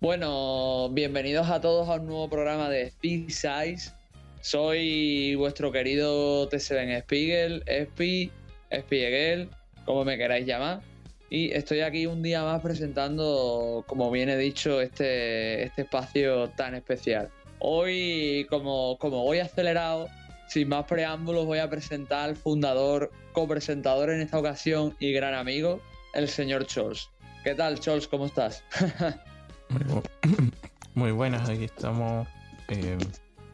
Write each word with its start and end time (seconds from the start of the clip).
Bueno, 0.00 0.88
bienvenidos 0.88 1.50
a 1.50 1.60
todos 1.60 1.86
a 1.90 1.96
un 1.96 2.06
nuevo 2.06 2.30
programa 2.30 2.70
de 2.70 2.84
Speed 2.84 3.28
Size. 3.28 3.92
Soy 4.40 5.34
vuestro 5.34 5.70
querido 5.72 6.48
T7 6.48 7.02
Spiegel, 7.02 7.62
Spi, 7.68 8.32
Spiegel, 8.72 9.50
como 9.84 10.06
me 10.06 10.16
queráis 10.16 10.46
llamar. 10.46 10.80
Y 11.28 11.52
estoy 11.52 11.80
aquí 11.82 12.06
un 12.06 12.22
día 12.22 12.42
más 12.42 12.62
presentando, 12.62 13.84
como 13.86 14.10
bien 14.10 14.30
he 14.30 14.38
dicho, 14.38 14.80
este, 14.80 15.64
este 15.64 15.82
espacio 15.82 16.48
tan 16.48 16.74
especial. 16.74 17.28
Hoy, 17.58 18.46
como, 18.48 18.96
como 18.96 19.22
voy 19.22 19.40
acelerado, 19.40 20.08
sin 20.48 20.70
más 20.70 20.86
preámbulos, 20.86 21.44
voy 21.44 21.58
a 21.58 21.68
presentar 21.68 22.30
al 22.30 22.36
fundador, 22.36 23.10
copresentador 23.32 24.08
en 24.08 24.22
esta 24.22 24.38
ocasión 24.38 24.96
y 24.98 25.12
gran 25.12 25.34
amigo, 25.34 25.78
el 26.14 26.26
señor 26.26 26.64
Chols. 26.64 27.10
¿Qué 27.44 27.54
tal, 27.54 27.78
Chols? 27.80 28.08
¿Cómo 28.08 28.24
estás? 28.24 28.64
Muy, 30.94 31.12
buenas, 31.12 31.48
aquí 31.48 31.64
estamos 31.64 32.26
eh, 32.68 32.98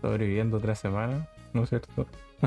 sobreviviendo 0.01 0.56
otra 0.56 0.75
semana, 0.75 1.29
¿no 1.52 1.65
es 1.65 1.69
cierto? 1.69 2.06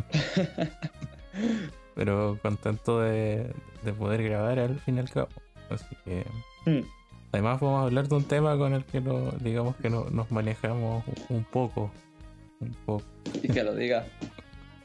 Pero 1.95 2.39
contento 2.41 3.01
de, 3.01 3.53
poder 3.97 4.23
grabar 4.23 4.59
al 4.59 4.79
fin 4.79 4.97
y 4.97 4.99
al 4.99 5.09
cabo. 5.09 5.29
Así 5.69 5.95
que. 6.05 6.25
Hmm. 6.65 6.85
Además, 7.31 7.59
vamos 7.59 7.81
a 7.81 7.85
hablar 7.85 8.07
de 8.07 8.15
un 8.15 8.23
tema 8.23 8.57
con 8.57 8.73
el 8.73 8.83
que 8.85 9.01
no, 9.01 9.31
digamos 9.39 9.75
que 9.75 9.89
no, 9.89 10.05
nos 10.05 10.31
manejamos 10.31 11.03
un 11.29 11.43
poco. 11.43 11.91
Un 12.59 12.73
poco. 12.85 13.05
Y 13.43 13.49
que 13.49 13.63
lo 13.63 13.75
diga. 13.75 14.05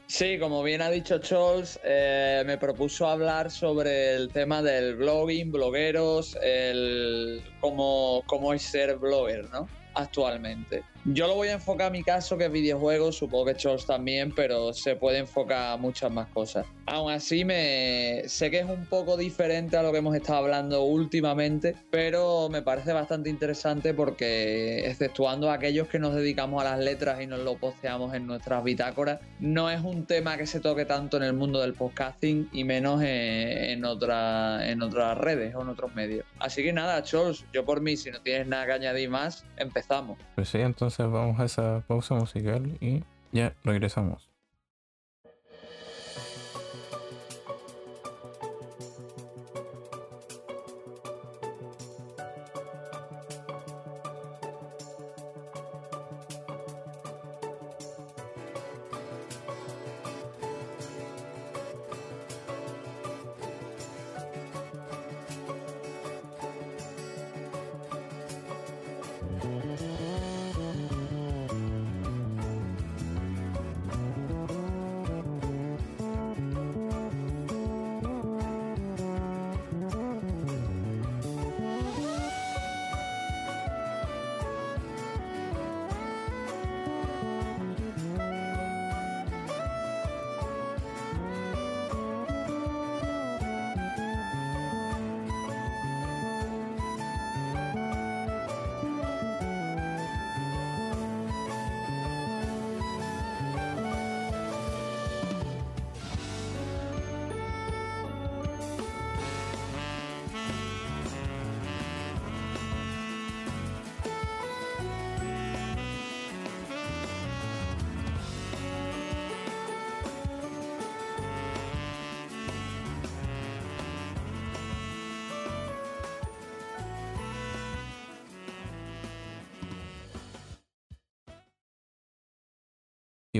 Sí, 0.07 0.37
como 0.37 0.61
bien 0.61 0.81
ha 0.81 0.89
dicho 0.91 1.17
Chols, 1.17 1.79
eh, 1.83 2.43
me 2.45 2.57
propuso 2.57 3.07
hablar 3.07 3.49
sobre 3.49 4.13
el 4.15 4.31
tema 4.31 4.61
del 4.61 4.95
blogging, 4.95 5.51
blogueros, 5.51 6.37
el 6.43 7.43
cómo, 7.59 8.21
cómo 8.27 8.53
es 8.53 8.61
ser 8.61 8.97
blogger, 8.97 9.49
¿no? 9.49 9.67
Actualmente. 9.95 10.83
Yo 11.05 11.27
lo 11.27 11.35
voy 11.35 11.47
a 11.47 11.53
enfocar 11.53 11.87
a 11.87 11.89
mi 11.89 12.03
caso, 12.03 12.37
que 12.37 12.45
es 12.45 12.51
videojuegos, 12.51 13.17
supongo 13.17 13.45
que 13.45 13.55
Chols 13.55 13.87
también, 13.87 14.33
pero 14.35 14.73
se 14.73 14.95
puede 14.95 15.19
enfocar 15.19 15.73
a 15.73 15.77
muchas 15.77 16.11
más 16.11 16.27
cosas. 16.29 16.67
Aún 16.87 17.11
así, 17.11 17.45
me 17.45 18.21
sé 18.27 18.51
que 18.51 18.59
es 18.59 18.65
un 18.65 18.85
poco 18.85 19.17
diferente 19.17 19.75
a 19.75 19.81
lo 19.81 19.91
que 19.91 19.97
hemos 19.97 20.15
estado 20.15 20.39
hablando 20.39 20.83
últimamente, 20.83 21.75
pero 21.89 22.47
me 22.49 22.61
parece 22.61 22.93
bastante 22.93 23.29
interesante 23.29 23.95
porque, 23.95 24.87
exceptuando 24.87 25.49
a 25.49 25.55
aquellos 25.55 25.87
que 25.87 25.97
nos 25.97 26.13
dedicamos 26.13 26.61
a 26.61 26.65
las 26.65 26.79
letras 26.79 27.21
y 27.21 27.27
nos 27.27 27.39
lo 27.39 27.57
posteamos 27.57 28.13
en 28.13 28.27
nuestras 28.27 28.63
bitácoras, 28.63 29.19
no 29.39 29.71
es 29.71 29.81
un 29.81 30.05
tema 30.05 30.37
que 30.37 30.45
se 30.45 30.59
toque 30.59 30.85
tanto 30.85 31.17
en 31.17 31.23
el 31.23 31.33
mundo 31.33 31.59
del 31.59 31.73
podcasting 31.73 32.49
y 32.51 32.63
menos 32.63 33.01
en, 33.03 33.83
otra, 33.83 34.69
en 34.69 34.83
otras 34.83 35.17
redes 35.17 35.55
o 35.55 35.63
en 35.63 35.69
otros 35.69 35.95
medios. 35.95 36.23
Así 36.37 36.61
que 36.61 36.71
nada, 36.71 37.01
Chols, 37.01 37.45
yo 37.51 37.65
por 37.65 37.81
mí, 37.81 37.97
si 37.97 38.11
no 38.11 38.21
tienes 38.21 38.47
nada 38.47 38.67
que 38.67 38.73
añadir 38.73 39.09
más, 39.09 39.43
empezamos. 39.57 40.19
Pues 40.35 40.49
sí, 40.49 40.59
entonces 40.59 41.07
vamos 41.09 41.39
a 41.39 41.45
esa 41.45 41.83
pausa 41.87 42.13
musical 42.13 42.77
y 42.79 43.03
ya 43.31 43.55
regresamos. 43.63 44.34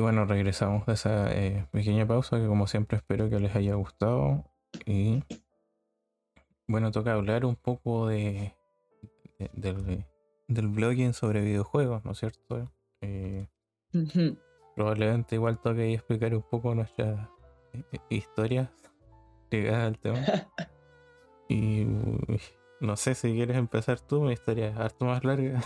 Bueno, 0.06 0.26
regresamos 0.26 0.86
de 0.86 0.94
esa 0.94 1.34
eh, 1.34 1.66
pequeña 1.72 2.06
pausa 2.06 2.38
que 2.38 2.46
como 2.46 2.68
siempre 2.68 2.98
espero 2.98 3.28
que 3.28 3.40
les 3.40 3.56
haya 3.56 3.74
gustado. 3.74 4.46
Y 4.86 5.24
bueno, 6.68 6.92
toca 6.92 7.14
hablar 7.14 7.44
un 7.44 7.56
poco 7.56 8.08
de, 8.08 8.54
del, 9.54 10.06
blogging 10.48 11.14
sobre 11.14 11.42
videojuegos, 11.42 12.06
¿no 12.06 12.12
es 12.12 12.20
cierto? 12.20 12.72
Eh, 13.02 13.48
probablemente 14.76 15.38
igual 15.38 15.60
toque 15.60 15.92
explicar 15.92 16.36
un 16.36 16.44
poco 16.44 16.76
nuestras 16.76 17.28
eh, 17.74 17.98
historias 18.10 18.70
ligadas 19.50 19.88
al 19.88 19.98
tema. 19.98 20.20
y 21.50 21.88
no 22.80 22.96
sé 22.96 23.16
si 23.16 23.34
quieres 23.34 23.58
empezar 23.58 24.00
tú, 24.02 24.22
mi 24.22 24.34
historia 24.34 24.68
es 24.68 24.78
harto 24.78 25.06
más 25.06 25.24
larga. 25.24 25.64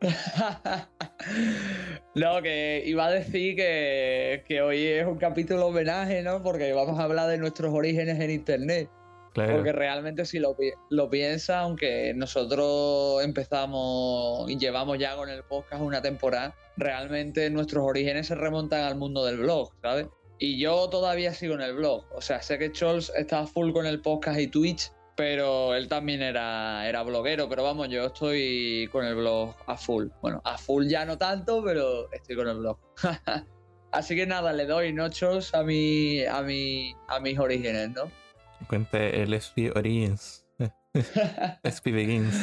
no, 2.14 2.42
que 2.42 2.82
iba 2.86 3.06
a 3.06 3.10
decir 3.10 3.56
que, 3.56 4.62
hoy 4.62 4.84
es 4.86 5.06
un 5.06 5.18
capítulo 5.18 5.66
homenaje, 5.66 6.22
¿no? 6.22 6.42
Porque 6.42 6.72
vamos 6.72 6.98
a 6.98 7.04
hablar 7.04 7.28
de 7.28 7.38
nuestros 7.38 7.72
orígenes 7.72 8.18
en 8.20 8.30
Internet. 8.30 8.90
Porque 9.32 9.70
realmente 9.72 10.24
si 10.24 10.40
lo, 10.40 10.56
lo 10.90 11.08
piensas, 11.08 11.56
aunque 11.58 12.12
nosotros 12.14 13.22
empezamos 13.22 14.50
y 14.50 14.58
llevamos 14.58 14.98
ya 14.98 15.14
con 15.14 15.28
el 15.28 15.44
podcast 15.44 15.82
una 15.82 16.02
temporada, 16.02 16.56
realmente 16.76 17.48
nuestros 17.48 17.84
orígenes 17.84 18.26
se 18.26 18.34
remontan 18.34 18.80
al 18.80 18.96
mundo 18.96 19.24
del 19.24 19.38
blog, 19.38 19.70
¿sabes? 19.80 20.08
Y 20.40 20.58
yo 20.58 20.88
todavía 20.88 21.32
sigo 21.32 21.54
en 21.54 21.60
el 21.60 21.74
blog. 21.74 22.04
O 22.12 22.20
sea, 22.20 22.42
sé 22.42 22.58
que 22.58 22.72
Chols 22.72 23.12
está 23.14 23.46
full 23.46 23.72
con 23.72 23.86
el 23.86 24.00
podcast 24.00 24.40
y 24.40 24.48
Twitch, 24.48 24.90
pero 25.20 25.74
él 25.74 25.86
también 25.86 26.22
era, 26.22 26.88
era 26.88 27.02
bloguero, 27.02 27.46
pero 27.46 27.62
vamos, 27.62 27.90
yo 27.90 28.06
estoy 28.06 28.88
con 28.90 29.04
el 29.04 29.16
blog 29.16 29.54
a 29.66 29.76
full. 29.76 30.06
Bueno, 30.22 30.40
a 30.46 30.56
full 30.56 30.86
ya 30.86 31.04
no 31.04 31.18
tanto, 31.18 31.62
pero 31.62 32.10
estoy 32.10 32.36
con 32.36 32.48
el 32.48 32.56
blog. 32.56 32.78
Así 33.92 34.16
que 34.16 34.26
nada, 34.26 34.54
le 34.54 34.64
doy 34.64 34.94
nochos 34.94 35.54
a 35.54 35.62
mi, 35.62 36.24
a 36.24 36.40
mi, 36.40 36.94
a 37.06 37.20
mis 37.20 37.38
orígenes, 37.38 37.90
¿no? 37.90 38.10
Cuente 38.66 39.20
el 39.20 39.34
SP 39.36 39.68
Origins. 39.76 40.46
SP 41.68 41.92
Begins. 41.92 42.34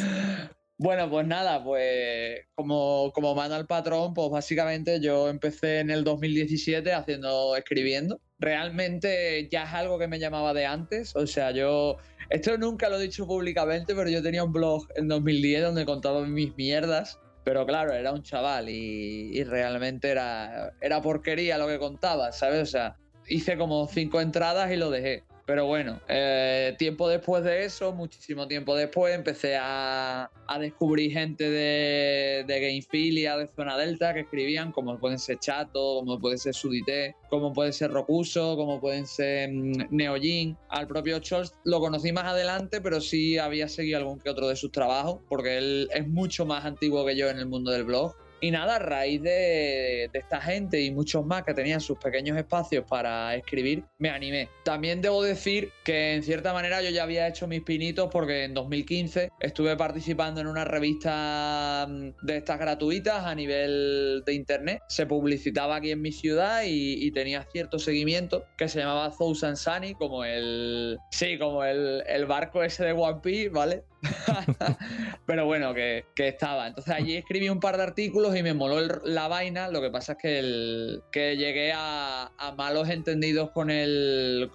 Bueno, 0.77 1.09
pues 1.09 1.25
nada, 1.25 1.63
pues 1.63 2.45
como, 2.53 3.11
como 3.11 3.33
manda 3.33 3.57
el 3.57 3.65
patrón, 3.65 4.13
pues 4.13 4.29
básicamente 4.29 5.01
yo 5.01 5.29
empecé 5.29 5.79
en 5.79 5.89
el 5.89 6.03
2017 6.03 6.93
haciendo, 6.93 7.55
escribiendo. 7.55 8.21
Realmente 8.37 9.49
ya 9.51 9.63
es 9.63 9.73
algo 9.73 9.97
que 9.97 10.07
me 10.07 10.19
llamaba 10.19 10.53
de 10.53 10.67
antes, 10.67 11.15
o 11.15 11.25
sea, 11.25 11.49
yo 11.49 11.97
esto 12.29 12.57
nunca 12.57 12.89
lo 12.89 12.97
he 12.97 13.03
dicho 13.03 13.25
públicamente, 13.25 13.95
pero 13.95 14.09
yo 14.09 14.21
tenía 14.21 14.43
un 14.43 14.51
blog 14.51 14.87
en 14.95 15.07
2010 15.07 15.61
donde 15.63 15.85
contaba 15.85 16.25
mis 16.25 16.55
mierdas. 16.57 17.19
Pero 17.43 17.65
claro, 17.65 17.93
era 17.93 18.11
un 18.11 18.23
chaval 18.23 18.67
y, 18.67 19.41
realmente 19.45 20.09
era, 20.09 20.73
era 20.81 21.01
porquería 21.01 21.57
lo 21.57 21.67
que 21.67 21.79
contaba, 21.79 22.33
¿sabes? 22.33 22.61
O 22.61 22.65
sea, 22.65 22.97
hice 23.25 23.57
como 23.57 23.87
cinco 23.87 24.19
entradas 24.19 24.69
y 24.71 24.75
lo 24.75 24.89
dejé. 24.89 25.23
Pero 25.47 25.65
bueno, 25.65 26.01
eh, 26.09 26.75
tiempo 26.77 27.07
después 27.07 27.41
de 27.41 27.63
eso, 27.63 27.93
muchísimo 27.93 28.49
tiempo 28.49 28.75
después, 28.75 29.15
empecé 29.15 29.55
a, 29.57 30.29
descubrir 30.59 31.13
gente 31.13 31.49
de, 31.49 32.43
de 32.45 32.59
Gamefilia, 32.59 33.37
de 33.37 33.47
Zona 33.47 33.77
Delta, 33.77 34.13
que 34.13 34.21
escribían, 34.21 34.73
como 34.73 34.99
pueden 34.99 35.19
ser 35.19 35.39
Chato, 35.39 35.99
como 35.99 36.19
puede 36.19 36.37
ser 36.37 36.53
Sudité, 36.53 37.15
como 37.29 37.53
puede 37.53 37.71
ser 37.71 37.91
Rocuso, 37.91 38.57
como 38.57 38.81
pueden 38.81 39.07
ser 39.07 39.49
mm, 39.49 39.87
Neojin. 39.89 40.57
Al 40.67 40.85
propio 40.85 41.19
Scholz 41.23 41.53
lo 41.63 41.79
conocí 41.79 42.11
más 42.11 42.25
adelante, 42.25 42.81
pero 42.81 42.99
sí 42.99 43.37
había 43.37 43.69
seguido 43.69 43.99
algún 43.99 44.19
que 44.19 44.29
otro 44.29 44.49
de 44.49 44.57
sus 44.57 44.73
trabajos, 44.73 45.21
porque 45.29 45.57
él 45.57 45.89
es 45.93 46.05
mucho 46.09 46.45
más 46.45 46.65
antiguo 46.65 47.05
que 47.05 47.15
yo 47.15 47.29
en 47.29 47.37
el 47.37 47.45
mundo 47.45 47.71
del 47.71 47.85
blog 47.85 48.13
y 48.39 48.51
nada, 48.51 48.75
a 48.75 48.79
raíz 48.79 49.21
de, 49.21 50.09
esta 50.13 50.41
gente 50.41 50.81
y 50.81 50.91
muchos 50.91 51.25
más 51.25 51.43
que 51.43 51.53
tenían 51.53 51.81
sus 51.81 51.97
pequeños 51.97 52.37
espacios 52.37 52.85
para 52.87 53.35
escribir, 53.35 53.83
me 53.97 54.09
animé. 54.09 54.49
También 54.63 55.01
debo 55.01 55.23
decir 55.23 55.71
que 55.83 56.15
en 56.15 56.23
cierta 56.23 56.53
manera 56.53 56.81
yo 56.81 56.89
ya 56.89 57.03
había 57.03 57.27
hecho 57.27 57.47
mis 57.47 57.61
pinitos 57.61 58.09
porque 58.11 58.43
en 58.43 58.53
2015 58.53 59.31
estuve 59.39 59.75
participando 59.75 60.41
en 60.41 60.47
una 60.47 60.65
revista 60.65 61.87
mm, 61.89 62.25
de 62.25 62.37
estas 62.37 62.59
gratuitas 62.59 63.25
a 63.25 63.35
nivel 63.35 64.23
de 64.25 64.33
internet. 64.33 64.81
Se 64.87 65.05
publicitaba 65.05 65.77
aquí 65.77 65.91
en 65.91 66.01
mi 66.01 66.11
ciudad 66.11 66.63
y, 66.65 67.07
tenía 67.17 67.47
cierto 67.51 67.79
seguimiento 67.79 68.45
que 68.57 68.67
se 68.67 68.79
llamaba 68.79 69.11
Thousand 69.17 69.55
Sunny, 69.55 69.95
como 69.95 70.23
el. 70.23 70.99
Sí, 71.09 71.39
como 71.39 71.63
el, 71.63 72.03
el 72.05 72.25
barco 72.25 72.61
ese 72.61 72.83
de 72.83 72.91
One 72.91 73.21
Piece, 73.23 73.49
¿vale? 73.49 73.83
Pero 75.25 75.45
bueno, 75.45 75.73
que, 75.73 76.05
estaba. 76.17 76.67
Entonces 76.67 76.93
allí 76.93 77.15
escribí 77.15 77.49
un 77.49 77.59
par 77.59 77.77
de 77.77 77.83
artículos 77.83 78.35
y 78.35 78.43
me 78.43 78.53
moló 78.53 78.81
la 79.03 79.27
vaina. 79.27 79.69
Lo 79.69 79.81
que 79.81 79.89
pasa 79.89 80.13
es 80.13 80.17
que, 80.17 80.39
el, 80.39 81.03
que 81.11 81.37
llegué 81.37 81.71
a, 81.73 82.31
malos 82.57 82.89
entendidos 82.89 83.51
con 83.51 83.69
el, 83.69 84.49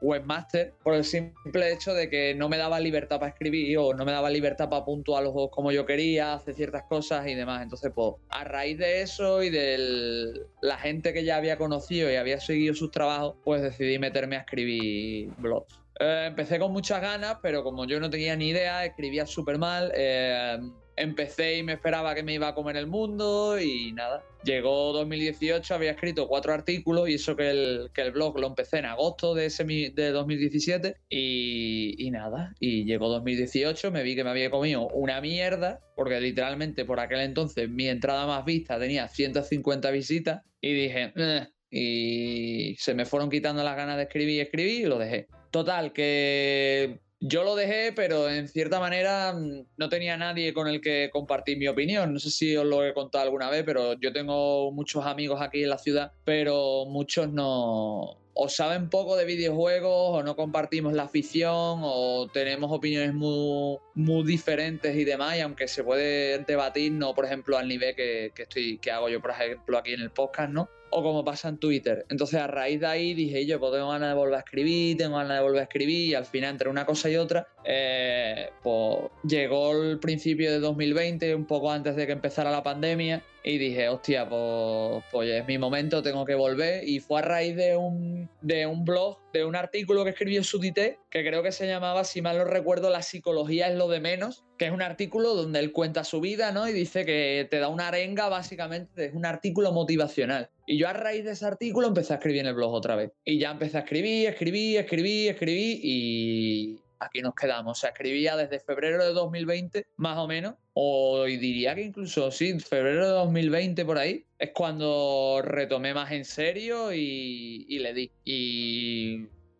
webmaster 0.00 0.74
por 0.82 0.94
el 0.94 1.04
simple 1.04 1.72
hecho 1.72 1.94
de 1.94 2.10
que 2.10 2.34
no 2.34 2.48
me 2.48 2.56
daba 2.56 2.80
libertad 2.80 3.20
para 3.20 3.30
escribir 3.30 3.78
o 3.78 3.94
no 3.94 4.04
me 4.04 4.12
daba 4.12 4.30
libertad 4.30 4.68
para 4.68 4.84
puntuar 4.84 5.22
los 5.22 5.32
juegos 5.32 5.50
como 5.52 5.70
yo 5.72 5.86
quería, 5.86 6.34
hacer 6.34 6.54
ciertas 6.54 6.84
cosas 6.84 7.26
y 7.26 7.34
demás. 7.34 7.62
Entonces, 7.62 7.92
pues, 7.94 8.14
a 8.30 8.44
raíz 8.44 8.78
de 8.78 9.02
eso 9.02 9.42
y 9.42 9.50
de 9.50 10.46
la 10.60 10.78
gente 10.78 11.12
que 11.12 11.24
ya 11.24 11.36
había 11.36 11.56
conocido 11.56 12.10
y 12.10 12.16
había 12.16 12.40
seguido 12.40 12.74
sus 12.74 12.90
trabajos, 12.90 13.36
pues 13.44 13.62
decidí 13.62 13.98
meterme 13.98 14.36
a 14.36 14.40
escribir 14.40 15.30
blogs. 15.38 15.81
Eh, 16.00 16.24
empecé 16.28 16.58
con 16.58 16.72
muchas 16.72 17.00
ganas, 17.00 17.38
pero 17.42 17.62
como 17.62 17.84
yo 17.86 18.00
no 18.00 18.10
tenía 18.10 18.36
ni 18.36 18.48
idea, 18.48 18.84
escribía 18.84 19.26
súper 19.26 19.58
mal. 19.58 19.92
Eh, 19.94 20.58
empecé 20.96 21.58
y 21.58 21.62
me 21.62 21.74
esperaba 21.74 22.14
que 22.14 22.22
me 22.22 22.34
iba 22.34 22.48
a 22.48 22.54
comer 22.54 22.76
el 22.76 22.86
mundo 22.86 23.58
y 23.58 23.92
nada. 23.92 24.22
Llegó 24.44 24.92
2018, 24.92 25.74
había 25.74 25.92
escrito 25.92 26.26
cuatro 26.26 26.52
artículos 26.52 27.08
y 27.08 27.14
eso 27.14 27.36
que 27.36 27.50
el, 27.50 27.90
que 27.94 28.02
el 28.02 28.12
blog 28.12 28.38
lo 28.40 28.48
empecé 28.48 28.78
en 28.78 28.86
agosto 28.86 29.34
de, 29.34 29.46
ese, 29.46 29.64
de 29.64 30.10
2017 30.10 30.96
y, 31.08 31.94
y, 31.98 32.10
nada. 32.10 32.52
Y 32.58 32.84
llegó 32.84 33.08
2018, 33.08 33.90
me 33.90 34.02
vi 34.02 34.16
que 34.16 34.24
me 34.24 34.30
había 34.30 34.50
comido 34.50 34.88
una 34.88 35.20
mierda 35.20 35.80
porque 35.94 36.20
literalmente 36.20 36.84
por 36.84 37.00
aquel 37.00 37.20
entonces 37.20 37.68
mi 37.68 37.88
entrada 37.88 38.26
más 38.26 38.44
vista 38.44 38.78
tenía 38.78 39.08
150 39.08 39.90
visitas 39.90 40.42
y 40.60 40.72
dije... 40.72 41.12
Eh", 41.16 41.48
y 41.74 42.76
se 42.76 42.92
me 42.92 43.06
fueron 43.06 43.30
quitando 43.30 43.64
las 43.64 43.74
ganas 43.74 43.96
de 43.96 44.02
escribir 44.02 44.34
y 44.34 44.40
escribir 44.40 44.80
y 44.82 44.84
lo 44.84 44.98
dejé. 44.98 45.26
Total, 45.52 45.92
que 45.92 46.98
yo 47.20 47.44
lo 47.44 47.54
dejé, 47.54 47.92
pero 47.92 48.28
en 48.28 48.48
cierta 48.48 48.80
manera 48.80 49.34
mm, 49.34 49.66
no 49.76 49.88
tenía 49.90 50.16
nadie 50.16 50.54
con 50.54 50.66
el 50.66 50.80
que 50.80 51.10
compartir 51.12 51.58
mi 51.58 51.68
opinión. 51.68 52.14
No 52.14 52.18
sé 52.18 52.30
si 52.30 52.56
os 52.56 52.64
lo 52.64 52.84
he 52.84 52.94
contado 52.94 53.24
alguna 53.24 53.50
vez, 53.50 53.62
pero 53.62 53.92
yo 54.00 54.12
tengo 54.14 54.72
muchos 54.72 55.04
amigos 55.04 55.42
aquí 55.42 55.62
en 55.62 55.68
la 55.68 55.76
ciudad, 55.76 56.12
pero 56.24 56.86
muchos 56.86 57.30
no, 57.30 58.18
o 58.32 58.48
saben 58.48 58.88
poco 58.88 59.14
de 59.14 59.26
videojuegos 59.26 60.20
o 60.20 60.22
no 60.22 60.36
compartimos 60.36 60.94
la 60.94 61.02
afición 61.02 61.80
o 61.82 62.30
tenemos 62.32 62.72
opiniones 62.72 63.12
muy, 63.12 63.76
muy 63.94 64.24
diferentes 64.24 64.96
y 64.96 65.04
demás 65.04 65.36
y 65.36 65.40
aunque 65.40 65.68
se 65.68 65.84
puede 65.84 66.38
debatir 66.38 66.92
no 66.92 67.14
por 67.14 67.26
ejemplo 67.26 67.58
al 67.58 67.68
nivel 67.68 67.94
que, 67.94 68.32
que, 68.34 68.44
estoy 68.44 68.78
que 68.78 68.90
hago 68.90 69.10
yo 69.10 69.20
por 69.20 69.32
ejemplo 69.32 69.76
aquí 69.76 69.92
en 69.92 70.00
el 70.00 70.10
podcast 70.10 70.50
no 70.50 70.70
o 70.92 71.02
como 71.02 71.24
pasa 71.24 71.48
en 71.48 71.58
Twitter. 71.58 72.06
Entonces 72.08 72.40
a 72.40 72.46
raíz 72.46 72.80
de 72.80 72.86
ahí 72.86 73.14
dije 73.14 73.46
yo, 73.46 73.58
pues 73.58 73.72
tengo 73.72 73.88
ganas 73.88 74.10
de 74.10 74.14
volver 74.14 74.36
a 74.36 74.38
escribir, 74.38 74.96
tengo 74.96 75.16
ganas 75.16 75.38
de 75.38 75.42
volver 75.42 75.60
a 75.60 75.64
escribir 75.64 76.10
y 76.10 76.14
al 76.14 76.26
final 76.26 76.50
entre 76.50 76.68
una 76.68 76.86
cosa 76.86 77.10
y 77.10 77.16
otra, 77.16 77.48
eh, 77.64 78.50
pues 78.62 79.10
llegó 79.24 79.72
el 79.82 79.98
principio 79.98 80.50
de 80.50 80.60
2020, 80.60 81.34
un 81.34 81.46
poco 81.46 81.70
antes 81.70 81.96
de 81.96 82.06
que 82.06 82.12
empezara 82.12 82.50
la 82.50 82.62
pandemia 82.62 83.22
y 83.44 83.58
dije, 83.58 83.88
hostia, 83.88 84.28
pues, 84.28 85.04
pues 85.10 85.28
es 85.30 85.46
mi 85.46 85.58
momento, 85.58 86.02
tengo 86.02 86.24
que 86.24 86.34
volver 86.34 86.86
y 86.88 87.00
fue 87.00 87.20
a 87.20 87.22
raíz 87.22 87.56
de 87.56 87.76
un, 87.76 88.28
de 88.40 88.66
un 88.66 88.84
blog, 88.84 89.18
de 89.32 89.44
un 89.44 89.56
artículo 89.56 90.04
que 90.04 90.10
escribió 90.10 90.44
Sudité, 90.44 90.98
que 91.10 91.24
creo 91.24 91.42
que 91.42 91.52
se 91.52 91.66
llamaba, 91.66 92.04
si 92.04 92.22
mal 92.22 92.38
no 92.38 92.44
recuerdo, 92.44 92.90
La 92.90 93.02
psicología 93.02 93.68
es 93.68 93.76
lo 93.76 93.88
de 93.88 94.00
menos, 94.00 94.44
que 94.58 94.66
es 94.66 94.72
un 94.72 94.82
artículo 94.82 95.34
donde 95.34 95.58
él 95.58 95.72
cuenta 95.72 96.04
su 96.04 96.20
vida, 96.20 96.52
¿no? 96.52 96.68
Y 96.68 96.72
dice 96.72 97.04
que 97.04 97.48
te 97.50 97.58
da 97.58 97.68
una 97.68 97.88
arenga, 97.88 98.28
básicamente, 98.28 99.06
es 99.06 99.14
un 99.14 99.26
artículo 99.26 99.72
motivacional. 99.72 100.50
Y 100.66 100.78
yo 100.78 100.88
a 100.88 100.92
raíz 100.92 101.24
de 101.24 101.32
ese 101.32 101.44
artículo 101.44 101.88
empecé 101.88 102.12
a 102.12 102.16
escribir 102.16 102.42
en 102.42 102.46
el 102.46 102.54
blog 102.54 102.72
otra 102.72 102.94
vez. 102.94 103.10
Y 103.24 103.38
ya 103.38 103.50
empecé 103.50 103.78
a 103.78 103.80
escribir, 103.80 104.28
escribir, 104.28 104.78
escribir, 104.78 105.30
escribir 105.30 105.80
y 105.82 106.78
aquí 107.06 107.22
nos 107.22 107.34
quedamos. 107.34 107.78
O 107.78 107.80
sea, 107.80 107.90
escribía 107.90 108.36
desde 108.36 108.60
febrero 108.60 109.04
de 109.04 109.12
2020, 109.12 109.86
más 109.96 110.18
o 110.18 110.26
menos, 110.26 110.54
o 110.74 111.24
diría 111.24 111.74
que 111.74 111.82
incluso 111.82 112.30
sí, 112.30 112.58
febrero 112.60 113.06
de 113.06 113.12
2020 113.12 113.84
por 113.84 113.98
ahí, 113.98 114.24
es 114.38 114.50
cuando 114.54 115.40
retomé 115.42 115.94
más 115.94 116.10
en 116.12 116.24
serio 116.24 116.92
y, 116.92 117.78
le 117.78 117.94
di. 117.94 118.10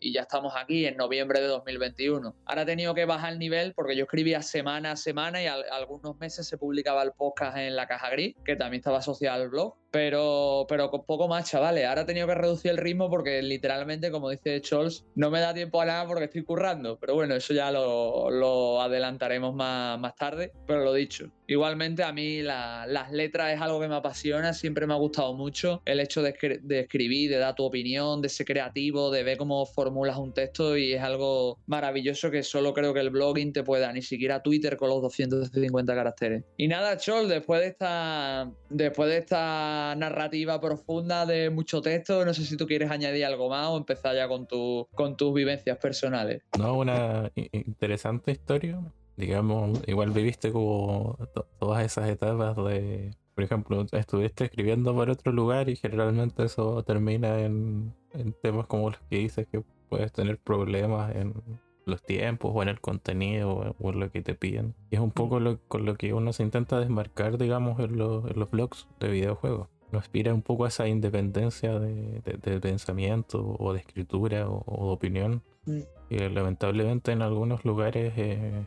Y 0.05 0.13
ya 0.13 0.23
estamos 0.23 0.53
aquí 0.57 0.85
en 0.85 0.97
noviembre 0.97 1.41
de 1.41 1.47
2021. 1.47 2.35
Ahora 2.45 2.63
he 2.63 2.67
tenido 2.67 2.93
que 2.93 3.05
bajar 3.05 3.35
el 3.35 3.39
nivel 3.39 3.73
porque 3.73 3.95
yo 3.95 4.03
escribía 4.03 4.43
semana 4.43 4.93
a 4.93 4.97
semana 4.97 5.41
y 5.41 5.47
algunos 5.47 6.19
meses 6.19 6.49
se 6.49 6.59
publicaba 6.59 7.05
el 7.05 7.13
podcast 7.13 7.57
en 7.57 7.77
la 7.77 7.87
caja 7.87 8.11
gris, 8.11 8.35
que 8.45 8.57
también 8.57 8.81
estaba 8.81 8.99
asociado 8.99 9.41
al 9.41 9.49
blog, 9.49 9.77
pero, 9.93 10.67
pero 10.69 10.91
poco 10.91 11.29
más, 11.29 11.51
chavales. 11.51 11.87
Ahora 11.87 12.03
he 12.03 12.05
tenido 12.07 12.27
que 12.27 12.35
reducir 12.35 12.71
el 12.71 12.79
ritmo 12.79 13.11
porque 13.11 13.43
literalmente, 13.43 14.11
como 14.11 14.31
dice 14.31 14.61
Scholz, 14.65 15.05
no 15.15 15.31
me 15.31 15.41
da 15.41 15.53
tiempo 15.53 15.81
a 15.81 15.85
nada 15.85 16.07
porque 16.07 16.25
estoy 16.25 16.43
currando. 16.43 16.99
Pero 16.99 17.15
bueno, 17.15 17.35
eso 17.37 17.53
ya 17.53 17.71
lo, 17.71 18.31
lo 18.31 18.81
adelantaremos 18.81 19.55
más, 19.55 20.01
más 20.01 20.17
tarde, 20.17 20.53
pero 20.67 20.83
lo 20.83 20.95
dicho. 20.95 21.31
Igualmente 21.47 22.03
a 22.03 22.13
mí 22.13 22.41
las 22.41 23.13
letras 23.13 23.53
es 23.53 23.61
algo 23.61 23.79
que 23.79 23.87
me 23.87 23.97
apasiona, 23.97 24.55
siempre 24.55 24.87
me 24.87 24.95
ha 24.95 24.97
gustado 24.97 25.35
mucho 25.35 25.83
el 25.85 26.01
hecho 26.01 26.23
de, 26.23 26.31
escribir, 26.31 27.31
de 27.31 27.37
dar 27.37 27.55
tu 27.55 27.65
opinión, 27.65 28.23
de 28.23 28.31
ser 28.31 28.47
creativo, 28.47 29.11
de 29.11 29.23
ver 29.23 29.37
cómo 29.37 29.67
formulas 29.67 30.17
un 30.17 30.33
texto 30.33 30.79
y 30.79 30.95
es 30.95 31.03
algo 31.03 31.59
maravilloso 31.67 32.31
que 32.31 32.43
solo 32.43 32.73
creo 32.73 32.95
que 32.95 33.01
el 33.01 33.11
blogging 33.11 33.53
te 33.53 33.63
pueda, 33.65 33.93
ni 33.93 34.01
siquiera 34.01 34.43
Twitter 34.43 34.79
con 34.79 34.89
los 34.89 35.03
250 35.03 35.95
caracteres. 35.95 36.45
Y 36.57 36.69
nada, 36.69 36.97
Chol, 36.97 37.29
después 37.29 37.61
de 37.61 37.67
esta, 37.67 38.51
después 38.71 39.11
de 39.11 39.19
esta 39.19 39.82
narrativa 39.97 40.61
profunda 40.61 41.27
de 41.27 41.51
mucho 41.51 41.81
texto, 41.83 42.25
no 42.25 42.35
sé 42.35 42.45
si 42.45 42.57
tú 42.57 42.67
quieres 42.67 42.91
añadir 42.91 43.25
algo 43.25 43.49
más 43.49 43.69
o 43.69 43.77
empezar 43.77 44.15
ya 44.15 44.29
con, 44.29 44.47
tu, 44.47 44.87
con 44.95 45.17
tus 45.17 45.35
vivencias 45.35 45.79
personales. 45.79 46.43
No, 46.59 46.79
una 46.79 47.31
interesante 47.35 48.33
historia 48.33 48.81
digamos, 49.17 49.81
igual 49.87 50.11
viviste 50.11 50.53
como 50.53 51.19
todas 51.59 51.85
esas 51.85 52.09
etapas 52.09 52.57
de, 52.57 53.15
por 53.35 53.45
ejemplo, 53.45 53.87
estuviste 53.93 54.45
escribiendo 54.45 54.97
para 54.97 55.13
otro 55.13 55.33
lugar 55.33 55.69
y 55.69 55.77
generalmente 55.77 56.45
eso 56.45 56.83
termina 56.83 57.41
en, 57.41 57.95
temas 58.43 58.67
como 58.67 58.91
los 58.91 59.01
que 59.09 59.17
dices 59.19 59.47
que 59.51 59.63
puedes 59.89 60.13
tener 60.13 60.39
problemas 60.39 61.15
en 61.17 61.35
los 61.85 62.03
tiempos 62.03 62.53
o 62.55 62.63
en 62.63 62.69
el 62.69 62.81
contenido 62.81 63.75
o 63.79 63.91
en 63.91 64.01
lo 64.01 64.11
que 64.11 64.23
te 64.23 64.35
piden. 64.35 64.75
Y 64.91 64.97
es 64.97 65.01
un 65.01 65.11
poco 65.11 65.41
lo, 65.41 65.59
con 65.69 65.85
lo 65.85 65.97
que 65.97 66.13
uno 66.15 66.33
se 66.33 66.43
intenta 66.43 66.79
desmarcar, 66.79 67.39
digamos, 67.39 67.79
en, 67.81 67.97
los 67.97 68.51
blogs 68.51 68.89
de 69.01 69.09
videojuegos. 69.09 69.69
Nos 69.91 70.03
aspira 70.03 70.33
un 70.33 70.43
poco 70.43 70.65
a 70.65 70.69
esa 70.69 70.89
independencia 70.89 71.79
de, 71.79 72.23
pensamiento 72.61 73.57
o 73.59 73.73
de 73.73 73.81
escritura 73.81 74.49
o, 74.49 74.87
de 74.87 74.93
opinión. 74.93 75.43
Mm. 75.67 75.81
Y 76.11 76.19
lamentablemente 76.29 77.13
en 77.13 77.23
algunos 77.23 77.65
lugares 77.65 78.13
eh, 78.17 78.65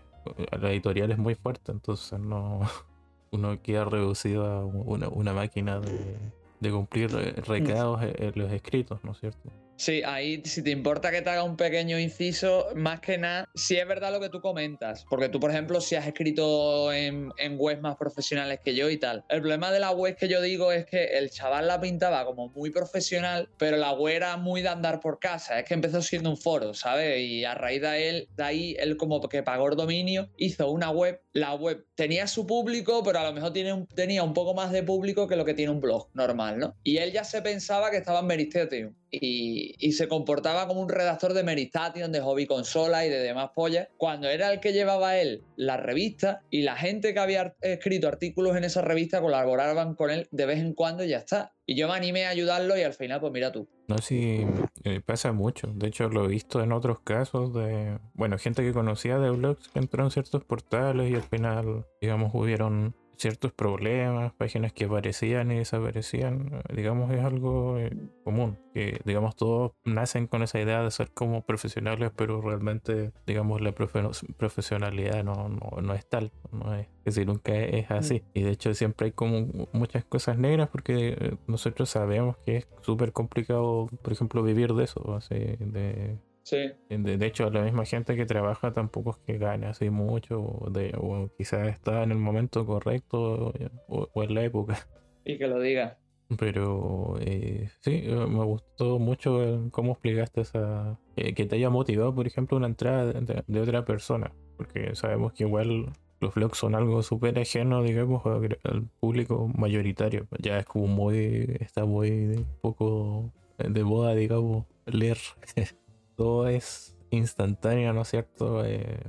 la 0.59 0.71
editorial 0.71 1.11
es 1.11 1.17
muy 1.17 1.35
fuerte, 1.35 1.71
entonces 1.71 2.19
no 2.19 2.61
uno 3.31 3.61
queda 3.61 3.85
reducido 3.85 4.45
a 4.45 4.65
una, 4.65 5.09
una 5.09 5.33
máquina 5.33 5.79
de, 5.79 6.17
de 6.59 6.71
cumplir 6.71 7.11
recados 7.11 8.01
en 8.01 8.31
los 8.35 8.51
escritos, 8.51 9.03
¿no 9.03 9.11
es 9.11 9.19
cierto? 9.19 9.51
Sí, 9.77 10.01
ahí 10.05 10.41
si 10.45 10.63
te 10.63 10.71
importa 10.71 11.11
que 11.11 11.21
te 11.21 11.29
haga 11.29 11.43
un 11.43 11.57
pequeño 11.57 11.99
inciso, 11.99 12.67
más 12.75 13.01
que 13.01 13.17
nada, 13.17 13.49
si 13.55 13.75
es 13.77 13.87
verdad 13.87 14.11
lo 14.11 14.19
que 14.19 14.29
tú 14.29 14.39
comentas, 14.39 15.05
porque 15.09 15.29
tú, 15.29 15.39
por 15.39 15.51
ejemplo, 15.51 15.81
si 15.81 15.95
has 15.95 16.07
escrito 16.07 16.93
en, 16.93 17.31
en 17.37 17.55
webs 17.57 17.81
más 17.81 17.97
profesionales 17.97 18.59
que 18.63 18.73
yo 18.73 18.89
y 18.89 18.97
tal, 18.97 19.25
el 19.29 19.41
problema 19.41 19.71
de 19.71 19.79
la 19.79 19.91
web 19.91 20.15
que 20.15 20.27
yo 20.27 20.41
digo 20.41 20.71
es 20.71 20.85
que 20.85 21.17
el 21.17 21.29
chaval 21.29 21.67
la 21.67 21.81
pintaba 21.81 22.25
como 22.25 22.49
muy 22.49 22.69
profesional, 22.69 23.49
pero 23.57 23.77
la 23.77 23.91
web 23.91 24.15
era 24.15 24.37
muy 24.37 24.61
de 24.61 24.69
andar 24.69 24.99
por 25.01 25.19
casa, 25.19 25.59
es 25.59 25.65
que 25.65 25.73
empezó 25.73 26.01
siendo 26.01 26.29
un 26.29 26.37
foro, 26.37 26.73
¿sabes? 26.73 27.19
Y 27.19 27.43
a 27.43 27.53
raíz 27.53 27.81
de 27.81 28.09
él, 28.09 28.29
de 28.35 28.43
ahí, 28.43 28.75
él 28.79 28.95
como 28.97 29.27
que 29.27 29.43
pagó 29.43 29.69
el 29.69 29.75
dominio, 29.75 30.29
hizo 30.37 30.71
una 30.71 30.89
web, 30.89 31.21
la 31.33 31.53
web 31.53 31.85
tenía 31.95 32.27
su 32.27 32.47
público, 32.47 33.03
pero 33.03 33.19
a 33.19 33.23
lo 33.23 33.33
mejor 33.33 33.51
tiene 33.51 33.73
un, 33.73 33.87
tenía 33.87 34.23
un 34.23 34.33
poco 34.33 34.53
más 34.53 34.71
de 34.71 34.83
público 34.83 35.27
que 35.27 35.35
lo 35.35 35.43
que 35.43 35.53
tiene 35.53 35.71
un 35.71 35.81
blog 35.81 36.09
normal, 36.13 36.59
¿no? 36.59 36.77
Y 36.83 36.97
él 36.97 37.11
ya 37.11 37.23
se 37.23 37.41
pensaba 37.41 37.91
que 37.91 37.97
estaba 37.97 38.19
en 38.19 38.27
Meristeum 38.27 38.95
y, 39.11 39.91
se 39.93 40.07
comportaba 40.07 40.67
como 40.67 40.81
un 40.81 40.89
redactor 40.89 41.33
de 41.33 41.43
Meristation, 41.43 42.11
de 42.11 42.19
Hobby 42.19 42.47
Consola 42.47 43.05
y 43.05 43.09
de 43.09 43.19
demás 43.19 43.51
pollas, 43.55 43.87
cuando 43.97 44.27
era 44.29 44.51
el 44.51 44.59
que 44.59 44.73
llevaba 44.73 45.17
él 45.17 45.43
la 45.55 45.77
revista 45.77 46.41
y 46.49 46.63
la 46.63 46.75
gente 46.75 47.13
que 47.13 47.19
había 47.19 47.55
escrito 47.61 48.07
artículos 48.07 48.57
en 48.57 48.65
esa 48.65 48.81
revista 48.81 49.21
colaboraban 49.21 49.95
con 49.95 50.11
él 50.11 50.27
de 50.31 50.45
vez 50.45 50.59
en 50.59 50.73
cuando 50.73 51.03
y 51.03 51.09
ya 51.09 51.17
está. 51.17 51.53
Y 51.65 51.75
yo 51.75 51.87
me 51.87 51.95
animé 51.95 52.25
a 52.25 52.29
ayudarlo 52.29 52.77
y 52.77 52.83
al 52.83 52.93
final, 52.93 53.19
pues 53.19 53.31
mira 53.33 53.51
tú. 53.51 53.67
No, 53.87 53.97
sí, 53.97 54.45
eh, 54.83 55.01
pasa 55.03 55.31
mucho. 55.31 55.67
De 55.73 55.87
hecho, 55.87 56.09
lo 56.09 56.25
he 56.25 56.27
visto 56.27 56.61
en 56.61 56.71
otros 56.71 56.99
casos 56.99 57.53
de, 57.53 57.97
bueno, 58.13 58.37
gente 58.37 58.63
que 58.63 58.73
conocía 58.73 59.17
de 59.17 59.31
blogs 59.31 59.69
que 59.69 59.79
entró 59.79 60.03
en 60.03 60.11
ciertos 60.11 60.43
portales 60.43 61.09
y 61.09 61.15
al 61.15 61.23
final, 61.23 61.85
digamos, 62.01 62.31
hubieron 62.35 62.95
ciertos 63.17 63.51
problemas, 63.51 64.33
páginas 64.33 64.73
que 64.73 64.85
aparecían 64.85 65.51
y 65.51 65.57
desaparecían, 65.57 66.63
digamos, 66.73 67.11
es 67.11 67.23
algo 67.23 67.77
eh, 67.77 67.91
común. 68.23 68.57
Que, 68.73 68.99
digamos, 69.05 69.35
todos 69.35 69.71
nacen 69.85 70.27
con 70.27 70.43
esa 70.43 70.59
idea 70.59 70.83
de 70.83 70.91
ser 70.91 71.11
como 71.11 71.45
profesionales, 71.45 72.11
pero 72.15 72.41
realmente, 72.41 73.11
digamos, 73.25 73.61
la 73.61 73.71
profesionalidad 73.73 75.23
no, 75.23 75.49
no, 75.49 75.93
es 75.93 76.05
tal, 76.07 76.31
no 76.51 76.73
es, 76.75 76.87
es 77.05 77.15
decir, 77.15 77.27
nunca 77.27 77.55
es 77.55 77.89
así. 77.89 78.15
Mm. 78.15 78.39
Y 78.39 78.43
de 78.43 78.51
hecho, 78.51 78.73
siempre 78.73 79.05
hay 79.05 79.11
como 79.11 79.67
muchas 79.71 80.03
cosas 80.03 80.37
negras 80.37 80.69
porque 80.69 81.15
eh, 81.19 81.37
nosotros 81.47 81.89
sabemos 81.89 82.37
que 82.45 82.57
es 82.57 82.67
súper 82.81 83.13
complicado, 83.13 83.87
por 84.01 84.11
ejemplo, 84.11 84.43
vivir 84.43 84.73
de 84.73 84.83
eso, 84.83 85.15
así, 85.15 85.35
de 85.35 86.17
Sí. 86.45 86.57
De, 86.89 87.25
hecho, 87.25 87.49
la 87.49 87.63
misma 87.63 87.85
gente 87.85 88.15
que 88.15 88.27
trabaja 88.27 88.71
tampoco 88.71 89.09
es 89.09 89.17
que 89.25 89.39
gane 89.39 89.65
así 89.65 89.89
mucho, 89.89 90.41
o, 90.41 90.69
de, 90.69 90.93
o 90.95 91.31
quizás 91.35 91.67
está 91.67 92.03
en 92.03 92.11
el 92.11 92.19
momento 92.19 92.67
correcto 92.67 93.51
o, 93.87 94.23
en 94.23 94.35
la 94.35 94.43
época. 94.43 94.87
Y 95.25 95.39
que 95.39 95.47
lo 95.47 95.59
diga. 95.59 95.97
Pero 96.37 97.17
eh, 97.19 97.69
sí, 97.81 98.03
eh, 98.03 98.27
me 98.27 98.43
gustó 98.43 98.99
mucho 98.99 99.69
cómo 99.71 99.93
explicaste 99.93 100.41
esa. 100.41 100.99
Eh, 101.15 101.33
que 101.33 101.47
te 101.47 101.55
haya 101.55 101.71
motivado, 101.71 102.13
por 102.13 102.27
ejemplo, 102.27 102.57
una 102.57 102.67
entrada 102.67 103.11
de, 103.11 103.59
otra 103.59 103.83
persona. 103.83 104.31
Porque 104.55 104.95
sabemos 104.95 105.33
que 105.33 105.45
igual 105.45 105.93
los 106.19 106.35
vlogs 106.35 106.59
son 106.59 106.75
algo 106.75 107.01
súper 107.01 107.39
ajeno, 107.39 107.81
digamos, 107.81 108.23
al 108.23 108.87
público 108.99 109.51
mayoritario. 109.57 110.27
Ya 110.37 110.59
es 110.59 110.67
como 110.67 110.85
muy. 110.85 111.57
Está 111.59 111.85
muy 111.85 112.45
poco 112.61 113.33
de 113.57 113.83
moda, 113.83 114.13
digamos, 114.13 114.67
leer. 114.85 115.17
todo 116.15 116.47
es 116.47 116.97
instantáneo, 117.11 117.93
¿no 117.93 118.01
es 118.01 118.09
cierto? 118.09 118.65
Eh, 118.65 118.99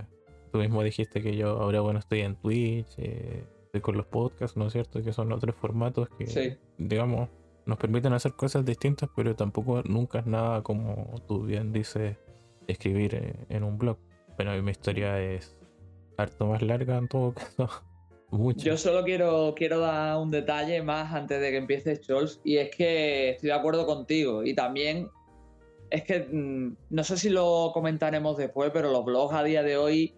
tú 0.53 0.59
mismo 0.59 0.83
dijiste 0.83 1.23
que 1.23 1.37
yo 1.37 1.51
ahora, 1.51 1.81
bueno, 1.81 1.99
estoy 1.99 2.21
en 2.21 2.37
Twitch, 2.37 2.89
eh, 2.99 3.45
estoy 3.65 3.81
con 3.81 3.97
los 3.97 4.07
podcasts, 4.07 4.57
¿no 4.57 4.67
es 4.67 4.73
cierto? 4.73 5.03
Que 5.03 5.13
son 5.13 5.33
otros 5.33 5.55
formatos 5.57 6.09
que, 6.11 6.59
digamos, 6.79 7.29
nos 7.67 7.79
permiten 7.79 8.13
hacer 8.13 8.33
cosas 8.33 8.65
distintas, 8.65 9.11
pero 9.15 9.35
tampoco 9.35 9.83
nunca 9.85 10.21
es 10.21 10.27
nada 10.27 10.63
como 10.63 11.21
tú 11.27 11.43
bien 11.43 11.73
dices, 11.73 12.17
escribir 12.67 13.15
eh, 13.15 13.35
en 13.49 13.65
un 13.65 13.79
blog. 13.79 13.99
Bueno, 14.37 14.61
mi 14.63 14.71
historia 14.71 15.21
es 15.21 15.57
harto 16.17 16.47
más 16.47 16.63
larga 16.63 16.97
en 16.97 17.09
todo 17.09 17.35
caso. 17.35 17.69
Mucho. 18.31 18.67
Yo 18.67 18.77
solo 18.77 19.05
quiero, 19.05 19.55
quiero 19.57 19.79
dar 19.79 20.19
un 20.19 20.33
detalle 20.33 20.83
más 20.83 21.15
antes 21.15 21.41
de 21.41 21.51
que 21.51 21.57
empiece 21.59 21.95
Scholz, 21.95 22.41
y 22.43 22.57
es 22.57 22.75
que 22.75 23.31
estoy 23.31 23.49
de 23.49 23.55
acuerdo 23.55 23.87
contigo. 23.87 24.43
Y 24.43 24.53
también 24.53 25.09
es 25.91 26.03
que 26.03 26.21
mm, 26.21 26.77
no 26.91 27.05
sé 27.05 27.17
si 27.17 27.29
lo 27.29 27.71
comentaremos 27.73 28.37
después, 28.37 28.71
pero 28.73 28.91
los 28.91 29.05
blogs 29.05 29.35
a 29.35 29.43
día 29.43 29.63
de 29.63 29.77
hoy, 29.77 30.15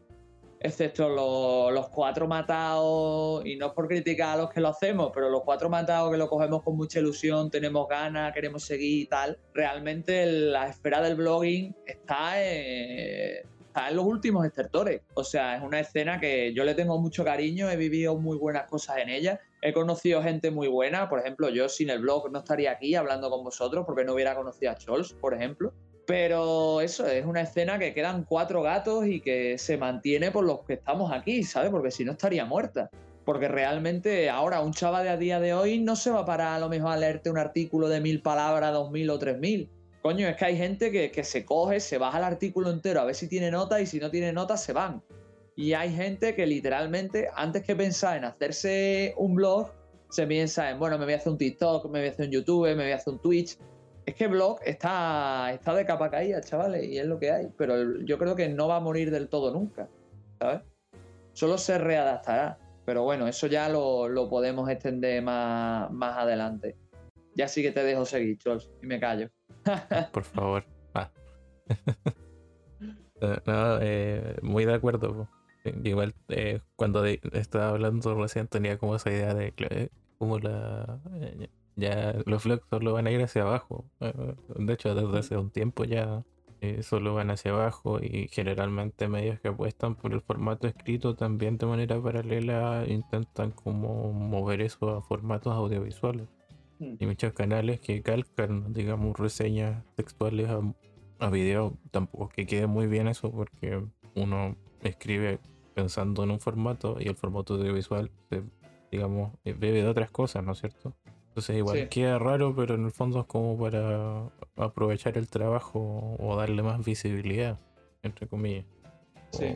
excepto 0.61 1.09
los, 1.09 1.89
cuatro 1.89 2.27
matados, 2.27 3.45
y 3.47 3.57
no 3.57 3.67
es 3.67 3.73
por 3.73 3.89
criticar 3.89 4.39
a 4.39 4.43
los 4.43 4.51
que 4.51 4.61
lo 4.61 4.69
hacemos, 4.69 5.11
pero 5.15 5.31
los 5.31 5.43
cuatro 5.43 5.69
matados 5.69 6.11
que 6.11 6.19
lo 6.19 6.29
cogemos 6.29 6.63
con 6.63 6.77
mucha 6.77 7.01
ilusión, 7.01 7.51
tenemos 7.51 7.89
ganas, 7.89 8.33
queremos 8.33 8.65
seguir 8.65 9.03
y 9.03 9.07
tal, 9.07 9.39
realmente 9.55 10.27
la 10.27 10.69
esfera 10.69 11.01
del 11.03 11.17
blogging 11.17 11.75
está 11.87 12.43
en 12.43 13.47
en 13.87 13.97
los 13.97 14.05
últimos 14.05 14.45
estertores. 14.45 15.03
O 15.15 15.25
sea, 15.25 15.57
es 15.57 15.63
una 15.63 15.81
escena 15.81 16.19
que 16.19 16.53
yo 16.53 16.65
le 16.65 16.75
tengo 16.75 16.99
mucho 16.99 17.25
cariño, 17.25 17.71
he 17.71 17.77
vivido 17.77 18.19
muy 18.19 18.37
buenas 18.37 18.67
cosas 18.69 18.99
en 18.99 19.09
ella, 19.09 19.41
he 19.63 19.73
conocido 19.73 20.23
gente 20.23 20.51
muy 20.51 20.69
buena, 20.69 21.09
por 21.09 21.21
ejemplo, 21.21 21.49
yo 21.49 21.69
sin 21.69 21.91
el 21.91 22.01
blog 22.01 22.31
no 22.31 22.39
estaría 22.39 22.73
aquí 22.73 22.95
hablando 22.95 23.31
con 23.31 23.45
vosotros 23.45 23.85
porque 23.87 24.05
no 24.05 24.15
hubiera 24.15 24.35
conocido 24.35 24.73
a 24.73 24.81
Scholz, 24.81 25.13
por 25.13 25.35
ejemplo. 25.35 25.73
Pero 26.07 26.81
eso 26.81 27.07
es 27.07 27.27
una 27.27 27.43
escena 27.43 27.79
que 27.79 27.93
quedan 27.93 28.25
cuatro 28.25 28.63
gatos 28.63 29.07
y 29.07 29.21
que 29.21 29.59
se 29.59 29.77
mantiene 29.77 30.31
por 30.31 30.45
los 30.45 30.65
que 30.65 30.75
estamos 30.75 31.13
aquí, 31.13 31.43
¿sabes? 31.43 31.71
Porque 31.71 31.91
si 31.91 32.05
no 32.05 32.13
estaría 32.13 32.47
muerta. 32.47 32.89
Porque 33.27 33.47
realmente 33.47 34.31
ahora 34.31 34.63
un 34.63 34.73
chaval 34.73 35.05
de 35.05 35.11
a 35.11 35.17
día 35.19 35.39
de 35.39 35.53
hoy 35.53 35.79
no 35.81 35.97
se 35.97 36.11
va 36.11 36.25
para 36.25 36.55
a 36.55 36.59
lo 36.59 36.71
mejor 36.71 36.93
a 36.93 36.97
leerte 36.97 37.29
un 37.29 37.37
artículo 37.37 37.89
de 37.89 38.01
mil 38.01 38.23
palabras, 38.23 38.73
dos 38.73 38.91
mil 38.91 39.11
o 39.11 39.19
tres 39.19 39.39
mil 39.39 39.69
Coño, 40.03 40.29
es 40.29 40.37
que 40.37 40.45
hay 40.45 40.57
gente 40.57 40.91
que, 40.91 41.25
se 41.25 41.45
coge, 41.45 41.81
se 41.81 41.99
baja 41.99 42.19
el 42.19 42.25
artículo 42.25 42.71
entero 42.71 43.01
a 43.01 43.05
ver 43.05 43.15
si 43.15 43.29
tiene 43.29 43.51
nota 43.51 43.81
y 43.81 43.87
si 43.87 43.99
no 43.99 44.11
tiene 44.11 44.33
nota 44.33 44.57
se 44.57 44.73
van. 44.73 45.03
Y 45.59 45.73
hay 45.73 45.93
gente 45.93 46.37
que 46.37 46.47
literalmente, 46.47 47.29
antes 47.35 47.65
que 47.65 47.75
pensar 47.75 48.17
en 48.17 48.25
hacerse 48.25 49.13
un 49.17 49.35
blog, 49.35 49.73
se 50.09 50.25
piensa 50.25 50.71
en, 50.71 50.79
bueno, 50.79 50.97
me 50.99 51.05
voy 51.05 51.15
a 51.15 51.17
hacer 51.17 51.33
un 51.33 51.37
TikTok, 51.37 51.87
me 51.87 51.99
voy 51.99 52.09
a 52.09 52.13
hacer 52.13 52.27
un 52.27 52.33
YouTube, 52.33 52.69
me 52.77 52.85
voy 52.85 52.93
a 52.93 52.95
hacer 52.95 53.15
un 53.15 53.19
Twitch. 53.19 53.59
Es 54.07 54.15
que 54.15 54.29
blog 54.29 54.61
está, 54.65 55.53
está 55.53 55.75
de 55.75 55.85
capa 55.85 56.11
caída, 56.11 56.41
chavales, 56.43 56.87
y 56.87 56.99
es 56.99 57.07
lo 57.07 57.19
que 57.19 57.33
hay. 57.33 57.49
Pero 57.59 57.99
yo 58.03 58.19
creo 58.19 58.37
que 58.37 58.49
no 58.49 58.69
va 58.69 58.77
a 58.77 58.81
morir 58.81 59.11
del 59.11 59.29
todo 59.29 59.53
nunca, 59.53 59.89
¿sabes? 60.39 60.61
Solo 61.33 61.59
se 61.59 61.77
readaptará. 61.77 62.57
Pero 62.85 63.03
bueno, 63.03 63.27
eso 63.27 63.49
ya 63.49 63.69
lo, 63.69 64.09
lo 64.09 64.29
podemos 64.29 64.71
extender 64.71 65.21
más, 65.25 65.91
más 65.91 66.19
adelante. 66.19 66.77
Ya 67.35 67.49
sí 67.49 67.63
que 67.63 67.73
te 67.73 67.83
dejo 67.83 68.05
seguir, 68.05 68.39
Chols, 68.39 68.71
y 68.81 68.87
me 68.87 69.01
callo. 69.01 69.29
Por 70.13 70.23
favor. 70.23 70.65
Ah. 70.95 71.11
no, 73.45 73.79
eh, 73.81 74.37
muy 74.43 74.65
de 74.65 74.75
acuerdo. 74.75 75.29
Igual 75.85 76.15
eh, 76.29 76.61
cuando 76.77 77.05
estaba 77.05 77.71
hablando 77.71 78.15
recién 78.15 78.49
tenía 78.49 78.79
como 78.79 78.97
esa 78.97 79.11
idea 79.11 79.35
de 79.35 79.53
que 79.53 79.91
como 80.19 80.39
la 80.39 81.01
ya 81.77 82.15
los 82.27 82.45
vlogs 82.45 82.67
solo 82.69 82.93
van 82.93 83.07
a 83.07 83.11
ir 83.11 83.23
hacia 83.23 83.43
abajo. 83.43 83.85
De 84.01 84.73
hecho, 84.73 84.95
desde 84.95 85.19
hace 85.19 85.37
un 85.37 85.51
tiempo 85.51 85.85
ya 85.85 86.25
eh, 86.61 86.83
solo 86.83 87.15
van 87.15 87.31
hacia 87.31 87.53
abajo 87.53 88.01
y 88.03 88.29
generalmente 88.29 89.07
medios 89.09 89.39
que 89.41 89.49
apuestan 89.49 89.95
por 89.95 90.13
el 90.13 90.21
formato 90.21 90.67
escrito 90.67 91.15
también 91.15 91.57
de 91.57 91.67
manera 91.67 92.03
paralela 92.03 92.85
intentan 92.89 93.53
como 93.53 94.13
mover 94.13 94.61
eso 94.61 94.91
a 94.91 95.03
formatos 95.03 95.55
audiovisuales. 95.55 96.29
Mm. 96.81 96.95
y 97.01 97.07
muchos 97.07 97.33
canales 97.33 97.81
que 97.81 98.03
calcan, 98.03 98.73
digamos, 98.73 99.19
reseñas 99.19 99.85
textuales 99.97 100.49
a, 100.49 100.61
a 101.19 101.31
video. 101.31 101.77
Tampoco 101.91 102.29
que 102.29 102.47
quede 102.47 102.67
muy 102.67 102.87
bien 102.87 103.09
eso 103.09 103.31
porque 103.31 103.83
uno 104.15 104.57
escribe 104.83 105.41
pensando 105.79 106.25
en 106.25 106.33
un 106.33 106.41
formato 106.41 106.97
y 106.99 107.07
el 107.07 107.15
formato 107.15 107.55
audiovisual, 107.55 108.11
se, 108.29 108.43
digamos, 108.91 109.33
eh, 109.45 109.53
bebe 109.53 109.81
de 109.81 109.89
otras 109.89 110.11
cosas, 110.11 110.43
¿no 110.43 110.51
es 110.51 110.59
cierto? 110.59 110.93
Entonces 111.29 111.57
igual 111.57 111.89
queda 111.89 112.19
raro, 112.19 112.53
pero 112.57 112.75
en 112.75 112.87
el 112.87 112.91
fondo 112.91 113.21
es 113.21 113.27
como 113.27 113.57
para 113.57 114.29
aprovechar 114.57 115.17
el 115.17 115.29
trabajo 115.29 116.17
o 116.19 116.37
darle 116.37 116.65
más 116.65 116.85
visibilidad, 116.85 117.61
entre 118.03 118.27
comillas. 118.27 118.65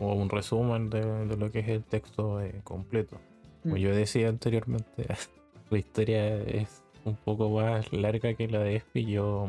O, 0.01 0.13
un 0.13 0.29
resumen 0.29 0.91
de, 0.91 1.37
lo 1.37 1.51
que 1.51 1.59
es 1.59 1.69
el 1.69 1.83
texto 1.83 2.41
eh, 2.41 2.61
completo. 2.63 3.19
Como 3.65 3.75
mm. 3.75 3.79
yo 3.79 3.93
decía 3.93 4.29
anteriormente, 4.29 5.07
la 5.71 5.79
historia 5.79 6.37
es 6.37 6.85
un 7.05 7.17
poco 7.17 7.51
más 7.51 7.93
larga 7.93 8.35
que 8.35 8.47
la 8.47 8.61
de 8.61 8.77
Espi. 8.77 9.07
Yo, 9.07 9.49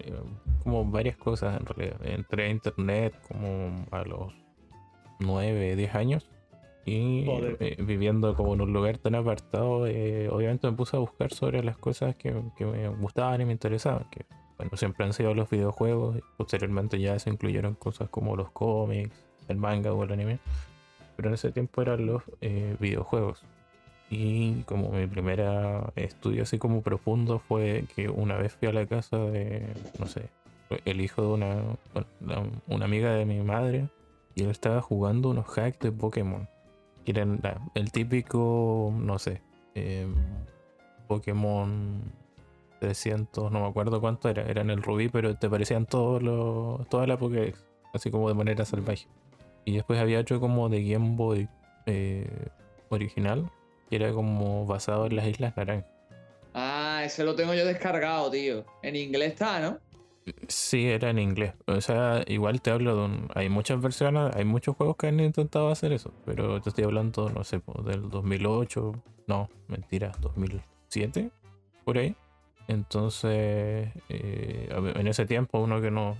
eh, 0.00 0.18
como 0.64 0.84
varias 0.84 1.16
cosas 1.16 1.60
en 1.60 1.66
realidad. 1.66 2.00
Entré 2.04 2.46
a 2.46 2.48
internet 2.48 3.14
como 3.28 3.86
a 3.92 4.02
los 4.02 4.41
9, 5.22 5.76
10 5.76 5.94
años. 5.94 6.28
Y 6.84 7.26
eh, 7.28 7.76
viviendo 7.78 8.34
como 8.34 8.54
en 8.54 8.60
un 8.60 8.72
lugar 8.72 8.98
tan 8.98 9.14
apartado, 9.14 9.86
eh, 9.86 10.28
obviamente 10.28 10.68
me 10.68 10.76
puse 10.76 10.96
a 10.96 11.00
buscar 11.00 11.32
sobre 11.32 11.62
las 11.62 11.76
cosas 11.76 12.16
que, 12.16 12.32
me 12.32 12.88
gustaban 12.88 13.40
y 13.40 13.44
me 13.44 13.52
interesaban. 13.52 14.04
Que 14.10 14.26
bueno, 14.56 14.76
siempre 14.76 15.06
han 15.06 15.12
sido 15.12 15.34
los 15.34 15.48
videojuegos. 15.48 16.16
Y 16.16 16.20
posteriormente 16.36 16.98
ya 16.98 17.18
se 17.18 17.30
incluyeron 17.30 17.74
cosas 17.74 18.08
como 18.08 18.36
los 18.36 18.50
cómics, 18.50 19.14
el 19.48 19.56
manga 19.56 19.92
o 19.92 20.02
el 20.02 20.12
anime. 20.12 20.40
Pero 21.16 21.28
en 21.28 21.34
ese 21.34 21.52
tiempo 21.52 21.82
eran 21.82 22.06
los 22.06 22.22
videojuegos. 22.80 23.42
Y 24.10 24.62
como 24.62 24.90
mi 24.90 25.06
primer 25.06 25.40
estudio 25.96 26.42
así 26.42 26.58
como 26.58 26.82
profundo 26.82 27.38
fue 27.38 27.84
que 27.94 28.10
una 28.10 28.36
vez 28.36 28.52
fui 28.52 28.68
a 28.68 28.72
la 28.72 28.86
casa 28.86 29.16
de, 29.16 29.66
no 29.98 30.06
sé, 30.06 30.28
el 30.84 31.00
hijo 31.00 31.22
de 31.22 31.28
una, 31.28 31.62
una 32.66 32.84
amiga 32.84 33.14
de 33.14 33.24
mi 33.24 33.40
madre 33.40 33.88
y 34.34 34.44
él 34.44 34.50
estaba 34.50 34.80
jugando 34.80 35.30
unos 35.30 35.46
hacks 35.56 35.78
de 35.80 35.92
Pokémon. 35.92 36.48
Que 37.04 37.12
eran 37.12 37.40
el 37.74 37.90
típico, 37.90 38.92
no 38.96 39.18
sé, 39.18 39.42
em, 39.74 40.14
Pokémon 41.08 42.00
300, 42.80 43.50
no 43.50 43.60
me 43.60 43.66
acuerdo 43.66 44.00
cuánto 44.00 44.28
era, 44.28 44.42
eran 44.42 44.70
el 44.70 44.82
rubí, 44.82 45.08
pero 45.08 45.36
te 45.36 45.48
parecían 45.48 45.86
todos 45.86 46.22
los, 46.22 46.88
toda 46.88 47.06
la 47.06 47.16
Pokédex, 47.16 47.64
así 47.92 48.10
como 48.10 48.28
de 48.28 48.34
manera 48.34 48.64
salvaje. 48.64 49.06
Y 49.64 49.74
después 49.74 50.00
había 50.00 50.20
otro 50.20 50.40
como 50.40 50.68
de 50.68 50.84
Game 50.84 51.16
Boy 51.16 51.48
eh, 51.86 52.48
original, 52.88 53.50
era 53.90 54.12
como 54.12 54.66
basado 54.66 55.06
en 55.06 55.16
las 55.16 55.26
Islas 55.26 55.56
Naranjas. 55.56 55.90
Ah, 56.54 57.02
ese 57.04 57.24
lo 57.24 57.34
tengo 57.34 57.54
yo 57.54 57.64
descargado, 57.64 58.30
tío. 58.30 58.64
En 58.82 58.96
inglés 58.96 59.32
está, 59.32 59.60
¿no? 59.60 59.78
Sí, 60.48 60.86
era 60.86 61.10
en 61.10 61.18
inglés. 61.18 61.54
O 61.66 61.80
sea, 61.80 62.22
igual 62.26 62.60
te 62.62 62.70
hablo 62.70 62.96
de 62.96 63.04
un... 63.04 63.28
Hay 63.34 63.48
muchas 63.48 63.80
versiones, 63.80 64.34
hay 64.34 64.44
muchos 64.44 64.76
juegos 64.76 64.96
que 64.96 65.08
han 65.08 65.20
intentado 65.20 65.70
hacer 65.70 65.92
eso, 65.92 66.12
pero 66.24 66.60
te 66.60 66.68
estoy 66.68 66.84
hablando, 66.84 67.30
no 67.30 67.42
sé, 67.44 67.60
del 67.84 68.08
2008, 68.08 68.92
no, 69.26 69.48
mentira, 69.68 70.12
2007, 70.20 71.30
por 71.84 71.98
ahí. 71.98 72.14
Entonces, 72.68 73.90
eh, 74.08 74.68
en 74.70 75.06
ese 75.06 75.26
tiempo 75.26 75.58
uno 75.58 75.80
que 75.80 75.90
no, 75.90 76.16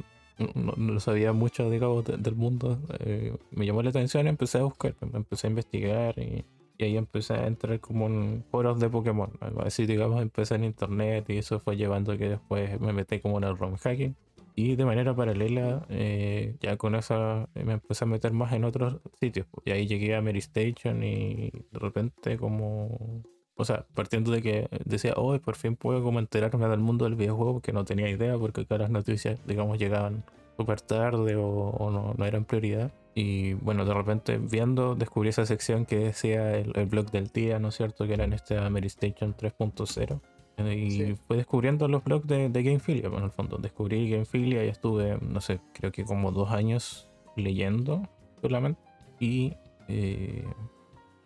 no, 0.54 1.00
sabía 1.00 1.32
mucho, 1.32 1.70
digamos, 1.70 2.04
del 2.04 2.34
mundo, 2.34 2.78
eh, 3.00 3.36
me 3.50 3.66
llamó 3.66 3.82
la 3.82 3.90
atención 3.90 4.26
y 4.26 4.30
empecé 4.30 4.58
a 4.58 4.62
buscar, 4.62 4.96
empecé 5.00 5.46
a 5.46 5.50
investigar 5.50 6.18
y, 6.18 6.44
ahí 6.84 6.96
empecé 6.96 7.34
a 7.34 7.46
entrar 7.46 7.80
como 7.80 8.06
en 8.06 8.44
foros 8.50 8.80
de 8.80 8.88
Pokémon. 8.88 9.30
Así, 9.64 9.86
digamos, 9.86 10.22
empecé 10.22 10.54
en 10.56 10.64
internet 10.64 11.26
y 11.28 11.38
eso 11.38 11.60
fue 11.60 11.76
llevando 11.76 12.12
a 12.12 12.18
que 12.18 12.28
después 12.28 12.80
me 12.80 12.92
metí 12.92 13.20
como 13.20 13.38
en 13.38 13.44
el 13.44 13.56
ROM 13.56 13.76
hacking. 13.76 14.16
Y 14.54 14.76
de 14.76 14.84
manera 14.84 15.16
paralela, 15.16 15.86
eh, 15.88 16.56
ya 16.60 16.76
con 16.76 16.94
eso 16.94 17.48
me 17.54 17.72
empecé 17.74 18.04
a 18.04 18.06
meter 18.08 18.32
más 18.32 18.52
en 18.52 18.64
otros 18.64 19.00
sitios. 19.18 19.46
Y 19.64 19.70
ahí 19.70 19.86
llegué 19.86 20.14
a 20.14 20.22
Mary 20.22 20.40
Station 20.40 21.02
y 21.02 21.50
de 21.50 21.78
repente 21.78 22.36
como 22.36 23.22
o 23.54 23.64
sea, 23.64 23.86
partiendo 23.94 24.32
de 24.32 24.42
que 24.42 24.68
decía, 24.84 25.14
hoy 25.16 25.38
por 25.38 25.56
fin 25.56 25.76
puedo 25.76 26.02
como 26.02 26.18
enterarme 26.18 26.66
del 26.68 26.80
mundo 26.80 27.04
del 27.04 27.14
videojuego, 27.16 27.60
que 27.60 27.72
no 27.72 27.84
tenía 27.84 28.08
idea 28.08 28.36
porque 28.38 28.66
cada 28.66 28.82
las 28.82 28.90
noticias, 28.90 29.38
digamos, 29.46 29.78
llegaban 29.78 30.24
súper 30.56 30.80
tarde 30.80 31.36
o, 31.36 31.90
no, 31.92 32.14
no, 32.16 32.24
eran 32.24 32.44
prioridad. 32.44 32.92
Y 33.14 33.54
bueno, 33.54 33.84
de 33.84 33.92
repente 33.92 34.38
viendo, 34.38 34.94
descubrí 34.94 35.28
esa 35.28 35.44
sección 35.44 35.84
que 35.84 35.98
decía 35.98 36.56
el, 36.56 36.86
blog 36.86 37.10
del 37.10 37.28
día, 37.28 37.58
¿no 37.58 37.68
es 37.68 37.76
cierto? 37.76 38.06
Que 38.06 38.14
era 38.14 38.24
en 38.24 38.32
este 38.32 38.56
Station 38.86 39.36
3.0. 39.36 40.20
Y 40.58 41.14
fue 41.26 41.36
descubriendo 41.36 41.88
los 41.88 42.04
blogs 42.04 42.26
de, 42.26 42.48
de 42.48 42.62
Gamefilia, 42.62 43.08
bueno, 43.08 43.24
en 43.26 43.30
el 43.30 43.30
fondo. 43.32 43.58
Descubrí 43.58 44.08
Gamefilia 44.10 44.64
y 44.64 44.68
estuve, 44.68 45.18
no 45.20 45.40
sé, 45.40 45.60
creo 45.72 45.92
que 45.92 46.04
como 46.04 46.30
dos 46.30 46.50
años 46.50 47.08
leyendo 47.36 48.08
solamente. 48.40 48.80
Y, 49.18 49.54
eh, 49.88 50.44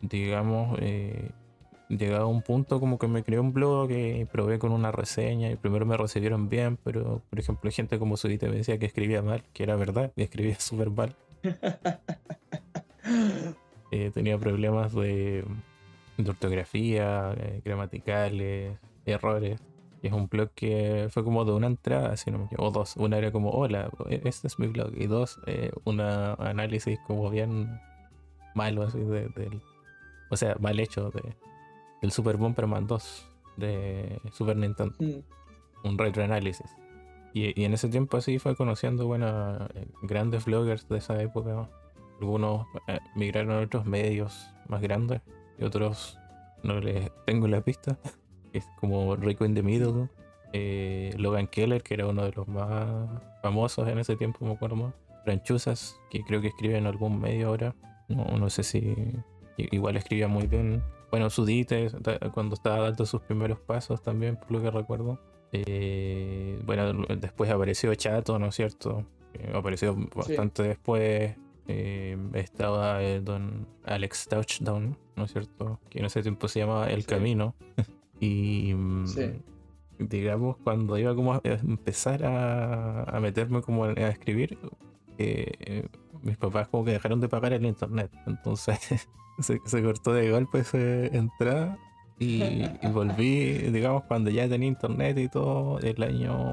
digamos, 0.01 0.79
eh, 0.81 1.31
llegado 1.89 2.25
a 2.25 2.27
un 2.27 2.43
punto 2.43 2.81
como 2.81 2.99
que 2.99 3.09
me 3.09 3.23
creé 3.23 3.39
un 3.39 3.53
blog 3.53 3.91
y 3.91 4.25
probé 4.25 4.59
con 4.59 4.73
una 4.73 4.91
reseña 4.91 5.51
y 5.51 5.57
primero 5.57 5.87
me 5.87 5.97
recibieron 5.97 6.49
bien, 6.49 6.79
pero 6.83 7.23
por 7.31 7.39
ejemplo 7.39 7.71
gente 7.71 7.99
como 7.99 8.17
Sudite 8.17 8.49
me 8.49 8.57
decía 8.57 8.79
que 8.79 8.87
escribía 8.87 9.23
mal, 9.23 9.45
que 9.53 9.63
era 9.63 9.77
verdad, 9.77 10.13
y 10.17 10.23
escribía 10.23 10.57
súper 10.61 10.91
mal. 10.91 11.15
Eh, 13.93 14.11
tenía 14.13 14.37
problemas 14.37 14.93
de, 14.93 15.45
ortografía, 16.19 17.33
eh, 17.39 17.63
gramaticales, 17.65 18.77
errores. 19.05 19.61
Y 20.03 20.09
es 20.09 20.13
un 20.13 20.27
blog 20.27 20.51
que 20.57 21.07
fue 21.11 21.23
como 21.23 21.45
de 21.45 21.53
una 21.53 21.69
entrada, 21.69 22.15
o 22.59 22.71
dos. 22.73 22.97
Una 22.97 23.17
era 23.17 23.31
como, 23.31 23.51
hola, 23.51 23.91
este 24.25 24.49
es 24.49 24.59
mi 24.59 24.67
blog. 24.67 24.93
Y 24.97 25.07
dos, 25.07 25.39
eh, 25.47 25.71
un 25.85 26.01
análisis 26.01 26.99
como 27.07 27.31
bien 27.31 27.81
malo, 28.57 28.83
así, 28.83 28.99
de, 28.99 29.29
del, 29.29 29.63
o 30.31 30.37
sea, 30.37 30.57
mal 30.59 30.79
hecho 30.81 31.11
de, 31.11 31.37
el 32.03 32.11
Super 32.11 32.37
Bomberman 32.37 32.87
2 32.87 33.29
de 33.57 34.21
Super 34.33 34.57
Nintendo. 34.57 34.95
Mm. 34.99 35.89
Un 35.89 35.99
retroanálisis. 35.99 36.75
Y, 37.37 37.65
en 37.65 37.75
ese 37.75 37.91
tiempo 37.91 38.17
así 38.17 38.39
fue 38.39 38.57
conociendo, 38.57 39.07
bueno, 39.07 39.67
eh, 39.75 39.87
grandes 40.01 40.47
vloggers 40.47 40.89
de 40.89 40.97
esa 40.97 41.21
época. 41.21 41.69
Algunos 42.19 42.67
eh, 42.89 42.99
migraron 43.15 43.51
a 43.59 43.61
otros 43.61 43.85
medios 43.85 44.49
más 44.69 44.81
grandes 44.81 45.21
y 45.59 45.65
otros 45.65 46.19
no 46.63 46.81
les 46.81 47.11
tengo 47.27 47.47
la 47.47 47.61
pista. 47.61 47.99
es 48.55 48.67
como 48.81 49.17
Rico 49.17 49.45
in 49.45 49.55
the 49.55 49.63
Middle. 49.63 50.09
Eh, 50.55 51.13
Logan 51.19 51.47
Keller, 51.47 51.83
que 51.83 51.93
era 51.93 52.07
uno 52.07 52.25
de 52.25 52.33
los 52.33 52.49
más 52.49 53.07
famosos 53.43 53.87
en 53.87 53.99
ese 53.99 54.17
tiempo, 54.17 54.47
me 54.47 54.53
acuerdo 54.53 54.77
más. 54.77 54.95
Franchuzas, 55.25 56.01
que 56.09 56.23
creo 56.23 56.41
que 56.41 56.49
escribe 56.49 56.79
en 56.79 56.87
algún 56.87 57.21
medio 57.21 57.49
ahora. 57.49 57.75
No, 58.09 58.25
no 58.39 58.49
sé 58.49 58.63
si. 58.63 58.97
Igual 59.59 59.99
escribía 59.99 60.27
muy 60.27 60.47
bien 60.47 60.83
bueno, 61.11 61.31
Sudite, 61.31 61.91
cuando 62.33 62.55
estaba 62.55 62.81
dando 62.81 63.07
sus 63.07 63.21
primeros 63.23 63.61
pasos 63.61 64.03
también, 64.03 64.37
por 64.37 64.51
lo 64.53 64.63
que 64.63 64.71
recuerdo. 64.71 65.19
Eh, 65.53 66.61
bueno, 66.65 66.93
después 67.17 67.51
apareció 67.51 67.95
Chato, 67.95 68.39
¿no 68.39 68.47
es 68.47 68.55
cierto? 68.55 69.05
Eh, 69.35 69.53
apareció 69.55 69.97
bastante 70.15 70.63
después. 70.63 71.37
Eh, 71.69 72.17
estaba 72.35 73.01
don 73.21 73.67
Alex 73.85 74.29
Touchdown, 74.29 74.97
¿no 75.17 75.25
es 75.25 75.33
cierto? 75.33 75.81
Que 75.91 75.99
en 75.99 76.05
ese 76.05 76.23
tiempo 76.23 76.49
se 76.49 76.61
llamaba 76.61 76.89
El 76.89 77.05
Camino. 77.07 77.55
y 78.21 78.73
mm, 78.75 79.07
digamos, 79.99 80.57
cuando 80.59 80.97
iba 80.99 81.15
como 81.15 81.35
a 81.35 81.41
empezar 81.45 82.25
a, 82.25 83.19
meterme 83.21 83.63
como 83.63 83.85
a, 83.85 83.93
escribir, 83.93 84.59
mis 86.23 86.37
papás 86.37 86.69
como 86.69 86.85
que 86.85 86.93
dejaron 86.93 87.21
de 87.21 87.29
pagar 87.29 87.53
el 87.53 87.67
internet. 87.67 88.13
Entonces 88.27 89.09
se, 89.41 89.83
cortó 89.83 90.13
de 90.13 90.31
golpe 90.31 90.61
esa 90.61 90.79
entrada 90.79 91.79
y, 92.19 92.65
volví, 92.93 93.53
digamos, 93.71 94.05
cuando 94.05 94.31
ya 94.31 94.49
tenía 94.49 94.69
internet 94.69 95.19
y 95.19 95.29
todo, 95.29 95.79
el 95.81 96.03
año, 96.03 96.53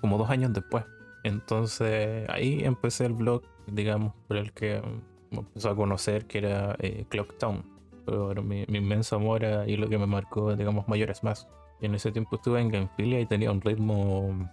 como 0.00 0.18
dos 0.18 0.28
años 0.30 0.52
después. 0.52 0.84
Entonces 1.24 2.28
ahí 2.28 2.62
empecé 2.64 3.06
el 3.06 3.14
blog, 3.14 3.42
digamos, 3.66 4.12
por 4.26 4.36
el 4.36 4.52
que 4.52 4.82
me 5.30 5.38
empezó 5.38 5.70
a 5.70 5.76
conocer, 5.76 6.26
que 6.26 6.38
era 6.38 6.76
eh, 6.78 7.04
Clocktown. 7.08 7.64
Pero 8.04 8.42
mi, 8.42 8.64
inmenso 8.68 9.16
amor 9.16 9.42
y 9.66 9.76
lo 9.76 9.88
que 9.88 9.98
me 9.98 10.06
marcó, 10.06 10.54
digamos, 10.56 10.88
mayores 10.88 11.22
más. 11.22 11.46
En 11.80 11.94
ese 11.94 12.10
tiempo 12.10 12.36
estuve 12.36 12.60
en 12.60 12.70
Gamefilia 12.70 13.20
y 13.20 13.26
tenía 13.26 13.50
un 13.50 13.60
ritmo, 13.60 14.50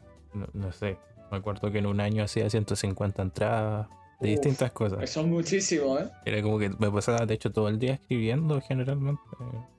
no 0.53 0.71
sé, 0.71 0.97
me 1.31 1.37
acuerdo 1.37 1.71
que 1.71 1.79
en 1.79 1.87
un 1.87 1.99
año 1.99 2.23
hacía 2.23 2.49
150 2.49 3.21
entradas 3.21 3.87
de 4.19 4.30
distintas 4.30 4.71
cosas. 4.71 5.04
Eso 5.04 5.21
es 5.21 5.28
muchísimo, 5.28 5.99
¿eh? 5.99 6.10
Era 6.25 6.41
como 6.41 6.58
que 6.60 6.69
me 6.69 6.91
pasaba, 6.91 7.25
de 7.25 7.34
hecho, 7.34 7.51
todo 7.51 7.67
el 7.67 7.80
día 7.80 7.93
escribiendo 7.93 8.62
generalmente. 8.62 9.21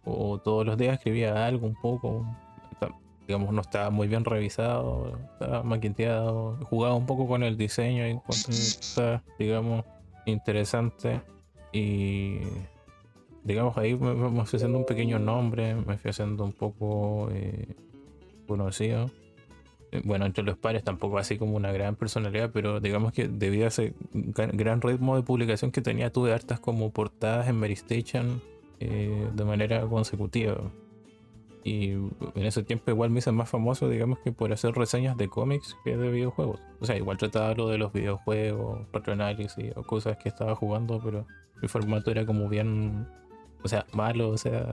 O 0.04 0.38
todos 0.38 0.66
los 0.66 0.76
días 0.76 0.98
escribía 0.98 1.46
algo 1.46 1.66
un 1.66 1.74
poco. 1.74 2.26
Digamos, 3.26 3.52
no 3.52 3.60
estaba 3.60 3.90
muy 3.90 4.06
bien 4.06 4.24
revisado, 4.24 5.18
estaba 5.32 5.62
maquinteado. 5.64 6.58
Jugaba 6.66 6.94
un 6.94 7.06
poco 7.06 7.26
con 7.26 7.42
el 7.42 7.56
diseño 7.56 8.06
y 8.06 8.18
cosas, 8.20 9.22
digamos, 9.38 9.84
interesante. 10.26 11.20
Y 11.72 12.38
digamos, 13.42 13.76
ahí 13.78 13.94
me, 13.94 14.44
fui 14.44 14.56
haciendo 14.56 14.78
un 14.78 14.86
pequeño 14.86 15.18
nombre, 15.18 15.74
me 15.74 15.98
fui 15.98 16.10
haciendo 16.10 16.44
un 16.44 16.52
poco 16.52 17.28
eh, 17.32 17.74
conocido. 18.46 19.10
Eh, 19.96 20.02
bueno, 20.04 20.26
entre 20.26 20.44
los 20.44 20.56
pares 20.56 20.84
tampoco 20.84 21.18
así 21.18 21.38
como 21.38 21.56
una 21.56 21.72
gran 21.72 21.96
personalidad, 21.96 22.50
pero 22.52 22.80
digamos 22.80 23.12
que 23.12 23.28
debido 23.28 23.64
a 23.64 23.68
ese 23.68 23.94
gran 24.12 24.80
ritmo 24.80 25.16
de 25.16 25.22
publicación 25.22 25.70
que 25.70 25.80
tenía, 25.80 26.10
tuve 26.12 26.32
hartas 26.32 26.60
como 26.60 26.90
portadas 26.90 27.48
en 27.48 27.58
Mary 27.58 27.74
Station 27.74 28.42
eh, 28.80 29.28
de 29.34 29.44
manera 29.44 29.82
consecutiva. 29.86 30.58
Y 31.64 31.90
en 31.90 32.12
ese 32.36 32.62
tiempo 32.62 32.92
igual 32.92 33.10
me 33.10 33.18
hice 33.18 33.32
más 33.32 33.50
famoso, 33.50 33.88
digamos 33.88 34.20
que 34.20 34.30
por 34.30 34.52
hacer 34.52 34.72
reseñas 34.74 35.16
de 35.16 35.28
cómics 35.28 35.76
que 35.84 35.96
de 35.96 36.10
videojuegos. 36.10 36.60
O 36.80 36.86
sea, 36.86 36.96
igual 36.96 37.16
trataba 37.16 37.54
lo 37.54 37.68
de 37.68 37.78
los 37.78 37.92
videojuegos, 37.92 38.86
retroanálisis 38.92 39.76
o 39.76 39.82
cosas 39.82 40.16
que 40.18 40.28
estaba 40.28 40.54
jugando, 40.54 41.00
pero 41.02 41.26
mi 41.60 41.66
formato 41.66 42.12
era 42.12 42.24
como 42.24 42.48
bien, 42.48 43.08
o 43.64 43.68
sea, 43.68 43.84
malo, 43.92 44.28
o 44.28 44.38
sea, 44.38 44.72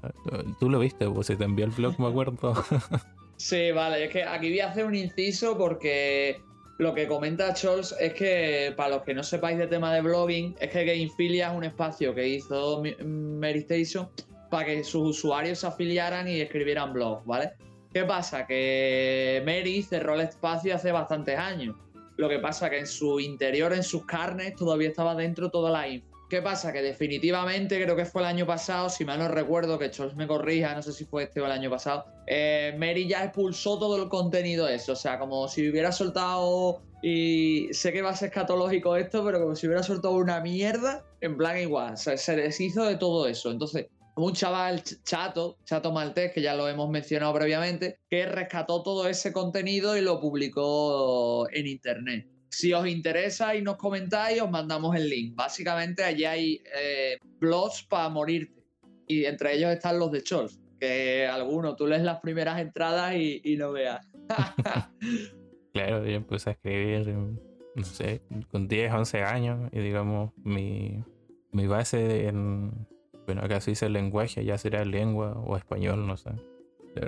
tú 0.59 0.69
lo 0.69 0.77
viste, 0.77 1.09
pues 1.09 1.25
se 1.27 1.35
te 1.35 1.45
envió 1.45 1.65
el 1.65 1.71
blog, 1.71 1.99
me 1.99 2.07
acuerdo. 2.07 2.53
Sí, 3.37 3.71
vale, 3.71 4.05
es 4.05 4.11
que 4.11 4.23
aquí 4.23 4.49
voy 4.49 4.59
a 4.59 4.69
hacer 4.69 4.85
un 4.85 4.95
inciso 4.95 5.57
porque 5.57 6.39
lo 6.77 6.93
que 6.93 7.07
comenta 7.07 7.55
Scholz 7.55 7.93
es 7.99 8.13
que, 8.13 8.73
para 8.75 8.89
los 8.89 9.03
que 9.03 9.13
no 9.13 9.23
sepáis 9.23 9.57
de 9.57 9.67
tema 9.67 9.93
de 9.93 10.01
blogging, 10.01 10.55
es 10.59 10.69
que 10.69 10.85
Gamefilia 10.85 11.49
es 11.49 11.57
un 11.57 11.63
espacio 11.63 12.15
que 12.15 12.27
hizo 12.27 12.81
Meristation 13.03 14.09
para 14.49 14.65
que 14.65 14.83
sus 14.83 15.17
usuarios 15.17 15.59
se 15.59 15.67
afiliaran 15.67 16.27
y 16.27 16.39
escribieran 16.41 16.93
blogs, 16.93 17.25
¿vale? 17.25 17.53
¿Qué 17.93 18.03
pasa? 18.03 18.45
Que 18.47 19.41
Mary 19.45 19.83
cerró 19.83 20.15
el 20.15 20.21
espacio 20.21 20.75
hace 20.75 20.91
bastantes 20.91 21.37
años. 21.37 21.75
Lo 22.17 22.29
que 22.29 22.39
pasa 22.39 22.69
que 22.69 22.79
en 22.79 22.87
su 22.87 23.19
interior, 23.19 23.73
en 23.73 23.83
sus 23.83 24.05
carnes, 24.05 24.55
todavía 24.55 24.89
estaba 24.89 25.15
dentro 25.15 25.49
toda 25.49 25.71
la 25.71 25.87
info. 25.87 26.12
¿Qué 26.33 26.41
pasa? 26.41 26.73
Que 26.73 26.81
definitivamente, 26.81 27.79
creo 27.79 27.95
que 27.95 28.05
fue 28.05 28.23
el 28.23 28.27
año 28.27 28.47
pasado, 28.47 28.89
si 28.89 29.05
mal 29.05 29.19
no 29.19 29.27
recuerdo, 29.27 29.77
que 29.77 29.91
Charles 29.91 30.15
me 30.15 30.25
corrija, 30.25 30.73
no 30.73 30.81
sé 30.81 30.91
si 30.91 31.05
fue 31.05 31.25
este 31.25 31.39
o 31.39 31.45
el 31.45 31.51
año 31.51 31.69
pasado, 31.69 32.05
eh, 32.25 32.73
Mary 32.75 33.07
ya 33.07 33.25
expulsó 33.25 33.77
todo 33.77 34.01
el 34.01 34.09
contenido 34.09 34.65
de 34.65 34.73
eso. 34.73 34.93
O 34.93 34.95
sea, 34.95 35.19
como 35.19 35.47
si 35.47 35.69
hubiera 35.69 35.91
soltado, 35.91 36.81
y 37.03 37.71
sé 37.71 37.93
que 37.93 38.01
va 38.01 38.09
a 38.09 38.15
ser 38.15 38.29
escatológico 38.29 38.95
esto, 38.95 39.23
pero 39.23 39.41
como 39.41 39.55
si 39.55 39.67
hubiera 39.67 39.83
soltado 39.83 40.15
una 40.15 40.39
mierda, 40.39 41.05
en 41.21 41.37
plan 41.37 41.59
igual. 41.59 41.93
O 41.93 41.97
sea, 41.97 42.17
se 42.17 42.35
deshizo 42.35 42.83
de 42.85 42.95
todo 42.95 43.27
eso. 43.27 43.51
Entonces, 43.51 43.85
un 44.15 44.33
chaval 44.33 44.81
chato, 45.03 45.59
chato 45.65 45.91
maltés, 45.91 46.31
que 46.31 46.41
ya 46.41 46.55
lo 46.55 46.67
hemos 46.67 46.89
mencionado 46.89 47.31
previamente, 47.35 47.99
que 48.09 48.25
rescató 48.25 48.81
todo 48.81 49.07
ese 49.07 49.31
contenido 49.31 49.95
y 49.95 50.01
lo 50.01 50.19
publicó 50.19 51.47
en 51.51 51.67
internet. 51.67 52.32
Si 52.53 52.71
os 52.71 52.87
interesa 52.87 53.55
y 53.55 53.63
nos 53.63 53.77
comentáis, 53.77 54.39
os 54.39 54.49
mandamos 54.49 54.95
el 54.95 55.09
link. 55.09 55.35
Básicamente 55.35 56.03
allí 56.03 56.23
hay 56.23 56.63
eh, 56.79 57.17
blogs 57.39 57.83
para 57.83 58.09
morirte. 58.09 58.63
Y 59.07 59.25
entre 59.25 59.55
ellos 59.55 59.71
están 59.71 59.97
los 59.97 60.11
de 60.11 60.21
Chols, 60.21 60.59
que 60.79 61.25
algunos 61.25 61.75
tú 61.75 61.87
lees 61.87 62.03
las 62.03 62.19
primeras 62.19 62.61
entradas 62.61 63.15
y, 63.15 63.55
no 63.57 63.71
veas. 63.71 64.07
claro, 65.73 66.05
yo 66.05 66.15
empecé 66.15 66.51
a 66.51 66.53
escribir, 66.53 67.07
no 67.07 67.83
sé, 67.83 68.21
con 68.51 68.67
10, 68.67 68.93
11 68.93 69.23
años 69.23 69.69
y 69.71 69.79
digamos, 69.79 70.31
mi, 70.37 71.03
mi 71.51 71.65
base 71.65 72.27
en, 72.27 72.87
bueno, 73.25 73.41
acá 73.41 73.61
se 73.61 73.71
dice 73.71 73.89
lenguaje, 73.89 74.45
ya 74.45 74.59
será 74.59 74.85
lengua 74.85 75.33
o 75.43 75.57
español, 75.57 76.05
no 76.05 76.17
sé. 76.17 76.29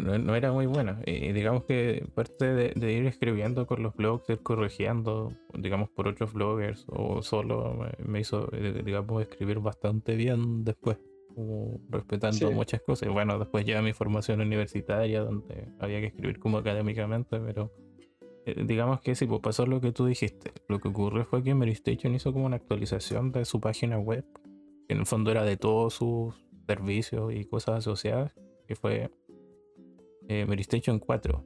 No, 0.02 0.36
era 0.36 0.52
muy 0.52 0.65
buena. 0.65 1.00
Y 1.06 1.32
digamos 1.32 1.65
que 1.65 2.08
parte 2.15 2.54
de, 2.54 2.93
ir 2.93 3.06
escribiendo 3.06 3.67
con 3.67 3.84
los 3.84 3.95
blogs, 3.95 4.30
ir 4.30 4.39
corrigiendo, 4.39 5.32
digamos, 5.54 5.89
por 5.89 6.08
otros 6.08 6.34
bloggers 6.34 6.86
o 6.88 7.21
solo, 7.21 7.88
me, 8.04 8.19
hizo, 8.19 8.50
eh, 8.54 8.82
digamos, 8.84 9.21
escribir 9.21 9.60
bastante 9.60 10.15
bien 10.15 10.63
después, 10.63 10.98
respetando 11.89 12.52
muchas 12.52 12.82
cosas. 12.82 13.10
Bueno, 13.10 13.38
después 13.38 13.65
ya 13.65 13.82
mi 13.82 13.93
formación 13.93 14.41
universitaria, 14.41 15.21
donde 15.21 15.69
había 15.80 16.00
que 16.00 16.08
escribir 16.08 16.39
como 16.39 16.58
académicamente, 16.58 17.39
pero 17.39 17.71
eh, 18.45 18.63
digamos 18.65 19.02
que 19.02 19.15
sí, 19.15 19.26
pues 19.26 19.41
pasó 19.41 19.65
lo 19.65 19.82
que 19.82 19.91
tú 19.91 20.06
dijiste. 20.06 20.52
Lo 20.67 20.80
que 20.80 20.88
ocurrió 20.88 21.26
fue 21.26 21.43
que 21.43 21.54
Mary 21.54 21.71
Station 21.71 22.13
hizo 22.15 22.32
como 22.34 22.45
una 22.45 22.56
actualización 22.56 23.32
de 23.32 23.45
su 23.45 23.60
página 23.60 24.00
web, 24.00 24.26
que 24.88 24.93
en 24.93 25.00
el 25.00 25.06
fondo 25.06 25.32
era 25.32 25.43
de 25.43 25.58
todos 25.58 25.95
sus 25.95 26.36
servicios 26.67 27.34
y 27.34 27.45
cosas 27.45 27.80
asociadas, 27.80 28.34
que 28.67 28.76
fue 28.76 29.12
eh, 30.27 30.45
Station 30.59 30.99
4. 30.99 31.45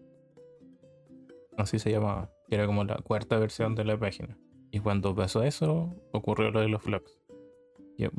Así 1.58 1.80
se 1.80 1.92
llamaba. 1.92 2.32
Era 2.50 2.66
como 2.66 2.84
la 2.84 2.98
cuarta 2.98 3.38
versión 3.38 3.76
de 3.76 3.86
la 3.86 3.98
página. 3.98 4.38
Y 4.72 4.80
cuando 4.80 5.16
pasó 5.16 5.44
eso, 5.44 5.96
ocurrió 6.12 6.52
lo 6.52 6.62
de 6.62 6.70
los 6.70 6.84
vlogs. 6.84 7.20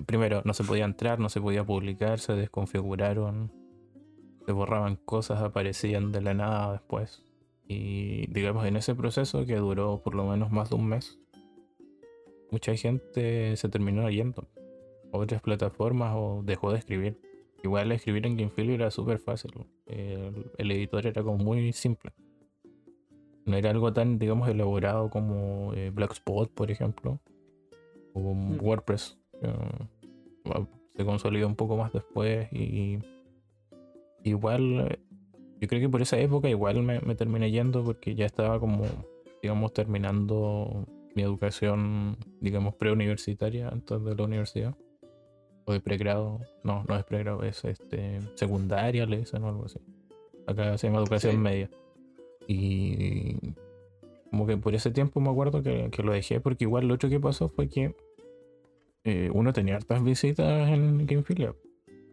primero, 0.07 0.43
no 0.45 0.53
se 0.55 0.65
podía 0.65 0.85
entrar, 0.85 1.19
no 1.19 1.29
se 1.29 1.41
podía 1.41 1.65
publicar, 1.65 2.19
se 2.19 2.35
desconfiguraron, 2.35 3.53
se 4.45 4.53
borraban 4.53 4.97
cosas, 4.97 5.41
aparecían 5.43 6.13
de 6.13 6.21
la 6.21 6.35
nada 6.35 6.73
después. 6.73 7.25
Y 7.67 8.27
digamos, 8.33 8.67
en 8.67 8.77
ese 8.77 8.95
proceso 8.95 9.47
que 9.47 9.57
duró 9.57 10.03
por 10.03 10.15
lo 10.15 10.27
menos 10.27 10.51
más 10.51 10.71
de 10.71 10.77
un 10.77 10.89
mes, 10.89 11.21
mucha 12.51 12.75
gente 12.75 13.57
se 13.57 13.69
terminó 13.69 14.11
yendo 14.11 14.49
a 15.13 15.19
otras 15.19 15.41
plataformas 15.41 16.15
o 16.17 16.43
dejó 16.45 16.73
de 16.73 16.79
escribir. 16.79 17.30
Igual 17.63 17.93
escribir 17.93 18.27
en 18.27 18.37
GameFili 18.37 18.75
era 18.75 18.91
súper 18.91 19.19
fácil. 19.19 19.53
El, 19.87 20.71
editor 20.71 21.07
era 21.07 21.23
como 21.23 21.39
muy 21.39 21.73
simple. 21.73 22.13
No 23.45 23.57
era 23.57 23.71
algo 23.71 23.93
tan, 23.93 24.19
digamos, 24.19 24.49
elaborado 24.49 25.11
como 25.11 25.75
eh, 25.75 25.91
Blackspot, 25.91 26.53
por 26.53 26.71
ejemplo. 26.71 27.21
O 28.15 28.35
mm. 28.35 28.59
WordPress. 28.61 29.19
se 30.97 31.05
consolidó 31.05 31.47
un 31.47 31.57
poco 31.57 31.77
más 31.77 31.93
después 31.93 32.53
y 32.53 32.99
igual 34.25 34.99
yo 35.61 35.69
creo 35.69 35.81
que 35.81 35.89
por 35.89 36.03
esa 36.03 36.19
época 36.19 36.49
igual 36.49 36.83
me, 36.83 37.01
me 37.01 37.15
terminé 37.15 37.51
yendo 37.51 37.85
porque 37.85 38.15
ya 38.15 38.25
estaba 38.25 38.59
como, 38.59 38.85
digamos, 39.43 39.73
terminando 39.75 40.87
mi 41.15 41.23
educación, 41.23 42.17
digamos, 42.41 42.75
preuniversitaria 42.75 43.69
antes 43.69 44.03
de 44.03 44.15
la 44.15 44.25
universidad 44.25 44.75
de 45.73 45.81
pregrado. 45.81 46.41
No, 46.63 46.85
no 46.89 46.97
es 46.97 47.05
pregrado, 47.05 47.43
es 47.43 47.65
este 47.65 48.21
secundaria, 48.35 49.07
le 49.07 49.19
dicen 49.19 49.43
o 49.45 49.49
algo 49.49 49.67
así. 49.67 49.79
Acá 50.47 50.77
se 50.79 50.87
llama 50.87 51.01
educación 51.01 51.41
media. 51.41 51.71
Y 52.47 53.55
como 54.31 54.47
que 54.47 54.57
por 54.57 54.75
ese 54.75 54.91
tiempo 54.91 55.21
me 55.21 55.31
acuerdo 55.31 55.63
que, 55.63 55.91
lo 56.03 56.13
dejé, 56.13 56.41
porque 56.41 56.65
igual 56.65 56.89
lo 56.89 56.95
otro 56.95 57.09
que 57.09 57.21
pasó 57.21 57.49
fue 57.49 57.69
que 57.69 57.95
eh, 59.05 59.31
uno 59.33 59.53
tenía 59.53 59.77
hartas 59.77 60.03
visitas 60.03 60.69
en 60.69 61.07
Gamefilia. 61.07 61.55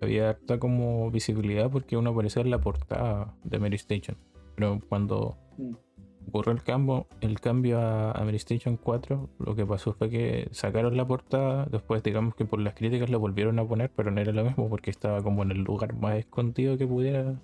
Había 0.02 0.30
harta 0.30 0.60
como 0.60 1.10
visibilidad 1.10 1.72
porque 1.72 1.98
uno 1.98 2.12
aparecía 2.12 2.44
en 2.44 2.52
la 2.52 2.62
portada 2.62 3.36
de 3.44 3.60
Mary 3.60 3.76
Station. 3.76 4.18
Pero 4.56 4.80
cuando 4.88 5.38
mm 5.58 5.87
ocurrió 6.28 6.54
el 6.54 6.64
cambio, 6.64 7.08
el 7.22 7.40
cambio 7.40 7.80
a, 7.80 8.12
a 8.12 8.30
Station 8.32 8.78
4, 8.78 9.30
lo 9.40 9.56
que 9.56 9.66
pasó 9.66 9.94
fue 9.94 10.10
que 10.10 10.48
sacaron 10.52 10.98
la 10.98 11.08
portada, 11.08 11.66
después 11.72 12.04
digamos 12.04 12.36
que 12.36 12.46
por 12.46 12.60
las 12.60 12.74
críticas 12.74 13.10
la 13.10 13.18
volvieron 13.18 13.60
a 13.60 13.68
poner, 13.68 13.92
pero 13.96 14.12
no 14.12 14.22
era 14.22 14.32
lo 14.32 14.44
mismo 14.44 14.70
porque 14.70 14.92
estaba 14.92 15.22
como 15.24 15.44
en 15.44 15.52
el 15.52 15.64
lugar 15.64 15.96
más 15.96 16.18
escondido 16.18 16.78
que 16.78 16.86
pudiera 16.86 17.40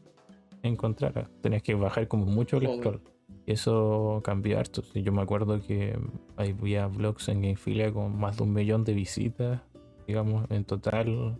encontrar. 0.61 1.29
Tenías 1.41 1.63
que 1.63 1.75
bajar 1.75 2.07
como 2.07 2.25
mucho 2.25 2.57
el 2.57 2.77
scroll. 2.77 3.01
Y 3.45 3.51
eso 3.51 4.21
cambió 4.23 4.59
harto. 4.59 4.83
Yo 4.93 5.11
me 5.11 5.21
acuerdo 5.21 5.61
que 5.61 5.97
había 6.37 6.87
blogs 6.87 7.27
en 7.27 7.41
Gamefilia 7.41 7.91
con 7.91 8.17
más 8.17 8.37
de 8.37 8.43
un 8.43 8.53
millón 8.53 8.83
de 8.85 8.93
visitas. 8.93 9.61
Digamos, 10.07 10.49
en 10.49 10.63
total 10.63 11.37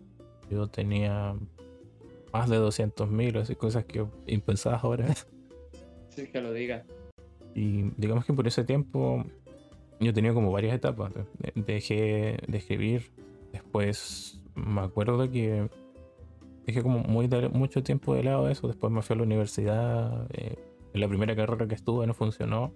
yo 0.50 0.68
tenía 0.68 1.36
más 2.34 2.50
de 2.50 2.60
200.000, 2.60 3.42
así 3.42 3.56
cosas 3.56 3.86
que 3.86 4.06
impensadas 4.28 4.84
ahora. 4.84 5.08
Sí, 6.10 6.28
que 6.28 6.42
lo 6.42 6.54
digas. 6.54 6.84
Y 7.56 7.92
digamos 7.98 8.26
que 8.26 8.34
por 8.34 8.48
ese 8.48 8.64
tiempo 8.64 9.26
yo 10.00 10.14
tenía 10.14 10.34
como 10.34 10.52
varias 10.52 10.76
etapas. 10.76 11.14
Dejé 11.56 12.38
de 12.48 12.58
escribir, 12.58 13.12
después 13.52 14.42
me 14.56 14.82
acuerdo 14.82 15.30
que 15.30 15.70
dejé 16.66 16.82
como 16.82 17.00
muy 17.00 17.28
mucho 17.52 17.84
tiempo 17.84 18.14
de 18.16 18.24
lado 18.24 18.50
eso, 18.50 18.68
después 18.68 18.92
me 18.92 19.02
fui 19.02 19.16
a 19.16 19.18
la 19.18 19.24
universidad, 19.24 20.28
eh, 20.34 20.56
en 20.94 21.02
la 21.02 21.08
primera 21.08 21.36
carrera 21.36 21.68
que 21.68 21.76
estuve 21.76 22.06
no 22.08 22.14
funcionó. 22.14 22.74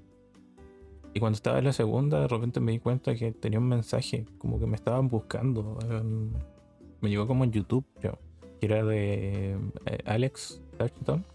Y 1.14 1.20
cuando 1.20 1.36
estaba 1.36 1.58
en 1.58 1.66
la 1.66 1.74
segunda, 1.74 2.20
de 2.20 2.28
repente 2.28 2.60
me 2.60 2.72
di 2.72 2.80
cuenta 2.80 3.16
que 3.16 3.32
tenía 3.32 3.60
un 3.60 3.68
mensaje, 3.68 4.26
como 4.38 4.60
que 4.60 4.68
me 4.68 4.76
estaban 4.76 5.08
buscando. 5.08 5.80
me 7.02 7.10
llegó 7.10 7.26
como 7.26 7.44
en 7.44 7.52
YouTube, 7.52 7.86
que 8.00 8.12
era 8.62 8.84
de 8.84 9.58
eh, 9.86 9.98
Alex 10.06 10.62
Touchdown 10.78 11.26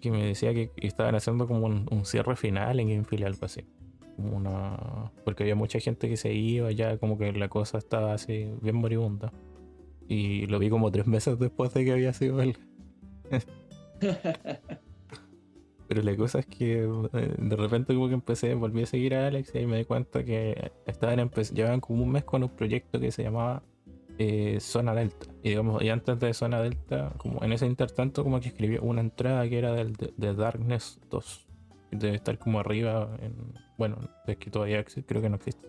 que 0.00 0.10
me 0.10 0.24
decía 0.24 0.54
que 0.54 0.70
estaban 0.76 1.14
haciendo 1.14 1.46
como 1.46 1.66
un, 1.66 2.04
cierre 2.04 2.36
final 2.36 2.80
en 2.80 2.88
Gamefield, 2.88 3.24
algo 3.24 3.44
así. 3.46 3.64
Como 4.16 4.36
una... 4.36 5.10
Porque 5.24 5.44
había 5.44 5.54
mucha 5.54 5.80
gente 5.80 6.08
que 6.08 6.16
se 6.16 6.32
iba 6.32 6.70
ya, 6.72 6.98
como 6.98 7.18
que 7.18 7.32
la 7.32 7.48
cosa 7.48 7.78
estaba 7.78 8.14
así, 8.14 8.48
bien 8.60 8.76
moribunda. 8.76 9.32
Y 10.08 10.46
lo 10.46 10.58
vi 10.58 10.70
como 10.70 10.90
tres 10.90 11.06
meses 11.06 11.38
después 11.38 11.72
de 11.74 11.84
que 11.84 11.92
había 11.92 12.12
sido 12.12 12.40
él. 12.42 12.56
Pero 15.88 16.02
la 16.02 16.16
cosa 16.16 16.40
es 16.40 16.46
que 16.46 16.82
eh, 16.82 17.34
de 17.38 17.56
repente 17.56 17.94
como 17.94 18.08
que 18.08 18.14
empecé, 18.14 18.54
volví 18.54 18.82
a 18.82 18.86
seguir 18.86 19.14
a 19.14 19.26
Alex 19.26 19.54
y 19.54 19.58
ahí 19.58 19.66
me 19.66 19.78
di 19.78 19.84
cuenta 19.86 20.22
que 20.22 20.70
estaban 20.86 21.30
llevaban 21.30 21.80
como 21.80 22.02
un 22.02 22.10
mes 22.10 22.24
con 22.24 22.42
un 22.42 22.50
proyecto 22.50 23.00
que 23.00 23.10
se 23.10 23.22
llamaba 23.22 23.62
eh, 24.18 24.58
zona 24.60 24.94
Delta. 24.94 25.26
Y 25.42 25.50
digamos, 25.50 25.82
y 25.82 25.88
antes 25.90 26.18
de 26.18 26.34
Zona 26.34 26.60
Delta, 26.60 27.12
como 27.18 27.42
en 27.44 27.52
ese 27.52 27.66
intertanto, 27.66 28.24
como 28.24 28.40
que 28.40 28.48
escribió 28.48 28.82
una 28.82 29.00
entrada 29.00 29.48
que 29.48 29.58
era 29.58 29.72
del, 29.72 29.94
de, 29.94 30.34
Darkness 30.34 30.98
2. 31.10 31.46
Debe 31.92 32.16
estar 32.16 32.38
como 32.38 32.58
arriba 32.58 33.16
en. 33.22 33.34
Bueno, 33.78 33.96
es 34.26 34.36
que 34.36 34.50
todavía 34.50 34.84
creo 34.84 35.22
que 35.22 35.28
no 35.28 35.36
existe. 35.36 35.68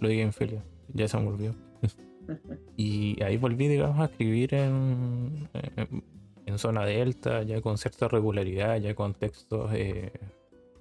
Lo 0.00 0.08
dije 0.08 0.22
en 0.22 0.32
Felia, 0.32 0.64
ya 0.92 1.06
se 1.06 1.18
me 1.18 1.24
volvió. 1.24 1.54
y 2.76 3.22
ahí 3.22 3.36
volví, 3.36 3.68
digamos, 3.68 4.00
a 4.00 4.06
escribir 4.06 4.54
en, 4.54 5.48
en, 6.46 6.58
Zona 6.58 6.86
Delta, 6.86 7.42
ya 7.42 7.60
con 7.60 7.76
cierta 7.76 8.08
regularidad, 8.08 8.78
ya 8.78 8.94
con 8.94 9.12
textos. 9.12 9.70
Eh, 9.74 10.12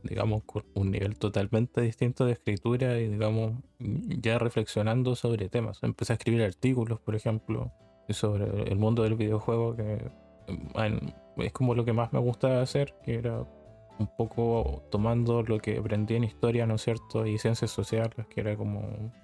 digamos, 0.08 0.44
con 0.44 0.64
un 0.74 0.92
nivel 0.92 1.18
totalmente 1.18 1.82
distinto 1.82 2.26
de 2.26 2.34
escritura 2.34 3.00
y, 3.00 3.08
digamos, 3.08 3.54
ya 3.80 4.40
reflexionando 4.40 5.16
sobre 5.16 5.50
temas. 5.50 5.80
Empecé 5.84 6.14
a 6.14 6.16
escribir 6.16 6.44
artículos, 6.44 7.00
por 7.00 7.16
ejemplo, 7.16 7.72
sobre 8.10 8.64
el 8.64 8.78
mundo 8.78 9.04
del 9.04 9.16
videojuego, 9.16 9.76
que 9.76 10.12
es 11.38 11.52
como 11.54 11.76
lo 11.76 11.86
que 11.86 11.94
más 11.94 12.14
me 12.14 12.20
gusta 12.20 12.62
hacer, 12.62 12.96
que 13.04 13.16
era 13.16 13.46
un 13.98 14.10
poco 14.18 14.84
tomando 14.92 15.44
lo 15.44 15.60
que 15.60 15.78
aprendí 15.78 16.16
en 16.16 16.26
historia, 16.26 16.66
¿no 16.66 16.78
cierto? 16.78 17.26
Y 17.26 17.38
ciencias 17.38 17.72
sociales, 17.72 18.28
que 18.30 18.42
era 18.42 18.56
como 18.56 18.82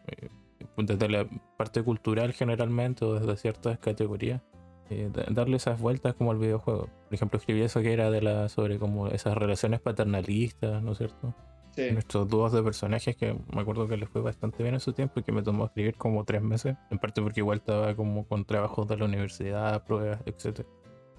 eh, 0.07 0.29
desde 0.77 1.09
la 1.09 1.27
parte 1.57 1.83
cultural 1.83 2.33
generalmente 2.33 3.05
o 3.05 3.19
desde 3.19 3.35
ciertas 3.35 3.79
categorías 3.79 4.41
eh, 4.89 5.09
darle 5.29 5.57
esas 5.57 5.79
vueltas 5.79 6.13
como 6.15 6.31
al 6.31 6.37
videojuego. 6.37 6.89
Por 7.05 7.13
ejemplo, 7.13 7.39
escribí 7.39 7.61
eso 7.61 7.81
que 7.81 7.93
era 7.93 8.09
de 8.11 8.21
la 8.21 8.49
sobre 8.49 8.77
como 8.77 9.07
esas 9.07 9.35
relaciones 9.35 9.79
paternalistas, 9.79 10.81
¿no 10.83 10.91
es 10.91 10.97
cierto? 10.97 11.33
Sí. 11.75 11.91
Nuestros 11.91 12.27
dúos 12.27 12.51
de 12.51 12.61
personajes 12.61 13.15
que 13.15 13.33
me 13.53 13.61
acuerdo 13.61 13.87
que 13.87 13.95
les 13.95 14.09
fue 14.09 14.21
bastante 14.21 14.61
bien 14.61 14.75
en 14.75 14.81
su 14.81 14.91
tiempo 14.91 15.21
y 15.21 15.23
que 15.23 15.31
me 15.31 15.41
tomó 15.41 15.65
escribir 15.65 15.95
como 15.95 16.25
tres 16.25 16.41
meses, 16.41 16.75
en 16.89 16.99
parte 16.99 17.21
porque 17.21 17.39
igual 17.39 17.59
estaba 17.59 17.95
como 17.95 18.25
con 18.25 18.43
trabajos 18.43 18.87
de 18.89 18.97
la 18.97 19.05
universidad, 19.05 19.85
pruebas, 19.85 20.19
etc. 20.25 20.65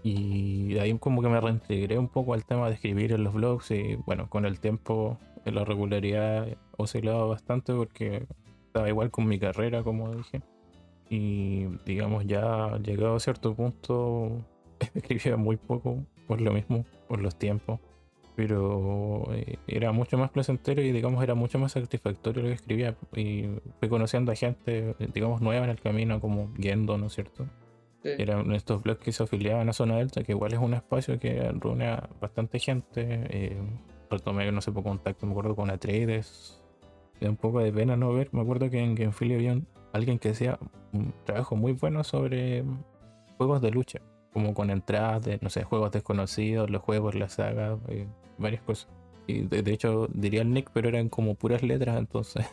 Y 0.03 0.75
de 0.75 0.81
ahí 0.81 0.99
como 0.99 1.23
que 1.23 1.29
me 1.29 1.41
reintegré 1.41 1.99
un 1.99 2.09
poco 2.09 2.35
al 2.35 2.45
tema 2.45 2.69
de 2.69 2.75
escribir 2.75 3.13
en 3.13 3.25
los 3.25 3.33
blogs 3.33 3.71
y 3.71 3.97
bueno, 4.05 4.29
con 4.29 4.45
el 4.45 4.61
tiempo 4.61 5.19
la 5.47 5.65
regularidad 5.65 6.47
oscilaba 6.77 7.25
bastante 7.25 7.73
porque 7.73 8.27
estaba 8.67 8.89
igual 8.89 9.11
con 9.11 9.27
mi 9.27 9.39
carrera, 9.39 9.83
como 9.83 10.15
dije 10.15 10.43
y 11.13 11.67
digamos 11.85 12.27
ya 12.27 12.79
llegado 12.79 13.17
a 13.17 13.21
cierto 13.21 13.55
punto 13.55 14.43
escribía 14.95 15.37
muy 15.37 15.59
poco 15.59 15.99
por 16.27 16.41
lo 16.41 16.53
mismo, 16.53 16.87
por 17.07 17.21
los 17.21 17.37
tiempos, 17.37 17.81
pero 18.35 19.29
eh, 19.35 19.59
era 19.67 19.93
mucho 19.93 20.17
más 20.17 20.31
placentero 20.31 20.81
y 20.81 20.91
digamos 20.91 21.23
era 21.23 21.35
mucho 21.35 21.59
más 21.59 21.73
satisfactorio 21.73 22.43
lo 22.43 22.49
que 22.49 22.55
escribía 22.55 22.97
y 23.15 23.45
fui 23.79 23.91
conociendo 23.91 24.33
a 24.33 24.35
gente 24.37 24.97
digamos 25.13 25.43
nueva 25.43 25.65
en 25.65 25.71
el 25.71 25.81
camino 25.81 26.19
como 26.19 26.51
Gendo, 26.59 26.97
¿no 26.97 27.07
es 27.09 27.13
cierto? 27.13 27.47
Eran 28.05 28.51
estos 28.53 28.83
blogs 28.83 29.05
que 29.05 29.13
se 29.13 29.23
afiliaban 29.23 29.69
a 29.69 29.75
Zona 29.75 29.99
Delta, 29.99 30.25
que 30.25 30.33
igual 30.33 30.55
es 30.55 30.59
un 30.59 30.75
espacio 30.75 31.21
que 31.21 31.53
reúne 31.53 31.87
a 31.87 32.09
bastante 32.21 32.59
gente. 32.59 33.07
Eh, 33.31 33.57
retomé, 34.11 34.51
no 34.51 34.61
sé, 34.61 34.73
por 34.73 34.83
contacto, 34.83 35.25
me 35.25 35.33
acuerdo 35.33 35.55
con 35.55 35.71
Atreides. 35.71 36.61
Me 37.21 37.27
da 37.27 37.31
un 37.31 37.37
poco 37.37 37.61
de 37.61 37.73
pena 37.73 37.97
no 37.97 38.13
ver. 38.13 38.29
Me 38.33 38.41
acuerdo 38.41 38.71
que 38.71 38.81
en 38.81 38.97
Game 38.97 39.13
había 39.21 39.55
alguien 39.93 40.19
que 40.19 40.31
hacía 40.31 40.59
un 40.93 41.15
trabajo 41.25 41.57
muy 41.57 41.73
bueno 41.73 42.05
sobre 42.05 42.65
juegos 43.37 43.61
de 43.61 43.71
lucha, 43.71 44.01
como 44.33 44.55
con 44.55 44.71
entradas 44.71 45.25
de, 45.25 45.39
no 45.41 45.51
sé, 45.51 45.65
juegos 45.65 45.93
desconocidos, 45.93 46.71
los 46.71 46.83
juegos, 46.83 47.15
la 47.15 47.29
saga, 47.29 47.79
eh, 47.89 48.07
varias 48.39 48.63
cosas. 48.63 48.89
Y 49.27 49.43
de, 49.43 49.63
de, 49.63 49.73
hecho 49.73 50.09
diría 50.13 50.43
el 50.43 50.51
Nick, 50.53 50.71
pero 50.73 50.89
eran 50.89 51.09
como 51.09 51.35
puras 51.35 51.63
letras, 51.63 51.97
entonces 51.97 52.47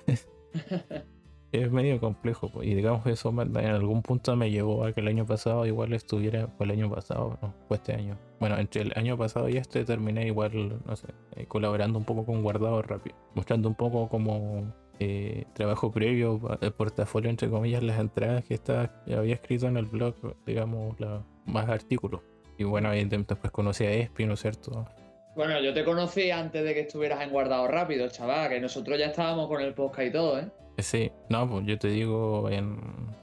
es 1.51 1.71
medio 1.71 1.99
complejo. 1.99 2.51
Y 2.61 2.75
digamos 2.75 3.03
que 3.03 3.11
eso 3.11 3.29
en 3.29 3.57
algún 3.57 4.01
punto 4.01 4.35
me 4.35 4.51
llevó 4.51 4.85
a 4.85 4.93
que 4.93 5.01
el 5.01 5.07
año 5.07 5.25
pasado 5.25 5.65
igual 5.65 5.93
estuviera, 5.93 6.49
o 6.57 6.63
el 6.63 6.71
año 6.71 6.89
pasado, 6.89 7.37
no, 7.41 7.53
fue 7.67 7.77
este 7.77 7.93
año. 7.93 8.17
Bueno, 8.39 8.57
entre 8.57 8.81
el 8.81 8.93
año 8.95 9.17
pasado 9.17 9.49
y 9.49 9.57
este 9.57 9.83
terminé 9.85 10.27
igual, 10.27 10.79
no 10.85 10.95
sé, 10.95 11.07
eh, 11.35 11.45
colaborando 11.47 11.97
un 11.97 12.05
poco 12.05 12.25
con 12.25 12.43
Guardado 12.43 12.81
Rápido, 12.81 13.15
mostrando 13.35 13.69
un 13.69 13.75
poco 13.75 14.09
como 14.09 14.73
eh, 14.99 15.45
trabajo 15.53 15.91
previo, 15.91 16.39
el 16.61 16.71
portafolio 16.73 17.29
entre 17.29 17.49
comillas, 17.49 17.83
las 17.83 17.99
entradas 17.99 18.43
que 18.45 18.53
estaba, 18.53 18.91
había 19.15 19.35
escrito 19.35 19.67
en 19.67 19.77
el 19.77 19.85
blog, 19.85 20.15
digamos, 20.45 20.99
la, 20.99 21.23
más 21.45 21.69
artículos. 21.69 22.21
Y 22.57 22.65
bueno, 22.65 22.89
ahí 22.89 23.05
después 23.05 23.51
conocí 23.51 23.85
a 23.85 23.91
Espi, 23.91 24.25
¿no 24.25 24.33
es 24.33 24.41
cierto? 24.41 24.85
Bueno, 25.35 25.61
yo 25.61 25.73
te 25.73 25.85
conocí 25.85 26.31
antes 26.31 26.63
de 26.63 26.73
que 26.73 26.81
estuvieras 26.81 27.21
en 27.21 27.29
Guardado 27.29 27.67
Rápido, 27.67 28.09
chaval, 28.09 28.49
que 28.49 28.59
nosotros 28.59 28.99
ya 28.99 29.05
estábamos 29.07 29.47
con 29.47 29.61
el 29.61 29.73
podcast 29.73 30.07
y 30.07 30.11
todo, 30.11 30.39
¿eh? 30.39 30.51
Sí, 30.79 31.11
no, 31.29 31.49
pues 31.49 31.65
yo 31.65 31.77
te 31.77 31.87
digo 31.89 32.49
en, 32.49 32.77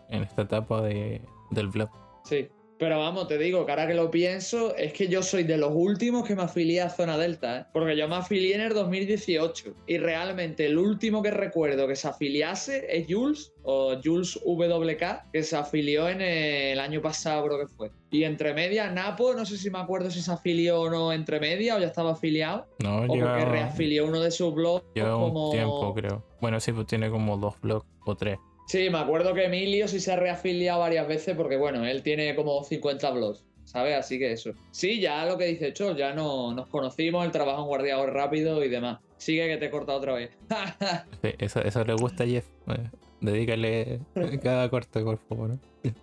en 0.09 0.23
esta 0.23 0.43
etapa 0.43 0.83
de, 0.83 1.21
del 1.51 1.69
blog. 1.69 1.91
Sí, 2.25 2.49
pero 2.79 2.99
vamos, 2.99 3.27
te 3.27 3.39
digo 3.39 3.65
que 3.65 3.73
ahora 3.73 3.87
que 3.87 3.95
lo 3.95 4.11
pienso, 4.11 4.75
es 4.77 4.93
que 4.93 5.09
yo 5.09 5.23
soy 5.23 5.45
de 5.45 5.57
los 5.57 5.73
últimos 5.75 6.27
que 6.27 6.37
me 6.37 6.43
afilié 6.43 6.83
a 6.83 6.91
Zona 6.91 7.17
Delta, 7.17 7.61
¿eh? 7.61 7.67
porque 7.73 7.97
yo 7.97 8.07
me 8.09 8.17
afilié 8.17 8.55
en 8.55 8.61
el 8.61 8.75
2018 8.75 9.75
y 9.87 9.99
realmente 9.99 10.67
el 10.67 10.77
último 10.77 11.23
que 11.23 11.31
recuerdo 11.31 11.89
que 11.89 11.97
se 11.97 12.09
afiliase 12.09 12.87
es 12.91 13.07
Jules 13.09 13.53
o 13.63 13.97
Jules 14.03 14.39
WK, 14.45 15.31
que 15.33 15.43
se 15.43 15.57
afilió 15.57 16.09
en 16.09 16.21
el 16.21 16.79
año 16.79 17.01
pasado, 17.01 17.47
creo 17.47 17.59
que 17.61 17.67
fue. 17.67 17.91
Y 18.11 18.25
entre 18.25 18.53
medias, 18.55 18.93
Napo, 18.93 19.35
no 19.35 19.45
sé 19.47 19.57
si 19.57 19.71
me 19.71 19.79
acuerdo 19.79 20.11
si 20.11 20.21
se 20.21 20.33
afilió 20.33 20.83
o 20.83 20.91
no 20.91 21.13
entre 21.13 21.41
medias 21.41 21.77
o 21.77 21.81
ya 21.81 21.87
estaba 21.87 22.13
afiliado. 22.13 22.67
No, 22.83 22.99
o 23.03 23.07
porque 23.07 23.45
reafilió 23.45 24.07
uno 24.07 24.21
de 24.21 24.31
sus 24.31 24.55
blogs. 24.55 24.85
Lleva 24.95 25.13
como... 25.13 25.47
un 25.47 25.53
tiempo, 25.53 25.95
creo. 25.95 26.25
Bueno, 26.41 26.61
sí, 26.61 26.73
pues 26.73 26.87
tiene 26.87 27.11
como 27.11 27.37
dos 27.39 27.61
blogs 27.61 27.87
o 28.05 28.15
tres. 28.15 28.39
Sí, 28.67 28.91
me 28.91 28.99
acuerdo 28.99 29.33
que 29.33 29.45
Emilio 29.45 29.87
sí 29.87 30.01
se 30.01 30.13
ha 30.13 30.17
reafiliado 30.17 30.81
varias 30.81 31.07
veces 31.07 31.37
porque, 31.37 31.57
bueno, 31.57 31.87
él 31.87 32.03
tiene 32.03 32.35
como 32.35 32.65
50 32.65 33.11
blogs, 33.13 33.45
¿sabes? 33.65 33.97
Así 33.97 34.19
que 34.19 34.33
eso. 34.33 34.51
Sí, 34.73 35.01
ya 35.01 35.25
lo 35.25 35.39
que 35.39 35.47
dice 35.47 35.73
Chol, 35.73 35.97
ya 35.97 36.13
no, 36.13 36.53
nos 36.53 36.69
conocimos, 36.69 37.25
el 37.25 37.31
trabajo 37.31 37.63
en 37.63 37.69
guardiador 37.69 38.13
rápido 38.13 38.65
y 38.65 38.69
demás. 38.69 38.99
Sigue 39.19 39.47
que 39.47 39.57
te 39.57 39.67
he 39.67 39.71
cortado 39.71 39.99
otra 39.99 40.15
vez. 40.15 40.31
sí, 41.23 41.31
eso, 41.39 41.61
eso 41.63 41.85
le 41.85 41.95
gusta 41.95 42.25
a 42.25 42.27
Jeff. 42.27 42.45
Eh, 42.67 42.91
dedícale 43.21 44.01
cada 44.43 44.69
corte, 44.69 45.01
por 45.01 45.19
favor. 45.19 45.51
¿no? 45.51 45.61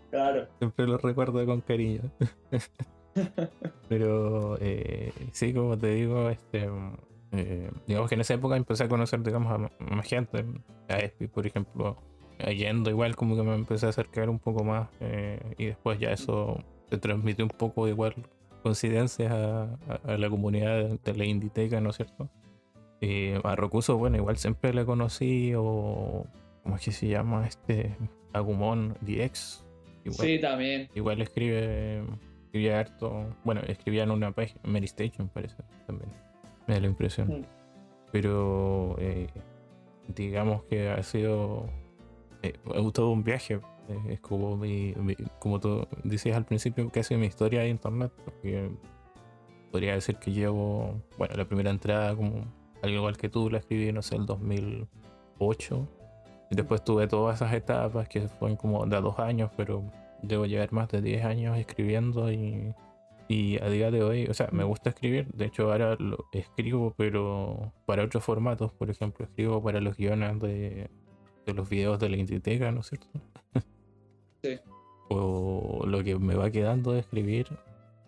Claro. 0.10 0.48
Siempre 0.60 0.88
lo 0.88 0.98
recuerdo 0.98 1.46
con 1.46 1.60
cariño. 1.60 2.02
Pero 3.90 4.58
eh, 4.62 5.12
sí, 5.34 5.54
como 5.54 5.78
te 5.78 5.88
digo, 5.88 6.30
este... 6.30 6.70
Eh, 7.36 7.70
digamos 7.88 8.10
que 8.10 8.16
en 8.16 8.22
esa 8.22 8.36
época 8.36 8.56
empecé 8.56 8.84
a 8.84 8.88
conocer, 8.88 9.22
digamos, 9.22 9.52
a 9.52 9.84
más 9.84 10.08
gente. 10.08 10.46
A 10.88 10.98
Espi, 10.98 11.28
por 11.28 11.46
ejemplo 11.46 11.98
yendo 12.52 12.90
igual 12.90 13.16
como 13.16 13.36
que 13.36 13.44
me 13.44 13.56
empecé 13.56 13.86
a 13.86 13.90
acercar 13.90 14.30
un 14.30 14.40
poco 14.40 14.64
más 14.64 14.90
eh, 15.00 15.40
y 15.58 15.66
después 15.66 16.00
ya 16.00 16.12
eso 16.12 16.64
se 16.90 16.98
transmite 16.98 17.44
un 17.44 17.50
poco 17.50 17.88
igual 17.88 18.16
coincidencias 18.62 19.32
a, 19.32 19.78
la 20.18 20.30
comunidad 20.30 21.00
de, 21.00 21.14
la 21.14 21.26
Inditeca, 21.26 21.82
¿no 21.82 21.90
es 21.90 21.98
cierto? 21.98 22.30
Y 23.02 23.32
a 23.44 23.56
Rocuso, 23.56 23.98
bueno, 23.98 24.16
igual 24.18 24.38
siempre 24.38 24.74
le 24.74 24.86
conocí 24.86 25.54
o 25.56 26.26
¿cómo 26.64 26.76
es 26.78 26.82
que 26.82 26.92
se 26.92 27.08
llama? 27.08 27.46
Este 27.46 27.96
Agumon 28.32 28.96
DX. 29.02 29.66
Igual, 30.06 30.28
sí, 30.28 30.40
también. 30.40 30.90
Igual 30.96 31.22
escribe, 31.22 32.04
escribía 32.46 32.80
harto, 32.80 33.36
bueno, 33.44 33.62
escribía 33.68 34.04
en 34.04 34.12
una 34.12 34.32
página, 34.32 34.62
Mary 34.64 34.86
Station 34.86 35.28
parece 35.28 35.58
también, 35.86 36.10
me 36.68 36.76
da 36.76 36.80
la 36.80 36.88
impresión. 36.88 37.28
Mm. 37.28 37.46
Pero 38.12 38.96
eh, 39.00 39.28
digamos 40.08 40.64
que 40.66 40.90
ha 40.90 41.04
sido 41.04 41.68
eh, 42.44 42.54
todo 42.94 43.10
un 43.10 43.24
viaje. 43.24 43.60
Eh, 43.90 44.00
es 44.10 44.20
como 44.22 44.56
mi, 44.56 44.94
como 45.40 45.60
tú 45.60 45.88
decías 46.04 46.38
al 46.38 46.46
principio, 46.46 46.90
casi 46.90 47.16
mi 47.16 47.28
historia 47.28 47.62
de 47.62 47.70
internet. 47.70 48.12
Porque 48.24 48.70
podría 49.72 49.96
decir 49.96 50.18
que 50.18 50.32
llevo, 50.32 51.02
bueno, 51.18 51.36
la 51.36 51.46
primera 51.46 51.72
entrada 51.72 52.16
como 52.16 52.46
al 52.84 52.92
igual 52.92 53.18
que 53.18 53.30
tú 53.30 53.50
la 53.50 53.60
escribí, 53.60 53.92
no 53.92 54.02
sé, 54.02 54.18
el 54.18 54.26
2008. 54.26 55.88
Y 56.52 56.56
después 56.56 56.84
tuve 56.84 57.08
todas 57.08 57.38
esas 57.38 57.54
etapas 57.54 58.08
que 58.10 58.28
fueron 58.28 58.58
como 58.58 58.86
de 58.86 59.00
dos 59.02 59.18
años, 59.20 59.50
pero 59.56 59.84
debo 60.22 60.46
llevar 60.46 60.72
más 60.74 60.90
de 60.90 61.02
10 61.02 61.26
años 61.26 61.58
escribiendo 61.58 62.32
y, 62.32 62.74
y 63.28 63.58
a 63.62 63.70
día 63.70 63.90
de 63.90 64.04
hoy, 64.04 64.26
o 64.28 64.34
sea, 64.34 64.50
me 64.52 64.64
gusta 64.64 64.90
escribir. 64.90 65.28
De 65.34 65.46
hecho, 65.46 65.72
ahora 65.72 65.96
lo 65.96 66.26
escribo, 66.34 66.94
pero 66.98 67.72
para 67.86 68.04
otros 68.04 68.24
formatos. 68.24 68.74
Por 68.74 68.90
ejemplo, 68.90 69.26
escribo 69.26 69.64
para 69.64 69.80
los 69.80 69.96
guiones 69.98 70.40
de, 70.40 70.90
de 71.46 71.54
los 71.54 71.70
videos 71.70 72.00
de 72.00 72.10
la 72.10 72.18
Inditeca, 72.18 72.72
¿no 72.72 72.82
es 72.82 72.88
cierto? 72.88 73.08
Sí. 74.42 74.60
o 75.10 75.84
lo 75.86 76.04
que 76.04 76.18
me 76.18 76.36
va 76.36 76.50
quedando 76.52 76.92
de 76.92 77.00
escribir, 77.00 77.48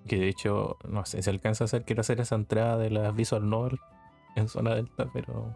que 0.08 0.18
de 0.18 0.30
hecho, 0.30 0.78
no 0.88 1.06
sé, 1.06 1.22
si 1.22 1.30
alcanza 1.30 1.64
a 1.64 1.66
hacer, 1.66 1.84
quiero 1.84 2.02
hacer 2.02 2.20
esa 2.20 2.36
entrada 2.36 2.78
de 2.78 2.90
las 2.90 3.16
Visual 3.16 3.50
Novel 3.50 3.80
en 4.36 4.48
zona 4.48 4.76
delta, 4.76 5.10
pero 5.14 5.56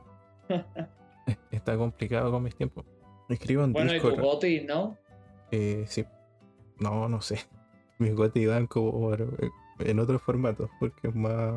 está 1.51 1.77
complicado 1.77 2.31
con 2.31 2.43
mis 2.43 2.55
tiempos. 2.55 2.85
Escribo 3.29 3.63
en 3.63 3.73
bueno, 3.73 3.93
Discord. 3.93 4.19
Bueno, 4.19 4.39
y 4.47 4.61
tu 4.61 4.67
¿no? 4.67 4.97
Eh, 5.51 5.85
sí. 5.87 6.05
No, 6.79 7.07
no 7.09 7.21
sé. 7.21 7.39
Mis 7.99 8.15
gotis 8.15 8.47
van 8.47 8.65
como 8.65 9.13
en 9.13 9.99
otros 9.99 10.21
formatos, 10.21 10.69
porque 10.79 11.09
es 11.09 11.15
más, 11.15 11.53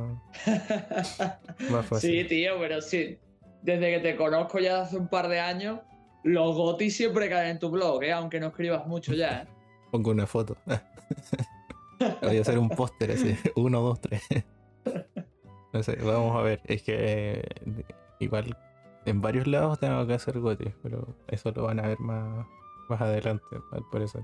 más 1.70 1.86
fácil. 1.86 2.22
Sí, 2.22 2.28
tío, 2.28 2.58
pero 2.58 2.80
sí. 2.80 3.16
Desde 3.62 3.94
que 3.94 4.00
te 4.00 4.16
conozco 4.16 4.58
ya 4.58 4.82
hace 4.82 4.96
un 4.96 5.06
par 5.06 5.28
de 5.28 5.38
años, 5.38 5.78
los 6.24 6.54
gotis 6.54 6.96
siempre 6.96 7.28
caen 7.28 7.50
en 7.50 7.58
tu 7.58 7.70
blog, 7.70 8.02
¿eh? 8.02 8.12
aunque 8.12 8.40
no 8.40 8.48
escribas 8.48 8.86
mucho 8.86 9.14
ya. 9.14 9.42
¿eh? 9.42 9.46
Pongo 9.90 10.10
una 10.10 10.26
foto. 10.26 10.56
Voy 12.22 12.38
a 12.38 12.40
hacer 12.40 12.58
un 12.58 12.68
póster 12.68 13.12
así. 13.12 13.36
Uno, 13.56 13.80
dos, 13.80 14.00
tres. 14.00 14.22
No 15.72 15.82
sé, 15.82 15.96
vamos 15.96 16.36
a 16.36 16.42
ver. 16.42 16.60
Es 16.64 16.82
que 16.82 16.96
eh, 16.98 17.44
igual 18.20 18.56
en 19.06 19.20
varios 19.20 19.46
lados 19.46 19.78
tengo 19.78 20.06
que 20.06 20.14
hacer 20.14 20.38
gotis, 20.38 20.72
pero 20.82 21.06
eso 21.28 21.52
lo 21.52 21.64
van 21.64 21.80
a 21.80 21.88
ver 21.88 21.98
más, 22.00 22.46
más 22.88 23.00
adelante, 23.00 23.44
al 23.72 23.84
parecer. 23.90 24.22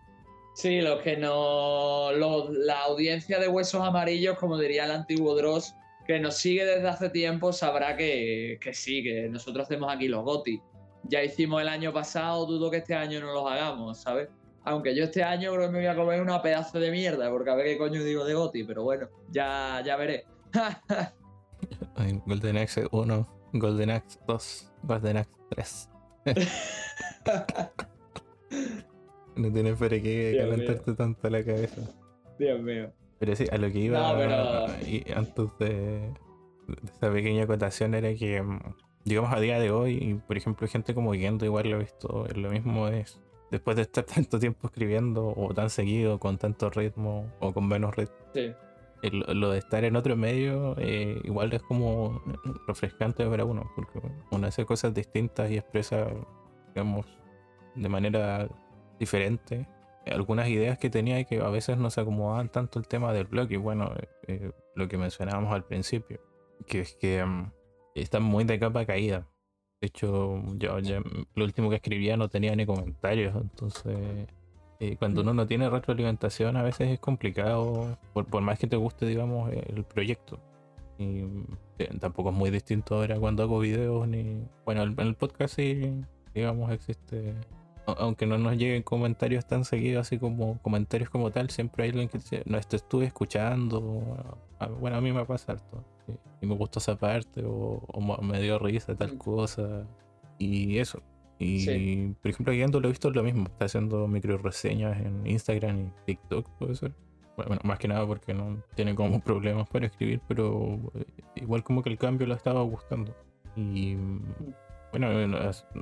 Sí, 0.55 0.81
los 0.81 1.01
que 1.03 1.17
no. 1.17 2.11
la 2.13 2.83
audiencia 2.83 3.39
de 3.39 3.49
huesos 3.49 3.81
amarillos, 3.81 4.39
como 4.39 4.59
diría 4.59 4.87
el 4.87 4.91
antiguo 4.91 5.37
Dross, 5.37 5.75
que 6.07 6.19
nos 6.19 6.37
sigue 6.37 6.65
desde 6.65 6.89
hace 6.89 7.11
tiempo, 7.11 7.53
sabrá 7.53 7.97
que, 7.97 8.59
que 8.61 8.75
sí, 8.75 9.03
que 9.03 9.29
nosotros 9.29 9.67
hacemos 9.67 9.93
aquí 9.93 10.09
los 10.09 10.25
gotis 10.25 10.61
ya 11.05 11.23
hicimos 11.23 11.63
el 11.63 11.69
año 11.69 11.93
pasado, 11.93 12.47
dudo 12.47 12.71
que 12.71 12.79
este 12.79 12.95
año 12.95 13.21
no 13.21 13.33
los 13.33 13.51
hagamos, 13.51 13.99
¿sabes? 13.99 14.29
Aunque 14.65 14.95
yo 14.95 15.05
este 15.05 15.23
año 15.23 15.53
creo 15.53 15.67
que 15.67 15.73
me 15.73 15.79
voy 15.79 15.87
a 15.87 15.97
comer 15.97 16.21
una 16.21 16.43
pedazo 16.43 16.79
de 16.79 16.91
mierda, 16.91 17.31
porque 17.31 17.51
a 17.51 17.55
ver 17.55 17.67
qué 17.67 17.79
coño 17.79 18.03
digo 18.03 18.25
de 18.25 18.35
Goti, 18.35 18.65
pero 18.65 18.83
bueno, 18.83 19.09
ya, 19.31 19.83
ya 19.85 19.97
veré. 19.97 20.27
Golden 22.27 22.59
Axe 22.59 22.87
1, 22.91 23.29
Golden 23.55 23.91
Axe 23.91 24.19
2, 24.27 24.73
Golden 24.83 25.17
Axe 25.19 25.39
3. 25.51 25.91
no 29.37 29.53
tienes 29.53 29.79
por 29.79 29.89
qué 29.89 30.37
calentarte 30.39 30.95
tanto 30.95 31.31
la 31.31 31.45
cabeza. 31.45 31.83
Dios 32.39 32.61
mío. 32.61 32.93
Pero 33.19 33.35
sí, 33.35 33.47
a 33.51 33.59
lo 33.59 33.71
que 33.73 33.79
iba 33.79 34.69
y 34.87 35.05
antes 35.13 35.47
de, 35.59 35.69
de, 35.69 36.13
esa 36.85 37.13
pequeña 37.13 37.45
acotación 37.45 37.95
era 37.95 38.15
que 38.15 38.43
digamos 39.05 39.33
a 39.33 39.41
día 39.41 39.59
de 39.59 39.71
hoy, 39.71 40.21
por 40.27 40.37
ejemplo, 40.37 40.67
gente 40.69 40.95
como 40.95 41.13
Guiendo 41.13 41.45
igual 41.45 41.69
lo 41.69 41.77
he 41.77 41.81
visto, 41.81 42.27
lo 42.35 42.51
mismo 42.51 42.89
es 42.89 43.21
después 43.51 43.77
de 43.77 43.83
estar 43.83 44.05
tanto 44.15 44.39
tiempo 44.39 44.69
escribiendo 44.69 45.33
o 45.37 45.55
tan 45.55 45.71
seguido, 45.71 46.19
con 46.19 46.39
tanto 46.39 46.71
ritmo 46.71 47.33
o 47.41 47.53
con 47.53 47.69
menos 47.69 47.97
ritmo. 47.97 48.17
Sí. 48.35 48.53
lo 49.03 49.51
de 49.51 49.59
estar 49.59 49.85
en 49.85 49.95
otro 49.95 50.17
medio 50.17 50.75
eh, 50.79 51.21
igual 51.25 51.53
es 51.53 51.63
como 51.63 52.21
refrescante 52.67 53.25
para 53.27 53.45
uno, 53.45 53.71
porque 53.75 54.01
uno 54.31 54.47
hace 54.47 54.65
cosas 54.65 54.93
distintas 54.95 55.51
y 55.51 55.57
expresa, 55.57 56.09
digamos, 56.75 57.07
de 57.75 57.89
manera 57.89 58.49
diferente 58.99 59.67
algunas 60.11 60.49
ideas 60.49 60.79
que 60.79 60.91
tenía 60.91 61.21
y 61.21 61.25
que 61.25 61.41
a 61.41 61.49
veces 61.49 61.79
no 61.79 61.91
se 61.91 62.01
acomodaban 62.01 62.49
tanto 62.49 62.79
el 62.79 62.87
tema 62.87 63.13
del 63.13 63.27
blog 63.27 63.51
y 63.51 63.57
bueno, 63.57 63.93
eh, 63.97 64.09
eh, 64.27 64.53
lo 64.75 64.89
que 64.89 64.99
mencionábamos 64.99 65.53
al 65.53 65.65
principio, 65.65 66.21
que 66.67 66.81
es 66.81 66.95
que... 66.95 67.25
Mm, 67.25 67.53
están 68.03 68.23
muy 68.23 68.45
de 68.45 68.59
capa 68.59 68.87
caída. 68.87 69.27
De 69.81 69.87
hecho, 69.87 70.43
yo, 70.57 70.79
lo 71.35 71.45
último 71.45 71.71
que 71.71 71.77
escribía 71.77 72.17
no 72.17 72.29
tenía 72.29 72.55
ni 72.57 72.67
comentarios, 72.67 73.37
entonces 73.37 74.27
eh, 74.81 74.97
cuando 74.97 75.23
uno 75.23 75.35
no 75.35 75.47
tiene 75.47 75.71
retroalimentación 75.71 76.57
a 76.57 76.63
veces 76.63 76.91
es 76.91 77.01
complicado, 77.01 77.97
por, 78.13 78.41
más 78.41 78.59
que 78.59 78.67
te 78.67 78.77
guste, 78.77 79.07
digamos, 79.07 79.53
el 79.53 79.85
proyecto. 79.85 80.41
Y 80.99 81.23
tampoco 82.01 82.31
es 82.31 82.35
muy 82.35 82.51
distinto 82.51 82.97
ahora 82.97 83.19
cuando 83.19 83.45
hago 83.45 83.61
videos 83.61 84.09
ni... 84.09 84.43
Bueno, 84.65 84.83
en 84.83 84.99
el 84.99 85.15
podcast 85.15 85.57
sí, 85.57 86.03
digamos, 86.35 86.73
existe... 86.73 87.35
Aunque 87.97 88.27
no 88.27 88.37
nos 88.39 88.57
lleguen 88.57 88.83
comentarios 88.83 89.47
tan 89.47 89.65
seguidos, 89.65 90.07
así 90.07 90.19
como 90.19 90.59
comentarios 90.63 91.11
como 91.11 91.31
tal, 91.31 91.51
siempre 91.51 91.85
hay 91.85 91.91
alguien 91.91 92.09
que 92.09 92.19
dice, 92.19 92.43
no, 92.47 92.59
esto 92.59 92.77
estuve 92.77 93.07
escuchando. 93.07 94.37
Bueno, 94.81 94.97
a 94.97 95.01
mí 95.01 95.13
me 95.13 95.25
pasa 95.25 95.53
harto. 95.53 95.85
Y 96.41 96.47
me 96.47 96.55
gustó 96.55 96.79
esa 96.79 96.97
parte, 96.97 97.43
o, 97.45 97.83
me 98.23 98.41
dio 98.41 98.59
risa 98.59 98.95
tal 98.95 99.15
mm. 99.15 99.19
cosa. 99.19 99.87
Y 100.39 100.79
eso. 100.79 101.03
Y 101.39 102.09
por 102.21 102.31
ejemplo, 102.31 102.53
Guiando 102.53 102.81
lo 102.81 102.89
he 102.89 102.91
visto 102.91 103.11
lo 103.11 103.23
mismo. 103.23 103.45
Está 103.47 103.67
haciendo 103.67 104.07
micro 104.09 104.39
reseñas 104.39 104.99
en 105.01 105.27
Instagram 105.27 105.87
y 105.87 105.91
TikTok, 106.07 106.49
puede 106.59 106.75
ser 106.75 106.93
bueno, 107.47 107.61
más 107.63 107.79
que 107.79 107.89
nada 107.89 108.07
porque 108.07 108.35
no 108.35 108.63
tiene 108.75 108.95
como 108.95 109.21
problemas 109.25 109.69
para 109.69 109.87
escribir, 109.87 110.21
pero 110.27 110.79
eh, 110.95 111.05
igual 111.37 111.63
como 111.63 111.83
que 111.83 111.91
el 111.91 111.99
cambio 111.99 112.27
le 112.27 112.35
estaba 112.35 112.63
gustando. 112.63 113.15
Y 113.57 113.97
bueno, 114.91 115.11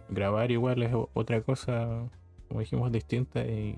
grabar 0.09 0.51
igual 0.51 0.83
es 0.83 0.93
otra 1.15 1.41
cosa, 1.43 2.09
como 2.49 2.61
dijimos, 2.61 2.93
distinta. 2.93 3.45
Y 3.45 3.77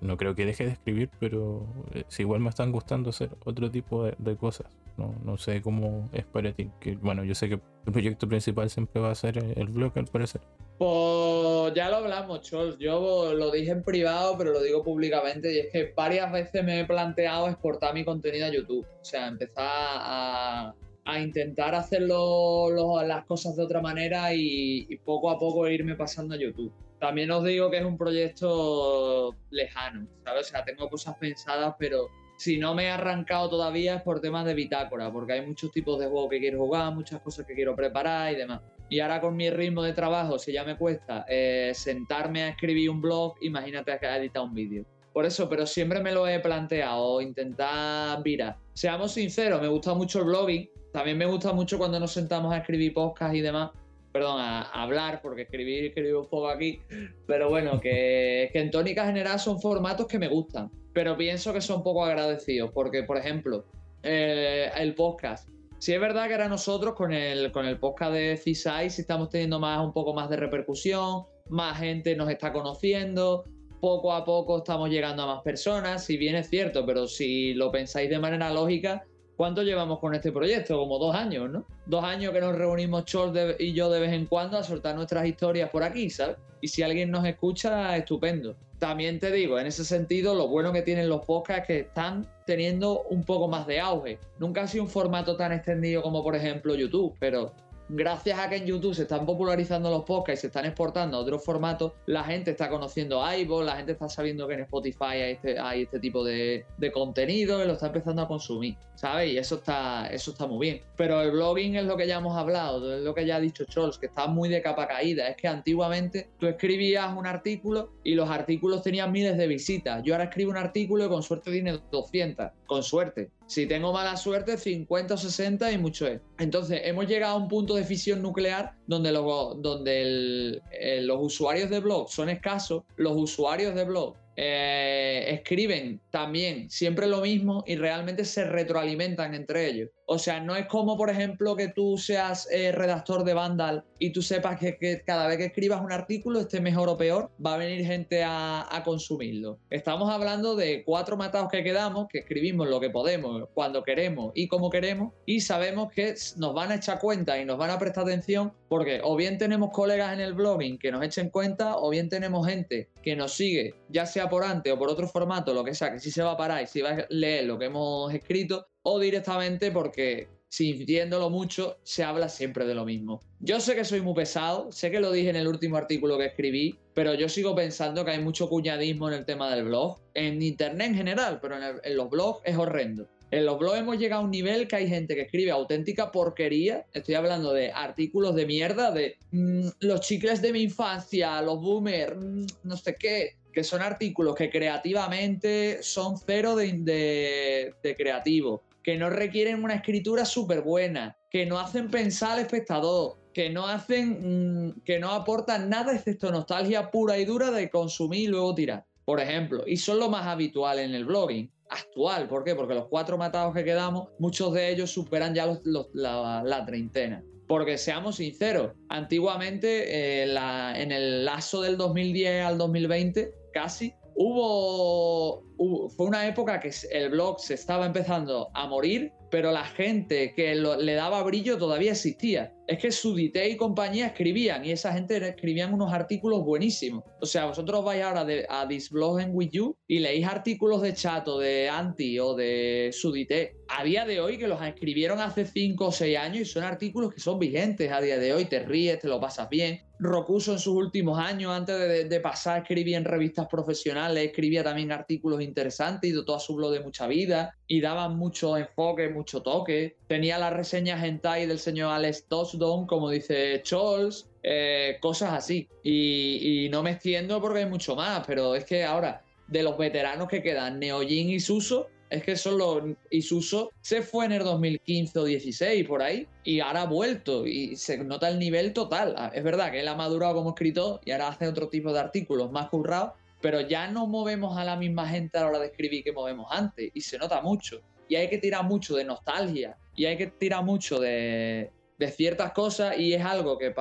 no 0.00 0.16
creo 0.16 0.34
que 0.34 0.44
deje 0.44 0.64
de 0.64 0.72
escribir, 0.72 1.10
pero 1.20 1.66
eh, 1.94 2.04
si 2.08 2.22
igual 2.22 2.40
me 2.40 2.48
están 2.48 2.72
gustando 2.72 3.10
hacer 3.10 3.30
otro 3.44 3.70
tipo 3.70 4.04
de, 4.04 4.36
cosas. 4.36 4.66
No, 4.96 5.14
no 5.24 5.36
sé 5.36 5.60
cómo 5.60 6.08
es 6.12 6.24
para 6.24 6.52
ti. 6.52 6.70
Que, 6.80 6.96
bueno, 6.96 7.22
yo 7.22 7.34
sé 7.34 7.48
que 7.48 7.60
el 7.86 7.92
proyecto 7.92 8.26
principal 8.26 8.70
siempre 8.70 9.00
va 9.00 9.10
a 9.10 9.14
ser 9.14 9.38
el 9.38 9.68
blog, 9.68 9.92
al 9.96 10.06
parecer. 10.06 10.40
Pues 10.78 11.74
ya 11.74 11.90
lo 11.90 11.96
hablamos, 11.96 12.40
Chols. 12.42 12.78
Yo 12.78 13.34
lo 13.34 13.50
dije 13.50 13.72
en 13.72 13.82
privado, 13.82 14.36
pero 14.38 14.52
lo 14.52 14.62
digo 14.62 14.82
públicamente. 14.82 15.54
Y 15.54 15.58
es 15.58 15.72
que 15.72 15.92
varias 15.94 16.32
veces 16.32 16.64
me 16.64 16.80
he 16.80 16.84
planteado 16.84 17.48
exportar 17.48 17.94
mi 17.94 18.04
contenido 18.04 18.46
a 18.46 18.50
YouTube. 18.50 18.86
O 18.86 19.04
sea, 19.04 19.28
empezar 19.28 19.64
a, 19.66 20.74
intentar 21.20 21.74
hacerlo 21.74 23.02
las 23.04 23.24
cosas 23.24 23.56
de 23.56 23.62
otra 23.62 23.80
manera 23.80 24.34
y, 24.34 24.96
poco 25.04 25.30
a 25.30 25.38
poco 25.38 25.68
irme 25.68 25.94
pasando 25.94 26.34
a 26.34 26.38
YouTube. 26.38 26.72
También 26.98 27.30
os 27.30 27.44
digo 27.44 27.70
que 27.70 27.78
es 27.78 27.84
un 27.84 27.96
proyecto 27.96 29.34
lejano, 29.50 30.06
¿sabes? 30.24 30.48
O 30.48 30.50
sea, 30.50 30.64
tengo 30.64 30.88
cosas 30.88 31.16
pensadas, 31.18 31.74
pero 31.78 32.08
si 32.38 32.58
no 32.58 32.74
me 32.74 32.84
he 32.84 32.90
arrancado 32.90 33.48
todavía 33.48 33.96
es 33.96 34.02
por 34.02 34.20
temas 34.20 34.44
de 34.44 34.54
bitácora, 34.54 35.12
porque 35.12 35.34
hay 35.34 35.46
muchos 35.46 35.70
tipos 35.70 35.98
de 35.98 36.06
juegos 36.06 36.30
que 36.30 36.40
quiero 36.40 36.58
jugar, 36.58 36.94
muchas 36.94 37.20
cosas 37.20 37.46
que 37.46 37.54
quiero 37.54 37.76
preparar 37.76 38.32
y 38.32 38.36
demás. 38.36 38.60
Y 38.88 39.00
ahora 39.00 39.20
con 39.20 39.36
mi 39.36 39.50
ritmo 39.50 39.82
de 39.82 39.92
trabajo, 39.92 40.38
si 40.38 40.52
ya 40.52 40.64
me 40.64 40.76
cuesta 40.76 41.24
eh, 41.28 41.72
sentarme 41.74 42.42
a 42.44 42.48
escribir 42.48 42.90
un 42.90 43.00
blog, 43.00 43.34
imagínate 43.42 43.92
a 43.92 44.16
editar 44.16 44.42
un 44.42 44.54
vídeo. 44.54 44.84
Por 45.12 45.24
eso, 45.24 45.48
pero 45.48 45.66
siempre 45.66 46.00
me 46.00 46.12
lo 46.12 46.28
he 46.28 46.40
planteado, 46.40 47.20
intentar 47.20 48.22
virar. 48.22 48.58
Seamos 48.76 49.12
sinceros, 49.12 49.62
me 49.62 49.68
gusta 49.68 49.94
mucho 49.94 50.18
el 50.18 50.26
blogging, 50.26 50.68
también 50.92 51.16
me 51.16 51.24
gusta 51.24 51.50
mucho 51.54 51.78
cuando 51.78 51.98
nos 51.98 52.12
sentamos 52.12 52.52
a 52.52 52.58
escribir 52.58 52.92
podcast 52.92 53.34
y 53.34 53.40
demás, 53.40 53.70
perdón, 54.12 54.38
a, 54.38 54.64
hablar, 54.64 55.22
porque 55.22 55.42
escribir, 55.42 55.86
escribir 55.86 56.14
un 56.14 56.28
poco 56.28 56.50
aquí, 56.50 56.82
pero 57.26 57.48
bueno, 57.48 57.80
que, 57.80 58.50
en 58.52 58.70
tónica 58.70 59.06
general 59.06 59.40
son 59.40 59.62
formatos 59.62 60.06
que 60.06 60.18
me 60.18 60.28
gustan, 60.28 60.70
pero 60.92 61.16
pienso 61.16 61.54
que 61.54 61.62
son 61.62 61.82
poco 61.82 62.04
agradecidos, 62.04 62.70
porque 62.70 63.02
por 63.02 63.16
ejemplo, 63.16 63.64
eh, 64.02 64.70
el 64.76 64.94
podcast, 64.94 65.48
Sí 65.78 65.94
es 65.94 66.00
verdad 66.00 66.26
que 66.26 66.34
ahora 66.34 66.48
nosotros 66.48 66.94
con 66.94 67.14
el, 67.14 67.52
con 67.52 67.64
el 67.64 67.78
podcast 67.78 68.12
de 68.12 68.36
CISAI 68.36 68.90
sí 68.90 69.02
estamos 69.02 69.30
teniendo 69.30 69.58
más, 69.58 69.82
un 69.82 69.92
poco 69.94 70.12
más 70.12 70.28
de 70.28 70.36
repercusión, 70.36 71.24
más 71.48 71.78
gente 71.78 72.14
nos 72.14 72.28
está 72.28 72.52
conociendo, 72.52 73.44
poco 73.86 74.12
a 74.12 74.24
poco 74.24 74.58
estamos 74.58 74.90
llegando 74.90 75.22
a 75.22 75.26
más 75.26 75.42
personas, 75.42 76.04
si 76.04 76.16
bien 76.16 76.34
es 76.34 76.50
cierto, 76.50 76.84
pero 76.84 77.06
si 77.06 77.54
lo 77.54 77.70
pensáis 77.70 78.10
de 78.10 78.18
manera 78.18 78.52
lógica, 78.52 79.04
¿cuánto 79.36 79.62
llevamos 79.62 80.00
con 80.00 80.12
este 80.12 80.32
proyecto? 80.32 80.76
Como 80.76 80.98
dos 80.98 81.14
años, 81.14 81.48
¿no? 81.48 81.64
Dos 81.86 82.02
años 82.02 82.32
que 82.32 82.40
nos 82.40 82.56
reunimos 82.56 83.04
Chol 83.04 83.32
y 83.60 83.74
yo 83.74 83.88
de 83.88 84.00
vez 84.00 84.12
en 84.12 84.26
cuando 84.26 84.58
a 84.58 84.64
soltar 84.64 84.96
nuestras 84.96 85.24
historias 85.24 85.70
por 85.70 85.84
aquí, 85.84 86.10
¿sabes? 86.10 86.36
Y 86.60 86.66
si 86.66 86.82
alguien 86.82 87.12
nos 87.12 87.24
escucha, 87.24 87.96
estupendo. 87.96 88.56
También 88.80 89.20
te 89.20 89.30
digo, 89.30 89.56
en 89.60 89.68
ese 89.68 89.84
sentido, 89.84 90.34
lo 90.34 90.48
bueno 90.48 90.72
que 90.72 90.82
tienen 90.82 91.08
los 91.08 91.24
podcasts 91.24 91.60
es 91.60 91.66
que 91.68 91.78
están 91.86 92.26
teniendo 92.44 93.02
un 93.02 93.22
poco 93.22 93.46
más 93.46 93.68
de 93.68 93.78
auge. 93.78 94.18
Nunca 94.40 94.62
ha 94.62 94.66
sido 94.66 94.82
un 94.82 94.90
formato 94.90 95.36
tan 95.36 95.52
extendido 95.52 96.02
como 96.02 96.24
por 96.24 96.34
ejemplo 96.34 96.74
YouTube, 96.74 97.14
pero 97.20 97.52
gracias 97.88 98.38
a 98.38 98.48
que 98.48 98.56
en 98.56 98.66
YouTube 98.66 98.94
se 98.94 99.02
están 99.02 99.26
popularizando 99.26 99.90
los 99.90 100.04
podcasts 100.04 100.40
y 100.40 100.42
se 100.42 100.46
están 100.48 100.64
exportando 100.66 101.16
a 101.16 101.20
otros 101.20 101.44
formatos, 101.44 101.92
la 102.06 102.24
gente 102.24 102.50
está 102.50 102.68
conociendo 102.68 103.22
iVoox, 103.36 103.64
la 103.64 103.76
gente 103.76 103.92
está 103.92 104.08
sabiendo 104.08 104.46
que 104.48 104.54
en 104.54 104.60
Spotify 104.60 105.04
hay 105.04 105.32
este, 105.32 105.56
este 105.82 106.00
tipo 106.00 106.24
de, 106.24 106.64
contenido 106.92 107.62
y 107.62 107.66
lo 107.66 107.74
está 107.74 107.88
empezando 107.88 108.22
a 108.22 108.28
consumir, 108.28 108.76
¿sabes? 108.94 109.32
Y 109.32 109.38
eso 109.38 109.56
está, 109.56 110.06
eso 110.06 110.30
está 110.30 110.46
muy 110.46 110.66
bien. 110.66 110.82
Pero 110.96 111.20
el 111.20 111.32
blogging 111.32 111.76
es 111.76 111.84
lo 111.84 111.96
que 111.96 112.06
ya 112.06 112.18
hemos 112.18 112.36
hablado, 112.36 112.96
es 112.96 113.02
lo 113.02 113.14
que 113.14 113.26
ya 113.26 113.36
ha 113.36 113.40
dicho 113.40 113.64
Charles, 113.64 113.98
que 113.98 114.06
está 114.06 114.26
muy 114.26 114.48
de 114.48 114.62
capa 114.62 114.86
caída. 114.86 115.28
Es 115.28 115.36
que 115.36 115.48
antiguamente 115.48 116.30
tú 116.38 116.46
escribías 116.46 117.12
un 117.16 117.26
artículo 117.26 117.92
y 118.04 118.14
los 118.14 118.30
artículos 118.30 118.82
tenían 118.82 119.10
miles 119.12 119.36
de 119.36 119.46
visitas. 119.46 120.02
Yo 120.04 120.14
ahora 120.14 120.24
escribo 120.24 120.52
un 120.52 120.56
artículo 120.56 121.06
y 121.06 121.08
con 121.08 121.22
suerte 121.22 121.50
tiene 121.50 121.78
200, 121.90 122.50
con 122.66 122.82
suerte. 122.82 123.30
Si 123.46 123.66
tengo 123.66 123.92
mala 123.92 124.16
suerte, 124.16 124.58
50 124.58 125.14
o 125.14 125.16
60 125.16 125.72
y 125.72 125.78
mucho 125.78 126.06
es. 126.06 126.20
Entonces, 126.38 126.80
hemos 126.84 127.06
llegado 127.06 127.34
a 127.34 127.38
un 127.38 127.48
punto 127.48 127.74
de 127.74 127.84
fisión 127.84 128.22
nuclear 128.22 128.74
donde, 128.86 129.12
donde 129.12 130.60
los 131.02 131.18
usuarios 131.20 131.70
de 131.70 131.80
blog 131.80 132.10
son 132.10 132.28
escasos, 132.28 132.82
los 132.96 133.16
usuarios 133.16 133.74
de 133.74 133.84
blog 133.84 134.16
eh, 134.38 135.24
escriben 135.28 135.98
también 136.10 136.68
siempre 136.68 137.06
lo 137.06 137.22
mismo 137.22 137.64
y 137.66 137.76
realmente 137.76 138.26
se 138.26 138.44
retroalimentan 138.44 139.34
entre 139.34 139.66
ellos. 139.66 139.90
O 140.04 140.18
sea, 140.18 140.40
no 140.40 140.54
es 140.54 140.66
como, 140.66 140.96
por 140.98 141.08
ejemplo, 141.08 141.56
que 141.56 141.68
tú 141.68 141.96
seas 141.96 142.46
eh, 142.50 142.70
redactor 142.70 143.24
de 143.24 143.32
Vandal 143.32 143.84
y 143.98 144.10
tú 144.10 144.22
sepas 144.22 144.58
que, 144.58 145.02
cada 145.04 145.26
vez 145.26 145.38
que 145.38 145.46
escribas 145.46 145.80
un 145.80 145.92
artículo, 145.92 146.40
esté 146.40 146.60
mejor 146.60 146.88
o 146.88 146.96
peor, 146.96 147.30
va 147.44 147.54
a 147.54 147.58
venir 147.58 147.84
gente 147.84 148.22
a, 148.24 148.82
consumirlo. 148.84 149.58
Estamos 149.70 150.10
hablando 150.10 150.54
de 150.54 150.84
cuatro 150.84 151.16
matados 151.16 151.50
que 151.50 151.64
quedamos, 151.64 152.06
que 152.08 152.18
escribimos 152.18 152.68
lo 152.68 152.78
que 152.78 152.90
podemos, 152.90 153.48
cuando 153.54 153.82
queremos 153.82 154.32
y 154.34 154.48
como 154.48 154.70
queremos, 154.70 155.12
y 155.24 155.40
sabemos 155.40 155.90
que 155.92 156.14
nos 156.36 156.54
van 156.54 156.70
a 156.70 156.76
echar 156.76 157.00
cuenta 157.00 157.40
y 157.40 157.44
nos 157.44 157.58
van 157.58 157.70
a 157.70 157.78
prestar 157.78 158.04
atención 158.04 158.52
porque 158.68 159.00
o 159.02 159.16
bien 159.16 159.38
tenemos 159.38 159.70
colegas 159.72 160.12
en 160.12 160.20
el 160.20 160.34
blogging 160.34 160.78
que 160.78 160.92
nos 160.92 161.02
echen 161.02 161.30
cuenta, 161.30 161.78
o 161.78 161.90
bien 161.90 162.08
tenemos 162.08 162.46
gente 162.46 162.90
que 163.02 163.16
nos 163.16 163.32
sigue, 163.32 163.74
ya 163.88 164.06
sea 164.06 164.28
por 164.28 164.44
antes 164.44 164.72
o 164.72 164.78
por 164.78 164.88
otro 164.88 165.08
formato, 165.08 165.54
lo 165.54 165.64
que 165.64 165.74
sea, 165.74 165.92
que 165.92 166.00
sí 166.00 166.10
se 166.10 166.22
va 166.22 166.32
a 166.32 166.36
parar 166.36 166.62
y 166.62 166.66
si 166.66 166.82
va 166.82 166.90
a 166.90 167.06
leer 167.08 167.44
lo 167.44 167.58
que 167.58 167.66
hemos 167.66 168.12
escrito, 168.12 168.66
o 168.82 169.00
directamente 169.00 169.72
porque 169.72 170.28
sintiéndolo 170.48 171.30
mucho 171.30 171.78
se 171.82 172.04
habla 172.04 172.28
siempre 172.28 172.66
de 172.66 172.74
lo 172.74 172.84
mismo. 172.84 173.20
Yo 173.40 173.60
sé 173.60 173.74
que 173.74 173.84
soy 173.84 174.00
muy 174.00 174.14
pesado, 174.14 174.70
sé 174.72 174.90
que 174.90 175.00
lo 175.00 175.12
dije 175.12 175.30
en 175.30 175.36
el 175.36 175.48
último 175.48 175.76
artículo 175.76 176.18
que 176.18 176.26
escribí, 176.26 176.78
pero 176.94 177.14
yo 177.14 177.28
sigo 177.28 177.54
pensando 177.54 178.04
que 178.04 178.12
hay 178.12 178.20
mucho 178.20 178.48
cuñadismo 178.48 179.08
en 179.08 179.14
el 179.14 179.24
tema 179.24 179.54
del 179.54 179.64
blog, 179.64 179.98
en 180.14 180.40
internet 180.42 180.88
en 180.88 180.94
general, 180.94 181.38
pero 181.40 181.56
en, 181.56 181.96
los 181.96 182.10
blogs 182.10 182.40
es 182.44 182.56
horrendo. 182.56 183.08
En 183.32 183.44
los 183.44 183.58
blogs 183.58 183.78
hemos 183.78 183.98
llegado 183.98 184.22
a 184.22 184.24
un 184.24 184.30
nivel 184.30 184.68
que 184.68 184.76
hay 184.76 184.88
gente 184.88 185.16
que 185.16 185.22
escribe 185.22 185.50
auténtica 185.50 186.12
porquería. 186.12 186.86
Estoy 186.94 187.16
hablando 187.16 187.52
de 187.52 187.72
artículos 187.72 188.36
de 188.36 188.46
mierda, 188.46 188.92
de 188.92 189.16
mm, 189.32 189.68
los 189.80 190.00
chicles 190.00 190.40
de 190.40 190.52
mi 190.52 190.62
infancia, 190.62 191.42
los 191.42 191.60
boomers, 191.60 192.16
mm, 192.16 192.46
no 192.62 192.76
sé 192.76 192.94
qué, 192.94 193.36
que 193.52 193.64
son 193.64 193.82
artículos 193.82 194.36
que 194.36 194.48
creativamente 194.48 195.82
son 195.82 196.16
cero 196.18 196.54
de 196.54 197.74
creativo 197.96 198.62
que 198.86 198.96
no 198.96 199.10
requieren 199.10 199.64
una 199.64 199.74
escritura 199.74 200.24
súper 200.24 200.62
buena, 200.62 201.18
que 201.28 201.44
no 201.44 201.58
hacen 201.58 201.90
pensar 201.90 202.34
al 202.34 202.38
espectador, 202.38 203.18
que 203.34 203.50
no 203.50 203.66
hacen, 203.66 204.68
mm, 204.68 204.82
que 204.84 205.00
no 205.00 205.10
aportan 205.10 205.68
nada 205.68 205.92
excepto 205.92 206.30
nostalgia 206.30 206.88
pura 206.92 207.18
y 207.18 207.24
dura 207.24 207.50
de 207.50 207.68
consumir 207.68 208.20
y 208.20 208.26
luego 208.28 208.54
tirar, 208.54 208.84
por 209.04 209.18
ejemplo. 209.18 209.64
Y 209.66 209.76
son 209.78 209.98
lo 209.98 210.08
más 210.08 210.24
habitual 210.28 210.78
en 210.78 210.94
el 210.94 211.04
blogging 211.04 211.50
actual. 211.68 212.28
¿Por 212.28 212.44
qué? 212.44 212.54
Porque 212.54 212.74
los 212.74 212.86
cuatro 212.86 213.18
matados 213.18 213.52
que 213.52 213.64
quedamos, 213.64 214.10
muchos 214.20 214.54
de 214.54 214.70
ellos 214.70 214.88
superan 214.88 215.34
ya 215.34 215.58
la, 215.92 216.64
treintena. 216.64 217.24
Porque 217.48 217.78
seamos 217.78 218.16
sinceros, 218.16 218.70
antiguamente 218.88 220.22
eh, 220.22 220.32
en 220.76 220.92
el 220.92 221.24
lazo 221.24 221.60
del 221.60 221.76
2010 221.76 222.44
al 222.44 222.56
2020, 222.56 223.34
casi, 223.52 223.94
hubo, 224.16 225.44
fue 225.90 226.06
una 226.06 226.26
época 226.26 226.60
que 226.60 226.70
el 226.90 227.10
blog 227.10 227.40
se 227.40 227.54
estaba 227.54 227.86
empezando 227.86 228.50
a 228.54 228.66
morir, 228.66 229.12
pero 229.30 229.52
la 229.52 229.64
gente 229.64 230.34
que 230.34 230.54
le 230.54 230.94
daba 230.94 231.22
brillo 231.22 231.58
todavía 231.58 231.92
existía. 231.92 232.55
Es 232.66 232.78
que 232.78 232.90
Sudité 232.90 233.48
y 233.48 233.56
compañía 233.56 234.08
escribían 234.08 234.64
y 234.64 234.72
esa 234.72 234.92
gente 234.92 235.16
escribían 235.16 235.72
unos 235.72 235.92
artículos 235.92 236.44
buenísimos. 236.44 237.04
O 237.20 237.26
sea, 237.26 237.46
vosotros 237.46 237.84
vais 237.84 238.02
ahora 238.02 238.26
a 238.48 238.66
Disblog 238.66 239.20
en 239.20 239.30
With 239.32 239.50
You 239.50 239.76
y 239.86 240.00
leéis 240.00 240.26
artículos 240.26 240.82
de 240.82 240.92
Chato, 240.92 241.38
de 241.38 241.68
Anti 241.68 242.18
o 242.18 242.34
de 242.34 242.90
Sudité. 242.92 243.54
A 243.68 243.84
día 243.84 244.04
de 244.04 244.20
hoy, 244.20 244.36
que 244.36 244.48
los 244.48 244.60
escribieron 244.62 245.20
hace 245.20 245.44
5 245.44 245.86
o 245.86 245.92
6 245.92 246.18
años 246.18 246.40
y 246.40 246.44
son 246.44 246.64
artículos 246.64 247.14
que 247.14 247.20
son 247.20 247.38
vigentes 247.38 247.92
a 247.92 248.00
día 248.00 248.18
de 248.18 248.32
hoy, 248.32 248.46
te 248.46 248.58
ríes, 248.60 248.98
te 248.98 249.06
lo 249.06 249.20
pasas 249.20 249.48
bien. 249.48 249.82
Rocuso 249.98 250.52
en 250.52 250.58
sus 250.58 250.74
últimos 250.74 251.18
años, 251.18 251.52
antes 251.52 252.08
de, 252.08 252.20
pasar, 252.20 252.62
escribía 252.62 252.98
en 252.98 253.04
revistas 253.04 253.46
profesionales, 253.48 254.26
escribía 254.26 254.62
también 254.62 254.92
artículos 254.92 255.40
interesantes 255.40 256.10
y 256.10 256.12
dotó 256.12 256.34
a 256.34 256.40
su 256.40 256.54
blog 256.54 256.72
de 256.72 256.80
mucha 256.80 257.06
vida 257.06 257.56
y 257.66 257.80
daban 257.80 258.16
mucho 258.16 258.58
enfoque, 258.58 259.08
mucho 259.08 259.42
toque. 259.42 259.96
Tenía 260.08 260.38
las 260.38 260.52
reseñas 260.52 261.02
hentai 261.02 261.46
del 261.46 261.58
señor 261.58 261.92
Alex 261.92 262.26
Tosdon, 262.28 262.86
como 262.86 263.10
dice 263.10 263.60
Scholz, 263.64 264.26
eh, 264.42 264.98
cosas 265.00 265.32
así. 265.32 265.68
Y, 265.82 266.68
no 266.70 266.82
me 266.82 266.92
extiendo 266.92 267.40
porque 267.40 267.60
hay 267.60 267.66
mucho 267.66 267.96
más, 267.96 268.24
pero 268.26 268.54
es 268.54 268.64
que 268.64 268.84
ahora, 268.84 269.24
de 269.48 269.62
los 269.64 269.76
veteranos 269.76 270.28
que 270.28 270.42
quedan, 270.42 270.78
Neojin 270.78 271.30
y 271.30 271.40
Suso, 271.40 271.88
es 272.08 272.22
que 272.22 272.36
solo 272.36 272.96
Isuso 273.10 273.72
se 273.80 274.02
fue 274.02 274.26
en 274.26 274.32
el 274.32 274.44
2015 274.44 275.18
o 275.18 275.24
16 275.24 275.86
por 275.88 276.02
ahí 276.02 276.28
y 276.44 276.60
ahora 276.60 276.82
ha 276.82 276.86
vuelto 276.86 277.44
y 277.46 277.74
se 277.74 277.98
nota 277.98 278.28
el 278.28 278.38
nivel 278.38 278.72
total. 278.72 279.14
Ah, 279.18 279.32
es 279.34 279.42
verdad 279.42 279.72
que 279.72 279.80
él 279.80 279.88
ha 279.88 279.96
madurado 279.96 280.34
como 280.34 280.50
escritor 280.50 281.00
y 281.04 281.10
ahora 281.10 281.28
hace 281.28 281.48
otro 281.48 281.68
tipo 281.68 281.92
de 281.92 281.98
artículos 281.98 282.52
más 282.52 282.68
currados, 282.68 283.14
pero 283.40 283.60
ya 283.60 283.88
no 283.88 284.06
movemos 284.06 284.56
a 284.56 284.64
la 284.64 284.76
misma 284.76 285.08
gente 285.08 285.36
a 285.36 285.42
la 285.42 285.48
hora 285.48 285.58
de 285.58 285.66
escribir 285.66 286.04
que 286.04 286.12
movemos 286.12 286.46
antes 286.50 286.90
y 286.94 287.00
se 287.00 287.18
nota 287.18 287.40
mucho. 287.40 287.82
Y 288.08 288.16
hay 288.16 288.28
que 288.28 288.38
tirar 288.38 288.64
mucho 288.64 288.96
de 288.96 289.04
nostalgia 289.04 289.76
y 289.94 290.04
hay 290.04 290.16
que 290.16 290.26
tirar 290.28 290.64
mucho 290.64 291.00
de, 291.00 291.70
ciertas 292.14 292.52
cosas 292.52 292.98
y 292.98 293.14
es 293.14 293.24
algo 293.24 293.58
que, 293.58 293.74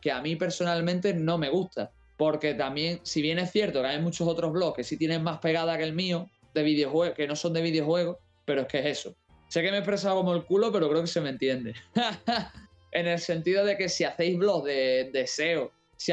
que 0.00 0.10
a 0.10 0.20
mí 0.22 0.36
personalmente 0.36 1.14
no 1.14 1.38
me 1.38 1.50
gusta. 1.50 1.90
Porque 2.16 2.54
también, 2.54 3.00
si 3.02 3.22
bien 3.22 3.38
es 3.38 3.50
cierto 3.50 3.80
que 3.80 3.88
hay 3.88 4.00
muchos 4.00 4.28
otros 4.28 4.52
blogs 4.52 4.76
que 4.76 4.84
sí 4.84 4.96
tienen 4.98 5.22
más 5.22 5.38
pegada 5.38 5.78
que 5.78 5.84
el 5.84 5.94
mío, 5.94 6.28
de 6.54 6.62
videojuegos, 6.62 7.16
que 7.16 7.26
no 7.26 7.36
son 7.36 7.52
de 7.52 7.62
videojuegos, 7.62 8.16
pero 8.44 8.62
es 8.62 8.66
que 8.66 8.78
es 8.80 8.86
eso. 8.86 9.14
Sé 9.48 9.62
que 9.62 9.70
me 9.70 9.76
he 9.76 9.80
expresado 9.80 10.16
como 10.16 10.34
el 10.34 10.44
culo, 10.44 10.70
pero 10.72 10.88
creo 10.88 11.00
que 11.00 11.06
se 11.06 11.20
me 11.20 11.30
entiende. 11.30 11.74
en 12.92 13.06
el 13.06 13.18
sentido 13.18 13.64
de 13.64 13.76
que 13.76 13.88
si 13.88 14.04
hacéis 14.04 14.38
blogs 14.38 14.64
de, 14.64 15.10
deseo, 15.12 15.72
si, 15.96 16.12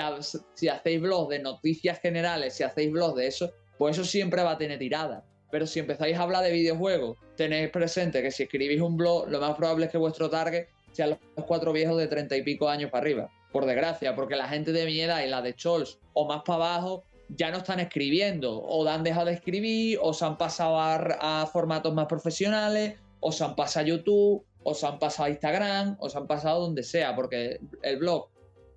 si 0.54 0.68
hacéis 0.68 1.02
blogs 1.02 1.30
de 1.30 1.40
noticias 1.40 2.00
generales, 2.00 2.56
si 2.56 2.64
hacéis 2.64 2.92
blogs 2.92 3.16
de 3.16 3.28
eso, 3.28 3.52
pues 3.78 3.98
eso 3.98 4.06
siempre 4.06 4.44
va 4.44 4.52
a 4.52 4.58
tener 4.58 4.80
tirada. 4.80 5.24
Pero 5.52 5.66
si 5.66 5.80
empezáis 5.80 6.18
a 6.18 6.24
hablar 6.24 6.44
de 6.44 6.52
videojuegos, 6.52 7.18
tenéis 7.36 7.70
presente 7.70 8.22
que 8.22 8.32
si 8.32 8.44
escribís 8.44 8.82
un 8.82 8.98
blog, 8.98 9.30
lo 9.30 9.40
más 9.40 9.56
probable 9.56 9.86
es 9.86 9.92
que 9.92 9.98
vuestro 9.98 10.30
target 10.30 10.68
sean 10.92 11.18
los 11.36 11.46
cuatro 11.46 11.72
viejos 11.72 11.98
de 11.98 12.08
treinta 12.08 12.36
y 12.36 12.42
pico 12.42 12.68
años 12.70 12.92
para 12.92 13.04
arriba. 13.04 13.30
Por 13.52 13.66
desgracia, 13.66 14.16
porque 14.16 14.36
la 14.36 14.48
gente 14.48 14.72
de 14.72 14.86
mi 14.86 15.00
edad 15.00 15.24
y 15.24 15.30
la 15.30 15.42
de 15.42 15.54
Chols 15.54 16.00
o 16.14 16.28
más 16.28 16.42
para 16.44 16.66
abajo 16.66 17.04
ya 17.30 17.52
no 17.52 17.58
están 17.58 17.80
escribiendo, 17.80 18.58
o 18.58 18.88
han 18.88 19.04
dejado 19.04 19.26
de 19.28 19.34
escribir, 19.34 20.00
o 20.02 20.14
se 20.14 20.26
han 20.26 20.38
pasado 20.38 20.80
a, 20.80 21.46
formatos 21.52 21.94
más 21.94 22.06
profesionales, 22.08 22.96
o 23.20 23.32
se 23.32 23.44
han 23.44 23.56
pasado 23.56 23.86
a 23.86 23.90
YouTube, 23.90 24.46
o 24.64 24.74
se 24.74 24.88
han 24.88 25.00
pasado 25.00 25.26
a 25.26 25.30
Instagram, 25.30 25.98
o 26.00 26.10
se 26.10 26.18
han 26.18 26.28
pasado 26.28 26.62
donde 26.62 26.84
sea, 26.84 27.16
porque 27.16 27.60
el 27.82 27.98
blog 27.98 28.30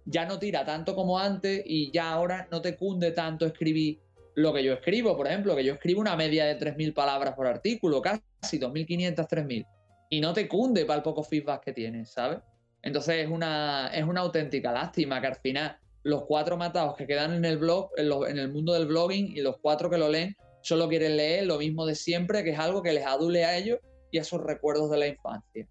ya 0.05 0.25
no 0.25 0.39
tira 0.39 0.65
tanto 0.65 0.95
como 0.95 1.19
antes 1.19 1.63
y 1.65 1.91
ya 1.93 2.11
ahora 2.11 2.49
no 2.51 2.61
te 2.61 2.77
cunde 2.77 3.13
tanto 3.13 3.47
escribir 3.47 4.01
lo 4.35 4.53
que 4.53 4.63
yo 4.63 4.73
escribo, 4.73 5.17
por 5.17 5.27
ejemplo, 5.27 5.57
que 5.57 5.65
yo 5.65 5.75
escribo 5.75 6.01
una 6.01 6.17
media 6.17 6.47
de 6.47 6.59
3.000 6.59 6.95
palabras 6.95 7.35
por 7.35 7.47
artículo, 7.47 8.01
casi 8.01 8.59
2.500, 8.59 9.27
3.000, 9.29 9.67
y 10.11 10.21
no 10.21 10.33
te 10.33 10.49
cunde 10.49 10.85
para 10.85 10.99
el 10.99 11.03
poco 11.03 11.23
feedback 11.23 11.65
que 11.65 11.73
tienes, 11.73 12.13
¿sabes? 12.13 12.39
Entonces 12.83 13.17
es 13.17 13.29
una, 13.29 13.91
es 13.95 14.05
una 14.05 14.21
auténtica 14.21 14.73
lástima 14.73 15.21
que 15.21 15.27
al 15.27 15.37
final 15.37 15.79
los 16.03 16.25
cuatro 16.25 16.57
matados 16.57 16.97
que 16.97 17.07
quedan 17.07 17.35
en 17.35 17.45
el 17.45 17.59
blog, 17.59 17.91
en, 17.97 18.39
el 18.39 18.51
mundo 18.51 18.73
del 18.73 18.87
blogging, 18.87 19.37
y 19.37 19.41
los 19.41 19.59
cuatro 19.59 19.91
que 19.91 19.99
lo 19.99 20.09
leen, 20.09 20.35
solo 20.63 20.89
quieren 20.89 21.17
leer 21.17 21.47
lo 21.47 21.59
mismo 21.59 21.85
de 21.87 21.95
siempre, 21.95 22.43
que 22.43 22.51
es 22.51 22.59
algo 22.59 22.83
que 22.83 22.93
les 22.93 23.07
adule 23.07 23.45
a 23.45 23.57
ellos 23.57 23.79
y 24.11 24.19
a 24.19 24.25
sus 24.25 24.41
recuerdos 24.41 24.91
de 24.91 24.99
la 24.99 25.07
infancia. 25.09 25.67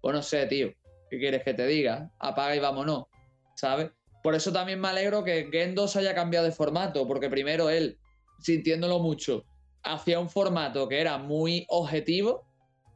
Pues 0.00 0.14
no 0.14 0.22
sé, 0.22 0.46
tío, 0.46 0.72
¿qué 1.10 1.18
quieres 1.18 1.44
que 1.44 1.54
te 1.54 1.66
diga? 1.66 2.10
Apaga 2.18 2.56
y 2.56 2.58
vámonos, 2.58 3.04
¿sabes? 3.54 3.90
Por 4.22 4.34
eso 4.34 4.52
también 4.52 4.80
me 4.80 4.88
alegro 4.88 5.24
que 5.24 5.48
Gen 5.50 5.74
2 5.74 5.96
haya 5.96 6.14
cambiado 6.14 6.46
de 6.46 6.52
formato, 6.52 7.06
porque 7.06 7.30
primero 7.30 7.70
él, 7.70 7.98
sintiéndolo 8.38 8.98
mucho, 8.98 9.44
hacía 9.82 10.20
un 10.20 10.28
formato 10.28 10.88
que 10.88 11.00
era 11.00 11.18
muy 11.18 11.64
objetivo 11.68 12.44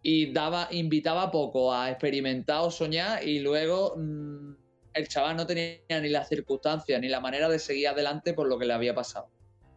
y 0.03 0.33
daba, 0.33 0.69
invitaba 0.71 1.31
poco 1.31 1.73
a 1.73 1.91
experimentar 1.91 2.61
o 2.61 2.71
soñar 2.71 3.27
y 3.27 3.41
luego 3.41 3.95
mm, 3.97 4.55
el 4.93 5.09
chaval 5.09 5.37
no 5.37 5.47
tenía 5.47 5.79
ni 6.01 6.11
las 6.11 6.29
circunstancias 6.29 7.01
ni 7.01 7.09
la 7.09 7.21
manera 7.21 7.49
de 7.49 7.59
seguir 7.59 7.89
adelante 7.89 8.35
por 8.35 8.47
lo 8.47 8.59
que 8.59 8.67
le 8.67 8.75
había 8.75 8.95
pasado. 8.95 9.29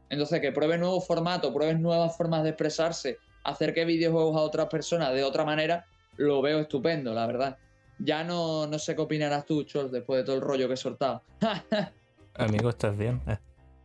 Entonces, 0.10 0.40
que 0.42 0.52
pruebe 0.52 0.78
nuevos 0.78 1.06
formatos, 1.06 1.54
pruebes 1.54 1.80
nuevas 1.80 2.16
formas 2.16 2.44
de 2.44 2.50
expresarse, 2.50 3.18
acerque 3.44 3.86
videojuegos 3.86 4.36
a 4.38 4.42
otras 4.42 4.68
personas 4.68 5.14
de 5.14 5.24
otra 5.24 5.44
manera, 5.44 5.86
lo 6.18 6.42
veo 6.42 6.60
estupendo, 6.60 7.14
la 7.14 7.26
verdad. 7.26 7.58
Ya 8.00 8.24
no, 8.24 8.68
no 8.68 8.80
sé 8.80 8.96
qué 8.96 9.02
opinarás 9.02 9.46
tú, 9.46 9.64
Chol, 9.64 9.92
después 9.92 10.20
de 10.20 10.26
todo 10.26 10.36
el 10.36 10.42
rollo 10.42 10.68
que 10.68 10.76
he 10.76 10.78
soltado. 10.78 11.24
Amigo, 12.36 12.70
¿estás 12.70 12.98
bien? 12.98 13.22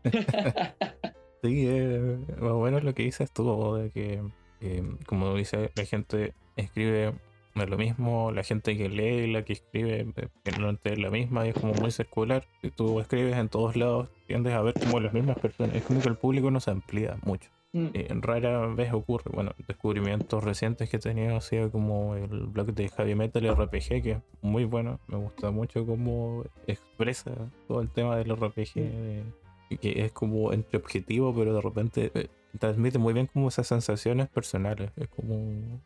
sí, 1.42 1.66
eh, 1.66 2.18
bueno 2.38 2.80
lo 2.80 2.94
que 2.94 3.04
dices 3.04 3.30
tú, 3.32 3.74
de 3.76 3.90
que, 3.90 4.22
eh, 4.60 4.82
como 5.06 5.34
dice 5.34 5.70
la 5.74 5.84
gente, 5.84 6.34
escribe 6.56 7.14
no 7.54 7.64
es 7.64 7.70
lo 7.70 7.76
mismo, 7.76 8.32
la 8.32 8.42
gente 8.42 8.76
que 8.76 8.88
lee 8.88 9.24
y 9.24 9.32
la 9.32 9.44
que 9.44 9.52
escribe 9.52 10.12
que 10.42 10.52
no 10.52 10.70
es 10.70 10.98
la 10.98 11.10
misma, 11.10 11.46
es 11.46 11.54
como 11.54 11.74
muy 11.74 11.90
circular. 11.90 12.44
Si 12.62 12.70
tú 12.70 13.00
escribes 13.00 13.36
en 13.36 13.48
todos 13.48 13.76
lados, 13.76 14.08
tiendes 14.26 14.54
a 14.54 14.62
ver 14.62 14.74
como 14.74 15.00
las 15.00 15.12
mismas 15.12 15.38
personas. 15.38 15.76
Es 15.76 15.82
como 15.82 16.00
que 16.00 16.08
el 16.08 16.16
público 16.16 16.50
no 16.50 16.60
se 16.60 16.70
amplía 16.70 17.18
mucho. 17.22 17.50
Mm. 17.74 17.86
Eh, 17.94 18.08
rara 18.20 18.66
vez 18.66 18.92
ocurre, 18.92 19.30
bueno, 19.32 19.52
descubrimientos 19.66 20.44
recientes 20.44 20.90
que 20.90 20.98
he 20.98 21.00
tenido 21.00 21.36
ha 21.36 21.40
sido 21.40 21.70
como 21.70 22.16
el 22.16 22.46
blog 22.46 22.74
de 22.74 22.88
Javi 22.88 23.14
Metal 23.14 23.42
RPG, 23.48 24.02
que 24.02 24.10
es 24.12 24.18
muy 24.42 24.64
bueno, 24.64 25.00
me 25.06 25.16
gusta 25.16 25.50
mucho 25.50 25.86
cómo 25.86 26.44
expresa 26.66 27.32
todo 27.68 27.80
el 27.80 27.88
tema 27.88 28.16
del 28.16 28.36
RPG, 28.36 28.76
mm. 28.76 29.76
que 29.80 30.04
es 30.04 30.12
como 30.12 30.52
entre 30.52 30.78
objetivo, 30.78 31.34
pero 31.34 31.54
de 31.54 31.60
repente 31.62 32.10
eh, 32.14 32.28
transmite 32.58 32.98
muy 32.98 33.14
bien 33.14 33.26
como 33.26 33.48
esas 33.48 33.66
sensaciones 33.68 34.28
personales, 34.28 34.90
es 34.96 35.08
como 35.08 35.80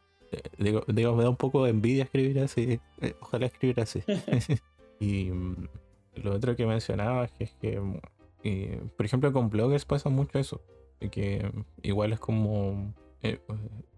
digo, 0.59 0.85
digo, 0.89 1.15
me 1.15 1.23
da 1.23 1.31
un 1.31 1.37
poco 1.37 1.65
de 1.65 1.71
envidia 1.71 2.03
escribir 2.03 2.41
así. 2.41 2.81
Eh, 3.01 3.15
ojalá 3.21 3.47
escribir 3.47 3.81
así. 3.81 4.03
y 4.99 5.31
mm, 5.31 5.69
lo 6.17 6.35
otro 6.35 6.57
que 6.57 6.67
mencionaba 6.67 7.29
es 7.39 7.53
que, 7.61 7.81
por 8.97 9.07
ejemplo, 9.07 9.33
con 9.33 9.51
blogs 9.51 9.85
pasa 9.85 10.09
mucho 10.09 10.39
eso. 10.41 10.61
Que 10.99 11.51
igual 11.83 12.13
es 12.13 12.21
como 12.21 12.95
eh, 13.23 13.41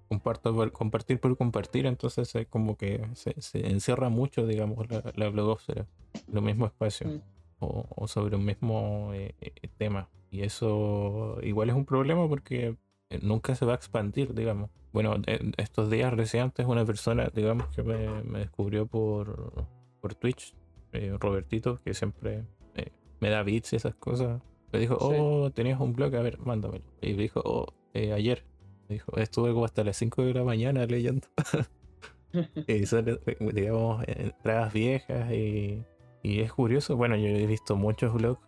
comparto 0.08 0.72
compartir 0.72 1.20
por 1.20 1.36
compartir, 1.36 1.86
entonces 1.86 2.34
es 2.34 2.46
como 2.46 2.76
que 2.76 3.06
se, 3.14 3.34
encierra 3.54 4.08
mucho, 4.08 4.46
digamos, 4.46 4.90
la, 4.90 5.12
la 5.14 5.28
blogosfera, 5.28 5.86
lo 6.26 6.40
mismo 6.40 6.66
espacio. 6.66 7.08
Mm. 7.08 7.20
O, 7.60 8.06
sobre 8.06 8.36
un 8.36 8.44
mismo 8.44 9.10
eh, 9.14 9.34
tema. 9.78 10.08
Y 10.30 10.42
eso 10.42 11.38
igual 11.42 11.70
es 11.70 11.74
un 11.74 11.84
problema 11.84 12.28
porque 12.28 12.76
nunca 13.20 13.56
se 13.56 13.64
va 13.64 13.72
a 13.72 13.74
expandir, 13.74 14.32
digamos. 14.32 14.70
Bueno, 14.92 15.16
estos 15.58 15.90
días 15.90 16.12
recientes 16.14 16.66
una 16.66 16.84
persona, 16.84 17.30
digamos, 17.34 17.68
que 17.68 17.82
me, 17.82 18.38
descubrió 18.38 18.86
por, 18.86 19.66
por 20.00 20.14
Twitch, 20.14 20.54
eh, 20.92 21.14
Robertito, 21.18 21.80
que 21.82 21.94
siempre 21.94 22.44
eh, 22.74 22.90
me 23.20 23.28
da 23.28 23.42
bits 23.42 23.74
y 23.74 23.76
esas 23.76 23.94
cosas. 23.94 24.40
Me 24.72 24.78
dijo, 24.78 24.96
oh, 25.00 25.50
tenías 25.50 25.80
un 25.80 25.92
blog, 25.94 26.14
a 26.16 26.22
ver, 26.22 26.38
mándamelo. 26.40 26.84
Y 27.00 27.14
me 27.14 27.22
dijo, 27.22 27.40
oh, 27.44 27.66
eh, 27.94 28.12
ayer. 28.12 28.44
Me 28.88 28.96
dijo, 28.96 29.16
estuve 29.16 29.52
como 29.52 29.64
hasta 29.64 29.84
las 29.84 29.96
5 29.96 30.24
de 30.24 30.34
la 30.34 30.44
mañana 30.44 30.84
leyendo. 30.86 31.26
y 32.66 32.86
son, 32.86 33.18
digamos, 33.52 34.04
entradas 34.06 34.72
viejas 34.72 35.32
y, 35.32 35.84
y, 36.22 36.40
es 36.40 36.52
curioso. 36.52 36.96
Bueno, 36.96 37.16
yo 37.16 37.28
he 37.28 37.46
visto 37.46 37.76
muchos 37.76 38.12
blogs 38.14 38.40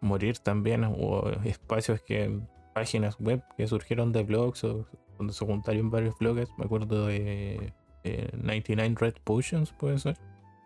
morir 0.00 0.38
también, 0.38 0.84
o 0.84 1.28
espacios 1.44 2.00
que 2.02 2.40
páginas 2.74 3.18
web 3.18 3.42
que 3.56 3.66
surgieron 3.66 4.12
de 4.12 4.22
blogs 4.22 4.64
o 4.64 4.86
cuando 5.16 5.32
se 5.32 5.44
juntaron 5.44 5.90
varios 5.90 6.16
blogs. 6.18 6.50
Me 6.56 6.64
acuerdo 6.64 7.06
de 7.06 7.72
99 8.04 8.94
Red 8.98 9.14
Potions, 9.24 9.72
puede 9.72 9.98
ser. 9.98 10.16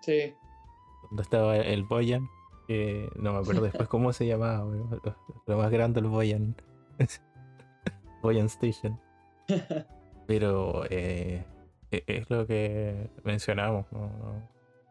Sí. 0.02 0.34
Donde 1.10 1.22
estaba 1.22 1.56
el 1.56 1.84
Boyan. 1.84 2.28
Que 2.66 3.10
no 3.16 3.32
me 3.32 3.38
acuerdo 3.40 3.62
después 3.62 3.88
cómo 3.88 4.12
se 4.12 4.26
llamaba. 4.26 4.64
Lo 5.46 5.58
más 5.58 5.70
grande 5.70 6.00
el 6.00 6.06
Boyan. 6.06 6.56
Boyan 8.22 8.46
Station. 8.46 8.98
Pero 10.26 10.84
eh, 10.88 11.44
e, 11.90 12.04
es 12.06 12.30
lo 12.30 12.46
que 12.46 13.10
mencionamos. 13.24 13.86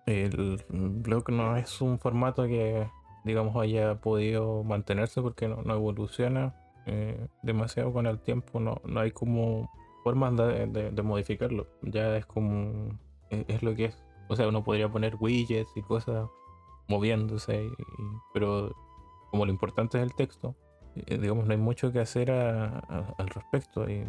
El 0.05 0.59
blog 0.69 1.29
no 1.31 1.55
es 1.55 1.81
un 1.81 1.97
formato 1.97 2.43
que, 2.45 2.87
digamos, 3.23 3.55
haya 3.55 3.95
podido 3.95 4.63
mantenerse 4.63 5.21
porque 5.21 5.47
no, 5.47 5.61
no 5.63 5.73
evoluciona 5.73 6.53
eh, 6.85 7.27
demasiado 7.41 7.93
con 7.93 8.07
el 8.07 8.19
tiempo, 8.19 8.59
no, 8.59 8.81
no 8.83 8.99
hay 8.99 9.11
como 9.11 9.71
formas 10.03 10.35
de, 10.35 11.01
modificarlo. 11.03 11.67
Ya 11.81 12.17
es 12.17 12.25
como. 12.25 12.99
E, 13.29 13.45
es, 13.47 13.63
lo 13.63 13.73
que 13.75 13.85
es. 13.85 14.03
O 14.27 14.35
sea, 14.35 14.47
uno 14.47 14.63
podría 14.63 14.89
poner 14.89 15.15
widgets 15.19 15.71
y 15.75 15.81
cosas 15.81 16.29
moviéndose, 16.87 17.69
pero 18.33 18.75
como 19.31 19.45
lo 19.45 19.51
importante 19.51 19.97
es 19.97 20.03
el 20.03 20.13
texto, 20.13 20.55
eh, 20.95 21.17
digamos, 21.17 21.45
no 21.45 21.51
hay 21.53 21.57
mucho 21.57 21.91
que 21.91 21.99
hacer 21.99 22.31
al 22.31 23.27
respecto. 23.27 23.89
Y 23.89 24.05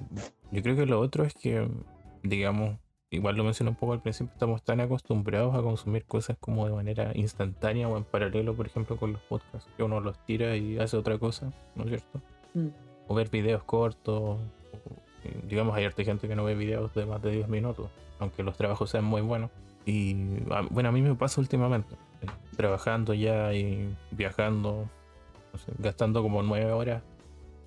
yo 0.53 0.63
creo 0.63 0.77
que 0.77 0.87
lo 0.87 1.01
otro 1.01 1.25
es 1.25 1.35
que, 1.35 1.69
digamos, 2.23 2.79
igual 3.11 3.37
lo 3.37 3.45
mencioné 3.45 3.71
un 3.71 3.77
poco 3.77 3.93
al 3.93 4.03
principio, 4.03 4.33
estamos 4.33 4.63
tan 4.63 4.81
acostumbrados 4.81 5.55
a 5.55 5.63
consumir 5.63 6.05
cosas 6.05 6.37
como 6.39 6.67
de 6.67 6.73
manera 6.73 7.13
instantánea 7.15 7.89
o 7.89 7.97
en 7.97 8.05
paralelo, 8.05 8.55
por 8.55 8.67
ejemplo, 8.67 8.97
con 8.97 9.13
los 9.13 9.23
podcasts, 9.23 9.71
que 9.77 9.83
uno 9.83 10.01
los 10.01 10.19
tira 10.27 10.57
y 10.57 10.79
hace 10.79 10.97
otra 10.97 11.19
cosa, 11.19 11.53
¿no 11.75 11.85
es 11.85 11.91
cierto? 11.91 12.21
Mm. 12.55 12.69
O 13.07 13.15
ver 13.15 13.29
videos 13.31 13.63
cortos, 13.65 14.41
digamos, 15.49 15.77
hay 15.77 15.91
gente 15.91 16.29
que 16.29 16.37
no 16.37 16.45
ve 16.45 16.55
videos 16.55 16.93
de 16.95 17.07
más 17.07 17.23
de 17.23 17.31
10 17.31 17.49
minutos, 17.49 17.89
aunque 18.19 18.43
los 18.43 18.57
trabajos 18.57 18.91
sean 18.91 19.05
muy 19.05 19.23
buenos. 19.23 19.51
Y 19.87 20.17
ah, 20.51 20.63
bueno, 20.71 20.89
a 20.89 20.93
mí 20.93 21.03
me 21.03 21.15
pasa 21.15 21.41
últimamente, 21.41 21.95
eh, 21.95 21.99
trabajando 22.57 23.15
ya 23.15 23.53
y 23.55 23.95
viajando, 24.11 24.89
gastando 25.79 26.23
como 26.23 26.43
9 26.43 26.73
horas 26.73 27.03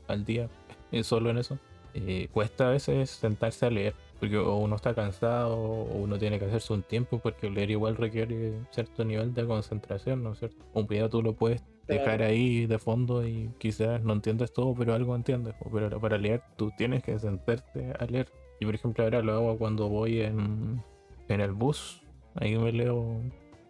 al 0.08 0.26
día 0.26 0.50
eh, 0.92 1.04
solo 1.04 1.30
en 1.30 1.38
eso. 1.38 1.58
Eh, 1.94 2.28
cuesta 2.32 2.68
a 2.68 2.72
veces 2.72 3.10
sentarse 3.10 3.66
a 3.66 3.72
leer, 3.72 3.96
porque 4.20 4.38
uno 4.38 4.76
está 4.76 4.94
cansado 4.94 5.58
o 5.58 5.84
uno 5.98 6.20
tiene 6.20 6.38
que 6.38 6.46
hacerse 6.46 6.74
un 6.74 6.84
tiempo, 6.84 7.20
porque 7.20 7.50
leer 7.50 7.72
igual 7.72 7.96
requiere 7.96 8.54
cierto 8.72 9.04
nivel 9.04 9.34
de 9.34 9.46
concentración, 9.46 10.24
¿no 10.24 10.34
es 10.34 10.40
cierto? 10.40 10.64
Un 10.74 10.86
video 10.86 11.10
tú 11.10 11.24
lo 11.24 11.34
puedes 11.34 11.64
dejar 11.88 12.22
ahí 12.22 12.66
de 12.66 12.78
fondo 12.78 13.26
y 13.26 13.50
quizás 13.58 14.04
no 14.04 14.14
entiendes 14.14 14.54
todo, 14.54 14.76
pero 14.76 14.94
algo 14.94 15.16
entiendes. 15.16 15.56
Pero 15.72 16.00
para 16.00 16.18
leer 16.18 16.44
tú 16.56 16.72
tienes 16.78 17.04
que 17.04 17.18
sentarte 17.18 17.94
a 17.98 18.06
leer. 18.06 18.30
Yo 18.60 18.68
por 18.68 18.76
ejemplo 18.76 19.04
ahora 19.04 19.22
lo 19.22 19.34
hago 19.34 19.58
cuando 19.58 19.88
voy 19.88 20.22
en, 20.22 20.84
en 21.30 21.42
el 21.42 21.54
bus. 21.54 22.02
Ahí 22.36 22.58
me 22.58 22.72
leo 22.72 23.22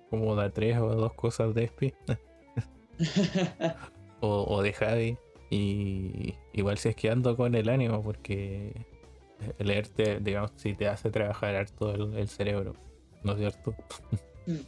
como 0.09 0.35
da 0.35 0.49
tres 0.49 0.77
o 0.77 0.87
dos 0.95 1.13
cosas 1.13 1.53
de 1.53 1.65
Espi. 1.65 1.93
o, 4.21 4.45
o 4.47 4.61
de 4.61 4.73
Javi. 4.73 5.17
Y 5.49 6.35
igual 6.53 6.77
si 6.77 6.89
es 6.89 6.95
que 6.95 7.09
ando 7.09 7.37
con 7.37 7.55
el 7.55 7.69
ánimo 7.69 8.01
porque 8.03 8.73
leerte, 9.59 10.19
digamos, 10.19 10.51
si 10.55 10.73
te 10.73 10.87
hace 10.87 11.09
trabajar 11.09 11.55
harto 11.55 11.93
el, 11.93 12.27
cerebro, 12.27 12.73
¿no 13.23 13.33
es 13.33 13.39
cierto? 13.39 13.75
Mm. 14.45 14.53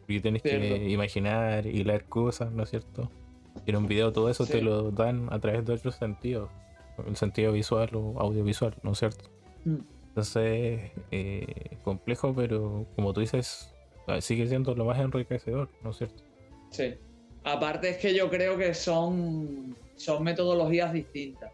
Porque 0.00 0.20
tienes 0.20 0.42
que 0.42 0.90
imaginar 0.90 1.66
y 1.66 1.84
leer 1.84 2.04
cosas, 2.06 2.50
¿no 2.50 2.64
es 2.64 2.70
cierto? 2.70 3.08
Y 3.64 3.70
en 3.70 3.76
un 3.76 3.86
video 3.86 4.12
todo 4.12 4.28
eso 4.28 4.44
te 4.44 4.60
lo 4.60 4.90
dan 4.90 5.28
a 5.32 5.38
través 5.38 5.64
de 5.64 5.74
otros 5.74 5.94
sentidos, 5.94 6.50
el 7.06 7.14
sentido 7.14 7.52
visual 7.52 7.90
o 7.94 8.18
audiovisual, 8.18 8.74
¿no 8.82 8.90
es 8.90 8.98
cierto? 8.98 9.30
Mm. 9.64 9.76
Entonces, 10.08 10.90
eh, 11.12 11.76
complejo, 11.84 12.34
pero 12.34 12.86
como 12.96 13.12
tú 13.12 13.20
dices, 13.20 13.72
sigue 14.20 14.46
siendo 14.46 14.74
lo 14.74 14.84
más 14.84 14.98
enriquecedor, 14.98 15.68
¿no 15.82 15.90
es 15.90 15.98
cierto? 15.98 16.22
Sí. 16.70 16.94
Aparte 17.44 17.90
es 17.90 17.96
que 17.98 18.14
yo 18.14 18.28
creo 18.28 18.58
que 18.58 18.74
son, 18.74 19.76
son 19.96 20.22
metodologías 20.22 20.92
distintas. 20.92 21.50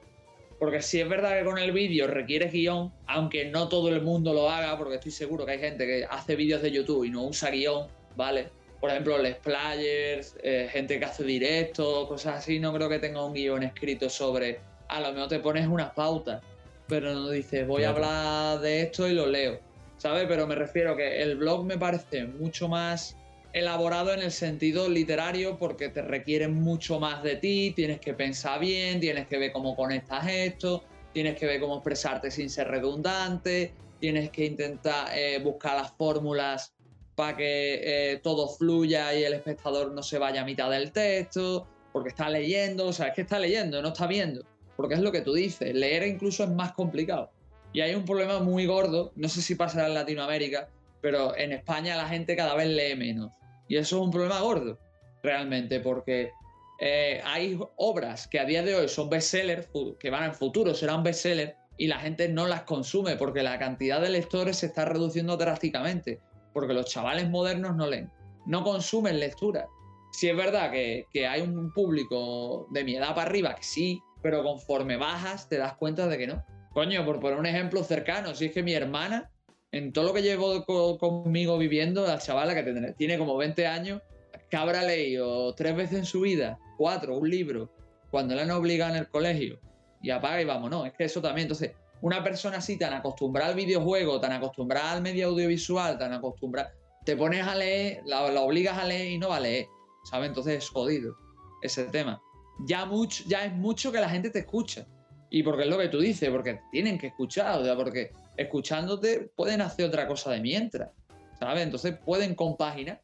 Porque 0.59 0.81
si 0.81 1.01
es 1.01 1.09
verdad 1.09 1.39
que 1.39 1.45
con 1.45 1.59
el 1.59 1.73
vídeo 1.73 2.07
requiere 2.07 2.49
guion, 2.49 2.93
aunque 3.07 3.51
no 3.51 3.69
todo 3.69 3.91
el 3.91 4.01
mundo 4.01 4.33
lo 4.33 4.49
haga, 4.51 4.77
porque 4.79 4.95
estoy 4.95 5.13
seguro 5.13 5.45
que 5.45 5.53
hay 5.53 5.59
gente 5.59 5.87
que 5.87 6.07
hace 6.09 6.35
vídeos 6.35 6.63
de 6.63 6.71
YouTube 6.71 7.05
y 7.05 7.11
no 7.11 7.25
usa 7.25 7.51
guion, 7.51 7.87
¿vale? 8.17 8.49
Por 8.81 8.91
ejemplo, 8.91 9.19
les 9.19 9.37
players, 9.37 10.37
eh, 10.43 10.69
gente 10.71 10.99
que 10.99 11.05
hace 11.05 11.25
directo, 11.25 12.07
cosas 12.09 12.37
así, 12.37 12.59
no 12.59 12.73
creo 12.73 12.89
que 12.89 12.99
tenga 12.99 13.25
un 13.25 13.35
guion 13.35 13.63
escrito 13.63 14.09
sobre. 14.09 14.61
A 14.89 15.01
lo 15.01 15.13
mejor 15.13 15.29
te 15.29 15.41
pones 15.41 15.67
unas 15.67 15.91
pautas, 15.93 16.43
pero 16.87 17.13
no 17.13 17.31
dices, 17.31 17.67
voy 17.67 17.85
a 17.85 17.91
hablar 17.91 18.61
de 18.61 18.83
esto 18.83 19.09
y 19.09 19.13
lo 19.13 19.27
leo, 19.27 19.61
¿sabes? 19.99 20.27
Pero 20.29 20.47
me 20.47 20.55
refiero 20.55 20.97
que 20.97 21.23
el 21.23 21.37
blog 21.37 21.65
me 21.65 21.79
parece 21.79 22.25
mucho 22.25 22.69
más 22.69 23.17
elaborado 23.53 24.13
en 24.13 24.21
el 24.21 24.33
sentido 24.33 24.89
literario 24.89 25.57
porque 25.59 25.89
te 25.89 26.03
requieren 26.03 26.55
mucho 26.55 27.01
más 27.01 27.23
de 27.23 27.37
ti, 27.37 27.73
tienes 27.75 28.01
que 28.01 28.13
pensar 28.13 28.61
bien, 28.61 29.01
tienes 29.01 29.27
que 29.29 29.39
ver 29.39 29.53
cómo 29.53 29.75
conectas 29.75 30.29
esto, 30.29 30.85
tienes 31.15 31.39
que 31.39 31.47
ver 31.47 31.61
cómo 31.61 31.77
expresarte 31.77 32.31
sin 32.31 32.51
ser 32.51 32.69
redundante, 32.69 33.73
tienes 33.99 34.31
que 34.31 34.45
intentar 34.45 35.09
eh, 35.17 35.39
buscar 35.43 35.77
las 35.77 35.93
fórmulas 35.93 36.75
para 37.15 37.35
que 37.35 38.13
eh, 38.13 38.21
todo 38.23 38.47
fluya 38.47 39.15
y 39.15 39.25
el 39.25 39.33
espectador 39.33 39.91
no 39.93 40.03
se 40.03 40.19
vaya 40.19 40.43
a 40.43 40.45
mitad 40.45 40.71
del 40.71 40.93
texto, 40.93 41.67
porque 41.93 42.11
está 42.11 42.29
leyendo, 42.29 42.89
o 42.89 42.93
sea, 42.93 43.07
es 43.07 43.15
que 43.15 43.23
está 43.23 43.39
leyendo, 43.39 43.81
no 43.81 43.89
está 43.89 44.07
viendo, 44.07 44.45
porque 44.77 44.97
es 44.97 45.01
lo 45.01 45.11
que 45.11 45.23
tú 45.23 45.33
dices, 45.33 45.75
leer 45.75 46.07
incluso 46.07 46.45
es 46.45 46.51
más 46.51 46.73
complicado. 46.73 47.31
Y 47.73 47.81
hay 47.81 47.95
un 47.95 48.05
problema 48.05 48.39
muy 48.41 48.67
gordo, 48.67 49.13
no 49.17 49.29
sé 49.29 49.43
si 49.43 49.55
pasará 49.55 49.89
en 49.89 49.95
Latinoamérica, 49.95 50.69
pero 51.01 51.37
en 51.37 51.53
España 51.53 51.97
la 51.97 52.09
gente 52.09 52.37
cada 52.37 52.55
vez 52.55 52.69
lee 52.69 52.97
menos. 52.97 53.33
Y 53.69 53.77
eso 53.77 53.97
es 53.97 54.03
un 54.03 54.11
problema 54.11 54.41
gordo, 54.41 54.79
realmente, 55.23 55.81
porque 55.81 56.31
eh, 56.79 57.21
hay 57.25 57.59
obras 57.77 58.29
que 58.29 58.39
a 58.39 58.45
día 58.45 58.63
de 58.63 58.75
hoy 58.75 58.89
son 58.89 59.09
bestsellers, 59.09 59.69
que 59.99 60.11
van 60.11 60.25
en 60.25 60.35
futuro 60.35 60.75
serán 60.75 61.03
bestsellers, 61.03 61.55
y 61.79 61.89
la 61.89 61.99
gente 61.99 62.29
no 62.29 62.47
las 62.47 62.63
consume 62.63 63.17
porque 63.17 63.43
la 63.43 63.59
cantidad 63.59 64.01
de 64.01 64.09
lectores 64.09 64.59
se 64.59 64.67
está 64.67 64.85
reduciendo 64.85 65.37
drásticamente, 65.37 66.21
porque 66.53 66.73
los 66.73 66.87
chavales 66.87 67.29
modernos 67.29 67.77
no 67.77 67.87
leen, 67.87 68.11
no 68.47 68.65
consumen 68.65 69.21
lectura. 69.21 69.67
Si 70.13 70.29
es 70.29 70.37
verdad 70.37 70.71
que, 70.71 71.07
que 71.13 71.27
hay 71.27 71.43
un 71.43 71.73
público 71.73 72.67
de 72.71 72.85
mi 72.85 72.97
edad 72.97 73.15
para 73.15 73.29
arriba 73.29 73.55
que 73.55 73.63
sí, 73.63 74.01
pero 74.23 74.43
conforme 74.43 74.97
bajas 74.97 75.49
te 75.49 75.59
das 75.59 75.75
cuenta 75.75 76.09
de 76.09 76.19
que 76.19 76.27
no. 76.27 76.43
Coño, 76.77 77.07
por 77.07 77.21
poner 77.21 77.39
un 77.39 77.47
ejemplo 77.47 77.83
cercano, 77.83 78.35
si 78.35 78.45
es 78.45 78.53
que 78.53 78.63
mi 78.63 78.75
hermana 78.75 79.31
en 79.73 79.95
todo 79.95 80.09
lo 80.09 80.13
que 80.13 80.21
llevo 80.21 80.67
conmigo 80.99 81.57
viviendo, 81.57 82.07
la 82.07 82.19
chavala 82.19 82.55
que 82.55 82.93
tiene 82.99 83.17
como 83.17 83.35
20 83.39 83.67
años, 83.67 84.03
que 84.51 84.59
habrá 84.59 84.83
leído 84.83 85.55
tres 85.55 85.75
veces 85.75 86.01
en 86.01 86.05
su 86.05 86.21
vida, 86.21 86.59
cuatro, 86.77 87.17
un 87.17 87.31
libro, 87.31 87.73
cuando 88.11 88.35
le 88.35 88.43
han 88.43 88.51
obligado 88.51 88.93
en 88.93 88.99
el 88.99 89.09
colegio, 89.09 89.59
y 90.03 90.11
apaga 90.11 90.43
y 90.43 90.45
vámonos. 90.45 90.87
Es 90.87 90.93
que 90.93 91.05
eso 91.05 91.23
también, 91.23 91.47
entonces, 91.47 91.73
una 92.03 92.23
persona 92.23 92.59
así 92.59 92.77
tan 92.79 92.93
acostumbrada 92.93 93.53
al 93.53 93.57
videojuego, 93.57 94.21
tan 94.21 94.33
acostumbrada 94.33 94.93
al 94.93 95.01
medio 95.01 95.29
audiovisual, 95.29 95.97
tan 95.97 96.13
acostumbrada, 96.13 96.75
te 97.07 97.17
pones 97.17 97.43
a 97.47 97.55
leer, 97.55 98.03
la, 98.05 98.23
obligas 98.43 98.77
a 98.77 98.85
leer 98.85 99.13
y 99.13 99.17
no 99.17 99.31
va 99.31 99.37
a 99.37 99.41
leer, 99.41 99.67
¿sabes? 100.05 100.29
Entonces 100.29 100.59
es 100.59 100.69
jodido 100.69 101.17
ese 101.63 101.85
tema. 101.85 102.21
Ya, 102.67 102.85
mucho, 102.85 103.25
ya 103.27 103.47
es 103.47 103.55
mucho 103.55 103.91
que 103.91 103.99
la 103.99 104.11
gente 104.11 104.29
te 104.29 104.41
escucha. 104.41 104.87
Y 105.31 105.43
porque 105.43 105.65
es 105.65 105.69
lo 105.69 105.79
que 105.79 105.89
tú 105.89 105.99
dices, 105.99 106.31
porque 106.31 106.61
tienen 106.71 106.99
que 106.99 107.09
escuchar, 107.09 107.61
o 107.61 107.65
sea, 107.65 107.77
porque 107.77 108.13
escuchándote 108.37 109.31
pueden 109.35 109.61
hacer 109.61 109.87
otra 109.87 110.07
cosa 110.07 110.31
de 110.31 110.41
mientras, 110.41 110.91
¿sabes? 111.39 111.63
Entonces 111.63 111.97
pueden 112.05 112.35
compaginar. 112.35 113.03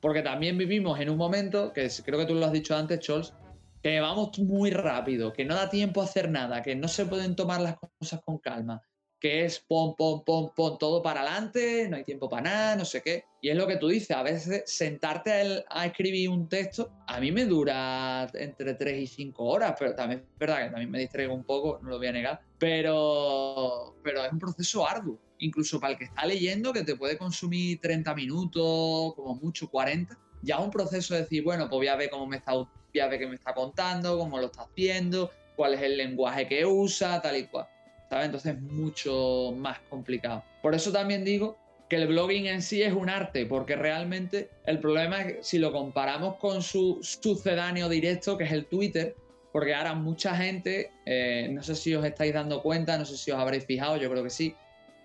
Porque 0.00 0.22
también 0.22 0.56
vivimos 0.56 1.00
en 1.00 1.10
un 1.10 1.16
momento, 1.16 1.72
que 1.72 1.88
creo 2.04 2.20
que 2.20 2.26
tú 2.26 2.34
lo 2.34 2.46
has 2.46 2.52
dicho 2.52 2.76
antes, 2.76 3.00
Chols, 3.00 3.34
que 3.82 4.00
vamos 4.00 4.38
muy 4.38 4.70
rápido, 4.70 5.32
que 5.32 5.44
no 5.44 5.54
da 5.54 5.68
tiempo 5.68 6.00
a 6.00 6.04
hacer 6.04 6.30
nada, 6.30 6.62
que 6.62 6.76
no 6.76 6.86
se 6.88 7.06
pueden 7.06 7.34
tomar 7.34 7.60
las 7.60 7.76
cosas 7.76 8.20
con 8.24 8.38
calma, 8.38 8.82
que 9.20 9.44
es 9.44 9.58
pom, 9.58 9.96
pom, 9.96 10.22
pom, 10.24 10.50
pom, 10.54 10.78
todo 10.78 11.02
para 11.02 11.22
adelante, 11.22 11.88
no 11.88 11.96
hay 11.96 12.04
tiempo 12.04 12.28
para 12.28 12.42
nada, 12.42 12.76
no 12.76 12.84
sé 12.84 13.02
qué. 13.02 13.24
Y 13.40 13.48
es 13.48 13.56
lo 13.56 13.66
que 13.66 13.76
tú 13.76 13.88
dices, 13.88 14.10
a 14.12 14.22
veces 14.22 14.62
sentarte 14.66 15.64
a, 15.68 15.86
escribir 15.86 16.28
un 16.28 16.48
texto, 16.48 16.90
a 17.06 17.20
mí 17.20 17.32
me 17.32 17.44
dura 17.44 18.28
entre 18.34 18.74
3 18.74 19.02
y 19.02 19.06
5 19.06 19.44
horas, 19.44 19.74
pero 19.78 19.94
también 19.94 20.20
es 20.20 20.38
verdad 20.38 20.64
que 20.64 20.70
también 20.70 20.90
me 20.90 21.00
distraigo 21.00 21.34
un 21.34 21.44
poco, 21.44 21.80
no 21.82 21.90
lo 21.90 21.98
voy 21.98 22.06
a 22.06 22.12
negar, 22.12 22.40
pero, 22.58 23.96
pero 24.02 24.24
es 24.24 24.32
un 24.32 24.38
proceso 24.38 24.86
arduo, 24.86 25.18
incluso 25.38 25.80
para 25.80 25.92
el 25.92 25.98
que 25.98 26.04
está 26.04 26.24
leyendo, 26.24 26.72
que 26.72 26.84
te 26.84 26.94
puede 26.94 27.18
consumir 27.18 27.80
30 27.80 28.14
minutos, 28.14 29.14
como 29.14 29.34
mucho 29.36 29.68
40. 29.68 30.16
Ya 30.42 30.56
es 30.56 30.60
un 30.60 30.70
proceso 30.70 31.14
de 31.14 31.22
decir, 31.22 31.42
bueno, 31.42 31.68
pues 31.68 31.78
voy 31.78 31.88
a 31.88 31.96
ver 31.96 32.10
cómo 32.10 32.26
me 32.26 32.36
está, 32.36 32.52
voy 32.52 33.00
a 33.00 33.08
ver 33.08 33.18
qué 33.18 33.26
me 33.26 33.34
está 33.34 33.52
contando, 33.52 34.16
cómo 34.16 34.38
lo 34.38 34.46
está 34.46 34.62
haciendo, 34.62 35.30
cuál 35.56 35.74
es 35.74 35.82
el 35.82 35.96
lenguaje 35.96 36.46
que 36.46 36.64
usa, 36.64 37.20
tal 37.20 37.36
y 37.36 37.46
cual. 37.46 37.66
Entonces 38.10 38.54
es 38.54 38.60
mucho 38.60 39.52
más 39.56 39.78
complicado. 39.90 40.42
Por 40.62 40.74
eso 40.74 40.92
también 40.92 41.24
digo 41.24 41.58
que 41.88 41.96
el 41.96 42.06
blogging 42.06 42.46
en 42.46 42.62
sí 42.62 42.82
es 42.82 42.92
un 42.92 43.08
arte, 43.08 43.46
porque 43.46 43.74
realmente 43.76 44.50
el 44.66 44.78
problema 44.78 45.22
es 45.22 45.26
que 45.26 45.42
si 45.42 45.58
lo 45.58 45.72
comparamos 45.72 46.36
con 46.36 46.62
su 46.62 46.98
sucedáneo 47.02 47.88
directo, 47.88 48.36
que 48.36 48.44
es 48.44 48.52
el 48.52 48.66
Twitter, 48.66 49.14
porque 49.52 49.74
ahora 49.74 49.94
mucha 49.94 50.36
gente, 50.36 50.92
eh, 51.06 51.48
no 51.50 51.62
sé 51.62 51.74
si 51.74 51.94
os 51.94 52.04
estáis 52.04 52.34
dando 52.34 52.62
cuenta, 52.62 52.98
no 52.98 53.06
sé 53.06 53.16
si 53.16 53.30
os 53.30 53.38
habréis 53.38 53.64
fijado, 53.64 53.96
yo 53.96 54.10
creo 54.10 54.22
que 54.22 54.30
sí, 54.30 54.54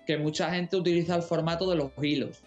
que 0.05 0.17
mucha 0.17 0.53
gente 0.53 0.75
utiliza 0.75 1.15
el 1.15 1.23
formato 1.23 1.69
de 1.69 1.77
los 1.77 1.91
hilos, 2.01 2.43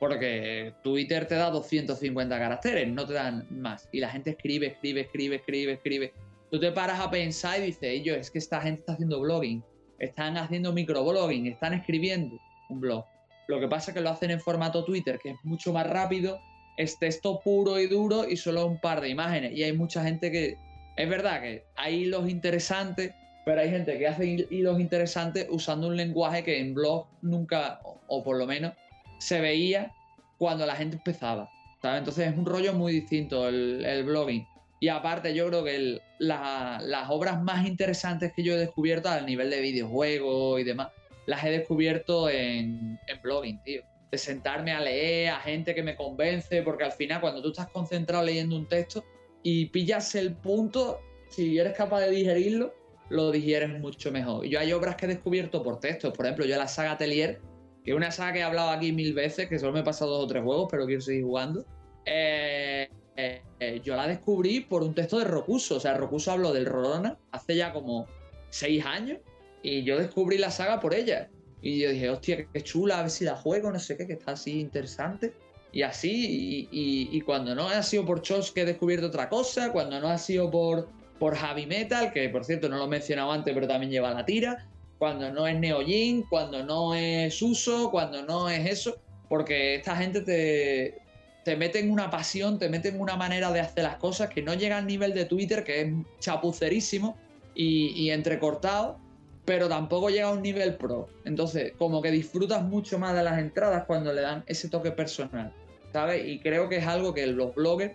porque 0.00 0.72
Twitter 0.82 1.26
te 1.26 1.34
da 1.34 1.50
250 1.50 2.38
caracteres, 2.38 2.88
no 2.88 3.06
te 3.06 3.12
dan 3.12 3.46
más, 3.50 3.88
y 3.92 4.00
la 4.00 4.08
gente 4.08 4.30
escribe, 4.30 4.68
escribe, 4.68 5.02
escribe, 5.02 5.36
escribe, 5.36 5.72
escribe. 5.72 6.12
Tú 6.50 6.58
te 6.58 6.72
paras 6.72 7.00
a 7.00 7.10
pensar 7.10 7.60
y 7.60 7.66
dices, 7.66 8.02
yo, 8.02 8.14
es 8.14 8.30
que 8.30 8.38
esta 8.38 8.60
gente 8.62 8.80
está 8.80 8.92
haciendo 8.94 9.20
blogging 9.20 9.62
están 9.98 10.36
haciendo 10.36 10.72
microblogging, 10.72 11.46
están 11.46 11.74
escribiendo 11.74 12.38
un 12.68 12.80
blog. 12.80 13.04
Lo 13.48 13.60
que 13.60 13.68
pasa 13.68 13.90
es 13.90 13.96
que 13.96 14.00
lo 14.00 14.10
hacen 14.10 14.30
en 14.30 14.40
formato 14.40 14.84
Twitter, 14.84 15.18
que 15.22 15.30
es 15.30 15.36
mucho 15.44 15.72
más 15.72 15.86
rápido, 15.86 16.40
es 16.76 16.98
texto 16.98 17.40
puro 17.40 17.78
y 17.78 17.86
duro 17.86 18.28
y 18.28 18.36
solo 18.36 18.66
un 18.66 18.80
par 18.80 19.00
de 19.00 19.08
imágenes. 19.08 19.52
Y 19.52 19.62
hay 19.62 19.72
mucha 19.72 20.02
gente 20.02 20.30
que, 20.30 20.58
es 20.96 21.08
verdad 21.08 21.40
que 21.40 21.64
hay 21.76 22.02
hilos 22.02 22.28
interesantes, 22.28 23.12
pero 23.44 23.60
hay 23.60 23.70
gente 23.70 23.96
que 23.98 24.08
hace 24.08 24.46
hilos 24.50 24.80
interesantes 24.80 25.46
usando 25.50 25.86
un 25.88 25.96
lenguaje 25.96 26.42
que 26.42 26.58
en 26.58 26.74
blog 26.74 27.06
nunca, 27.22 27.80
o, 28.08 28.24
por 28.24 28.36
lo 28.36 28.46
menos, 28.46 28.72
se 29.18 29.40
veía 29.40 29.92
cuando 30.38 30.66
la 30.66 30.74
gente 30.74 30.96
empezaba. 30.96 31.48
Entonces 31.82 32.32
es 32.32 32.36
un 32.36 32.44
rollo 32.44 32.72
muy 32.72 32.92
distinto 32.92 33.48
el, 33.48 34.02
blogging. 34.04 34.44
Y 34.78 34.88
aparte, 34.88 35.34
yo 35.34 35.46
creo 35.48 35.64
que 35.64 36.00
las 36.18 37.10
obras 37.10 37.42
más 37.42 37.66
interesantes 37.66 38.32
que 38.34 38.42
yo 38.42 38.54
he 38.54 38.58
descubierto 38.58 39.08
al 39.08 39.24
nivel 39.24 39.50
de 39.50 39.60
videojuegos 39.60 40.60
y 40.60 40.64
demás, 40.64 40.88
las 41.26 41.44
he 41.44 41.50
descubierto 41.50 42.28
en, 42.28 42.98
blogging, 43.22 43.62
tío. 43.62 43.82
De 44.10 44.18
sentarme 44.18 44.72
a 44.72 44.80
leer 44.80 45.30
a 45.30 45.40
gente 45.40 45.74
que 45.74 45.82
me 45.82 45.96
convence, 45.96 46.62
porque 46.62 46.84
al 46.84 46.92
final, 46.92 47.20
cuando 47.20 47.42
tú 47.42 47.48
estás 47.48 47.68
concentrado 47.70 48.24
leyendo 48.24 48.54
un 48.54 48.68
texto 48.68 49.04
y 49.42 49.66
pillas 49.66 50.14
el 50.14 50.34
punto, 50.34 51.00
si 51.28 51.58
eres 51.58 51.76
capaz 51.76 52.00
de 52.00 52.10
digerirlo, 52.10 52.72
lo 53.08 53.32
digieres 53.32 53.70
mucho 53.80 54.12
mejor. 54.12 54.46
Yo 54.46 54.60
hay 54.60 54.72
obras 54.72 54.96
que 54.96 55.06
he 55.06 55.08
descubierto 55.08 55.62
por 55.62 55.80
textos, 55.80 56.12
por 56.12 56.26
ejemplo, 56.26 56.44
yo 56.44 56.56
la 56.56 56.68
saga 56.68 56.92
Atelier, 56.92 57.40
que 57.84 57.92
es 57.92 57.96
una 57.96 58.10
saga 58.10 58.32
que 58.34 58.38
he 58.40 58.42
hablado 58.42 58.70
aquí 58.70 58.92
mil 58.92 59.14
veces, 59.14 59.48
que 59.48 59.58
solo 59.58 59.72
me 59.72 59.80
he 59.80 59.84
pasado 59.84 60.12
dos 60.12 60.24
o 60.24 60.26
tres 60.26 60.42
juegos, 60.42 60.68
pero 60.70 60.86
quiero 60.86 61.00
seguir 61.00 61.24
jugando. 61.24 61.64
Eh, 62.04 62.88
eh, 63.16 63.80
yo 63.82 63.96
la 63.96 64.06
descubrí 64.06 64.60
por 64.60 64.82
un 64.82 64.94
texto 64.94 65.18
de 65.18 65.24
Rocuso. 65.24 65.76
O 65.76 65.80
sea, 65.80 65.94
Rocuso 65.94 66.32
habló 66.32 66.52
del 66.52 66.66
Rorona 66.66 67.16
hace 67.32 67.56
ya 67.56 67.72
como 67.72 68.06
seis 68.50 68.84
años 68.84 69.18
y 69.62 69.82
yo 69.82 69.98
descubrí 69.98 70.38
la 70.38 70.50
saga 70.50 70.80
por 70.80 70.94
ella. 70.94 71.28
Y 71.62 71.80
yo 71.80 71.90
dije, 71.90 72.10
hostia, 72.10 72.46
qué 72.52 72.62
chula, 72.62 72.98
a 72.98 73.02
ver 73.02 73.10
si 73.10 73.24
la 73.24 73.34
juego, 73.34 73.72
no 73.72 73.78
sé 73.78 73.96
qué, 73.96 74.06
que 74.06 74.12
está 74.12 74.32
así 74.32 74.60
interesante. 74.60 75.32
Y 75.72 75.82
así, 75.82 76.68
y, 76.70 77.20
cuando 77.22 77.54
no 77.54 77.68
ha 77.68 77.82
sido 77.82 78.06
por 78.06 78.22
Chos 78.22 78.52
que 78.52 78.62
he 78.62 78.64
descubierto 78.64 79.08
otra 79.08 79.28
cosa, 79.28 79.72
cuando 79.72 80.00
no 80.00 80.08
ha 80.08 80.16
sido 80.16 80.50
por, 80.50 80.88
por 81.18 81.34
Javi 81.34 81.66
Metal, 81.66 82.12
que 82.12 82.28
por 82.28 82.44
cierto 82.44 82.68
no 82.68 82.78
lo 82.78 82.84
he 82.84 82.88
mencionado 82.88 83.32
antes, 83.32 83.52
pero 83.52 83.66
también 83.66 83.90
lleva 83.90 84.12
la 84.12 84.24
tira, 84.24 84.68
cuando 84.98 85.30
no 85.30 85.46
es 85.46 85.58
Neojin, 85.58 86.22
cuando 86.22 86.64
no 86.64 86.94
es 86.94 87.42
Uso, 87.42 87.90
cuando 87.90 88.22
no 88.22 88.48
es 88.48 88.70
eso, 88.70 88.96
porque 89.28 89.74
esta 89.74 89.96
gente 89.96 90.22
te, 90.22 91.05
te 91.46 91.54
mete 91.54 91.78
en 91.78 91.92
una 91.92 92.10
pasión, 92.10 92.58
te 92.58 92.68
mete 92.68 92.88
en 92.88 92.98
una 93.00 93.14
manera 93.14 93.52
de 93.52 93.60
hacer 93.60 93.84
las 93.84 93.98
cosas 93.98 94.30
que 94.30 94.42
no 94.42 94.54
llega 94.54 94.78
al 94.78 94.84
nivel 94.84 95.14
de 95.14 95.26
Twitter, 95.26 95.62
que 95.62 95.80
es 95.80 95.94
chapucerísimo 96.18 97.16
y, 97.54 98.10
entrecortado, 98.10 98.98
pero 99.44 99.68
tampoco 99.68 100.10
llega 100.10 100.26
a 100.26 100.32
un 100.32 100.42
nivel 100.42 100.74
pro. 100.74 101.08
Entonces, 101.24 101.72
como 101.78 102.02
que 102.02 102.10
disfrutas 102.10 102.64
mucho 102.64 102.98
más 102.98 103.14
de 103.14 103.22
las 103.22 103.38
entradas 103.38 103.84
cuando 103.86 104.12
le 104.12 104.22
dan 104.22 104.42
ese 104.48 104.68
toque 104.68 104.90
personal, 104.90 105.52
¿sabes? 105.92 106.26
Y 106.26 106.40
creo 106.40 106.68
que 106.68 106.78
es 106.78 106.86
algo 106.88 107.14
que 107.14 107.24
los 107.28 107.54
bloggers 107.54 107.94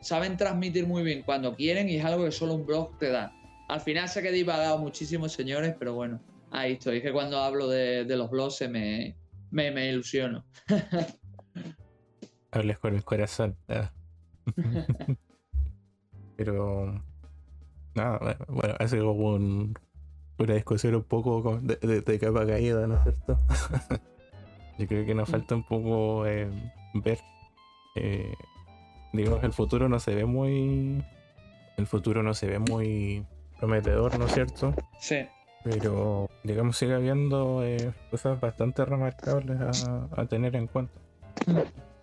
saben 0.00 0.36
transmitir 0.36 0.88
muy 0.88 1.04
bien 1.04 1.22
cuando 1.22 1.54
quieren 1.54 1.88
y 1.88 1.98
es 1.98 2.04
algo 2.04 2.24
que 2.24 2.32
solo 2.32 2.54
un 2.54 2.66
blog 2.66 2.98
te 2.98 3.10
da. 3.10 3.32
Al 3.68 3.80
final 3.80 4.08
sé 4.08 4.22
que 4.22 4.32
divagado 4.32 4.76
muchísimo, 4.78 5.28
señores, 5.28 5.76
pero 5.78 5.94
bueno, 5.94 6.20
ahí 6.50 6.72
estoy. 6.72 6.96
Es 6.96 7.04
que 7.04 7.12
cuando 7.12 7.38
hablo 7.38 7.68
de, 7.68 8.04
los 8.06 8.28
blogs 8.28 8.56
se 8.56 8.66
me, 8.66 9.14
me 9.52 9.88
ilusiono. 9.88 10.44
Hables 12.52 12.78
con 12.78 12.94
el 12.94 13.04
corazón. 13.04 13.56
Ah. 13.68 13.92
pero... 16.36 17.02
Nada, 17.94 18.36
bueno, 18.46 18.74
ha 18.78 18.86
sido 18.86 19.10
un, 19.10 19.74
una 20.38 20.54
discusión 20.54 20.94
un 20.94 21.02
poco 21.02 21.60
de, 21.60 22.18
capa 22.18 22.46
caída, 22.46 22.86
¿no 22.86 22.96
es 22.96 23.02
cierto? 23.02 23.38
Yo 24.78 24.86
creo 24.86 25.04
que 25.04 25.14
nos 25.14 25.28
mm. 25.28 25.32
falta 25.32 25.54
un 25.54 25.64
poco 25.64 26.26
eh, 26.26 26.48
ver. 26.94 27.18
Eh, 27.96 28.32
digamos, 29.12 29.44
el 29.44 29.52
futuro 29.52 29.88
no 29.88 29.98
se 30.00 30.14
ve 30.14 30.24
muy. 30.24 31.04
El 31.76 31.86
futuro 31.86 32.22
no 32.22 32.32
se 32.32 32.46
ve 32.46 32.58
muy 32.58 33.26
prometedor, 33.58 34.18
¿no 34.18 34.26
es 34.26 34.32
cierto? 34.32 34.74
Sí. 35.00 35.26
Pero, 35.64 36.30
digamos, 36.42 36.78
sigue 36.78 36.94
habiendo 36.94 37.62
eh, 37.62 37.92
cosas 38.10 38.40
bastante 38.40 38.84
remarcables 38.84 39.60
a, 39.60 40.08
a 40.16 40.24
tener 40.26 40.56
en 40.56 40.66
cuenta. 40.68 40.98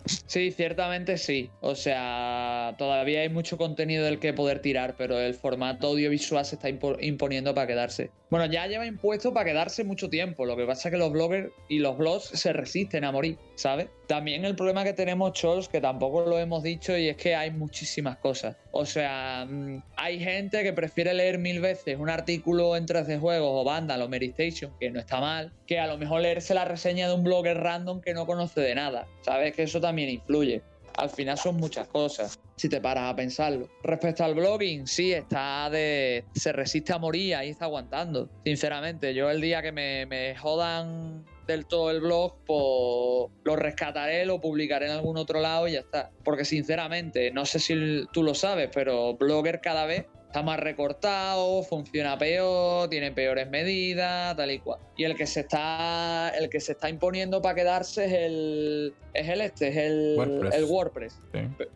Sí, 0.06 0.52
ciertamente 0.52 1.18
sí. 1.18 1.50
O 1.62 1.76
sea, 1.76 2.76
todavía 2.78 3.22
hay 3.22 3.30
mucho 3.30 3.58
contenido 3.58 4.06
del 4.06 4.20
que 4.20 4.34
poder 4.34 4.62
tirar, 4.62 4.96
pero 4.98 5.20
el 5.20 5.34
formato 5.34 5.88
audiovisual 5.88 6.46
se 6.46 6.56
está 6.56 6.70
imponiendo 6.70 7.54
para 7.54 7.68
quedarse. 7.68 8.12
Bueno, 8.30 8.46
ya 8.52 8.68
lleva 8.68 8.86
impuesto 8.86 9.34
para 9.34 9.46
quedarse 9.46 9.84
mucho 9.84 10.10
tiempo. 10.10 10.46
Lo 10.46 10.56
que 10.56 10.66
pasa 10.66 10.90
es 10.90 10.94
que 10.94 11.00
los 11.00 11.12
bloggers 11.12 11.52
y 11.68 11.80
los 11.80 11.98
blogs 11.98 12.26
se 12.26 12.54
resisten 12.54 13.04
a 13.04 13.12
morir, 13.12 13.38
¿sabes? 13.56 13.88
También 14.08 14.46
el 14.46 14.56
problema 14.56 14.86
que 14.86 14.94
tenemos, 14.94 15.34
Chols, 15.34 15.68
que 15.68 15.82
tampoco 15.82 16.26
lo 16.26 16.40
hemos 16.40 16.64
dicho, 16.64 16.98
y 16.98 17.10
es 17.10 17.18
que 17.18 17.36
hay 17.36 17.52
muchísimas 17.52 18.18
cosas. 18.18 18.56
O 18.72 18.86
sea, 18.86 19.46
mm, 19.46 19.84
hay 19.98 20.20
gente 20.20 20.64
que 20.64 20.72
prefiere 20.72 21.14
leer 21.14 21.38
mil 21.40 21.60
veces 21.60 21.98
un 22.00 22.10
artículo 22.10 22.78
en 22.78 22.86
13 22.86 23.20
juegos 23.20 23.50
o 23.52 23.66
Vandal 23.66 24.02
o 24.02 24.08
Meristation, 24.08 24.72
que 24.80 24.90
no 24.90 25.00
está 25.02 25.20
mal, 25.20 25.52
que 25.66 25.80
a 25.80 25.88
lo 25.88 25.98
mejor 25.98 26.22
leerse 26.22 26.54
la 26.54 26.64
reseña 26.64 27.10
de 27.10 27.16
un 27.16 27.24
blogger 27.24 27.58
random 27.58 28.00
que 28.00 28.14
no 28.14 28.26
conoce 28.26 28.62
de 28.62 28.76
nada. 28.76 29.08
¿Sabes? 29.22 29.54
Que 29.54 29.64
eso 29.64 29.82
también 29.82 30.10
influye. 30.10 30.62
Al 30.96 31.10
final 31.10 31.38
son 31.38 31.58
muchas 31.58 31.88
cosas, 31.88 32.40
si 32.56 32.70
te 32.70 32.82
paras 32.82 33.12
a 33.12 33.16
pensarlo. 33.16 33.70
Respecto 33.84 34.24
al 34.24 34.34
blogging, 34.34 34.88
sí, 34.88 35.14
está 35.14 35.70
de. 35.70 36.26
Se 36.34 36.52
resiste 36.54 36.92
a 36.92 36.98
morir, 36.98 37.36
ahí 37.36 37.50
está 37.50 37.66
aguantando. 37.66 38.30
Sinceramente, 38.44 39.14
yo 39.14 39.30
el 39.30 39.40
día 39.40 39.62
que 39.62 39.72
me, 39.72 40.08
me 40.08 40.36
jodan 40.36 41.24
del 41.48 41.66
todo 41.66 41.90
el 41.92 42.02
blog, 42.02 42.36
pues 42.46 43.32
lo 43.44 43.56
rescataré, 43.56 44.26
lo 44.26 44.40
publicaré 44.40 44.88
en 44.88 44.92
algún 44.92 45.18
otro 45.18 45.40
lado 45.40 45.68
y 45.68 45.74
ya 45.74 45.80
está. 45.80 46.12
Porque 46.24 46.46
sinceramente, 46.46 47.32
no 47.32 47.46
sé 47.46 47.60
si 47.60 48.06
tú 48.12 48.24
lo 48.24 48.34
sabes, 48.34 48.70
pero 48.74 49.16
Blogger 49.16 49.62
cada 49.62 49.86
vez 49.86 50.06
está 50.28 50.44
más 50.44 50.60
recortado, 50.60 51.64
funciona 51.64 52.18
peor, 52.18 52.90
tiene 52.90 53.12
peores 53.12 53.50
medidas, 53.50 54.36
tal 54.36 54.52
y 54.52 54.60
cual. 54.60 54.80
Y 54.98 55.06
el 55.06 55.16
que 55.16 55.26
se 55.26 55.42
está, 55.42 56.30
el 56.38 56.50
que 56.50 56.60
se 56.60 56.74
está 56.74 56.90
imponiendo 56.90 57.42
para 57.42 57.56
quedarse 57.56 58.06
es 58.06 58.14
el, 58.14 58.94
es 59.14 59.30
el 59.30 59.42
este, 59.42 59.70
es 59.70 59.78
el 59.78 60.16
WordPress. 60.18 60.54
El 60.54 60.66
WordPress. 60.66 61.20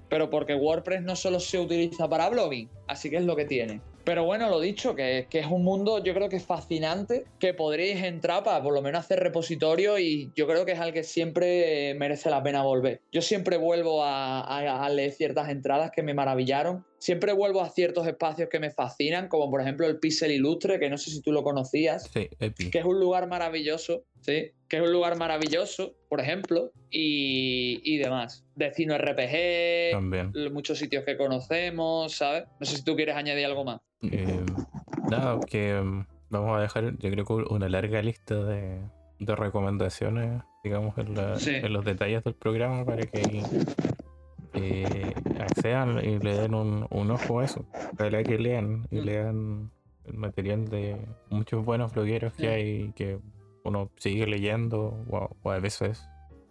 Pero 0.10 0.30
porque 0.30 0.54
WordPress 0.54 1.02
no 1.02 1.16
solo 1.16 1.40
se 1.40 1.60
utiliza 1.60 2.10
para 2.10 2.30
blogging, 2.30 2.70
así 2.88 3.10
que 3.10 3.18
es 3.18 3.24
lo 3.24 3.36
que 3.36 3.46
tiene. 3.46 3.82
Pero 4.04 4.26
bueno, 4.26 4.50
lo 4.50 4.60
dicho, 4.60 4.96
que, 4.96 5.28
es 5.32 5.46
un 5.48 5.64
mundo 5.64 6.04
yo 6.04 6.14
creo 6.14 6.30
que 6.30 6.38
es 6.38 6.46
fascinante, 6.46 7.26
que 7.40 7.54
podréis 7.54 8.04
entrar 8.04 8.44
para 8.44 8.62
por 8.62 8.74
lo 8.74 8.82
menos 8.82 9.00
hacer 9.00 9.20
repositorio 9.20 10.00
y 10.00 10.32
yo 10.36 10.48
creo 10.48 10.66
que 10.66 10.74
es 10.74 10.80
al 10.80 10.94
que 10.94 11.04
siempre 11.04 11.94
merece 11.96 12.30
la 12.30 12.42
pena 12.44 12.64
volver. 12.64 13.02
Yo 13.12 13.22
siempre 13.22 13.58
vuelvo 13.58 14.04
a, 14.04 14.90
leer 14.92 15.12
ciertas 15.12 15.50
entradas 15.50 15.92
que 15.92 16.04
me 16.04 16.14
maravillaron, 16.14 16.86
siempre 16.98 17.34
vuelvo 17.34 17.62
a 17.62 17.70
ciertos 17.70 18.08
espacios 18.08 18.50
que 18.50 18.60
me 18.60 18.72
fascinan, 18.72 19.28
como 19.28 19.50
por 19.50 19.62
ejemplo 19.62 19.88
el 19.88 20.00
Pixel 20.00 20.32
Ilustre, 20.32 20.80
que 20.80 20.90
no 20.90 20.98
sé 20.98 21.12
si 21.12 21.22
tú 21.22 21.32
lo 21.32 21.44
conocías, 21.44 22.10
sí, 22.14 22.30
que 22.72 22.80
es 22.80 22.86
un 22.86 23.00
lugar 23.00 23.28
maravilloso, 23.28 24.04
¿sí? 24.22 24.52
que 24.72 24.78
es 24.78 24.84
un 24.84 24.94
lugar 24.94 25.18
maravilloso, 25.18 25.96
por 26.08 26.22
ejemplo, 26.22 26.72
y, 26.90 27.98
demás. 27.98 28.46
Destino 28.56 28.98
RPG, 28.98 29.92
También. 29.92 30.32
muchos 30.54 30.80
sitios 30.80 31.04
que 31.04 31.18
conocemos, 31.18 32.16
¿sabes? 32.16 32.46
No 32.58 32.66
sé 32.66 32.78
si 32.78 32.84
tú 32.86 32.96
quieres 32.96 33.18
añadir 33.18 33.46
algo 33.46 33.66
más. 33.66 33.82
Eh, 34.04 34.46
nada, 35.10 35.40
que 35.42 35.80
mm, 35.82 36.06
vamos 36.30 36.58
a 36.58 36.62
dejar, 36.62 36.98
yo 36.98 37.12
creo 37.12 37.26
que 37.26 37.34
una 37.34 37.70
larga 37.70 38.02
lista 38.02 38.36
de, 38.36 38.82
recomendaciones, 39.20 40.42
digamos, 40.64 40.98
en, 40.98 41.14
los 41.14 41.86
detalles 41.86 42.24
del 42.24 42.34
programa 42.34 42.84
para 42.84 43.04
que 43.04 43.44
eh, 44.54 45.14
accedan 45.40 46.04
y 46.04 46.18
le 46.18 46.38
den 46.38 46.56
un, 46.56 47.12
ojo 47.12 47.40
a 47.40 47.46
eso. 47.46 47.66
Para 47.98 48.24
que 48.24 48.38
lean 48.40 48.88
y 48.90 49.00
mm. 49.00 49.04
lean 49.04 49.72
el 50.06 50.18
material 50.18 50.68
de 50.68 50.98
muchos 51.30 51.64
buenos 51.64 51.94
blogueros 51.94 52.34
que 52.34 52.48
hay 52.48 52.92
que 52.94 53.20
uno 53.64 53.92
sigue 53.98 54.26
leyendo 54.26 55.06
o, 55.10 55.52
a 55.52 55.60
veces 55.60 56.04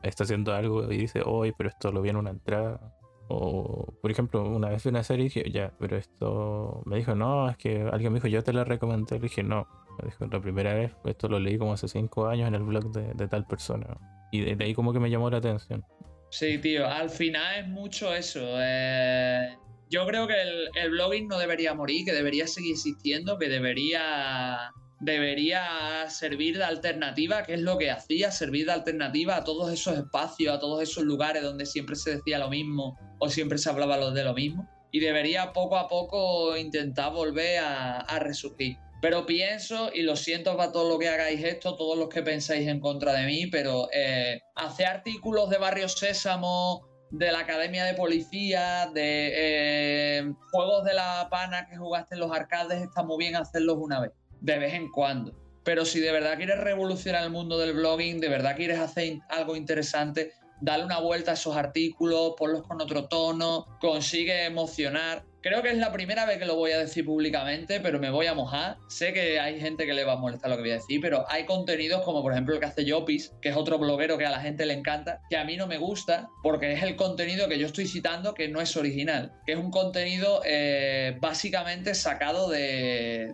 está 0.03 0.25
haciendo 0.25 0.55
algo 0.55 0.91
y 0.91 0.97
dice, 0.97 1.23
hoy, 1.25 1.53
pero 1.57 1.71
esto 1.71 1.91
lo 1.93 2.03
vi 2.03 2.11
en 2.11 2.17
una 2.17 2.31
entrada 2.31 3.00
o, 3.33 3.95
por 4.03 4.11
ejemplo, 4.11 4.43
una 4.43 4.69
vez 4.71 4.83
vi 4.83 4.91
una 4.91 5.05
serie 5.05 5.25
dije, 5.25 5.49
ya, 5.53 5.73
pero 5.79 5.97
esto 5.97 6.83
me 6.85 6.97
dijo, 6.97 7.15
no, 7.15 7.49
es 7.49 7.57
que 7.57 7.83
alguien 7.93 8.13
me 8.13 8.17
dijo, 8.17 8.27
yo 8.27 8.43
te 8.43 8.53
la 8.53 8.65
recomendé. 8.65 9.17
Le 9.17 9.23
dije, 9.23 9.45
no. 9.45 9.69
Me 10.03 10.09
dijo, 10.09 10.27
la 10.27 10.41
primera 10.41 10.75
vez, 10.75 10.93
esto 11.05 11.29
lo 11.29 11.39
leí 11.39 11.57
como 11.57 11.75
hace 11.75 11.87
cinco 11.87 12.27
años 12.27 12.49
en 12.49 12.57
el 12.57 12.63
blog 12.65 12.91
de, 12.91 13.29
tal 13.29 13.47
persona. 13.47 13.87
Y 14.33 14.41
de, 14.41 14.65
ahí 14.65 14.75
como 14.75 14.93
que 14.93 14.99
me 14.99 15.09
llamó 15.11 15.31
la 15.31 15.37
atención. 15.37 15.85
Sí, 16.31 16.59
tío, 16.59 16.89
al 16.89 17.09
final 17.09 17.61
es 17.61 17.69
mucho 17.69 18.13
eso. 18.13 18.41
Eh, 18.43 19.57
yo 19.89 20.05
creo 20.07 20.27
que 20.27 20.35
el 20.75 20.91
blogging 20.91 21.29
no 21.29 21.39
debería 21.39 21.73
morir, 21.73 22.05
que 22.05 22.13
debería 22.13 22.49
seguir 22.49 22.73
existiendo, 22.73 23.39
que 23.39 23.49
debería 23.49 24.73
debería 25.01 26.09
servir 26.09 26.59
de 26.59 26.65
alternativa, 26.65 27.43
que 27.43 27.55
es 27.55 27.61
lo 27.61 27.79
que 27.79 27.91
hacía, 27.91 28.31
servir 28.31 28.67
de 28.67 28.73
alternativa 28.73 29.37
a 29.37 29.45
todos 29.45 29.73
esos 29.73 29.99
espacios, 29.99 30.55
a 30.55 30.61
todos 30.61 30.83
esos 30.83 31.05
lugares 31.05 31.43
donde 31.43 31.67
siempre 31.67 31.97
se 31.97 32.17
decía 32.17 32.39
lo 32.39 32.51
mismo 32.51 32.99
o 33.19 33.29
siempre 33.31 33.59
se 33.59 33.71
hablaba 33.71 34.11
de 34.11 34.25
lo 34.25 34.35
mismo. 34.35 34.69
Y 34.93 35.01
debería 35.01 35.53
poco 35.53 35.79
a 35.79 35.89
poco 35.89 36.57
intentar 36.57 37.13
volver 37.13 37.61
a, 37.61 38.19
resurgir. 38.19 38.77
Pero 39.01 39.25
pienso, 39.25 39.91
y 39.95 40.03
lo 40.03 40.15
siento 40.15 40.57
para 40.57 40.73
todo 40.73 40.89
lo 40.89 40.99
que 40.99 41.09
hagáis 41.09 41.43
esto, 41.43 41.77
todos 41.77 41.97
los 41.97 42.11
que 42.11 42.23
pensáis 42.23 42.69
en 42.69 42.81
contra 42.81 43.15
de 43.15 43.25
mí, 43.25 43.47
pero 43.47 43.89
eh, 43.95 44.43
hacer 44.57 44.87
artículos 44.87 45.49
de 45.49 45.57
Barrio 45.57 45.89
Sésamo, 45.89 46.87
de 47.11 47.33
la 47.33 47.41
Academia 47.41 47.85
de 47.85 47.95
Policía, 47.95 48.91
de 48.93 49.33
eh, 49.35 50.33
juegos 50.51 50.85
de 50.85 50.93
la 50.93 51.29
pana 51.31 51.67
que 51.67 51.77
jugaste 51.77 52.17
en 52.17 52.21
los 52.21 52.33
arcades, 52.33 52.83
está 52.83 53.03
muy 53.03 53.17
bien 53.17 53.37
hacerlos 53.37 53.79
una 53.79 54.01
vez 54.01 54.13
de 54.41 54.59
vez 54.59 54.75
en 54.75 54.91
cuando. 54.91 55.35
Pero 55.65 55.85
si 55.85 56.01
de 56.01 56.11
verdad 56.11 56.37
quieres 56.37 56.59
revolucionar 56.59 57.23
el 57.23 57.31
mundo 57.31 57.59
del 57.59 57.75
blogging, 57.75 58.21
de 58.21 58.29
verdad 58.29 58.57
quieres 58.57 58.79
hacer 58.79 59.19
algo 59.29 59.57
interesante, 59.57 60.33
dale 60.61 60.85
una 60.85 61.01
vuelta 61.01 61.33
a 61.33 61.35
esos 61.35 61.57
artículos, 61.57 62.35
ponlos 62.37 62.63
con 62.67 62.81
otro 62.81 63.07
tono, 63.09 63.67
consigue 63.81 64.45
emocionar. 64.45 65.25
Creo 65.43 65.63
que 65.63 65.71
es 65.71 65.79
la 65.79 65.91
primera 65.91 66.27
vez 66.27 66.39
que 66.39 66.45
lo 66.45 66.57
voy 66.57 66.73
a 66.73 66.79
decir 66.79 67.07
públicamente, 67.07 67.81
pero 67.81 67.99
me 67.99 68.11
voy 68.11 68.27
a 68.27 68.35
mojar. 68.35 68.77
Sé 68.89 69.15
que 69.15 69.41
hay 69.41 69.59
gente 69.59 69.87
que 69.87 69.95
le 69.95 70.05
va 70.05 70.13
a 70.13 70.17
molestar 70.17 70.51
lo 70.51 70.57
que 70.57 70.63
voy 70.63 70.71
a 70.73 70.75
decir, 70.75 71.01
pero 71.01 71.25
hay 71.31 71.47
contenidos 71.47 72.03
como 72.05 72.21
por 72.21 72.33
ejemplo 72.33 72.55
el 72.55 72.61
que 72.61 72.67
hace 72.67 72.91
Jopis, 72.91 73.33
que 73.41 73.49
es 73.49 73.57
otro 73.57 73.79
bloguero 73.79 74.19
que 74.19 74.27
a 74.27 74.31
la 74.31 74.41
gente 74.41 74.67
le 74.67 74.75
encanta, 74.75 75.23
que 75.31 75.39
a 75.39 75.45
mí 75.45 75.57
no 75.57 75.67
me 75.67 75.79
gusta 75.79 76.29
porque 76.43 76.73
es 76.73 76.83
el 76.83 76.95
contenido 76.95 77.49
que 77.49 77.59
yo 77.59 77.67
estoy 77.67 77.87
citando 77.87 78.35
que 78.35 78.49
no 78.49 78.61
es 78.61 78.77
original, 78.77 79.33
que 79.47 79.53
es 79.53 79.59
un 79.59 79.71
contenido 79.71 80.43
eh, 80.45 81.17
básicamente 81.21 81.95
sacado 81.95 82.51
de 82.51 83.33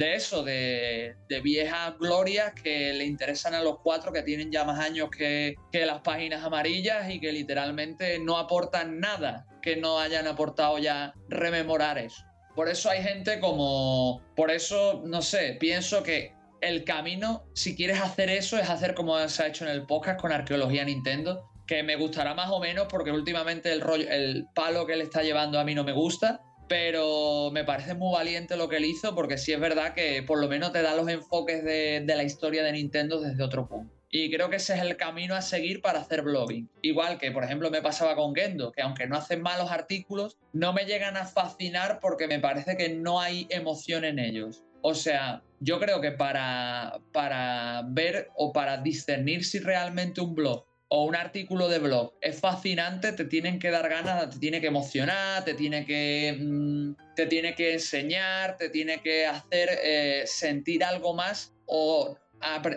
eso, 0.00 0.44
de, 0.44 1.16
viejas 1.42 1.98
glorias 1.98 2.52
que 2.54 2.92
le 2.92 3.04
interesan 3.04 3.54
a 3.54 3.62
los 3.62 3.78
cuatro 3.80 4.12
que 4.12 4.22
tienen 4.22 4.50
ya 4.50 4.64
más 4.64 4.78
años 4.78 5.10
que, 5.10 5.54
que 5.72 5.86
las 5.86 6.00
páginas 6.00 6.44
amarillas 6.44 7.10
y 7.10 7.20
que 7.20 7.32
literalmente 7.32 8.18
no 8.18 8.38
aportan 8.38 9.00
nada 9.00 9.46
que 9.62 9.76
no 9.76 9.98
hayan 9.98 10.26
aportado 10.26 10.78
ya 10.78 11.12
rememorar 11.28 11.98
eso. 11.98 12.24
Por 12.54 12.68
eso 12.68 12.90
hay 12.90 13.02
gente 13.02 13.38
como, 13.40 14.22
por 14.34 14.50
eso, 14.50 15.02
no 15.04 15.22
sé, 15.22 15.56
pienso 15.60 16.02
que 16.02 16.34
el 16.60 16.84
camino, 16.84 17.44
si 17.54 17.76
quieres 17.76 18.00
hacer 18.00 18.30
eso, 18.30 18.58
es 18.58 18.68
hacer 18.68 18.94
como 18.94 19.16
se 19.28 19.42
ha 19.42 19.46
hecho 19.46 19.64
en 19.64 19.70
el 19.70 19.86
podcast 19.86 20.20
con 20.20 20.32
Arqueología 20.32 20.84
Nintendo, 20.84 21.48
que 21.66 21.82
me 21.82 21.96
gustará 21.96 22.34
más 22.34 22.50
o 22.50 22.58
menos 22.58 22.86
porque 22.88 23.12
últimamente 23.12 23.70
el 23.70 23.80
rollo, 23.80 24.08
el 24.08 24.46
palo 24.54 24.86
que 24.86 24.96
le 24.96 25.04
está 25.04 25.22
llevando 25.22 25.60
a 25.60 25.64
mí 25.64 25.74
no 25.74 25.84
me 25.84 25.92
gusta, 25.92 26.40
pero 26.68 27.50
me 27.50 27.64
parece 27.64 27.94
muy 27.94 28.12
valiente 28.12 28.56
lo 28.56 28.68
que 28.68 28.76
él 28.76 28.84
hizo 28.84 29.14
porque 29.14 29.38
sí 29.38 29.52
es 29.52 29.60
verdad 29.60 29.94
que 29.94 30.22
por 30.22 30.38
lo 30.38 30.48
menos 30.48 30.72
te 30.72 30.82
da 30.82 30.94
los 30.94 31.08
enfoques 31.08 31.64
de, 31.64 32.04
la 32.06 32.22
historia 32.22 32.62
de 32.62 32.72
Nintendo 32.72 33.20
desde 33.20 33.42
otro 33.42 33.66
punto. 33.68 33.94
Y 34.10 34.30
creo 34.30 34.48
que 34.48 34.56
ese 34.56 34.74
es 34.74 34.80
el 34.80 34.96
camino 34.96 35.34
a 35.34 35.42
seguir 35.42 35.82
para 35.82 36.00
hacer 36.00 36.22
blogging. 36.22 36.70
Igual 36.80 37.18
que, 37.18 37.30
por 37.30 37.44
ejemplo, 37.44 37.70
me 37.70 37.82
pasaba 37.82 38.16
con 38.16 38.34
Gendo, 38.34 38.72
que 38.72 38.80
aunque 38.80 39.06
no 39.06 39.16
hacen 39.16 39.42
malos 39.42 39.70
artículos, 39.70 40.38
no 40.54 40.72
me 40.72 40.86
llegan 40.86 41.18
a 41.18 41.26
fascinar 41.26 41.98
porque 42.00 42.26
me 42.26 42.40
parece 42.40 42.76
que 42.76 42.88
no 42.88 43.20
hay 43.20 43.46
emoción 43.50 44.04
en 44.04 44.18
ellos. 44.18 44.64
O 44.80 44.94
sea, 44.94 45.42
yo 45.60 45.78
creo 45.78 46.00
que 46.00 46.12
para, 46.12 47.00
para 47.12 47.82
ver 47.88 48.30
o 48.34 48.52
para 48.52 48.78
discernir 48.78 49.44
si 49.44 49.58
realmente 49.58 50.22
un 50.22 50.34
blog 50.34 50.64
o 50.88 51.04
un 51.04 51.14
artículo 51.14 51.68
de 51.68 51.78
blog 51.78 52.14
es 52.20 52.40
fascinante, 52.40 53.12
te 53.12 53.24
tienen 53.26 53.58
que 53.58 53.70
dar 53.70 53.88
ganas, 53.88 54.30
te 54.30 54.38
tiene 54.38 54.60
que 54.60 54.68
emocionar, 54.68 55.44
te 55.44 55.54
tiene 55.54 55.84
que, 55.84 56.36
mm, 56.40 57.14
te 57.14 57.26
tiene 57.26 57.54
que 57.54 57.74
enseñar, 57.74 58.56
te 58.56 58.70
tiene 58.70 59.02
que 59.02 59.26
hacer 59.26 59.68
eh, 59.82 60.22
sentir 60.26 60.82
algo 60.82 61.14
más 61.14 61.54
o 61.66 62.16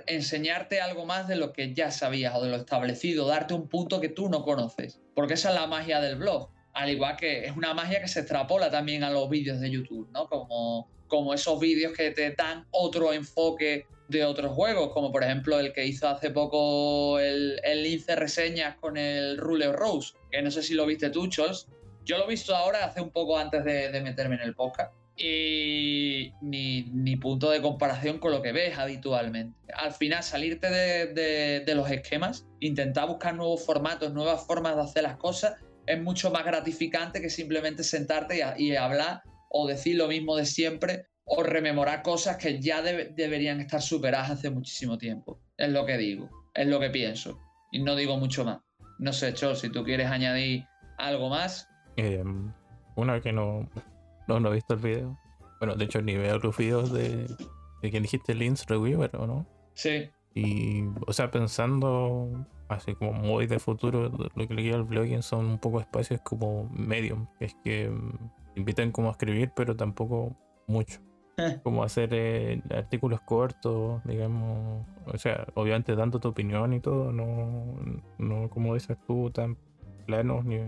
enseñarte 0.07 0.82
algo 0.82 1.05
más 1.05 1.28
de 1.28 1.36
lo 1.36 1.53
que 1.53 1.74
ya 1.74 1.91
sabías 1.91 2.36
o 2.36 2.43
de 2.43 2.49
lo 2.49 2.57
establecido, 2.57 3.28
darte 3.28 3.53
un 3.53 3.70
punto 3.70 4.01
que 4.01 4.09
tú 4.09 4.28
no 4.28 4.43
conoces. 4.43 4.99
Porque 5.14 5.36
esa 5.36 5.49
es 5.49 5.55
la 5.55 5.68
magia 5.68 6.01
del 6.01 6.16
blog. 6.16 6.49
Al 6.74 6.89
igual 6.89 7.16
que 7.16 7.45
es 7.45 7.55
una 7.55 7.74
magia 7.74 8.01
que 8.01 8.07
se 8.07 8.22
extrapola 8.22 8.72
también 8.72 9.03
a 9.03 9.12
los 9.12 9.30
vídeos 9.30 9.59
de 9.59 9.70
YouTube, 9.70 10.09
¿no? 10.12 10.28
Como, 10.28 10.89
como 11.07 11.34
esos 11.34 11.59
vídeos 11.59 11.93
que 11.93 12.12
te 12.12 12.32
dan 12.32 12.66
otro 12.72 13.14
enfoque 13.14 13.86
de 14.12 14.26
otros 14.26 14.51
juegos, 14.51 14.91
como 14.93 15.12
por 15.12 15.24
ejemplo 15.24 15.59
el 15.59 15.74
que 15.74 15.86
hizo 15.86 16.07
hace 16.07 16.30
poco 16.30 17.20
el, 17.20 17.59
el 17.64 17.84
Lince 17.84 18.16
Reseñas 18.16 18.76
con 18.76 18.97
el 18.97 19.38
Ruler 19.38 19.72
Rose, 19.72 20.14
que 20.30 20.41
no 20.41 20.51
sé 20.51 20.62
si 20.62 20.74
lo 20.74 20.86
viste 20.86 21.09
tú, 21.09 21.28
Chols. 21.28 21.68
Yo 22.03 22.18
lo 22.18 22.26
he 22.26 22.30
visto 22.30 22.55
ahora 22.55 22.86
hace 22.86 23.01
un 23.01 23.12
poco 23.12 23.38
antes 23.38 23.64
de, 23.64 24.01
meterme 24.01 24.36
en 24.36 24.41
el 24.41 24.55
podcast. 24.55 24.93
Y 25.16 26.34
ni, 26.41 27.16
punto 27.18 27.51
de 27.51 27.62
comparación 27.62 28.18
con 28.18 28.32
lo 28.32 28.41
que 28.41 28.51
ves 28.51 28.78
habitualmente. 28.78 29.55
Al 29.76 29.91
final, 29.91 30.24
salirte 30.24 30.70
de, 30.70 31.62
de, 31.64 31.76
los 31.76 31.89
esquemas, 31.91 32.47
intentar 32.59 33.07
buscar 33.07 33.36
nuevos 33.36 33.64
formatos, 33.64 34.14
nuevas 34.14 34.45
formas 34.45 34.76
de 34.76 34.82
hacer 34.82 35.03
las 35.03 35.18
cosas, 35.18 35.55
es 35.86 36.01
mucho 36.01 36.32
más 36.32 36.43
gratificante 36.43 37.22
que 37.22 37.30
simplemente 37.30 37.84
sentarte 37.84 38.41
y 38.57 38.76
hablar 38.76 39.22
o 39.49 39.68
decir 39.68 39.95
lo 39.97 40.07
mismo 40.07 40.36
de 40.36 40.45
siempre 40.45 41.11
o 41.26 41.43
rememorar 41.43 42.01
cosas 42.01 42.38
que 42.38 42.59
ya 42.59 42.82
deberían 42.82 43.61
estar 43.61 43.82
superadas 43.82 44.32
hace 44.32 44.49
muchísimo 44.49 44.97
tiempo. 44.97 45.39
Es 45.57 45.69
lo 45.69 45.86
que 45.86 45.97
digo, 45.97 46.30
es 46.53 46.67
lo 46.67 46.80
que 46.80 46.89
pienso. 46.89 47.39
Y 47.72 47.82
no 47.82 47.95
digo 47.95 48.17
mucho 48.17 48.43
más. 48.43 48.59
No 48.99 49.13
sé, 49.13 49.34
Chol, 49.34 49.55
si 49.55 49.69
tú 49.69 49.84
quieres 49.84 50.07
añadir 50.07 50.65
algo 50.97 51.30
más. 51.30 51.67
Eh, 51.97 52.24
una 52.95 53.22
que 53.22 53.32
no, 53.32 53.69
no, 54.28 54.51
he 54.51 54.55
visto 54.55 54.74
el 54.74 54.80
video. 54.80 55.19
Bueno, 55.59 55.76
de 55.76 55.86
hecho 55.86 56.01
ni 56.01 56.15
veo 56.15 56.39
los 56.39 56.57
videos 56.57 56.91
de, 56.91 57.28
de 57.82 57.89
quien 57.91 58.03
dijiste, 58.03 58.34
Linz 58.34 58.65
Reviewer, 58.65 59.15
¿o 59.15 59.28
no? 59.28 59.47
Sí. 59.74 60.09
Y, 60.34 60.84
o 61.07 61.13
sea, 61.13 61.32
pensando 61.32 62.45
así 62.69 62.95
como 62.95 63.13
muy 63.13 63.47
de 63.47 63.59
futuro, 63.59 64.09
lo 64.09 64.47
que 64.47 64.53
le 64.53 64.63
queda 64.63 64.76
al 64.78 64.84
blogging 64.84 65.22
son 65.22 65.45
un 65.45 65.59
poco 65.59 65.80
espacios 65.82 66.22
como 66.22 66.69
medium, 66.69 67.28
que 67.38 67.45
es 67.45 67.55
que 67.63 67.91
invitan 68.55 68.91
como 68.91 69.09
a 69.09 69.11
escribir, 69.11 69.51
pero 69.55 69.76
tampoco 69.76 70.36
mucho. 70.67 71.01
Como 71.63 71.83
hacer 71.83 72.09
eh, 72.13 72.61
artículos 72.69 73.21
cortos, 73.21 74.03
digamos, 74.03 74.85
o 75.05 75.17
sea, 75.17 75.45
obviamente 75.55 75.95
dando 75.95 76.19
tu 76.19 76.29
opinión 76.29 76.73
y 76.73 76.79
todo, 76.79 77.11
no, 77.11 77.75
no 78.17 78.49
como 78.49 78.73
dices 78.73 78.97
tú, 79.07 79.29
tan 79.31 79.57
planos 80.05 80.45
ni, 80.45 80.59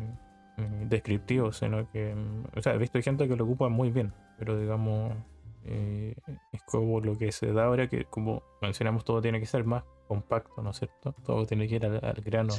descriptivos, 0.86 1.58
sino 1.58 1.90
que, 1.92 2.16
o 2.56 2.62
sea, 2.62 2.74
he 2.74 2.78
visto 2.78 3.02
gente 3.02 3.28
que 3.28 3.36
lo 3.36 3.44
ocupa 3.44 3.70
muy 3.70 3.90
bien, 3.90 4.14
pero 4.38 4.60
digamos, 4.60 5.14
eh, 5.66 6.14
es 6.52 6.64
como 6.64 7.00
lo 7.00 7.18
que 7.18 7.32
se 7.32 7.52
da 7.52 7.66
ahora, 7.66 7.88
que 7.88 8.06
como 8.06 8.44
mencionamos, 8.62 9.04
todo 9.04 9.22
tiene 9.22 9.40
que 9.40 9.46
ser 9.46 9.64
más 9.66 9.84
compacto, 10.08 10.62
¿no 10.62 10.72
es 10.72 10.78
cierto? 10.78 11.16
Todo 11.26 11.46
tiene 11.46 11.68
que 11.68 11.76
ir 11.76 11.86
al, 11.86 12.22
grano. 12.24 12.54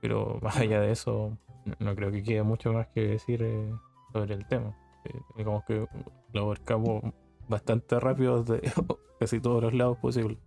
Pero 0.00 0.38
más 0.42 0.56
allá 0.56 0.80
de 0.80 0.90
eso, 0.90 1.38
no 1.78 1.94
creo 1.94 2.10
que 2.10 2.22
quede 2.22 2.42
mucho 2.42 2.72
más 2.72 2.88
que 2.88 3.02
decir 3.02 3.42
eh, 3.42 3.72
sobre 4.12 4.34
el 4.34 4.46
tema. 4.46 4.76
digamos 5.36 5.64
que 5.64 5.86
lo 6.32 6.42
abarcamos 6.42 7.02
bastante 7.52 8.00
rápido 8.00 8.42
de 8.42 8.60
casi 9.20 9.40
todos 9.40 9.62
los 9.62 9.74
lados 9.74 9.98
posibles. 9.98 10.38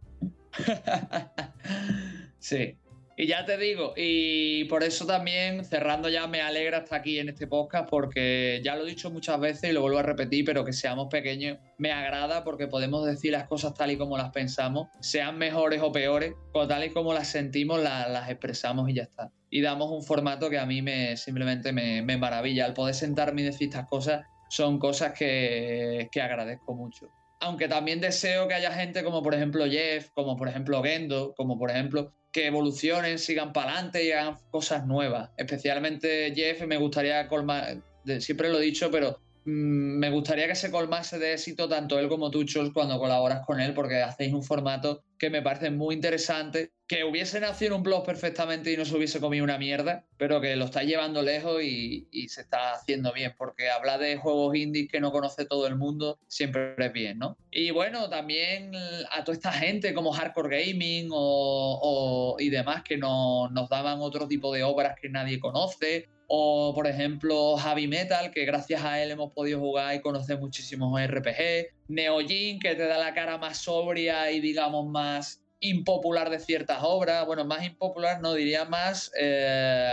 sí. 2.40 2.78
Y 3.18 3.28
ya 3.28 3.46
te 3.46 3.58
digo, 3.58 3.94
y 3.96 4.66
por 4.66 4.84
eso 4.84 5.06
también, 5.06 5.64
cerrando 5.64 6.10
ya, 6.10 6.28
me 6.28 6.42
alegra 6.42 6.80
estar 6.80 7.00
aquí 7.00 7.18
en 7.18 7.30
este 7.30 7.48
podcast, 7.48 7.90
porque 7.90 8.60
ya 8.62 8.76
lo 8.76 8.86
he 8.86 8.90
dicho 8.90 9.10
muchas 9.10 9.40
veces 9.40 9.70
y 9.70 9.74
lo 9.74 9.80
vuelvo 9.80 10.00
a 10.00 10.04
repetir, 10.04 10.44
pero 10.44 10.66
que 10.66 10.74
seamos 10.74 11.08
pequeños 11.10 11.58
me 11.78 11.94
agrada 11.94 12.44
porque 12.44 12.68
podemos 12.68 13.06
decir 13.06 13.32
las 13.32 13.48
cosas 13.48 13.74
tal 13.74 13.92
y 13.92 13.98
como 13.98 14.18
las 14.18 14.32
pensamos, 14.32 14.90
sean 15.00 15.38
mejores 15.38 15.82
o 15.82 15.94
peores, 15.94 16.34
o 16.52 16.68
tal 16.68 16.84
y 16.84 16.90
como 16.90 17.14
las 17.14 17.30
sentimos, 17.30 17.82
las, 17.82 18.30
expresamos 18.30 18.90
y 18.90 18.96
ya 18.96 19.04
está. 19.04 19.32
Y 19.50 19.62
damos 19.62 19.92
un 19.92 20.04
formato 20.04 20.50
que 20.50 20.60
a 20.60 20.66
mí 20.66 20.82
me 20.82 21.16
simplemente 21.16 21.72
me, 21.72 22.02
me 22.02 22.18
maravilla. 22.18 22.66
Al 22.66 22.74
poder 22.74 22.96
sentarme 22.96 23.44
y 23.44 23.46
decir 23.46 23.70
estas 23.70 23.88
cosas, 23.88 24.26
son 24.56 24.80
cosas 24.80 25.12
que, 25.12 26.10
agradezco 26.16 26.74
mucho. 26.74 27.10
Aunque 27.42 27.68
también 27.68 28.00
deseo 28.00 28.48
que 28.48 28.54
haya 28.54 28.72
gente 28.72 29.04
como 29.04 29.22
por 29.22 29.36
ejemplo 29.36 29.66
Jeff, 29.66 30.12
como 30.14 30.38
por 30.38 30.48
ejemplo 30.48 30.82
Gendo, 30.82 31.34
como 31.36 31.60
por 31.60 31.72
ejemplo 31.72 32.14
que 32.32 32.48
evolucionen, 32.48 33.20
sigan 33.20 33.52
para 33.52 33.74
adelante 33.74 34.06
y 34.06 34.14
hagan 34.14 34.38
cosas 34.52 34.86
nuevas. 34.86 35.30
Especialmente 35.36 36.34
Jeff 36.34 36.66
me 36.66 36.78
gustaría 36.78 37.28
colmar, 37.28 37.82
siempre 38.20 38.50
lo 38.50 38.60
he 38.60 38.64
dicho, 38.64 38.90
pero 38.90 39.20
me 39.46 40.10
gustaría 40.10 40.48
que 40.48 40.56
se 40.56 40.72
colmase 40.72 41.20
de 41.20 41.34
éxito 41.34 41.70
tanto 41.70 42.00
él 42.00 42.10
como 42.10 42.32
tú, 42.32 42.44
Chos, 42.46 42.72
cuando 42.74 42.98
colaboras 42.98 43.46
con 43.46 43.62
él, 43.62 43.74
porque 43.74 44.02
hacéis 44.02 44.34
un 44.34 44.44
formato 44.44 45.04
que 45.20 45.30
me 45.30 45.42
parece 45.42 45.70
muy 45.70 45.96
interesante 45.96 46.72
que 46.88 47.04
hubiese 47.04 47.40
nacido 47.40 47.76
un 47.76 47.84
blog 47.84 48.06
perfectamente 48.06 48.72
y 48.72 48.78
no 48.78 48.86
se 48.86 48.96
hubiese 48.96 49.20
comido 49.20 49.44
una 49.44 49.58
mierda, 49.58 50.06
pero 50.18 50.42
que 50.42 50.56
lo 50.56 50.66
está 50.66 50.84
llevando 50.84 51.22
lejos 51.22 51.64
y, 51.64 52.08
se 52.28 52.42
está 52.42 52.74
haciendo 52.74 53.14
bien, 53.14 53.34
porque 53.38 53.70
habla 53.70 53.98
de 53.98 54.18
juegos 54.18 54.56
indies 54.56 54.92
que 54.92 55.00
no 55.00 55.12
conoce 55.12 55.46
todo 55.46 55.68
el 55.68 55.76
mundo 55.76 56.20
siempre 56.28 56.76
es 56.78 56.94
bien, 56.94 57.20
¿no? 57.20 57.38
Y 57.52 57.72
bueno, 57.72 58.10
también 58.10 58.72
a 59.12 59.24
toda 59.24 59.36
esta 59.36 59.52
gente 59.52 59.94
como 59.94 60.12
Hardcore 60.12 60.66
Gaming 60.66 61.10
o, 61.12 62.36
y 62.40 62.50
demás 62.50 62.84
que 62.84 62.98
no, 62.98 63.50
nos 63.50 63.70
daban 63.70 64.00
otro 64.02 64.28
tipo 64.28 64.54
de 64.54 64.64
obras 64.64 64.96
que 65.00 65.10
nadie 65.10 65.40
conoce, 65.40 66.10
o 66.28 66.74
por 66.74 66.88
ejemplo 66.88 67.58
Javi 67.58 67.88
Metal, 67.88 68.32
que 68.32 68.46
gracias 68.46 68.84
a 68.84 69.02
él 69.02 69.12
hemos 69.12 69.32
podido 69.32 69.60
jugar 69.60 69.96
y 69.96 70.02
conocer 70.02 70.40
muchísimos 70.40 71.00
RPG, 71.02 71.74
Neojin, 71.88 72.60
que 72.60 72.76
te 72.76 72.88
da 72.88 72.98
la 72.98 73.14
cara 73.14 73.38
más 73.38 73.58
sobria 73.58 74.32
y 74.32 74.40
digamos 74.40 74.88
más 74.88 75.42
impopular 75.60 76.30
de 76.30 76.40
ciertas 76.40 76.80
obras, 76.82 77.26
bueno, 77.26 77.46
más 77.46 77.66
impopular 77.66 78.22
no 78.22 78.34
diría 78.34 78.66
más, 78.66 79.12
eh, 79.20 79.92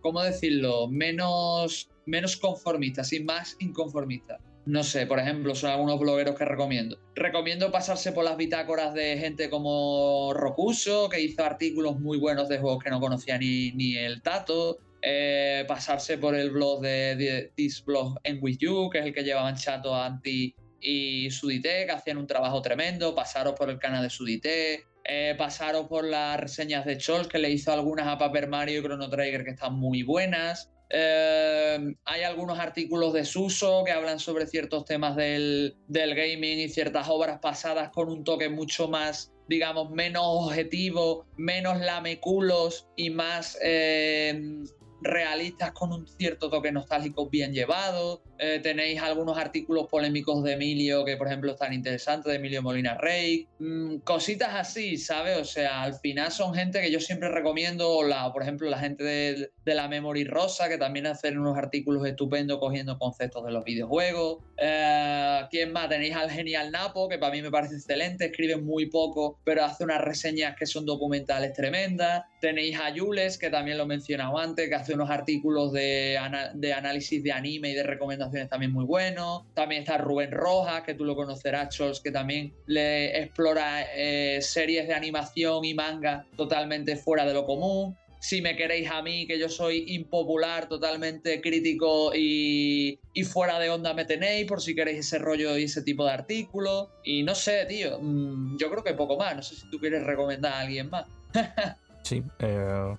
¿cómo 0.00 0.22
decirlo? 0.22 0.88
Menos, 0.88 1.90
menos 2.06 2.36
conformista, 2.36 3.04
sí, 3.04 3.20
más 3.20 3.56
inconformista. 3.58 4.38
No 4.66 4.82
sé, 4.82 5.06
por 5.06 5.20
ejemplo, 5.20 5.54
son 5.54 5.70
algunos 5.70 6.00
blogueros 6.00 6.36
que 6.36 6.44
recomiendo. 6.44 6.98
Recomiendo 7.14 7.70
pasarse 7.70 8.10
por 8.10 8.24
las 8.24 8.36
bitácoras 8.36 8.94
de 8.94 9.16
gente 9.16 9.48
como 9.48 10.32
Rocuso, 10.34 11.08
que 11.08 11.20
hizo 11.20 11.44
artículos 11.44 12.00
muy 12.00 12.18
buenos 12.18 12.48
de 12.48 12.58
juegos 12.58 12.82
que 12.82 12.90
no 12.90 12.98
conocía 12.98 13.38
ni, 13.38 13.70
ni 13.72 13.96
el 13.96 14.22
Tato. 14.22 14.78
Eh, 15.08 15.64
pasarse 15.68 16.18
por 16.18 16.34
el 16.34 16.50
blog 16.50 16.80
de, 16.80 17.52
This 17.54 17.84
Blog 17.84 18.18
en 18.24 18.40
With 18.42 18.56
You, 18.58 18.90
que 18.90 18.98
es 18.98 19.04
el 19.04 19.14
que 19.14 19.22
llevaban 19.22 19.54
Chato 19.54 19.94
Anti 19.94 20.52
y 20.80 21.30
Sudité, 21.30 21.86
que 21.86 21.92
hacían 21.92 22.18
un 22.18 22.26
trabajo 22.26 22.60
tremendo, 22.60 23.14
pasaros 23.14 23.54
por 23.54 23.70
el 23.70 23.78
canal 23.78 24.02
de 24.02 24.10
Sudité, 24.10 24.84
eh, 25.04 25.36
pasaros 25.38 25.86
por 25.86 26.04
las 26.04 26.40
reseñas 26.40 26.84
de 26.84 26.98
Chols, 26.98 27.28
que 27.28 27.38
le 27.38 27.50
hizo 27.50 27.72
algunas 27.72 28.08
a 28.08 28.18
Paper 28.18 28.48
Mario 28.48 28.80
y 28.80 28.82
Chrono 28.82 29.08
Trigger 29.08 29.44
que 29.44 29.50
están 29.50 29.74
muy 29.74 30.02
buenas. 30.02 30.72
Eh, 30.90 31.94
hay 32.04 32.22
algunos 32.24 32.58
artículos 32.58 33.12
de 33.12 33.24
Suso 33.24 33.84
que 33.84 33.92
hablan 33.92 34.18
sobre 34.18 34.48
ciertos 34.48 34.86
temas 34.86 35.14
del, 35.14 35.76
gaming 35.86 36.58
y 36.58 36.68
ciertas 36.68 37.08
obras 37.08 37.38
pasadas 37.38 37.90
con 37.90 38.08
un 38.08 38.24
toque 38.24 38.48
mucho 38.48 38.88
más, 38.88 39.32
digamos, 39.48 39.92
menos 39.92 40.24
objetivo, 40.24 41.26
menos 41.36 41.78
lameculos 41.78 42.88
y 42.96 43.10
más 43.10 43.56
eh, 43.62 44.64
realistas 45.00 45.72
con 45.72 45.92
un 45.92 46.06
cierto 46.06 46.50
toque 46.50 46.72
nostálgico 46.72 47.28
bien 47.28 47.52
llevado. 47.52 48.22
eh, 48.38 48.60
tenéis 48.62 49.00
algunos 49.00 49.38
artículos 49.38 49.86
polémicos 49.86 50.44
de 50.44 50.52
Emilio 50.52 51.06
que, 51.06 51.16
por 51.16 51.26
ejemplo, 51.26 51.52
están 51.52 51.72
interesantes, 51.72 52.30
de 52.30 52.36
Emilio 52.36 52.62
Molina 52.62 52.94
Rey, 52.98 53.48
mm, 53.58 53.98
cositas 53.98 54.54
así, 54.54 54.98
¿sabes? 54.98 55.38
O 55.38 55.44
sea, 55.44 55.82
al 55.82 55.94
final 55.94 56.30
son 56.30 56.52
gente 56.54 56.82
que 56.82 56.90
yo 56.90 57.00
siempre 57.00 57.30
recomiendo, 57.30 58.02
la, 58.02 58.30
por 58.32 58.42
ejemplo, 58.42 58.68
la 58.68 58.78
gente 58.78 59.52
de, 59.66 59.74
la 59.74 59.88
Memory 59.88 60.24
Rosa, 60.24 60.68
que 60.68 60.78
también 60.78 61.06
hacen 61.06 61.38
unos 61.38 61.58
artículos 61.58 62.06
estupendos 62.06 62.58
cogiendo 62.58 62.98
conceptos 62.98 63.44
de 63.44 63.52
los 63.52 63.64
videojuegos. 63.64 64.38
Eh, 64.56 65.40
¿Quién 65.50 65.72
más? 65.72 65.88
Tenéis 65.88 66.14
al 66.16 66.30
Genial 66.30 66.70
Napo, 66.70 67.08
que 67.08 67.18
para 67.18 67.32
mí 67.32 67.42
me 67.42 67.50
parece 67.50 67.74
excelente, 67.74 68.26
escribe 68.26 68.56
muy 68.56 68.86
poco, 68.86 69.38
pero 69.44 69.64
hace 69.64 69.84
unas 69.84 70.00
reseñas 70.00 70.56
que 70.56 70.66
son 70.66 70.86
documentales 70.86 71.52
tremendas. 71.52 72.24
Tenéis 72.40 72.78
a 72.78 72.92
Jules, 72.96 73.38
que 73.38 73.50
también 73.50 73.76
lo 73.76 73.84
he 73.84 73.86
mencionado 73.86 74.38
antes, 74.38 74.68
que 74.68 74.74
hace 74.74 74.94
unos 74.94 75.10
artículos 75.10 75.72
de, 75.72 76.18
de 76.54 76.72
análisis 76.72 77.22
de 77.22 77.32
anime 77.32 77.70
y 77.70 77.74
de 77.74 77.82
recomendaciones 77.82 78.48
también 78.48 78.72
muy 78.72 78.84
buenos. 78.84 79.42
También 79.54 79.82
está 79.82 79.98
Rubén 79.98 80.30
Rojas, 80.30 80.82
que 80.82 80.94
tú 80.94 81.04
lo 81.04 81.16
conocerás, 81.16 81.74
Chols, 81.74 82.00
que 82.00 82.10
también 82.10 82.54
le 82.66 83.20
explora 83.20 83.84
eh, 83.94 84.40
series 84.40 84.86
de 84.88 84.94
animación 84.94 85.64
y 85.64 85.74
manga 85.74 86.26
totalmente 86.36 86.96
fuera 86.96 87.24
de 87.24 87.34
lo 87.34 87.44
común 87.44 87.96
si 88.18 88.42
me 88.42 88.56
queréis 88.56 88.90
a 88.90 89.02
mí, 89.02 89.26
que 89.26 89.38
yo 89.38 89.48
soy 89.48 89.84
impopular, 89.88 90.68
totalmente 90.68 91.40
crítico 91.40 92.12
y, 92.14 92.98
fuera 93.24 93.58
de 93.58 93.70
onda 93.70 93.94
me 93.94 94.04
tenéis, 94.04 94.46
por 94.46 94.60
si 94.60 94.74
queréis 94.74 95.00
ese 95.00 95.18
rollo 95.18 95.56
y 95.58 95.64
ese 95.64 95.82
tipo 95.82 96.04
de 96.04 96.12
artículos. 96.12 96.88
Y 97.04 97.22
no 97.22 97.34
sé, 97.34 97.66
tío, 97.66 97.98
mm, 98.00 98.56
yo 98.58 98.70
creo 98.70 98.84
que 98.84 98.94
poco 98.94 99.16
más. 99.16 99.36
No 99.36 99.42
sé 99.42 99.56
si 99.56 99.68
tú 99.70 99.78
quieres 99.78 100.04
recomendar 100.04 100.52
a 100.52 100.60
alguien 100.60 100.90
más. 100.90 101.06
sí, 102.02 102.22
eh, 102.38 102.96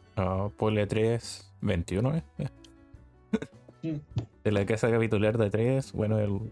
Pole 0.58 0.88
3, 0.88 1.54
21, 1.62 2.18
¿eh? 2.18 2.24
Mm. 3.84 3.98
de 4.44 4.52
la 4.52 4.66
casa 4.66 4.90
capitular 4.90 5.38
de 5.38 5.50
3, 5.52 5.92
bueno, 5.94 6.20
el, 6.20 6.52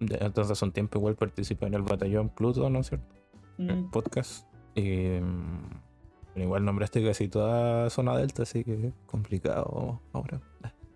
entonces 0.00 0.50
hace 0.50 0.64
un 0.64 0.72
tiempo 0.72 0.98
igual 0.98 1.14
participa 1.14 1.66
en 1.66 1.74
el 1.74 1.82
batallón 1.82 2.28
Pluto, 2.28 2.68
¿no 2.70 2.80
es 2.80 2.88
cierto? 2.88 3.14
El 3.58 3.76
mm. 3.76 3.90
podcast. 3.90 4.46
Y 4.74 5.20
igual 6.36 6.64
nombraste 6.64 7.04
casi 7.04 7.28
toda 7.28 7.90
zona 7.90 8.16
delta, 8.16 8.42
así 8.42 8.64
que 8.64 8.92
complicado 9.06 10.00
ahora. 10.12 10.40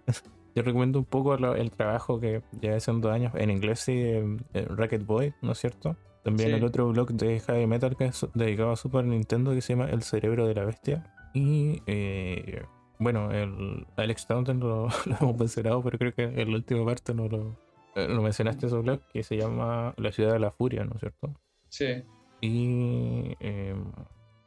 Yo 0.54 0.62
recomiendo 0.62 0.98
un 0.98 1.04
poco 1.04 1.34
el 1.34 1.70
trabajo 1.70 2.18
que 2.18 2.42
ya 2.60 2.74
hace 2.74 2.90
dos 2.92 3.12
años, 3.12 3.32
en 3.36 3.50
inglés 3.50 3.80
sí, 3.80 4.12
Racket 4.52 5.06
Boy, 5.06 5.32
¿no 5.42 5.52
es 5.52 5.58
cierto? 5.58 5.96
También 6.22 6.50
el 6.50 6.64
otro 6.64 6.88
blog 6.88 7.12
de 7.12 7.40
Heavy 7.40 7.66
Metal 7.66 7.96
que 7.96 8.06
es 8.06 8.26
dedicado 8.34 8.72
a 8.72 8.76
Super 8.76 9.04
Nintendo 9.04 9.52
que 9.52 9.62
se 9.62 9.72
llama 9.72 9.88
El 9.88 10.02
Cerebro 10.02 10.46
de 10.46 10.54
la 10.54 10.64
Bestia. 10.64 11.14
Y 11.32 11.82
eh, 11.86 12.62
bueno, 12.98 13.30
el 13.30 13.86
Alex 13.96 14.26
Taunton 14.26 14.60
lo, 14.60 14.88
hemos 15.06 15.38
mencionado, 15.38 15.82
pero 15.82 15.98
creo 15.98 16.14
que 16.14 16.24
en 16.24 16.50
la 16.50 16.56
última 16.56 16.84
parte 16.84 17.14
no 17.14 17.28
lo, 17.28 17.56
eh, 17.94 18.06
lo 18.08 18.20
mencionaste 18.22 18.68
su 18.68 18.82
blog 18.82 19.00
que 19.12 19.22
se 19.22 19.36
llama 19.36 19.94
La 19.96 20.12
Ciudad 20.12 20.32
de 20.32 20.40
la 20.40 20.50
Furia, 20.50 20.84
¿no 20.84 20.92
es 20.94 21.00
cierto? 21.00 21.34
Sí. 21.68 22.04
Y 22.42 23.36
eh, 23.40 23.74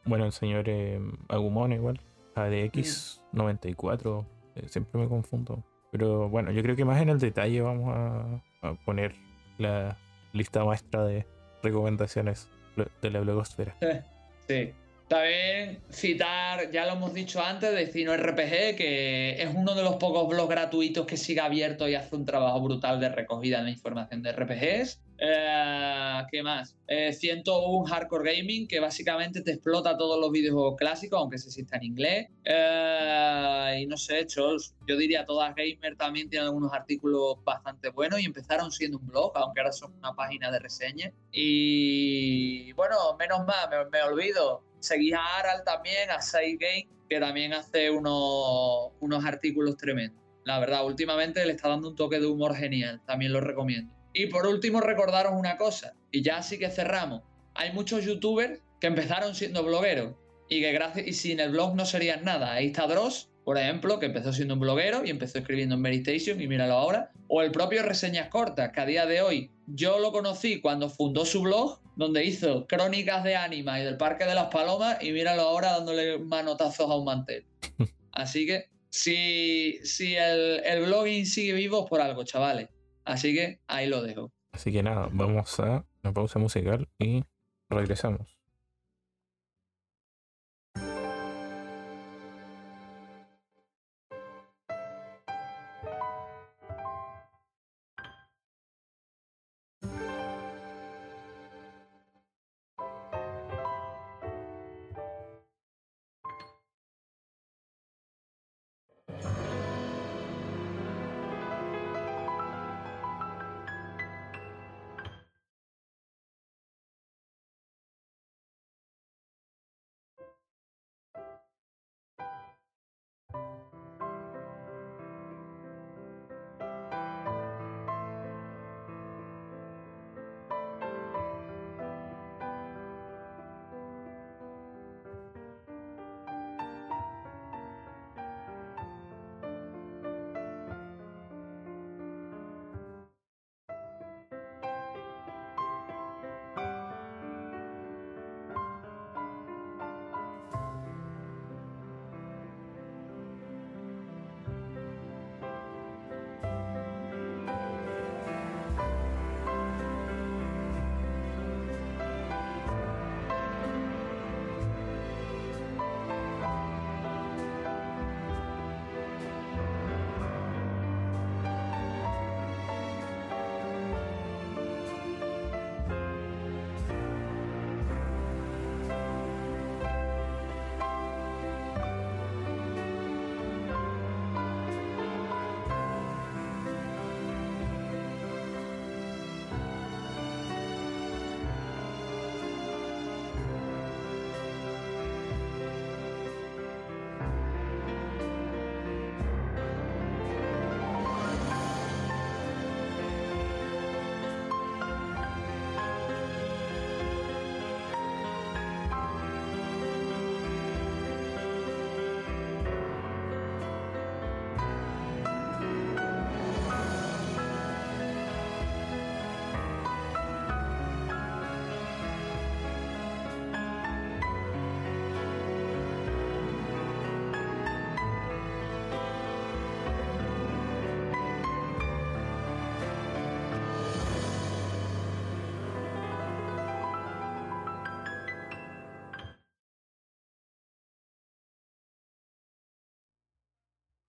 bueno, 0.05 0.25
el 0.25 0.31
señor 0.31 0.65
eh, 0.67 0.99
Agumon 1.29 1.73
igual, 1.73 1.99
ADX94, 2.35 4.25
eh, 4.55 4.67
siempre 4.67 5.01
me 5.01 5.07
confundo. 5.07 5.63
Pero 5.91 6.29
bueno, 6.29 6.51
yo 6.51 6.61
creo 6.63 6.75
que 6.75 6.85
más 6.85 7.01
en 7.01 7.09
el 7.09 7.19
detalle 7.19 7.61
vamos 7.61 7.93
a, 7.95 8.41
poner 8.85 9.13
la 9.57 9.97
lista 10.31 10.63
maestra 10.63 11.03
de 11.03 11.27
recomendaciones 11.61 12.49
de 13.01 13.09
la 13.09 13.19
blogosfera. 13.19 13.75
Sí. 14.47 14.73
También 15.13 15.79
citar, 15.91 16.71
ya 16.71 16.87
lo 16.87 16.93
hemos 16.93 17.13
dicho 17.13 17.39
antes, 17.39 17.71
Destino 17.71 18.17
RPG, 18.17 18.75
que 18.75 19.43
es 19.43 19.53
uno 19.53 19.75
de 19.75 19.83
los 19.83 19.97
pocos 19.97 20.27
blogs 20.27 20.49
gratuitos 20.49 21.05
que 21.05 21.17
sigue 21.17 21.39
abierto 21.39 21.87
y 21.87 21.93
hace 21.93 22.15
un 22.15 22.25
trabajo 22.25 22.59
brutal 22.61 22.99
de 22.99 23.09
recogida 23.09 23.63
de 23.63 23.69
información 23.69 24.23
de 24.23 24.31
RPGs. 24.31 25.03
Eh, 25.19 26.23
¿Qué 26.31 26.41
más? 26.41 26.75
101 26.87 27.85
eh, 27.85 27.91
Hardcore 27.91 28.37
Gaming, 28.37 28.67
que 28.67 28.79
básicamente 28.79 29.41
te 29.41 29.51
explota 29.51 29.95
todos 29.95 30.19
los 30.19 30.31
videojuegos 30.31 30.77
clásicos, 30.77 31.19
aunque 31.19 31.37
se 31.37 31.49
exista 31.49 31.77
en 31.77 31.83
inglés. 31.83 32.27
Eh, 32.43 33.81
y 33.81 33.85
no 33.85 33.97
sé, 33.97 34.25
Chols, 34.25 34.73
yo 34.87 34.97
diría 34.97 35.25
todas 35.25 35.53
Gamer 35.53 35.95
también 35.95 36.27
tienen 36.27 36.47
algunos 36.47 36.73
artículos 36.73 37.35
bastante 37.43 37.89
buenos 37.89 38.19
y 38.19 38.25
empezaron 38.25 38.71
siendo 38.71 38.97
un 38.97 39.05
blog, 39.05 39.31
aunque 39.35 39.61
ahora 39.61 39.73
son 39.73 39.93
una 39.93 40.13
página 40.15 40.49
de 40.49 40.57
reseñas. 40.57 41.13
Y 41.31 42.73
bueno, 42.73 42.95
menos 43.19 43.45
mal, 43.45 43.69
me, 43.91 44.01
olvido. 44.01 44.72
Seguí 44.83 45.13
a 45.13 45.37
Aral 45.37 45.63
también, 45.63 46.11
a 46.11 46.21
Side 46.21 46.57
Game, 46.59 46.89
que 47.09 47.17
también 47.17 47.53
hace 47.53 47.89
unos, 47.89 48.91
unos 48.99 49.23
artículos 49.23 49.77
tremendos. 49.77 50.21
La 50.43 50.59
verdad, 50.59 50.85
últimamente 50.85 51.45
le 51.45 51.53
está 51.53 51.69
dando 51.69 51.87
un 51.87 51.95
toque 51.95 52.19
de 52.19 52.25
humor 52.25 52.53
genial, 52.53 53.01
también 53.05 53.31
lo 53.31 53.39
recomiendo. 53.39 53.93
Y 54.11 54.25
por 54.25 54.45
último, 54.45 54.81
recordaros 54.81 55.31
una 55.37 55.55
cosa, 55.55 55.93
y 56.11 56.21
ya 56.21 56.43
sí 56.43 56.59
que 56.59 56.69
cerramos. 56.69 57.21
Hay 57.55 57.71
muchos 57.71 58.03
youtubers 58.03 58.59
que 58.81 58.87
empezaron 58.87 59.35
siendo 59.35 59.63
blogueros 59.63 60.15
y 60.49 60.59
que 60.59 60.73
gracias 60.73 61.07
y 61.07 61.13
sin 61.13 61.39
el 61.39 61.51
blog 61.51 61.75
no 61.75 61.85
serían 61.85 62.25
nada. 62.25 62.51
Ahí 62.51 62.67
está 62.67 62.85
Dross, 62.85 63.29
por 63.45 63.57
ejemplo, 63.57 63.99
que 63.99 64.07
empezó 64.07 64.33
siendo 64.33 64.55
un 64.55 64.59
bloguero 64.59 65.05
y 65.05 65.11
empezó 65.11 65.37
escribiendo 65.37 65.75
en 65.75 65.81
Meditation 65.81 66.41
y 66.41 66.47
míralo 66.49 66.73
ahora. 66.73 67.11
O 67.29 67.41
el 67.41 67.51
propio 67.51 67.83
Reseñas 67.83 68.27
Cortas, 68.27 68.73
que 68.73 68.81
a 68.81 68.85
día 68.85 69.05
de 69.05 69.21
hoy 69.21 69.49
yo 69.65 69.99
lo 69.99 70.11
conocí 70.11 70.59
cuando 70.59 70.89
fundó 70.89 71.23
su 71.23 71.41
blog, 71.41 71.79
donde 71.95 72.25
hizo 72.25 72.65
crónicas 72.67 73.23
de 73.23 73.35
Anima 73.35 73.79
y 73.79 73.83
del 73.83 73.97
Parque 73.97 74.25
de 74.25 74.35
las 74.35 74.47
Palomas 74.47 75.01
y 75.01 75.11
míralo 75.11 75.43
ahora 75.43 75.71
dándole 75.71 76.19
manotazos 76.19 76.89
a 76.89 76.95
un 76.95 77.05
mantel. 77.05 77.45
Así 78.11 78.45
que 78.45 78.69
si, 78.89 79.79
si 79.83 80.15
el, 80.15 80.61
el 80.65 80.85
blogging 80.85 81.25
sigue 81.25 81.53
vivo 81.53 81.85
por 81.85 82.01
algo, 82.01 82.23
chavales. 82.23 82.69
Así 83.05 83.33
que 83.33 83.59
ahí 83.67 83.87
lo 83.87 84.01
dejo. 84.01 84.31
Así 84.51 84.71
que 84.71 84.83
nada, 84.83 85.09
vamos 85.11 85.59
a 85.59 85.85
una 86.03 86.13
pausa 86.13 86.39
musical 86.39 86.87
y 86.99 87.23
regresamos. 87.69 88.37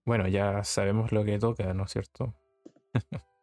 Bueno, 0.04 0.28
ya 0.28 0.64
sabemos 0.64 1.12
lo 1.12 1.24
que 1.24 1.38
toca, 1.38 1.72
¿no 1.74 1.84
es 1.84 1.92
cierto? 1.92 2.34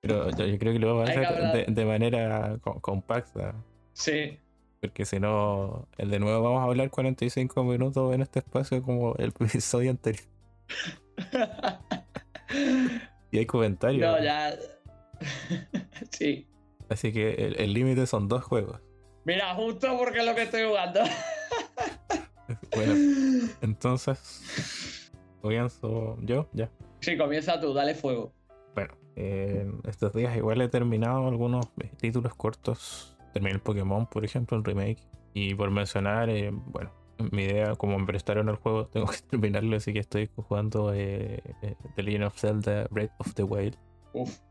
Pero 0.00 0.30
yo 0.30 0.58
creo 0.58 0.72
que 0.72 0.78
lo 0.78 0.94
vamos 0.94 1.10
a 1.10 1.12
hacer 1.12 1.66
de, 1.66 1.84
manera 1.84 2.58
compacta. 2.80 3.54
Sí. 3.92 4.38
Porque 4.80 5.04
si 5.04 5.20
no, 5.20 5.88
de 5.98 6.18
nuevo 6.18 6.42
vamos 6.42 6.60
a 6.60 6.64
hablar 6.64 6.88
45 6.88 7.64
minutos 7.64 8.14
en 8.14 8.22
este 8.22 8.38
espacio 8.38 8.82
como 8.82 9.14
el 9.16 9.28
episodio 9.28 9.90
anterior. 9.90 10.24
y 13.30 13.38
hay 13.38 13.46
comentarios. 13.46 14.10
No, 14.10 14.24
ya. 14.24 14.56
sí. 16.10 16.46
Así 16.88 17.12
que 17.12 17.54
el 17.58 17.74
límite 17.74 18.06
son 18.06 18.26
dos 18.26 18.42
juegos. 18.42 18.80
Mira, 19.24 19.54
justo 19.54 19.96
porque 19.98 20.20
es 20.20 20.24
lo 20.24 20.34
que 20.34 20.42
estoy 20.42 20.64
jugando. 20.64 21.00
bueno, 22.74 22.94
entonces. 23.60 24.42
Comienzo 25.40 26.18
yo, 26.20 26.48
ya. 26.52 26.70
Sí, 27.00 27.16
comienza 27.16 27.60
tú, 27.60 27.72
dale 27.72 27.94
fuego. 27.94 28.32
Bueno, 28.74 28.94
estos 29.16 30.12
días 30.12 30.36
igual 30.36 30.60
he 30.60 30.68
terminado 30.68 31.26
algunos 31.26 31.68
títulos 31.98 32.34
cortos. 32.34 33.16
Terminé 33.32 33.54
el 33.54 33.60
Pokémon, 33.60 34.06
por 34.06 34.24
ejemplo, 34.24 34.56
el 34.56 34.64
remake. 34.64 35.00
Y 35.34 35.54
por 35.54 35.70
mencionar, 35.70 36.28
eh, 36.28 36.50
bueno, 36.52 36.90
mi 37.30 37.44
idea, 37.44 37.76
como 37.76 37.98
me 37.98 38.06
prestaron 38.06 38.48
el 38.48 38.56
juego, 38.56 38.86
tengo 38.92 39.06
que 39.06 39.18
terminarlo, 39.28 39.76
así 39.76 39.92
que 39.92 40.00
estoy 40.00 40.28
jugando 40.36 40.92
eh, 40.92 41.42
eh, 41.62 41.74
The 41.96 42.02
Legend 42.02 42.24
of 42.24 42.38
Zelda 42.38 42.86
Breath 42.90 43.12
of 43.18 43.34
the 43.34 43.42
Wild. 43.42 43.76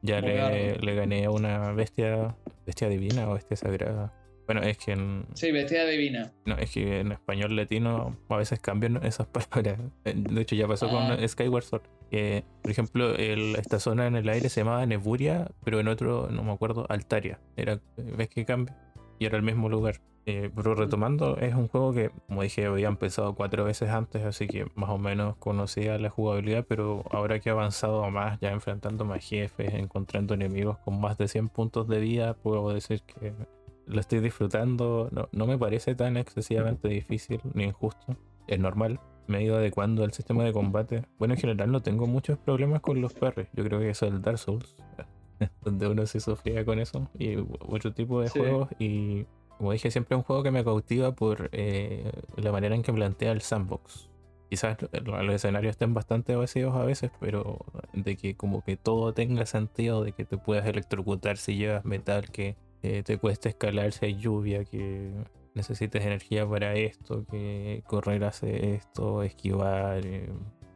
ya 0.02 0.22
le, 0.22 0.76
le, 0.76 0.96
gané 0.96 1.26
a 1.26 1.32
una 1.32 1.74
bestia, 1.74 2.36
bestia 2.66 2.88
divina 2.88 3.30
o 3.30 3.34
bestia 3.34 3.58
sagrada. 3.58 4.14
Bueno, 4.50 4.64
es 4.64 4.80
que 4.80 4.94
en. 4.94 5.28
Sí, 5.36 5.52
bestia 5.52 5.86
divina. 5.86 6.34
No, 6.46 6.58
es 6.58 6.72
que 6.72 7.02
en 7.02 7.12
español 7.12 7.56
latino 7.56 8.18
a 8.30 8.36
veces 8.36 8.60
cambian 8.60 8.98
esas 9.06 9.28
palabras. 9.28 9.78
De 10.04 10.42
hecho, 10.42 10.56
ya 10.56 10.68
pasó 10.68 10.90
con 10.90 11.04
ah. 11.04 11.28
Skyward 11.28 11.64
Sword. 11.64 11.84
Que, 12.10 12.44
por 12.64 12.72
ejemplo, 12.72 13.14
esta 13.14 13.80
zona 13.80 14.08
en 14.08 14.16
el 14.16 14.28
aire 14.28 14.50
se 14.50 14.62
llamaba 14.62 14.84
Neburia, 14.88 15.52
pero 15.64 15.80
en 15.80 15.88
otro, 15.88 16.30
no 16.32 16.42
me 16.42 16.52
acuerdo, 16.52 16.88
Altaria. 16.90 17.40
Era, 17.58 17.80
¿Ves 17.96 18.30
que 18.30 18.44
cambia? 18.44 18.76
Y 19.20 19.28
era 19.28 19.38
el 19.38 19.44
mismo 19.44 19.70
lugar. 19.70 20.02
Eh, 20.26 20.50
pero 20.56 20.74
retomando, 20.74 21.38
es 21.38 21.54
un 21.54 21.68
juego 21.68 21.94
que, 21.94 22.10
como 22.28 22.42
dije, 22.42 22.66
había 22.66 22.88
empezado 22.88 23.36
cuatro 23.36 23.66
veces 23.66 23.90
antes, 23.90 24.24
así 24.24 24.48
que 24.48 24.66
más 24.74 24.90
o 24.90 24.98
menos 24.98 25.36
conocía 25.38 26.00
la 26.00 26.10
jugabilidad, 26.10 26.66
pero 26.68 27.04
ahora 27.12 27.40
que 27.40 27.50
he 27.50 27.52
avanzado 27.52 28.10
más, 28.10 28.40
ya 28.40 28.50
enfrentando 28.50 29.06
más 29.06 29.24
jefes, 29.24 29.76
encontrando 29.76 30.34
enemigos 30.34 30.80
con 30.80 31.00
más 31.00 31.20
de 31.20 31.28
100 31.28 31.50
puntos 31.50 31.88
de 31.88 32.00
vida, 32.00 32.34
puedo 32.34 32.74
decir 32.74 33.04
que 33.04 33.34
lo 33.90 34.00
estoy 34.00 34.20
disfrutando. 34.20 35.10
No, 35.32 35.48
me 35.48 35.58
parece 35.58 35.96
tan 35.96 36.16
excesivamente 36.18 36.88
difícil 36.88 37.42
ni 37.54 37.66
injusto. 37.66 38.16
Es 38.48 38.60
normal. 38.60 39.00
Me 39.28 39.40
he 39.40 39.44
ido 39.44 39.58
adecuando 39.58 40.04
al 40.04 40.14
sistema 40.14 40.44
de 40.44 40.54
combate. 40.54 41.06
Bueno, 41.18 41.34
en 41.34 41.40
general 41.40 41.72
no 41.72 41.82
tengo 41.82 42.08
muchos 42.08 42.38
problemas 42.38 42.82
con 42.82 43.02
los 43.02 43.14
perros. 43.14 43.48
Yo 43.54 43.64
creo 43.64 43.80
que 43.80 43.90
eso 43.90 44.06
es 44.06 44.14
el 44.14 44.22
Dark 44.22 44.38
Souls. 44.38 44.76
donde 45.64 45.88
uno 45.88 46.06
se 46.06 46.20
sufría 46.20 46.66
con 46.66 46.80
eso. 46.80 47.10
Y 47.18 47.36
otro 47.60 47.94
tipo 47.94 48.22
de 48.22 48.30
juegos. 48.30 48.70
Y 48.80 49.26
como 49.58 49.72
dije, 49.72 49.92
siempre 49.92 50.16
es 50.16 50.20
un 50.20 50.24
juego 50.24 50.44
que 50.44 50.52
me 50.52 50.64
cautiva 50.64 51.14
por 51.14 51.50
eh, 51.52 52.12
la 52.38 52.52
manera 52.52 52.76
en 52.76 52.84
que 52.84 52.94
plantea 52.94 53.32
el 53.32 53.42
sandbox. 53.42 54.10
Quizás 54.50 54.78
los 55.04 55.34
escenarios 55.34 55.72
estén 55.72 55.94
bastante 55.94 56.36
vacíos 56.36 56.74
a 56.74 56.84
veces, 56.84 57.12
pero 57.20 57.66
de 57.94 58.18
que 58.18 58.36
como 58.36 58.64
que 58.64 58.78
todo 58.78 59.14
tenga 59.14 59.46
sentido, 59.46 60.04
de 60.04 60.12
que 60.12 60.26
te 60.26 60.38
puedas 60.38 60.66
electrocutar 60.66 61.38
si 61.38 61.56
llevas 61.56 61.86
metal, 61.86 62.32
que 62.32 62.56
eh, 62.84 63.04
te 63.04 63.18
cuesta 63.18 63.50
escalar 63.50 63.92
si 63.92 64.06
hay 64.06 64.16
lluvia, 64.16 64.66
que 64.66 65.12
necesites 65.54 66.06
energía 66.06 66.48
para 66.48 66.74
esto, 66.76 67.26
que 67.30 67.84
correr 67.88 68.24
hace 68.24 68.76
esto, 68.76 69.24
esquivar, 69.24 70.06
eh, 70.06 70.30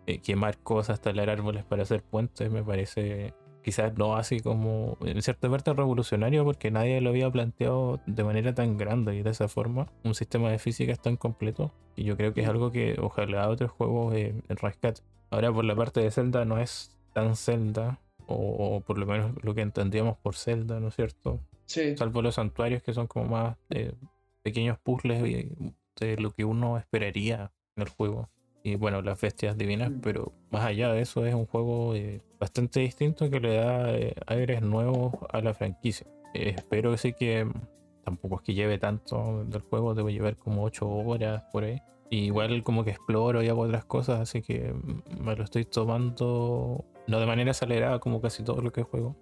eh, 0.08 0.20
quemar 0.20 0.58
cosas, 0.58 1.02
talar 1.02 1.30
árboles 1.30 1.64
para 1.64 1.84
hacer 1.84 2.04
puentes, 2.04 2.52
me 2.52 2.64
parece 2.64 3.34
quizás 3.64 3.98
no 3.98 4.16
así 4.18 4.42
como 4.42 4.98
en 5.02 5.22
cierta 5.22 5.50
parte 5.50 5.74
revolucionario 5.74 6.44
porque 6.44 6.70
nadie 6.70 7.00
lo 7.00 7.12
había 7.12 7.32
planteado 7.32 8.02
de 8.06 8.24
manera 8.24 8.54
tan 8.54 8.78
grande 8.78 9.16
y 9.16 9.24
de 9.24 9.30
esa 9.32 9.48
forma. 9.48 9.88
Un 10.04 10.14
sistema 10.14 10.52
de 10.52 10.60
física 10.60 10.96
tan 10.96 11.16
completo 11.16 11.72
y 11.96 12.04
yo 12.04 12.18
creo 12.18 12.34
que 12.34 12.42
es 12.42 12.48
algo 12.48 12.72
que 12.72 12.98
ojalá 13.02 13.50
otros 13.50 13.72
juegos 13.72 14.14
eh, 14.16 14.36
rescaten. 14.50 15.06
Ahora 15.32 15.52
por 15.52 15.64
la 15.66 15.76
parte 15.76 16.02
de 16.02 16.12
Zelda 16.12 16.46
no 16.46 16.60
es 16.60 16.96
tan 17.14 17.36
Zelda 17.36 18.00
o, 18.28 18.82
por 18.82 18.98
lo 18.98 19.06
menos 19.06 19.32
lo 19.42 19.54
que 19.54 19.62
entendíamos 19.62 20.18
por 20.18 20.36
Zelda 20.36 20.80
no 20.80 20.90
es 20.90 20.96
cierto 20.96 21.40
Salvo 21.66 22.22
los 22.22 22.36
santuarios 22.36 22.84
que 22.84 22.94
son 22.94 23.08
como 23.08 23.26
más 23.26 23.58
eh, 23.70 23.94
pequeños 24.42 24.78
puzzles 24.80 25.22
de 25.22 26.18
lo 26.18 26.32
que 26.32 26.46
uno 26.46 26.78
esperaría 26.78 27.52
en 27.76 27.84
el 27.84 27.90
juego. 27.90 28.30
Y 28.64 28.76
bueno, 28.76 29.02
las 29.02 29.20
bestias 29.20 29.58
divinas, 29.58 29.92
mm. 29.92 30.00
pero 30.02 30.32
más 30.50 30.64
allá 30.64 30.92
de 30.94 31.02
eso 31.02 31.26
es 31.26 31.34
un 31.34 31.46
juego 31.46 31.96
eh, 31.96 32.22
bastante 32.40 32.80
distinto 32.80 33.30
que 33.30 33.40
le 33.40 33.56
da 33.56 33.92
eh, 33.92 34.16
aires 34.28 34.62
nuevos 34.62 35.14
a 35.32 35.42
la 35.42 35.54
franquicia. 35.54 36.08
espero 36.34 36.92
que 36.92 36.98
sí 36.98 37.14
que 37.14 37.48
tampoco 38.06 38.38
es 38.38 38.42
que 38.42 38.54
lleve 38.54 38.78
tanto 38.78 39.44
del 39.46 39.62
juego, 39.62 39.94
debo 39.94 40.10
llevar 40.10 40.38
como 40.38 40.64
8 40.64 40.88
horas 40.88 41.44
por 41.52 41.64
ahí. 41.64 41.82
igual 42.10 42.64
como 42.64 42.84
que 42.84 42.92
exploro 42.92 43.44
y 43.44 43.50
hago 43.50 43.62
otras 43.62 43.86
cosas, 43.86 44.22
así 44.22 44.42
que 44.42 44.74
me 45.20 45.36
lo 45.36 45.44
estoy 45.44 45.66
tomando 45.66 46.86
no 47.08 47.20
de 47.20 47.26
manera 47.26 47.52
acelerada 47.52 48.00
como 48.00 48.22
casi 48.22 48.44
todo 48.44 48.62
lo 48.62 48.72
que 48.72 48.84
juego, 48.84 49.16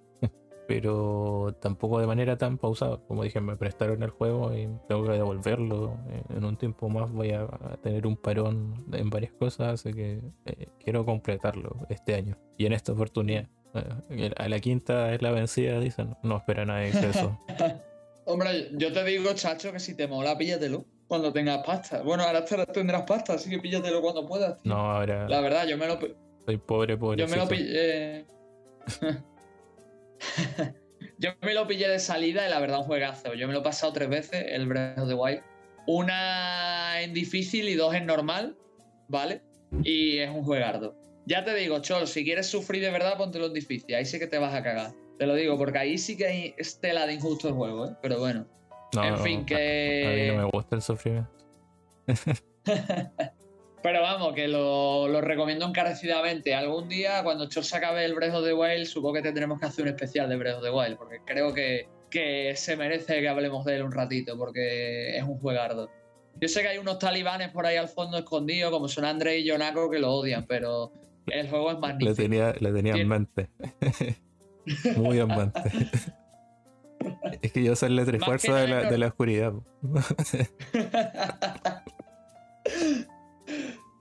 pero 0.72 1.54
tampoco 1.60 2.00
de 2.00 2.08
manera 2.08 2.38
tan 2.38 2.58
pausada. 2.58 2.98
Como 3.06 3.24
dije, 3.24 3.42
me 3.42 3.58
prestaron 3.58 4.04
el 4.04 4.10
juego 4.10 4.56
y 4.56 4.70
tengo 4.88 5.06
que 5.06 5.12
devolverlo. 5.12 5.98
Eh, 6.10 6.24
en 6.38 6.46
un 6.46 6.56
tiempo 6.56 6.88
más 6.88 7.12
voy 7.12 7.32
a 7.32 7.46
tener 7.84 8.08
un 8.08 8.16
parón 8.16 8.86
en 8.94 9.10
varias 9.10 9.34
cosas, 9.34 9.74
así 9.74 9.94
que 9.94 10.22
eh, 10.46 10.68
quiero 10.82 11.04
completarlo 11.06 11.76
este 11.90 12.16
año. 12.16 12.38
Y 12.58 12.68
en 12.68 12.72
esta 12.72 12.94
oportunidad, 12.94 13.50
eh, 14.10 14.32
a 14.38 14.48
la 14.48 14.60
quinta 14.62 15.14
es 15.14 15.22
la 15.22 15.32
vencida, 15.32 15.78
dicen. 15.78 16.16
No 16.24 16.38
espera 16.38 16.64
nadie 16.64 16.88
eso. 16.90 17.38
Hombre, 18.26 18.70
yo 18.72 18.94
te 18.94 19.04
digo, 19.04 19.34
chacho, 19.34 19.74
que 19.74 19.80
si 19.82 19.94
te 19.94 20.08
mola, 20.08 20.38
píllatelo 20.38 20.86
cuando 21.08 21.34
tengas 21.34 21.66
pasta. 21.66 22.02
Bueno, 22.02 22.24
ahora 22.24 22.46
tendrás 22.46 23.02
pasta, 23.02 23.34
así 23.34 23.50
que 23.50 23.60
píllatelo 23.60 24.02
cuando 24.02 24.26
puedas. 24.26 24.58
No, 24.64 24.76
ahora. 24.76 25.28
La 25.28 25.42
verdad, 25.42 25.68
yo 25.68 25.78
me 25.78 25.88
lo. 25.88 26.00
Soy 26.46 26.56
pobre, 26.56 26.96
pobre. 26.96 27.18
Yo 27.18 27.28
me 27.28 27.36
lo 27.36 27.48
pillé. 27.50 28.26
Yo 31.18 31.32
me 31.42 31.54
lo 31.54 31.68
pillé 31.68 31.88
de 31.88 32.00
salida 32.00 32.48
y 32.48 32.50
la 32.50 32.60
verdad 32.60 32.80
un 32.80 32.86
juegazo. 32.86 33.34
Yo 33.34 33.48
me 33.48 33.54
lo 33.54 33.60
he 33.60 33.64
pasado 33.64 33.94
tres 33.94 34.10
veces, 34.10 34.46
el 34.50 34.68
Breath 34.68 34.98
of 35.00 35.08
the 35.08 35.14
Wild. 35.14 35.42
Una 35.88 37.02
en 37.02 37.14
difícil 37.14 37.70
y 37.70 37.76
dos 37.76 37.94
en 37.94 38.06
normal, 38.06 38.58
¿vale? 39.08 39.42
Y 39.84 40.18
es 40.18 40.30
un 40.30 40.44
juegardo. 40.44 40.96
Ya 41.26 41.44
te 41.44 41.54
digo, 41.56 41.80
Chol, 41.80 42.08
si 42.08 42.24
quieres 42.24 42.48
sufrir 42.48 42.82
de 42.82 42.92
verdad, 42.92 43.18
póntelo 43.18 43.48
en 43.48 43.54
difícil. 43.54 43.96
Ahí 43.96 44.06
sí 44.06 44.20
que 44.20 44.28
te 44.28 44.38
vas 44.38 44.54
a 44.54 44.64
cagar. 44.64 44.94
Te 45.18 45.28
lo 45.28 45.36
digo, 45.36 45.58
porque 45.58 45.78
ahí 45.78 45.98
sí 45.98 46.18
que 46.18 46.26
hay 46.26 46.56
estela 46.58 47.06
de 47.06 47.14
injusto 47.14 47.48
el 47.48 47.54
juego, 47.54 47.88
¿eh? 47.88 47.96
Pero 48.02 48.20
bueno. 48.20 48.48
en 49.02 49.18
fin, 49.20 49.46
que. 49.46 50.06
A 50.08 50.10
mí 50.10 50.38
no 50.38 50.46
me 50.46 50.52
gusta 50.52 50.76
el 50.76 50.82
sufrimiento. 50.82 51.30
Pero 53.84 54.02
vamos, 54.02 54.34
que 54.34 54.48
lo, 54.48 55.22
recomiendo 55.22 55.66
encarecidamente. 55.66 56.54
Algún 56.54 56.88
día, 56.88 57.24
cuando 57.24 57.50
Chor 57.50 57.64
se 57.64 57.78
acabe 57.78 58.06
el 58.06 58.14
Breath 58.14 58.36
of 58.36 58.46
the 58.46 58.54
Wild, 58.54 58.86
supongo 58.86 59.16
que 59.16 59.22
tendremos 59.24 59.60
que 59.60 59.66
hacer 59.66 59.84
un 59.84 59.90
especial 59.90 60.30
de 60.30 60.38
Breath 60.38 60.58
of 60.58 60.64
the 60.64 60.70
Wild, 60.70 60.98
porque 60.98 61.20
creo 61.26 61.54
que, 61.54 61.88
que 62.10 62.56
se 62.56 62.76
merece 62.76 63.22
que 63.22 63.28
hablemos 63.28 63.66
de 63.66 63.78
él 63.78 63.84
un 63.84 63.92
ratito, 63.92 64.38
porque 64.38 65.18
es 65.18 65.24
un 65.24 65.40
juegardo. 65.40 65.90
Yo 66.40 66.48
sé 66.48 66.62
que 66.62 66.70
hay 66.70 66.78
unos 66.78 67.00
talibanes 67.00 67.50
por 67.50 67.66
ahí 67.66 67.78
al 67.78 67.88
fondo 67.88 68.18
escondidos, 68.18 68.72
como 68.72 68.88
son 68.88 69.06
André 69.06 69.40
y 69.40 69.46
Yonako, 69.46 69.90
que 69.90 70.00
lo 70.00 70.14
odian, 70.14 70.46
pero 70.46 70.92
el 71.28 71.50
juego 71.50 71.72
es 71.72 71.80
magnífico. 71.80 72.12
Le 72.12 72.16
tenía, 72.16 72.54
le 72.60 72.72
tenía 72.72 72.94
en 72.94 73.08
mente. 73.08 73.50
Muy 74.96 75.20
en 75.20 75.28
mente. 75.28 75.62
es 77.42 77.52
que 77.52 77.64
yo 77.64 77.76
soy 77.76 77.98
el 77.98 78.06
trifuerzo 78.06 78.54
de 78.54 78.68
la, 78.68 78.90
de 78.90 78.98
la 78.98 79.08
oscuridad. 79.08 79.54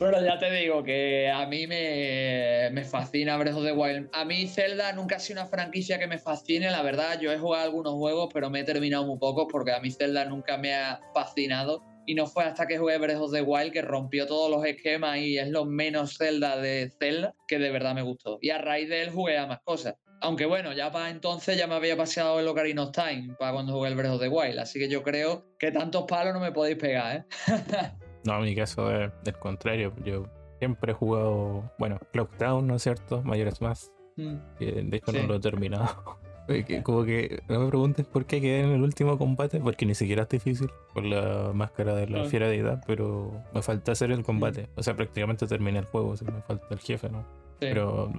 Pero 0.01 0.25
ya 0.25 0.39
te 0.39 0.51
digo 0.51 0.83
que 0.83 1.29
a 1.29 1.47
mí 1.47 1.67
me, 1.67 2.71
me, 2.73 2.85
fascina 2.85 3.37
Breath 3.37 3.57
of 3.57 3.65
the 3.65 3.73
Wild. 3.73 4.09
A 4.15 4.25
mí 4.25 4.47
Zelda 4.47 4.95
nunca 4.95 5.17
ha 5.17 5.19
sido 5.19 5.43
una 5.43 5.51
franquicia 5.51 5.99
que 5.99 6.07
me 6.07 6.19
fascine, 6.19 6.71
la 6.71 6.81
verdad. 6.81 7.21
Yo 7.21 7.31
he 7.31 7.39
jugado 7.39 7.65
algunos 7.65 7.93
juegos, 7.93 8.31
pero 8.33 8.49
me 8.49 8.61
he 8.61 8.65
terminado 8.65 9.05
muy 9.05 9.19
pocos 9.19 9.47
porque 9.53 9.73
a 9.73 9.81
mí 9.81 9.91
Zelda 9.91 10.25
nunca 10.25 10.57
me 10.57 10.75
ha 10.75 11.03
fascinado. 11.13 11.85
Y 12.07 12.15
no 12.15 12.27
fue 12.27 12.45
hasta 12.45 12.67
que 12.67 12.79
jugué 12.79 12.97
Breath 12.97 13.21
of 13.21 13.31
the 13.31 13.43
Wild 13.43 13.73
que 13.73 13.83
rompió 13.83 14.27
todos 14.27 14.51
los 14.51 14.65
esquemas 14.65 15.19
y 15.19 15.37
es 15.37 15.51
lo 15.51 15.67
menos 15.67 16.17
Zelda 16.17 16.57
de 16.57 16.91
Zelda 16.99 17.35
que 17.47 17.59
de 17.59 17.71
verdad 17.71 17.95
me 17.95 18.01
gustó. 18.01 18.39
Y 18.41 18.49
a 18.49 18.57
raíz 18.57 18.89
de 18.89 19.03
él 19.03 19.11
jugué 19.11 19.37
a 19.37 19.47
más 19.47 19.61
cosas. 19.65 19.97
Aunque 20.23 20.47
bueno, 20.47 20.73
ya 20.73 20.91
para 20.91 21.11
entonces 21.11 21.59
ya 21.59 21.67
me 21.67 21.75
había 21.75 21.99
paseado 21.99 22.41
el 22.41 22.49
Ocarina 22.49 22.85
of 22.85 22.93
Time 22.93 23.37
para 23.39 23.53
cuando 23.53 23.75
jugué 23.75 23.91
el 23.91 23.97
Breath 23.97 24.13
of 24.13 24.21
the 24.23 24.29
Wild. 24.29 24.59
Así 24.61 24.79
que 24.79 24.89
yo 24.89 25.03
creo 25.03 25.45
que 25.59 25.71
tantos 25.73 26.05
palos 26.09 26.33
no 26.33 26.41
me 26.41 26.53
podéis 26.53 26.79
pegar, 26.79 27.17
¿eh? 27.19 27.25
No, 28.25 28.39
en 28.39 28.45
mi 28.45 28.55
caso 28.55 28.91
es 28.91 29.11
del 29.25 29.39
contrario. 29.39 29.93
Yo 30.05 30.27
siempre 30.59 30.93
he 30.93 30.95
jugado, 30.95 31.71
bueno, 31.79 31.99
Clockdown, 32.13 32.67
¿no 32.67 32.77
es 32.77 32.83
cierto? 32.83 33.23
Mayores 33.23 33.61
más. 33.61 33.93
Mm. 34.17 34.37
de 34.59 34.97
hecho 34.97 35.13
no 35.13 35.27
lo 35.27 35.35
he 35.37 35.41
terminado. 35.41 36.19
como 36.83 37.05
que 37.05 37.43
no 37.49 37.61
me 37.61 37.69
preguntes 37.69 38.07
por 38.07 38.27
qué 38.27 38.41
quedé 38.41 38.61
en 38.61 38.71
el 38.71 38.83
último 38.83 39.17
combate, 39.19 39.61
porque 39.61 39.87
ni 39.87 39.95
siquiera 39.95 40.25
es 40.25 40.29
difícil 40.29 40.71
por 40.93 41.05
la 41.05 41.53
máscara 41.55 41.95
de 41.95 42.09
la 42.09 42.25
fiera 42.25 42.49
deidad, 42.49 42.83
pero 42.87 43.33
me 43.55 43.63
falta 43.63 43.93
hacer 43.93 44.11
el 44.11 44.23
combate. 44.23 44.69
O 44.77 44.83
sea, 44.83 44.95
prácticamente 44.95 45.47
terminé 45.47 45.79
el 45.79 45.85
juego, 45.85 46.11
o 46.11 46.25
me 46.25 46.43
falta 46.43 46.67
el 46.71 46.81
jefe, 46.81 47.09
¿no? 47.09 47.25
Pero 47.59 48.13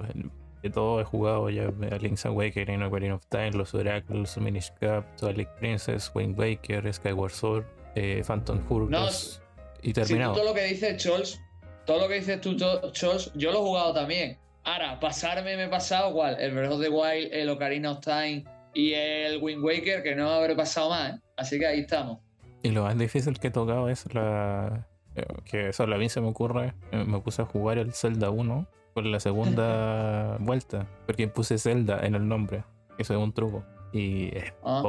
de 0.62 0.70
todo 0.70 1.02
he 1.02 1.04
jugado 1.04 1.49
ya 1.49 1.72
Link's 1.99 2.26
Awakening, 2.26 2.84
Ocarina 2.84 3.16
of 3.16 3.26
Time, 3.28 3.52
Los 3.52 3.74
Oracles, 3.74 4.38
Minish 4.38 4.72
Cap, 4.80 5.06
Twilight 5.18 5.49
Princess, 5.60 6.12
Wind 6.14 6.39
Waker, 6.39 6.93
Skyward 6.93 7.32
Sword, 7.32 7.66
eh, 7.95 8.24
Phantom 8.26 8.60
Hourglass 8.70 9.41
y 9.82 9.94
terminado. 9.94 10.34
todo 10.34 10.46
lo 10.46 10.54
que 10.54 10.64
dices, 10.66 11.02
Chols, 11.02 11.42
todo 11.86 12.00
lo 12.00 12.08
que 12.08 12.16
dices 12.16 12.42
tú, 12.42 12.56
Chols, 12.92 13.32
yo 13.36 13.52
lo 13.52 13.60
he 13.60 13.62
jugado 13.62 13.94
también. 13.94 14.38
Ahora, 14.64 15.00
pasarme 15.00 15.58
me 15.58 15.64
he 15.64 15.68
pasado, 15.70 16.14
¿cuál? 16.14 16.40
El 16.40 16.54
Breath 16.54 16.72
of 16.72 16.82
the 16.82 16.90
Wild, 16.90 17.34
el 17.34 17.50
Ocarina 17.50 17.92
of 17.92 18.02
Time 18.02 18.44
y 18.74 18.94
el 18.94 19.42
Wind 19.42 19.64
Waker, 19.64 20.04
que 20.04 20.16
no 20.16 20.30
habré 20.30 20.56
pasado 20.56 20.90
más, 20.92 21.16
¿eh? 21.16 21.20
Así 21.36 21.58
que 21.58 21.66
ahí 21.66 21.80
estamos. 21.80 22.20
Y 22.64 22.70
lo 22.70 22.84
más 22.84 22.98
difícil 22.98 23.40
que 23.40 23.48
he 23.48 23.52
tocado 23.52 23.90
es 23.90 24.14
la. 24.14 24.88
Eh, 25.16 25.26
que 25.46 25.70
eso 25.70 25.84
a 25.84 25.98
mí 25.98 26.10
se 26.10 26.22
me 26.22 26.28
ocurre. 26.28 26.74
Eh, 26.92 27.04
me 27.06 27.20
puse 27.20 27.42
a 27.42 27.46
jugar 27.46 27.80
el 27.80 27.94
Zelda 27.94 28.30
1 28.30 28.68
por 28.94 29.06
la 29.06 29.20
segunda 29.20 30.38
vuelta. 30.40 30.88
Porque 31.08 31.28
puse 31.28 31.58
Zelda 31.58 32.00
en 32.04 32.14
el 32.14 32.28
nombre. 32.28 32.64
Eso 33.00 33.14
es 33.14 33.20
un 33.20 33.34
truco. 33.34 33.64
Y. 33.94 34.32
Ah. 34.64 34.84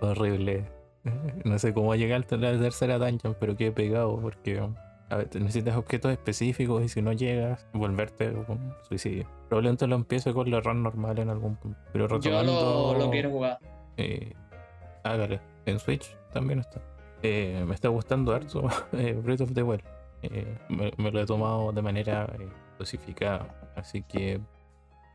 horrible. 0.00 0.64
No 1.44 1.58
sé 1.58 1.74
cómo 1.74 1.94
llegar 1.94 2.24
a 2.30 2.36
la 2.36 2.58
tercera 2.58 2.98
dungeon, 2.98 3.36
pero 3.38 3.56
quedé 3.56 3.72
pegado 3.72 4.20
porque 4.20 4.62
a 5.12 5.16
ver, 5.16 5.28
necesitas 5.34 5.76
objetos 5.76 6.10
específicos 6.10 6.82
y 6.82 6.88
si 6.88 7.02
no 7.02 7.12
llegas, 7.12 7.66
volverte 7.74 8.30
un 8.30 8.72
suicidio. 8.88 9.26
Probablemente 9.48 9.86
lo 9.86 9.96
empiezo 9.96 10.32
con 10.32 10.50
la 10.50 10.60
run 10.60 10.82
normal 10.82 11.18
en 11.18 11.28
algún 11.28 11.56
punto. 11.56 11.78
Pero 11.92 12.08
retomando, 12.08 12.92
Yo 12.92 12.98
lo, 12.98 13.10
quiero 13.10 13.30
jugar. 13.30 13.58
Eh, 13.98 14.32
hágale. 15.02 15.40
En 15.66 15.78
Switch 15.78 16.16
también 16.32 16.60
está. 16.60 16.80
Eh, 17.22 17.62
me 17.66 17.74
está 17.74 17.88
gustando 17.88 18.32
harto 18.32 18.66
eh, 18.92 19.12
Breath 19.12 19.42
of 19.42 19.52
the 19.52 19.62
Wild. 19.62 19.84
Eh, 20.22 20.58
me, 20.70 21.10
lo 21.10 21.20
he 21.20 21.26
tomado 21.26 21.72
de 21.72 21.82
manera 21.82 22.26
dosificada. 22.78 23.54
Así 23.76 24.02
que 24.02 24.40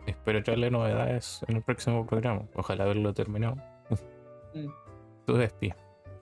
espero 0.05 0.43
traerle 0.43 0.69
novedades 0.69 1.43
en 1.47 1.55
el 1.55 1.63
próximo 1.63 2.05
programa. 2.05 2.43
Ojalá 2.55 2.83
haberlo 2.83 3.15
terminado. 3.15 3.55
Mm. 4.53 4.86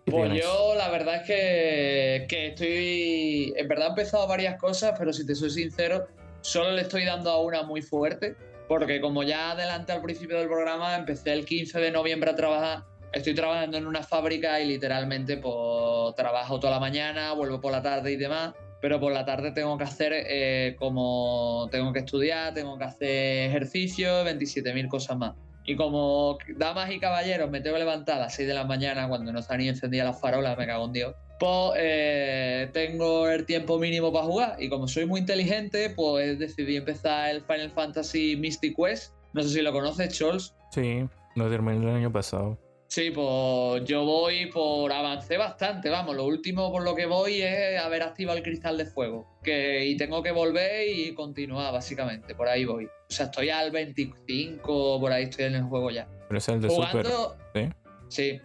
Tú. 0.06 0.12
Pues 0.12 0.34
yo 0.40 0.76
la 0.76 0.90
verdad 0.90 1.16
es 1.16 1.22
que, 1.24 2.26
que, 2.30 2.48
estoy, 2.48 3.54
en 3.58 3.68
verdad 3.68 3.88
he 3.88 3.90
empezado 3.90 4.28
varias 4.28 4.60
cosas, 4.60 4.94
pero 4.98 5.12
si 5.12 5.26
te 5.26 5.34
soy 5.34 5.50
sincero, 5.50 6.08
solo 6.42 6.72
le 6.72 6.84
estoy 6.84 7.06
dando 7.06 7.32
a 7.32 7.42
una 7.42 7.64
muy 7.64 7.82
fuerte, 7.82 8.36
porque 8.68 9.02
como 9.02 9.24
ya 9.24 9.52
adelanté 9.52 9.94
al 9.94 10.02
principio 10.02 10.38
del 10.38 10.48
programa, 10.48 10.96
empecé 10.96 11.34
el 11.34 11.44
15 11.44 11.80
de 11.80 11.92
noviembre 11.92 12.30
a 12.30 12.36
trabajar, 12.36 12.84
estoy 13.14 13.34
trabajando 13.34 13.78
en 13.78 13.88
una 13.88 14.04
fábrica 14.04 14.60
y 14.60 14.68
literalmente 14.68 15.38
pues 15.38 16.16
trabajo 16.16 16.60
toda 16.60 16.74
la 16.74 16.80
mañana, 16.80 17.34
vuelvo 17.34 17.60
por 17.60 17.72
la 17.72 17.82
tarde 17.82 18.12
y 18.12 18.16
demás, 18.16 18.54
pero 18.82 19.00
por 19.00 19.12
la 19.12 19.26
tarde 19.26 19.52
tengo 19.52 19.76
que 19.78 19.86
hacer 19.86 20.14
eh, 20.14 20.76
como 20.78 21.68
tengo 21.72 21.92
que 21.94 22.00
estudiar, 22.00 22.54
tengo 22.54 22.78
que 22.78 22.84
hacer 22.84 23.50
ejercicio, 23.50 24.24
27.000 24.24 24.88
cosas 24.88 25.18
más. 25.18 25.34
Y 25.66 25.76
como 25.76 26.38
damas 26.58 26.92
y 26.92 27.00
caballeros 27.00 27.50
me 27.50 27.60
tengo 27.62 27.76
que 27.76 27.80
levantar 27.80 28.18
a 28.18 28.22
las 28.22 28.36
6 28.36 28.48
de 28.48 28.54
la 28.54 28.66
mañana 28.66 29.08
cuando 29.08 29.32
no 29.32 29.40
están 29.40 29.58
ni 29.58 29.68
encendidas 29.68 30.06
las 30.06 30.22
farolas, 30.22 30.58
me 30.58 30.68
cago 30.68 30.86
en 30.86 30.94
Dios. 30.94 31.16
Pues 31.40 31.74
eh, 31.78 32.70
tengo 32.72 33.28
el 33.28 33.46
tiempo 33.46 33.80
mínimo 33.80 34.14
para 34.14 34.26
jugar. 34.26 34.56
Y 34.60 34.70
como 34.70 34.88
soy 34.88 35.06
muy 35.06 35.20
inteligente, 35.20 35.90
pues 35.90 36.40
decidí 36.40 36.78
empezar 36.78 37.30
el 37.30 37.42
Final 37.42 37.72
Fantasy 37.72 38.36
Mystic 38.38 38.76
Quest. 38.76 39.14
No 39.34 39.42
sé 39.42 39.50
si 39.50 39.62
lo 39.62 39.74
conoces, 39.74 40.18
Chols. 40.18 40.56
Sí, 40.72 41.06
lo 41.36 41.50
terminé 41.50 41.90
el 41.90 41.96
año 41.96 42.12
pasado. 42.12 42.58
Sí, 42.88 43.12
pues 43.12 43.84
yo 43.86 44.06
voy 44.06 44.46
por 44.48 44.92
avancé 44.92 45.38
bastante, 45.38 45.90
vamos, 45.90 46.16
lo 46.16 46.26
último 46.26 46.72
por 46.72 46.84
lo 46.84 46.96
que 46.96 47.06
voy 47.06 47.42
es 47.42 47.80
haber 47.80 48.04
activado 48.04 48.38
el 48.38 48.44
cristal 48.44 48.78
de 48.78 48.86
fuego, 48.86 49.28
que 49.44 49.86
y 49.86 49.98
tengo 49.98 50.22
que 50.22 50.32
volver 50.32 50.88
y 50.88 51.14
continuar 51.14 51.74
básicamente, 51.74 52.36
por 52.36 52.48
ahí 52.48 52.64
voy. 52.64 52.86
O 52.86 52.90
sea, 53.08 53.26
estoy 53.26 53.50
al 53.50 53.72
25, 53.72 55.00
por 55.00 55.12
ahí 55.12 55.24
estoy 55.24 55.46
en 55.46 55.56
el 55.56 55.64
juego 55.64 55.92
ya. 55.92 56.08
Pero 56.28 56.38
es 56.38 56.48
el 56.48 56.62
de 56.62 56.70
Super, 56.70 57.06
¿sí? 57.54 57.70
Sí. 58.08 58.42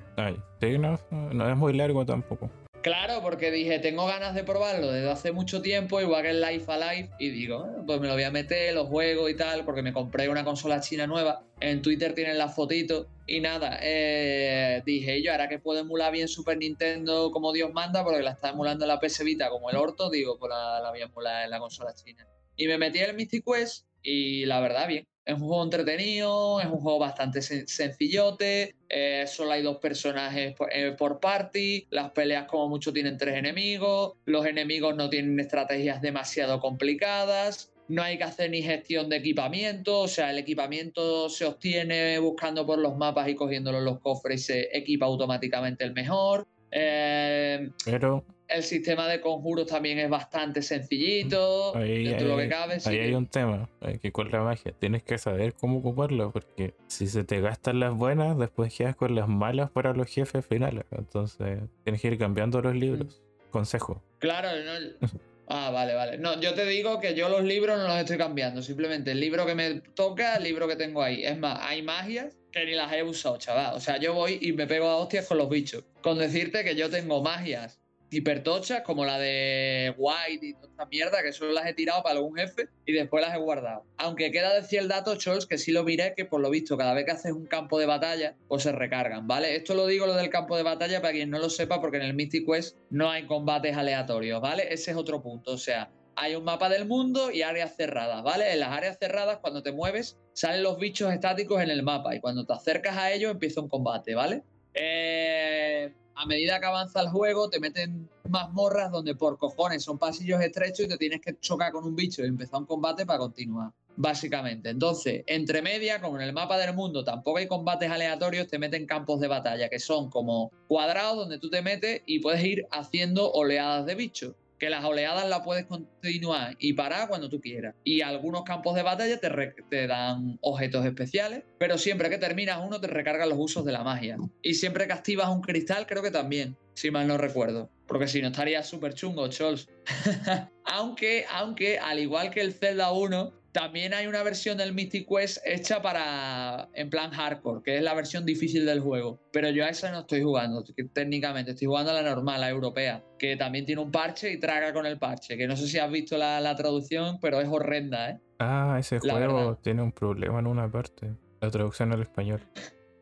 sí 0.60 0.78
no, 0.78 0.98
no 1.10 1.50
es 1.50 1.56
muy 1.56 1.72
largo 1.74 2.04
tampoco. 2.04 2.50
Claro, 2.82 3.20
porque 3.20 3.50
dije, 3.50 3.78
tengo 3.78 4.06
ganas 4.06 4.34
de 4.34 4.42
probarlo 4.42 4.90
desde 4.90 5.10
hace 5.10 5.32
mucho 5.32 5.60
tiempo, 5.60 6.00
igual 6.00 6.22
que 6.22 6.30
el 6.30 6.40
Life 6.40 6.64
Alive, 6.72 7.10
y 7.18 7.28
digo, 7.28 7.68
pues 7.86 8.00
me 8.00 8.06
lo 8.06 8.14
voy 8.14 8.22
a 8.22 8.30
meter, 8.30 8.72
los 8.72 8.88
juegos 8.88 9.30
y 9.30 9.34
tal, 9.34 9.66
porque 9.66 9.82
me 9.82 9.92
compré 9.92 10.30
una 10.30 10.44
consola 10.44 10.80
china 10.80 11.06
nueva. 11.06 11.44
En 11.60 11.82
Twitter 11.82 12.14
tienen 12.14 12.38
las 12.38 12.54
fotitos. 12.54 13.06
Y 13.26 13.40
nada, 13.40 13.78
eh, 13.82 14.82
dije 14.86 15.22
yo, 15.22 15.30
ahora 15.32 15.48
que 15.48 15.58
puedo 15.58 15.80
emular 15.80 16.10
bien 16.10 16.26
Super 16.26 16.56
Nintendo 16.56 17.30
como 17.30 17.52
Dios 17.52 17.70
manda, 17.72 18.02
porque 18.02 18.22
la 18.22 18.30
está 18.32 18.48
emulando 18.48 18.86
en 18.86 18.88
la 18.88 18.98
PS 18.98 19.24
Vita 19.24 19.50
como 19.50 19.68
el 19.68 19.76
orto, 19.76 20.08
digo, 20.08 20.38
pues 20.38 20.48
la, 20.48 20.80
la 20.80 20.90
voy 20.90 21.02
a 21.02 21.04
emular 21.04 21.44
en 21.44 21.50
la 21.50 21.58
consola 21.58 21.94
china. 21.94 22.26
Y 22.56 22.66
me 22.66 22.78
metí 22.78 22.98
en 22.98 23.10
el 23.10 23.16
Mystic 23.16 23.44
Quest 23.44 23.86
y 24.02 24.46
la 24.46 24.60
verdad, 24.60 24.88
bien. 24.88 25.09
Es 25.24 25.34
un 25.34 25.40
juego 25.40 25.62
entretenido, 25.64 26.60
es 26.60 26.66
un 26.66 26.80
juego 26.80 26.98
bastante 26.98 27.42
sencillote, 27.42 28.74
eh, 28.88 29.24
solo 29.26 29.52
hay 29.52 29.62
dos 29.62 29.76
personajes 29.76 30.54
eh, 30.72 30.94
por, 30.98 31.20
party, 31.20 31.86
las 31.90 32.10
peleas 32.10 32.46
como 32.46 32.68
mucho 32.68 32.92
tienen 32.92 33.18
tres 33.18 33.36
enemigos, 33.36 34.14
los 34.24 34.46
enemigos 34.46 34.96
no 34.96 35.10
tienen 35.10 35.38
estrategias 35.38 36.00
demasiado 36.00 36.58
complicadas, 36.58 37.70
no 37.88 38.02
hay 38.02 38.18
que 38.18 38.24
hacer 38.24 38.50
ni 38.50 38.62
gestión 38.62 39.08
de 39.08 39.16
equipamiento, 39.16 40.00
o 40.00 40.08
sea, 40.08 40.30
el 40.30 40.38
equipamiento 40.38 41.28
se 41.28 41.44
obtiene 41.44 42.18
buscando 42.18 42.64
por 42.64 42.78
los 42.78 42.96
mapas 42.96 43.28
y 43.28 43.34
cogiéndolo 43.34 43.78
en 43.78 43.84
los 43.84 44.00
cofres 44.00 44.40
y 44.40 44.44
se 44.44 44.76
equipa 44.76 45.06
automáticamente 45.06 45.84
el 45.84 45.92
mejor. 45.92 46.46
Eh, 46.72 47.70
Pero 47.84 48.24
el 48.50 48.62
sistema 48.62 49.06
de 49.08 49.20
conjuros 49.20 49.66
también 49.66 49.98
es 49.98 50.10
bastante 50.10 50.62
sencillito. 50.62 51.76
Ahí, 51.76 52.04
dentro 52.04 52.28
lo 52.28 52.36
que 52.36 52.48
cabe. 52.48 52.78
Ahí 52.84 52.98
hay 52.98 53.14
un 53.14 53.26
tema, 53.26 53.68
que 54.00 54.12
con 54.12 54.30
la 54.30 54.42
magia 54.42 54.72
tienes 54.72 55.02
que 55.02 55.18
saber 55.18 55.54
cómo 55.54 55.78
ocuparlo, 55.78 56.32
porque 56.32 56.74
si 56.88 57.06
se 57.06 57.24
te 57.24 57.40
gastan 57.40 57.80
las 57.80 57.94
buenas, 57.94 58.38
después 58.38 58.74
quedas 58.74 58.96
con 58.96 59.14
las 59.14 59.28
malas 59.28 59.70
para 59.70 59.92
los 59.92 60.08
jefes 60.08 60.44
finales. 60.44 60.84
Entonces 60.90 61.60
tienes 61.84 62.02
que 62.02 62.08
ir 62.08 62.18
cambiando 62.18 62.60
los 62.60 62.74
libros. 62.74 63.22
Consejo. 63.50 64.02
Claro, 64.18 64.48
no. 64.64 65.08
Ah, 65.52 65.72
vale, 65.72 65.94
vale. 65.94 66.16
No, 66.16 66.40
yo 66.40 66.54
te 66.54 66.64
digo 66.64 67.00
que 67.00 67.16
yo 67.16 67.28
los 67.28 67.42
libros 67.42 67.76
no 67.76 67.88
los 67.88 67.96
estoy 67.96 68.16
cambiando. 68.16 68.62
Simplemente 68.62 69.10
el 69.10 69.18
libro 69.18 69.44
que 69.44 69.56
me 69.56 69.80
toca, 69.80 70.36
el 70.36 70.44
libro 70.44 70.68
que 70.68 70.76
tengo 70.76 71.02
ahí. 71.02 71.24
Es 71.24 71.36
más, 71.36 71.58
hay 71.62 71.82
magias 71.82 72.38
que 72.50 72.64
ni 72.64 72.72
las 72.72 72.92
he 72.92 73.02
usado, 73.02 73.38
chaval. 73.38 73.76
O 73.76 73.80
sea, 73.80 73.98
yo 73.98 74.14
voy 74.14 74.38
y 74.40 74.52
me 74.52 74.66
pego 74.66 74.86
a 74.86 74.96
hostias 74.96 75.26
con 75.26 75.38
los 75.38 75.48
bichos. 75.48 75.84
Con 76.02 76.18
decirte 76.18 76.64
que 76.64 76.74
yo 76.74 76.90
tengo 76.90 77.22
magias 77.22 77.80
hipertochas 78.10 78.82
como 78.82 79.04
la 79.04 79.18
de 79.18 79.94
White 79.96 80.46
y 80.46 80.54
toda 80.54 80.68
esta 80.68 80.86
mierda, 80.86 81.22
que 81.22 81.32
solo 81.32 81.52
las 81.52 81.66
he 81.66 81.74
tirado 81.74 82.02
para 82.02 82.16
algún 82.16 82.36
jefe 82.36 82.68
y 82.84 82.92
después 82.92 83.24
las 83.24 83.34
he 83.34 83.38
guardado. 83.38 83.84
Aunque 83.96 84.30
queda 84.32 84.54
decir 84.54 84.80
el 84.80 84.88
dato, 84.88 85.16
Chols, 85.16 85.46
que 85.46 85.58
sí 85.58 85.72
lo 85.72 85.84
miré, 85.84 86.14
que 86.16 86.24
por 86.24 86.40
lo 86.40 86.50
visto, 86.50 86.76
cada 86.76 86.94
vez 86.94 87.04
que 87.04 87.12
haces 87.12 87.32
un 87.32 87.46
campo 87.46 87.78
de 87.78 87.86
batalla, 87.86 88.36
pues 88.48 88.64
se 88.64 88.72
recargan, 88.72 89.26
¿vale? 89.26 89.54
Esto 89.54 89.74
lo 89.74 89.86
digo 89.86 90.06
lo 90.06 90.14
del 90.14 90.30
campo 90.30 90.56
de 90.56 90.62
batalla 90.62 91.00
para 91.00 91.12
quien 91.12 91.30
no 91.30 91.38
lo 91.38 91.50
sepa, 91.50 91.80
porque 91.80 91.98
en 91.98 92.04
el 92.04 92.14
Mystic 92.14 92.46
Quest 92.46 92.76
no 92.90 93.10
hay 93.10 93.26
combates 93.26 93.76
aleatorios, 93.76 94.40
¿vale? 94.40 94.72
Ese 94.72 94.90
es 94.90 94.96
otro 94.96 95.22
punto, 95.22 95.52
o 95.52 95.58
sea. 95.58 95.90
Hay 96.16 96.34
un 96.34 96.44
mapa 96.44 96.68
del 96.68 96.86
mundo 96.86 97.30
y 97.30 97.42
áreas 97.42 97.76
cerradas, 97.76 98.22
¿vale? 98.22 98.52
En 98.52 98.60
las 98.60 98.70
áreas 98.70 98.98
cerradas, 98.98 99.38
cuando 99.38 99.62
te 99.62 99.72
mueves, 99.72 100.18
salen 100.32 100.62
los 100.62 100.78
bichos 100.78 101.12
estáticos 101.12 101.62
en 101.62 101.70
el 101.70 101.82
mapa 101.82 102.14
y 102.14 102.20
cuando 102.20 102.44
te 102.44 102.52
acercas 102.52 102.96
a 102.96 103.12
ellos 103.12 103.30
empieza 103.30 103.60
un 103.60 103.68
combate, 103.68 104.14
¿vale? 104.14 104.42
Eh, 104.74 105.92
a 106.14 106.26
medida 106.26 106.60
que 106.60 106.66
avanza 106.66 107.00
el 107.00 107.08
juego, 107.08 107.48
te 107.48 107.60
meten 107.60 108.08
mazmorras 108.28 108.90
donde 108.90 109.14
por 109.14 109.38
cojones 109.38 109.82
son 109.82 109.98
pasillos 109.98 110.40
estrechos 110.40 110.86
y 110.86 110.88
te 110.88 110.98
tienes 110.98 111.20
que 111.20 111.38
chocar 111.40 111.72
con 111.72 111.84
un 111.84 111.96
bicho 111.96 112.22
y 112.22 112.26
empezar 112.26 112.60
un 112.60 112.66
combate 112.66 113.06
para 113.06 113.18
continuar. 113.18 113.70
Básicamente. 113.96 114.70
Entonces, 114.70 115.24
entre 115.26 115.62
media, 115.62 116.00
como 116.00 116.16
en 116.16 116.22
el 116.22 116.32
mapa 116.32 116.56
del 116.58 116.74
mundo 116.74 117.04
tampoco 117.04 117.38
hay 117.38 117.46
combates 117.46 117.90
aleatorios, 117.90 118.46
te 118.46 118.58
meten 118.58 118.86
campos 118.86 119.20
de 119.20 119.28
batalla 119.28 119.68
que 119.68 119.78
son 119.78 120.10
como 120.10 120.52
cuadrados 120.68 121.16
donde 121.16 121.38
tú 121.38 121.50
te 121.50 121.60
metes 121.60 122.02
y 122.06 122.20
puedes 122.20 122.42
ir 122.44 122.66
haciendo 122.70 123.30
oleadas 123.32 123.84
de 123.86 123.94
bichos 123.94 124.34
que 124.60 124.70
las 124.70 124.84
oleadas 124.84 125.26
las 125.26 125.40
puedes 125.40 125.64
continuar 125.64 126.54
y 126.58 126.74
parar 126.74 127.08
cuando 127.08 127.28
tú 127.28 127.40
quieras. 127.40 127.74
Y 127.82 128.02
algunos 128.02 128.44
campos 128.44 128.76
de 128.76 128.82
batalla 128.82 129.18
te, 129.18 129.54
te, 129.70 129.86
dan 129.86 130.38
objetos 130.42 130.84
especiales, 130.84 131.42
pero 131.58 131.78
siempre 131.78 132.10
que 132.10 132.18
terminas 132.18 132.60
uno 132.64 132.78
te 132.78 132.86
recargan 132.86 133.30
los 133.30 133.38
usos 133.38 133.64
de 133.64 133.72
la 133.72 133.82
magia. 133.82 134.18
Y 134.42 134.54
siempre 134.54 134.86
que 134.86 134.92
activas 134.92 135.30
un 135.30 135.40
cristal, 135.40 135.86
creo 135.86 136.02
que 136.02 136.10
también, 136.10 136.56
si 136.74 136.90
mal 136.90 137.08
no 137.08 137.16
recuerdo. 137.16 137.70
Porque 137.86 138.06
si 138.06 138.20
no 138.20 138.28
estaría 138.28 138.62
súper 138.62 138.94
chungo, 138.94 139.26
Chols. 139.28 139.68
aunque, 140.64 141.24
aunque, 141.30 141.78
al 141.78 141.98
igual 141.98 142.30
que 142.30 142.42
el 142.42 142.52
Zelda 142.52 142.92
1, 142.92 143.32
también 143.52 143.94
hay 143.94 144.06
una 144.06 144.22
versión 144.22 144.56
del 144.58 144.72
Mystic 144.72 145.08
Quest 145.08 145.38
hecha 145.44 145.82
para 145.82 146.68
en 146.74 146.88
plan 146.90 147.10
hardcore, 147.10 147.62
que 147.62 147.76
es 147.76 147.82
la 147.82 147.94
versión 147.94 148.24
difícil 148.24 148.64
del 148.64 148.80
juego. 148.80 149.20
Pero 149.32 149.50
yo 149.50 149.64
a 149.64 149.68
esa 149.68 149.90
no 149.90 150.00
estoy 150.00 150.22
jugando, 150.22 150.64
técnicamente. 150.92 151.52
Estoy 151.52 151.66
jugando 151.66 151.90
a 151.90 151.94
la 151.94 152.02
normal, 152.02 152.40
la 152.40 152.48
europea, 152.48 153.02
que 153.18 153.36
también 153.36 153.66
tiene 153.66 153.82
un 153.82 153.90
parche 153.90 154.32
y 154.32 154.38
traga 154.38 154.72
con 154.72 154.86
el 154.86 154.98
parche. 154.98 155.36
Que 155.36 155.46
no 155.46 155.56
sé 155.56 155.66
si 155.66 155.78
has 155.78 155.90
visto 155.90 156.16
la, 156.16 156.54
traducción, 156.56 157.18
pero 157.20 157.40
es 157.40 157.48
horrenda, 157.48 158.10
¿eh? 158.10 158.20
Ah, 158.38 158.76
ese 158.78 158.98
juego 158.98 159.56
tiene 159.56 159.82
un 159.82 159.92
problema 159.92 160.38
en 160.38 160.46
una 160.46 160.70
parte. 160.70 161.14
la 161.40 161.50
traducción 161.50 161.92
al 161.92 162.02
español. 162.02 162.40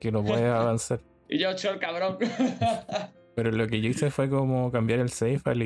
Que 0.01 0.11
no 0.11 0.25
puedes 0.25 0.45
avanzar. 0.53 1.01
y 1.29 1.39
yo, 1.39 1.55
chol, 1.55 1.79
cabrón. 1.79 2.19
Pero 3.35 3.53
lo 3.53 3.69
que 3.69 3.81
yo 3.81 3.89
hice 3.89 4.11
fue 4.11 4.29
como 4.29 4.73
cambiar 4.73 4.99
el 4.99 5.11
save 5.11 5.41
al 5.45 5.63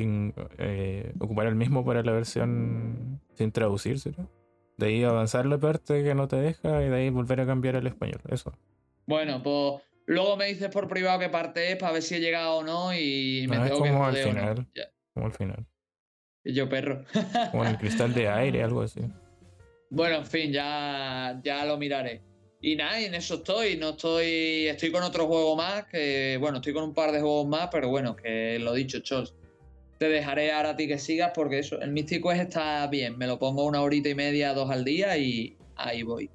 eh, 0.59 1.11
ocupar 1.19 1.47
el 1.47 1.55
mismo 1.55 1.83
para 1.83 2.03
la 2.03 2.11
versión 2.11 3.19
sin 3.33 3.51
traducirse. 3.51 4.11
¿no? 4.15 4.29
De 4.77 4.87
ahí 4.87 5.03
avanzar 5.03 5.45
la 5.45 5.57
parte 5.57 6.03
que 6.03 6.15
no 6.15 6.27
te 6.27 6.37
deja 6.37 6.83
y 6.83 6.89
de 6.89 6.95
ahí 6.95 7.09
volver 7.09 7.41
a 7.41 7.45
cambiar 7.45 7.75
al 7.75 7.87
español. 7.87 8.19
Eso. 8.29 8.53
Bueno, 9.05 9.41
pues 9.43 9.81
luego 10.07 10.35
me 10.37 10.45
dices 10.45 10.69
por 10.69 10.87
privado 10.87 11.19
qué 11.19 11.29
parte 11.29 11.71
es 11.71 11.77
para 11.77 11.93
ver 11.93 12.01
si 12.01 12.15
he 12.15 12.19
llegado 12.19 12.57
o 12.57 12.63
no 12.63 12.93
y 12.93 13.45
me 13.49 13.57
No, 13.57 13.63
es 13.65 13.71
tengo 13.71 13.83
que 13.83 13.89
como 13.91 14.05
al 14.05 14.13
no. 14.13 14.19
final. 14.19 14.67
Como 15.13 15.25
al 15.27 15.31
final. 15.33 15.65
Y 16.45 16.53
yo, 16.53 16.67
perro. 16.67 17.05
Como 17.51 17.63
en 17.63 17.69
el 17.71 17.77
cristal 17.77 18.13
de 18.13 18.27
aire, 18.27 18.63
algo 18.63 18.81
así. 18.81 18.99
Bueno, 19.89 20.17
en 20.17 20.25
fin, 20.25 20.51
ya, 20.51 21.39
ya 21.41 21.63
lo 21.63 21.77
miraré. 21.77 22.21
Y 22.59 22.75
nada, 22.75 22.99
en 22.99 23.13
eso 23.13 23.35
estoy. 23.35 23.77
No 23.77 23.91
estoy. 23.91 24.67
Estoy 24.67 24.91
con 24.91 25.03
otro 25.03 25.25
juego 25.27 25.55
más. 25.55 25.85
Que, 25.85 26.37
bueno, 26.41 26.57
estoy 26.57 26.73
con 26.73 26.83
un 26.83 26.93
par 26.93 27.13
de 27.13 27.21
juegos 27.21 27.47
más, 27.47 27.69
pero 27.71 27.87
bueno, 27.87 28.15
que 28.15 28.59
lo 28.59 28.73
dicho, 28.73 28.99
Chols. 28.99 29.33
Te 29.97 30.09
dejaré 30.09 30.51
ahora 30.51 30.71
a 30.71 30.75
ti 30.75 30.87
que 30.87 30.97
sigas 30.97 31.31
porque 31.33 31.59
eso, 31.59 31.79
el 31.79 31.91
Mystic 31.91 32.23
Quest 32.23 32.41
está 32.41 32.87
bien. 32.87 33.17
Me 33.17 33.27
lo 33.27 33.39
pongo 33.39 33.65
una 33.65 33.81
horita 33.81 34.09
y 34.09 34.15
media, 34.15 34.53
dos 34.53 34.69
al 34.69 34.83
día 34.83 35.17
y 35.17 35.57
ahí 35.75 36.03
voy. 36.03 36.29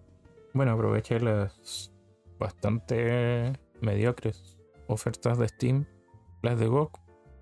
Bueno, 0.54 0.72
aproveché 0.72 1.20
las 1.20 1.92
bastante 2.38 3.52
mediocres 3.80 4.58
ofertas 4.86 5.38
de 5.38 5.48
Steam. 5.48 5.86
Las 6.42 6.58
de 6.58 6.66
GOG 6.66 6.92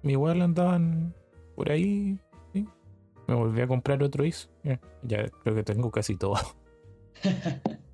igual 0.03 0.43
andaban 0.43 1.15
por 1.55 1.71
ahí. 1.71 2.19
¿sí? 2.53 2.67
Me 3.29 3.35
volví 3.35 3.61
a 3.61 3.67
comprar 3.67 4.03
otro 4.03 4.25
IS. 4.25 4.51
Ya 5.03 5.29
creo 5.43 5.55
que 5.55 5.63
tengo 5.63 5.91
casi 5.91 6.17
todo. 6.17 6.37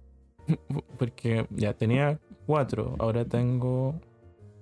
Porque 0.98 1.46
ya 1.50 1.72
tenía 1.74 2.18
cuatro. 2.46 2.96
Ahora 2.98 3.24
tengo. 3.24 4.00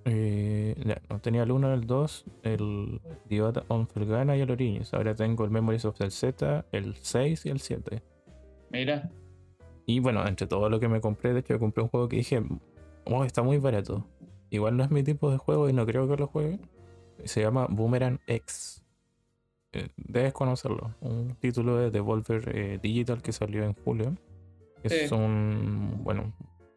Eh, 0.05 0.75
no, 1.09 1.21
tenía 1.21 1.43
el 1.43 1.51
1, 1.53 1.75
el 1.75 1.87
2, 1.87 2.25
el 2.43 3.01
Diod 3.29 3.59
on 3.69 3.87
Fergana 3.89 4.37
y 4.37 4.41
el 4.41 4.51
Origins. 4.51 4.93
Ahora 4.95 5.15
tengo 5.15 5.45
el 5.45 5.51
Memories 5.51 5.85
of 5.85 5.97
the 5.99 6.11
Z, 6.11 6.65
el 6.73 6.95
6 6.97 7.47
y 7.47 7.49
el 7.51 7.61
7. 7.61 8.03
Mira. 8.71 9.11
Y 9.87 10.01
bueno, 10.01 10.27
entre 10.27 10.47
todo 10.47 10.69
lo 10.71 10.79
que 10.81 10.89
me 10.89 11.01
compré, 11.01 11.33
de 11.33 11.41
hecho, 11.41 11.59
compré 11.59 11.83
un 11.83 11.89
juego 11.89 12.09
que 12.09 12.17
dije, 12.17 12.43
oh, 13.05 13.25
está 13.25 13.43
muy 13.43 13.59
barato. 13.59 14.07
Igual 14.51 14.77
no 14.77 14.85
es 14.85 14.91
mi 14.91 15.03
tipo 15.03 15.31
de 15.31 15.39
juego 15.39 15.69
y 15.69 15.73
no 15.73 15.85
creo 15.87 16.09
que 16.09 16.17
lo 16.17 16.27
juegue. 16.27 16.59
Se 17.25 17.43
llama 17.43 17.67
Boomerang 17.69 18.21
X. 18.27 18.85
Eh, 19.73 19.89
Debes 19.97 20.33
conocerlo. 20.33 20.95
Un 21.01 21.37
título 21.37 21.77
de 21.77 21.91
Devolver 21.91 22.51
eh, 22.57 22.79
Digital 22.83 23.23
que 23.23 23.33
salió 23.33 23.65
en 23.65 23.75
julio. 23.75 24.15
Es 24.83 25.09
Sí. 25.09 25.15
un, 25.15 26.01
bueno, 26.03 26.33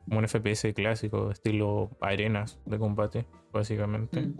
un 0.08 0.28
FPS 0.28 0.74
clásico, 0.74 1.32
estilo 1.32 1.90
arenas 2.02 2.60
de 2.66 2.78
combate, 2.78 3.26
básicamente. 3.52 4.22
Mm. 4.22 4.36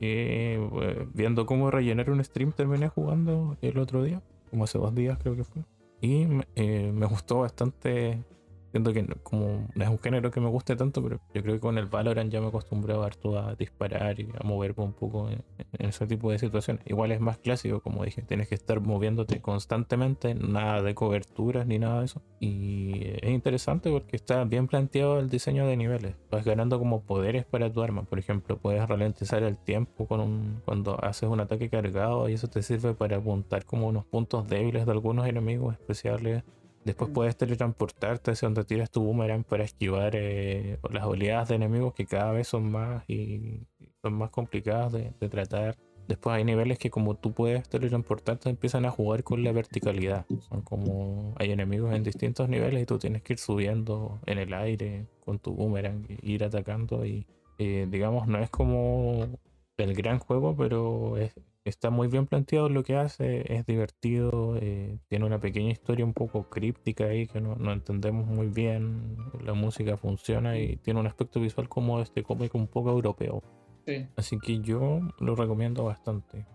Y 0.00 0.06
eh, 0.06 1.06
viendo 1.12 1.44
cómo 1.44 1.70
rellenar 1.70 2.10
un 2.10 2.24
stream 2.24 2.52
terminé 2.52 2.88
jugando 2.88 3.56
el 3.60 3.78
otro 3.78 4.02
día, 4.02 4.22
como 4.50 4.64
hace 4.64 4.78
dos 4.78 4.94
días 4.94 5.18
creo 5.18 5.36
que 5.36 5.44
fue. 5.44 5.62
Y 6.00 6.26
eh, 6.56 6.90
me 6.92 7.06
gustó 7.06 7.40
bastante. 7.40 8.24
Siento 8.70 8.92
que 8.92 9.02
no- 9.02 9.16
como 9.22 9.68
es 9.74 9.88
un 9.88 9.98
género 9.98 10.30
que 10.30 10.40
me 10.40 10.48
guste 10.48 10.76
tanto, 10.76 11.02
pero 11.02 11.20
yo 11.34 11.42
creo 11.42 11.54
que 11.54 11.60
con 11.60 11.76
el 11.78 11.86
Valorant 11.86 12.30
ya 12.32 12.40
me 12.40 12.48
he 12.48 12.92
harto 13.04 13.38
a 13.38 13.54
disparar 13.56 14.20
y 14.20 14.28
a 14.38 14.44
moverme 14.46 14.84
un 14.84 14.92
poco 14.92 15.28
en, 15.28 15.42
en 15.78 15.88
ese 15.88 16.06
tipo 16.06 16.30
de 16.30 16.38
situaciones. 16.38 16.82
Igual 16.86 17.12
es 17.12 17.20
más 17.20 17.38
clásico, 17.38 17.80
como 17.80 18.04
dije, 18.04 18.22
tienes 18.22 18.48
que 18.48 18.54
estar 18.54 18.80
moviéndote 18.80 19.40
constantemente, 19.40 20.34
nada 20.34 20.82
de 20.82 20.94
coberturas 20.94 21.66
ni 21.66 21.78
nada 21.78 22.00
de 22.00 22.04
eso. 22.06 22.22
Y 22.38 23.02
es 23.22 23.30
interesante 23.30 23.90
porque 23.90 24.16
está 24.16 24.44
bien 24.44 24.66
planteado 24.68 25.18
el 25.18 25.28
diseño 25.30 25.66
de 25.66 25.76
niveles. 25.76 26.14
Vas 26.30 26.44
ganando 26.44 26.78
como 26.78 27.02
poderes 27.02 27.44
para 27.44 27.72
tu 27.72 27.82
arma. 27.82 28.02
Por 28.04 28.18
ejemplo, 28.18 28.56
puedes 28.58 28.86
ralentizar 28.88 29.42
el 29.42 29.56
tiempo 29.58 30.06
con 30.06 30.20
un, 30.20 30.62
cuando 30.64 31.02
haces 31.04 31.28
un 31.28 31.40
ataque 31.40 31.68
cargado 31.68 32.28
y 32.28 32.34
eso 32.34 32.48
te 32.48 32.62
sirve 32.62 32.94
para 32.94 33.16
apuntar 33.16 33.64
como 33.64 33.88
unos 33.88 34.04
puntos 34.06 34.48
débiles 34.48 34.86
de 34.86 34.92
algunos 34.92 35.26
enemigos 35.26 35.74
especiales. 35.74 36.44
Después 36.84 37.10
Mm. 37.10 37.12
puedes 37.12 37.36
teletransportarte 37.36 38.30
hacia 38.30 38.46
donde 38.46 38.64
tiras 38.64 38.90
tu 38.90 39.02
boomerang 39.02 39.44
para 39.44 39.64
esquivar 39.64 40.12
eh, 40.14 40.78
las 40.90 41.04
oleadas 41.04 41.48
de 41.48 41.56
enemigos 41.56 41.92
que 41.94 42.06
cada 42.06 42.32
vez 42.32 42.48
son 42.48 42.70
más 42.70 43.04
y 43.08 43.66
son 44.02 44.14
más 44.14 44.30
complicadas 44.30 44.92
de, 44.92 45.12
de 45.20 45.28
tratar. 45.28 45.76
Después 46.08 46.34
hay 46.34 46.44
niveles 46.44 46.78
que 46.78 46.90
como 46.90 47.14
tú 47.14 47.32
puedes 47.32 47.68
teletransportarte 47.68 48.48
empiezan 48.50 48.84
a 48.86 48.90
jugar 48.90 49.22
con 49.22 49.44
la 49.44 49.52
verticalidad. 49.52 50.26
Son 50.48 50.62
como 50.62 51.34
hay 51.38 51.52
enemigos 51.52 51.94
en 51.94 52.02
distintos 52.02 52.48
niveles 52.48 52.82
y 52.82 52.86
tú 52.86 52.98
tienes 52.98 53.22
que 53.22 53.34
ir 53.34 53.38
subiendo 53.38 54.18
en 54.26 54.38
el 54.38 54.52
aire 54.54 55.06
con 55.24 55.38
tu 55.38 55.54
boomerang 55.54 56.06
ir 56.22 56.42
atacando 56.42 57.04
y 57.04 57.26
eh, 57.58 57.86
digamos 57.90 58.26
no 58.26 58.38
es 58.38 58.50
como 58.50 59.28
el 59.76 59.94
gran 59.94 60.18
juego, 60.18 60.56
pero 60.56 61.16
es- 61.18 61.34
está 61.70 61.88
muy 61.88 62.08
bien 62.08 62.26
planteado 62.26 62.68
lo 62.68 62.82
que 62.82 62.96
hace, 62.96 63.50
es 63.54 63.64
divertido, 63.64 64.56
eh, 64.60 64.98
tiene 65.08 65.24
una 65.24 65.40
pequeña 65.40 65.70
historia 65.70 66.04
un 66.04 66.12
poco 66.12 66.50
críptica 66.50 67.04
ahí 67.04 67.26
que 67.26 67.40
no, 67.40 67.56
no 67.56 67.72
entendemos 67.72 68.26
muy 68.26 68.48
bien, 68.48 69.16
la 69.42 69.54
música 69.54 69.96
funciona 69.96 70.58
y 70.58 70.76
tiene 70.76 71.00
un 71.00 71.06
aspecto 71.06 71.40
visual 71.40 71.68
como 71.68 72.00
este 72.00 72.22
cómic 72.22 72.54
un 72.54 72.66
poco 72.66 72.90
europeo. 72.90 73.42
Sí. 73.86 74.06
Así 74.16 74.38
que 74.38 74.60
yo 74.60 75.00
lo 75.18 75.34
recomiendo 75.34 75.84
bastante. 75.84 76.46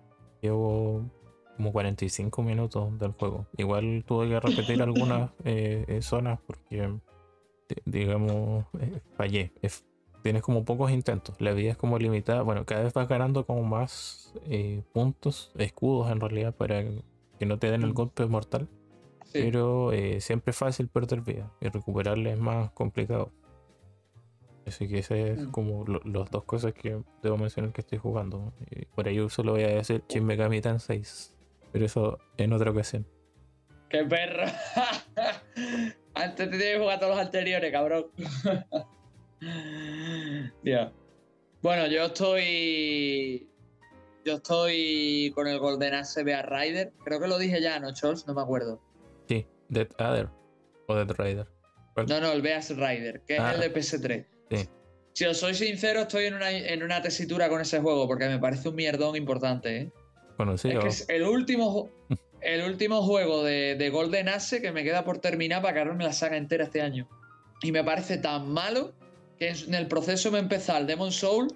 Llevo 0.41 1.01
como 1.57 1.71
45 1.71 2.43
minutos 2.43 2.99
del 2.99 3.13
juego. 3.13 3.47
Igual 3.57 4.03
tuve 4.05 4.29
que 4.29 4.39
repetir 4.39 4.81
algunas 4.83 5.31
eh, 5.43 5.85
eh, 5.87 6.01
zonas 6.01 6.39
porque, 6.45 6.87
di- 7.67 7.75
digamos, 7.85 8.65
eh, 8.79 8.99
fallé. 9.15 9.51
Es- 9.61 9.83
tienes 10.25 10.41
como 10.41 10.65
pocos 10.65 10.89
intentos. 10.89 11.39
La 11.39 11.53
vida 11.53 11.69
es 11.69 11.77
como 11.77 11.99
limitada. 11.99 12.41
Bueno, 12.41 12.65
cada 12.65 12.81
vez 12.81 12.93
vas 12.93 13.07
ganando 13.07 13.45
como 13.45 13.61
más 13.61 14.33
eh, 14.49 14.81
puntos, 14.91 15.51
escudos 15.55 16.11
en 16.11 16.19
realidad, 16.19 16.51
para 16.55 16.83
que 17.37 17.45
no 17.45 17.59
te 17.59 17.69
den 17.69 17.83
el 17.83 17.91
Mm. 17.91 17.93
golpe 17.93 18.25
mortal. 18.25 18.67
Sí. 19.25 19.33
Pero 19.43 19.91
eh, 19.91 20.19
siempre 20.21 20.49
es 20.49 20.57
fácil 20.57 20.87
perder 20.87 21.21
vida 21.21 21.51
y 21.61 21.67
recuperarla 21.67 22.31
es 22.31 22.39
más 22.39 22.71
complicado. 22.71 23.31
Así 24.65 24.87
que 24.87 24.97
esas 24.97 25.19
es 25.19 25.45
Mm. 25.45 25.51
como 25.51 25.85
lo- 25.85 26.01
las 26.03 26.31
dos 26.31 26.43
cosas 26.45 26.73
que 26.73 26.97
debo 27.21 27.37
mencionar 27.37 27.71
que 27.71 27.81
estoy 27.81 27.99
jugando. 27.99 28.51
Y 28.71 28.85
por 28.87 29.07
ahí 29.07 29.19
solo 29.29 29.51
voy 29.51 29.63
a 29.63 29.67
decir 29.67 30.03
Shin 30.09 30.25
Megami 30.25 30.59
Tensei 30.59 31.03
6. 31.03 31.35
Pero 31.71 31.85
eso 31.85 32.17
en 32.37 32.51
otra 32.51 32.71
ocasión. 32.71 33.05
¡Qué 33.89 34.03
perro! 34.05 34.45
Antes 36.15 36.49
te 36.49 36.57
tienes 36.57 36.73
que 36.77 36.79
jugar 36.79 36.99
todos 36.99 37.15
los 37.15 37.23
anteriores, 37.23 37.71
cabrón. 37.71 38.07
Dios. 40.63 40.91
Bueno, 41.61 41.87
yo 41.87 42.05
estoy. 42.05 43.49
Yo 44.23 44.33
estoy 44.35 45.31
con 45.35 45.47
el 45.47 45.59
Golden 45.59 45.93
Axe 45.93 46.23
BA 46.23 46.41
Rider. 46.41 46.91
Creo 47.03 47.19
que 47.19 47.27
lo 47.27 47.37
dije 47.37 47.61
ya, 47.61 47.79
¿no, 47.79 47.93
Chols? 47.93 48.25
No 48.27 48.33
me 48.33 48.41
acuerdo. 48.41 48.81
Sí, 49.27 49.45
Dead 49.69 49.87
Adder 49.97 50.29
o 50.87 50.95
Dead 50.95 51.09
Rider. 51.15 51.47
¿Cuál? 51.93 52.07
No, 52.07 52.19
no, 52.19 52.31
el 52.31 52.41
Beas 52.41 52.69
Rider, 52.75 53.21
que 53.27 53.37
Ah. 53.37 53.51
es 53.51 53.55
el 53.55 53.61
de 53.61 53.79
PS3. 53.79 54.25
Sí. 54.51 54.69
Si 55.13 55.25
os 55.25 55.37
soy 55.37 55.53
sincero, 55.53 56.01
estoy 56.01 56.25
en 56.25 56.33
una, 56.33 56.51
en 56.51 56.83
una 56.83 57.01
tesitura 57.01 57.47
con 57.49 57.61
ese 57.61 57.79
juego 57.79 58.07
porque 58.07 58.27
me 58.27 58.39
parece 58.39 58.67
un 58.69 58.75
mierdón 58.75 59.15
importante, 59.15 59.77
¿eh? 59.77 59.91
Conocido. 60.37 60.79
Es 60.79 60.83
que 60.83 60.89
es 60.89 61.09
el 61.09 61.23
último, 61.23 61.89
el 62.41 62.63
último 62.69 63.01
juego 63.03 63.43
de, 63.43 63.75
de 63.75 63.89
Golden 63.91 64.27
Axe 64.27 64.61
que 64.61 64.71
me 64.71 64.83
queda 64.83 65.05
por 65.05 65.19
terminar 65.19 65.61
para 65.61 65.75
cargarme 65.75 66.03
la 66.03 66.13
saga 66.13 66.35
entera 66.35 66.65
este 66.65 66.81
año. 66.81 67.07
Y 67.61 67.71
me 67.71 67.83
parece 67.83 68.17
tan 68.17 68.49
malo 68.51 68.93
que 69.39 69.49
en 69.49 69.73
el 69.73 69.87
proceso 69.87 70.31
me 70.31 70.37
he 70.37 70.41
empezado 70.41 70.79
el 70.79 70.87
Demon 70.87 71.11
Soul, 71.11 71.47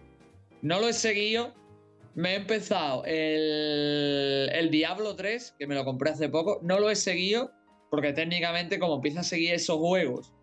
no 0.61 0.79
lo 0.79 0.87
he 0.87 0.93
seguido, 0.93 1.53
me 2.15 2.33
he 2.33 2.35
empezado 2.35 3.03
el, 3.05 4.49
el 4.51 4.69
Diablo 4.71 5.15
3, 5.15 5.55
que 5.57 5.67
me 5.67 5.75
lo 5.75 5.85
compré 5.85 6.11
hace 6.11 6.29
poco, 6.29 6.59
no 6.63 6.79
lo 6.79 6.89
he 6.89 6.95
seguido 6.95 7.51
porque 7.89 8.13
técnicamente 8.13 8.79
como 8.79 8.95
empiezo 8.95 9.19
a 9.19 9.23
seguir 9.23 9.53
esos 9.53 9.77
juegos, 9.77 10.33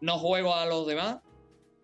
no 0.00 0.18
juego 0.18 0.54
a 0.54 0.66
los 0.66 0.86
demás. 0.86 1.18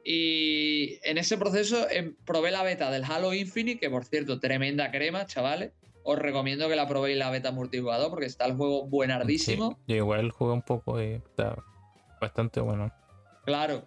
Y 0.04 0.98
en 1.02 1.18
ese 1.18 1.36
proceso 1.36 1.88
em, 1.90 2.16
probé 2.24 2.50
la 2.50 2.62
beta 2.62 2.90
del 2.90 3.04
Halo 3.04 3.34
Infinite, 3.34 3.80
que 3.80 3.90
por 3.90 4.04
cierto, 4.04 4.40
tremenda 4.40 4.90
crema, 4.90 5.26
chavales. 5.26 5.72
Os 6.02 6.18
recomiendo 6.18 6.68
que 6.68 6.76
la 6.76 6.88
probéis 6.88 7.18
la 7.18 7.30
beta 7.30 7.52
multijugador 7.52 8.08
porque 8.08 8.24
está 8.24 8.46
el 8.46 8.56
juego 8.56 8.86
buenardísimo. 8.86 9.72
Sí, 9.72 9.76
yo 9.88 9.96
igual 9.96 10.30
jugué 10.30 10.52
un 10.52 10.62
poco 10.62 11.00
y 11.02 11.14
está 11.14 11.62
bastante 12.20 12.60
bueno. 12.60 12.90
Claro. 13.44 13.84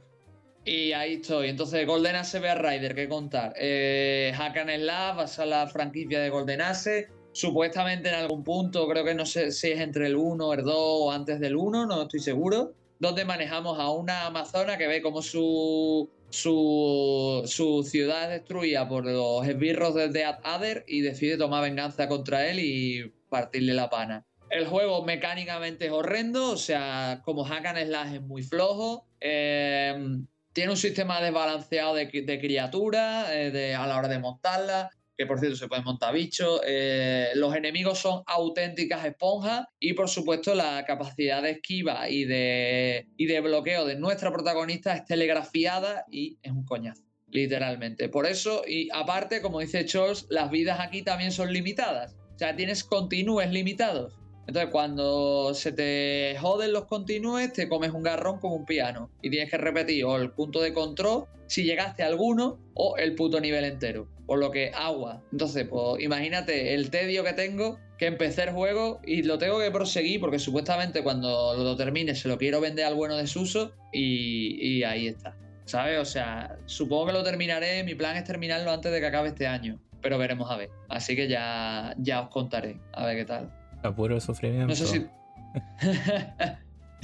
Y 0.66 0.94
ahí 0.94 1.16
estoy. 1.16 1.50
Entonces, 1.50 1.86
Golden 1.86 2.16
Axe 2.16 2.40
Bear 2.40 2.64
Rider, 2.64 2.96
¿qué 2.96 3.10
contar? 3.10 3.54
Eh, 3.58 4.32
Hack 4.36 4.58
and 4.58 4.72
Slash, 4.72 5.16
basa 5.16 5.46
la 5.46 5.68
franquicia 5.68 6.22
de 6.22 6.30
Golden 6.30 6.62
Axe. 6.62 7.10
Supuestamente 7.34 8.10
en 8.10 8.16
algún 8.16 8.44
punto, 8.44 8.88
creo 8.88 9.04
que 9.04 9.14
no 9.14 9.26
sé 9.26 9.52
si 9.52 9.72
es 9.72 9.80
entre 9.82 10.08
el 10.08 10.16
1, 10.16 10.54
el 10.54 10.64
2 10.64 10.74
o 10.76 11.12
antes 11.12 11.40
del 11.40 11.58
1, 11.58 11.86
no 11.86 12.04
estoy 12.04 12.22
seguro. 12.22 12.74
Donde 13.00 13.26
manejamos 13.26 13.78
a 13.80 13.90
una 13.90 14.28
amazona 14.28 14.78
que 14.78 14.88
ve 14.88 15.02
como 15.02 15.22
su, 15.22 16.10
su, 16.30 17.42
su 17.46 17.84
ciudad 17.84 18.32
es 18.32 18.42
destruida 18.42 18.88
por 18.88 19.06
los 19.06 19.46
esbirros 19.46 19.96
del 19.96 20.14
Death 20.14 20.40
Adder 20.44 20.86
y 20.88 21.02
decide 21.02 21.38
tomar 21.38 21.64
venganza 21.64 22.08
contra 22.08 22.48
él 22.48 22.60
y 22.60 23.12
partirle 23.28 23.74
la 23.74 23.90
pana. 23.90 24.26
El 24.50 24.68
juego 24.68 25.04
mecánicamente 25.04 25.88
es 25.88 25.92
horrendo, 25.92 26.52
o 26.52 26.58
sea, 26.58 27.22
como 27.26 27.44
hack 27.44 27.76
slash 27.86 28.14
es 28.14 28.22
muy 28.22 28.44
flojo. 28.44 29.08
Eh, 29.20 30.22
tiene 30.54 30.72
un 30.72 30.78
sistema 30.78 31.20
desbalanceado 31.22 31.96
de, 31.96 32.06
de 32.06 32.40
criaturas 32.40 33.28
eh, 33.32 33.76
a 33.76 33.86
la 33.88 33.98
hora 33.98 34.08
de 34.08 34.20
montarlas 34.20 34.90
que 35.18 35.26
por 35.26 35.40
cierto 35.40 35.58
se 35.58 35.68
pueden 35.68 35.84
montar 35.84 36.14
bichos. 36.14 36.62
Eh, 36.66 37.30
los 37.36 37.56
enemigos 37.56 38.00
son 38.00 38.24
auténticas 38.26 39.06
esponjas 39.06 39.68
y 39.80 39.94
por 39.94 40.10
supuesto 40.10 40.56
la 40.56 40.84
capacidad 40.86 41.42
de 41.42 41.52
esquiva 41.52 42.10
y 42.10 42.26
de, 42.26 43.08
y 43.18 43.26
de 43.26 43.42
bloqueo 43.42 43.86
de 43.86 43.96
nuestra 43.96 44.32
protagonista 44.32 44.96
es 44.96 45.06
telegrafiada 45.06 46.06
y 46.10 46.38
es 46.42 46.52
un 46.52 46.66
coñazo, 46.66 47.04
literalmente. 47.30 48.10
Por 48.10 48.26
eso, 48.26 48.64
y 48.68 48.90
aparte, 48.92 49.42
como 49.42 49.60
dice 49.60 49.86
Charles, 49.86 50.26
las 50.30 50.50
vidas 50.50 50.80
aquí 50.80 51.04
también 51.04 51.32
son 51.32 51.54
limitadas. 51.54 52.16
O 52.36 52.40
sea, 52.40 52.56
tienes 52.56 52.84
continúes 52.84 53.52
limitados. 53.52 54.20
Entonces, 54.48 54.72
cuando 54.72 55.54
se 55.54 55.72
te 55.72 56.36
joden 56.40 56.74
los 56.74 56.86
continúes, 56.86 57.54
te 57.54 57.70
comes 57.70 57.92
un 57.92 58.04
garrón 58.04 58.40
como 58.40 58.56
un 58.56 58.66
piano 58.66 59.10
y 59.22 59.30
tienes 59.30 59.50
que 59.50 59.58
repetir 59.58 60.06
o 60.06 60.18
el 60.18 60.32
punto 60.32 60.62
de 60.62 60.74
control 60.74 61.26
si 61.48 61.64
llegaste 61.64 62.04
a 62.04 62.08
alguno 62.08 62.60
o 62.74 62.98
el 62.98 63.16
puto 63.16 63.40
nivel 63.40 63.64
entero. 63.64 64.08
Por 64.26 64.40
lo 64.40 64.52
que 64.52 64.72
agua. 64.74 65.22
Entonces, 65.32 65.68
pues 65.70 66.02
imagínate 66.02 66.74
el 66.74 66.90
tedio 66.90 67.24
que 67.24 67.34
tengo 67.34 67.80
que 67.98 68.08
empecé 68.08 68.44
el 68.44 68.52
juego 68.52 69.00
y 69.06 69.24
lo 69.24 69.38
tengo 69.38 69.60
que 69.60 69.70
proseguir 69.70 70.20
porque 70.20 70.40
supuestamente 70.40 71.04
cuando 71.04 71.56
lo 71.56 71.76
termine 71.76 72.16
se 72.16 72.28
lo 72.28 72.38
quiero 72.38 72.60
vender 72.60 72.86
al 72.86 72.96
bueno 72.96 73.16
de 73.18 73.28
Suso 73.28 73.74
y, 73.92 74.58
y 74.62 74.84
ahí 74.84 75.08
está. 75.08 75.36
¿Sabes? 75.66 76.00
O 76.00 76.06
sea, 76.06 76.58
supongo 76.66 77.08
que 77.08 77.14
lo 77.14 77.24
terminaré. 77.24 77.84
Mi 77.84 77.96
plan 77.96 78.18
es 78.18 78.24
terminarlo 78.24 78.72
antes 78.72 78.92
de 78.92 79.00
que 79.00 79.06
acabe 79.06 79.30
este 79.30 79.48
año. 79.48 79.80
Pero 80.02 80.18
veremos 80.18 80.52
a 80.52 80.58
ver. 80.58 80.70
Así 80.90 81.16
que 81.16 81.28
ya, 81.28 81.96
ya 81.98 82.22
os 82.22 82.30
contaré. 82.30 82.80
A 82.92 83.06
ver 83.06 83.18
qué 83.18 83.26
tal. 83.26 83.63
A 83.84 83.92
puro 83.94 84.20
sufrimiento. 84.20 84.68
No 84.68 84.76
sé 84.76 84.88
si. 84.88 85.08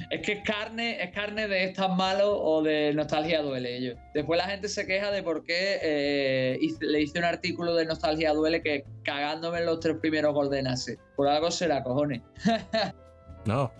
es 0.09 0.21
que 0.21 0.31
es 0.31 0.43
carne, 0.43 1.03
es 1.03 1.11
carne 1.11 1.47
de 1.47 1.65
estas 1.65 1.95
malos 1.95 2.29
o 2.31 2.63
de 2.63 2.93
nostalgia 2.93 3.41
duele 3.41 3.77
ellos. 3.77 3.97
Después 4.13 4.37
la 4.37 4.47
gente 4.47 4.69
se 4.69 4.85
queja 4.87 5.11
de 5.11 5.23
por 5.23 5.43
qué 5.43 5.79
eh, 5.81 6.59
le 6.79 7.01
hice 7.01 7.19
un 7.19 7.25
artículo 7.25 7.75
de 7.75 7.85
nostalgia 7.85 8.33
duele 8.33 8.61
que 8.61 8.85
cagándome 9.03 9.59
en 9.59 9.65
los 9.65 9.79
tres 9.79 9.97
primeros 9.97 10.33
Golden 10.33 10.67
Por 11.15 11.27
algo 11.27 11.51
será, 11.51 11.83
cojones. 11.83 12.21
no. 13.45 13.71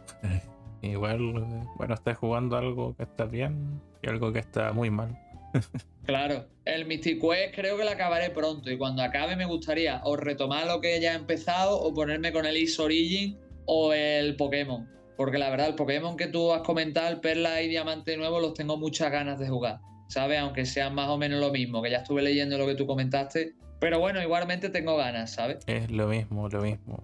Igual, 0.81 1.65
bueno, 1.77 1.93
estás 1.93 2.17
jugando 2.17 2.55
algo 2.57 2.95
que 2.95 3.03
está 3.03 3.25
bien 3.25 3.81
y 4.01 4.09
algo 4.09 4.31
que 4.31 4.39
está 4.39 4.71
muy 4.71 4.89
mal. 4.89 5.17
Claro, 6.05 6.45
el 6.65 6.85
Mystic 6.85 7.21
Quest 7.21 7.55
creo 7.55 7.77
que 7.77 7.83
lo 7.83 7.91
acabaré 7.91 8.29
pronto 8.29 8.69
y 8.69 8.77
cuando 8.77 9.01
acabe 9.01 9.35
me 9.35 9.45
gustaría 9.45 10.01
o 10.03 10.15
retomar 10.15 10.67
lo 10.67 10.81
que 10.81 10.99
ya 10.99 11.13
he 11.13 11.15
empezado 11.15 11.79
o 11.79 11.93
ponerme 11.93 12.31
con 12.31 12.45
el 12.45 12.57
Is 12.57 12.79
Origin 12.79 13.37
o 13.65 13.93
el 13.93 14.35
Pokémon. 14.35 14.87
Porque 15.17 15.37
la 15.37 15.49
verdad, 15.49 15.67
el 15.67 15.75
Pokémon 15.75 16.15
que 16.15 16.27
tú 16.27 16.53
has 16.53 16.61
comentado, 16.61 17.09
el 17.09 17.19
Perla 17.19 17.61
y 17.61 17.67
Diamante 17.67 18.15
Nuevo, 18.15 18.39
los 18.39 18.53
tengo 18.53 18.77
muchas 18.77 19.11
ganas 19.11 19.37
de 19.37 19.49
jugar. 19.49 19.81
¿Sabes? 20.07 20.39
Aunque 20.39 20.65
sean 20.65 20.95
más 20.95 21.09
o 21.09 21.17
menos 21.17 21.39
lo 21.39 21.51
mismo, 21.51 21.81
que 21.81 21.91
ya 21.91 21.97
estuve 21.97 22.21
leyendo 22.21 22.57
lo 22.57 22.65
que 22.65 22.75
tú 22.75 22.87
comentaste. 22.87 23.53
Pero 23.79 23.99
bueno, 23.99 24.21
igualmente 24.21 24.69
tengo 24.69 24.97
ganas, 24.97 25.33
¿sabes? 25.33 25.59
Es 25.67 25.91
lo 25.91 26.07
mismo, 26.07 26.49
lo 26.49 26.61
mismo. 26.61 27.03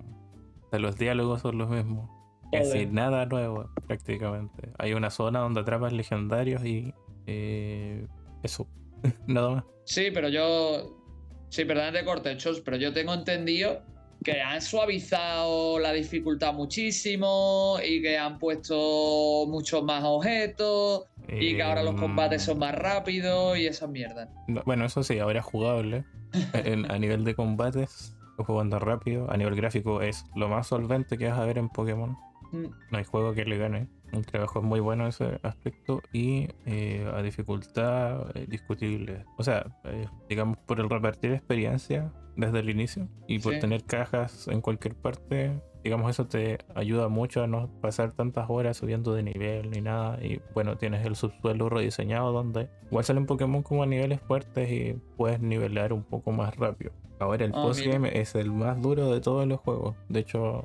los 0.72 0.98
diálogos 0.98 1.42
son 1.42 1.58
los 1.58 1.70
mismos. 1.70 2.10
Es 2.52 2.72
decir, 2.72 2.92
nada 2.92 3.26
nuevo 3.26 3.70
prácticamente. 3.88 4.72
Hay 4.78 4.94
una 4.94 5.10
zona 5.10 5.40
donde 5.40 5.62
atrapas 5.62 5.94
legendarios 5.94 6.64
y 6.64 6.94
eh, 7.28 8.08
eso, 8.46 8.68
nada 9.28 9.50
más. 9.50 9.64
Sí, 9.86 10.10
pero 10.14 10.30
yo. 10.30 11.02
Sí, 11.50 11.64
perdón 11.64 11.94
de 11.94 12.04
cortechos, 12.04 12.62
pero 12.62 12.76
yo 12.76 12.92
tengo 12.92 13.14
entendido 13.14 13.82
que 14.24 14.42
han 14.42 14.62
suavizado 14.62 15.78
la 15.80 15.94
dificultad 15.94 16.54
muchísimo 16.54 17.78
y 17.86 18.02
que 18.02 18.18
han 18.18 18.40
puesto 18.40 19.46
muchos 19.48 19.84
más 19.84 20.04
objetos 20.04 21.06
y 21.30 21.56
que 21.56 21.64
ahora 21.64 21.84
los 21.84 21.94
combates 21.94 22.42
son 22.42 22.58
más 22.60 22.74
rápidos 22.74 23.58
y 23.58 23.68
esas 23.68 23.90
mierdas. 23.90 24.30
Bueno, 24.66 24.86
eso 24.86 25.04
sí, 25.04 25.20
ahora 25.20 25.40
es 25.40 25.46
jugable. 25.46 26.06
a 26.90 26.98
nivel 26.98 27.24
de 27.24 27.36
combates, 27.36 28.16
jugando 28.38 28.80
rápido. 28.80 29.32
A 29.32 29.38
nivel 29.38 29.56
gráfico 29.56 30.02
es 30.02 30.26
lo 30.36 30.50
más 30.50 30.68
solvente 30.68 31.18
que 31.18 31.28
vas 31.30 31.40
a 31.40 31.46
ver 31.46 31.60
en 31.60 31.70
Pokémon. 31.70 32.18
Mm. 32.52 32.66
No 32.92 32.98
hay 32.98 33.04
juego 33.04 33.34
que 33.34 33.46
le 33.46 33.58
gane. 33.58 33.88
Un 34.16 34.24
trabajo 34.24 34.62
muy 34.62 34.80
bueno 34.80 35.04
en 35.04 35.10
ese 35.10 35.40
aspecto 35.44 36.02
y 36.14 36.48
eh, 36.66 37.10
a 37.14 37.22
dificultad 37.22 38.36
eh, 38.36 38.46
discutible. 38.48 39.26
O 39.38 39.44
sea, 39.44 39.66
eh, 39.84 40.08
digamos, 40.30 40.58
por 40.66 40.80
el 40.80 40.90
repartir 40.90 41.32
experiencia 41.32 42.14
desde 42.38 42.60
el 42.60 42.70
inicio 42.70 43.10
y 43.28 43.40
por 43.40 43.60
tener 43.60 43.84
cajas 43.84 44.48
en 44.48 44.62
cualquier 44.62 44.96
parte, 44.96 45.62
digamos, 45.84 46.10
eso 46.10 46.28
te 46.28 46.60
ayuda 46.76 47.10
mucho 47.10 47.44
a 47.44 47.48
no 47.48 47.70
pasar 47.82 48.12
tantas 48.12 48.50
horas 48.50 48.78
subiendo 48.78 49.14
de 49.14 49.24
nivel 49.24 49.70
ni 49.70 49.82
nada. 49.82 50.18
Y 50.24 50.40
bueno, 50.54 50.78
tienes 50.78 51.06
el 51.06 51.16
subsuelo 51.16 51.68
rediseñado 51.68 52.32
donde 52.32 52.70
igual 52.86 53.04
salen 53.04 53.26
Pokémon 53.26 53.64
como 53.64 53.84
a 53.84 53.86
niveles 53.86 54.22
fuertes 54.22 54.72
y 54.72 54.98
puedes 55.18 55.42
nivelar 55.42 55.92
un 55.92 56.04
poco 56.04 56.32
más 56.32 56.56
rápido. 56.56 56.92
Ahora 57.20 57.46
el 57.46 57.52
ah, 57.54 57.62
postgame 57.64 58.20
es 58.20 58.36
el 58.36 58.52
más 58.52 58.82
duro 58.82 59.12
de 59.12 59.22
todos 59.22 59.48
los 59.48 59.60
juegos. 59.60 59.96
De 60.10 60.22
hecho, 60.22 60.64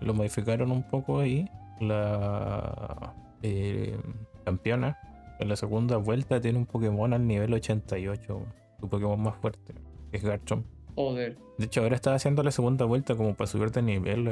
lo 0.00 0.14
modificaron 0.14 0.70
un 0.70 0.82
poco 0.82 1.20
ahí 1.20 1.46
la 1.80 3.14
eh, 3.42 3.98
campeona 4.44 4.98
en 5.40 5.48
la 5.48 5.56
segunda 5.56 5.96
vuelta 5.96 6.40
tiene 6.40 6.58
un 6.58 6.66
Pokémon 6.66 7.12
al 7.14 7.26
nivel 7.26 7.54
88, 7.54 8.42
su 8.78 8.88
Pokémon 8.88 9.20
más 9.20 9.36
fuerte, 9.36 9.74
es 10.12 10.22
Garchomp. 10.22 10.66
Joder. 10.94 11.38
De 11.56 11.64
hecho, 11.64 11.82
ahora 11.82 11.94
estaba 11.94 12.16
haciendo 12.16 12.42
la 12.42 12.50
segunda 12.50 12.84
vuelta 12.84 13.14
como 13.16 13.34
para 13.34 13.46
subir 13.46 13.70
de 13.70 13.80
nivel 13.80 14.24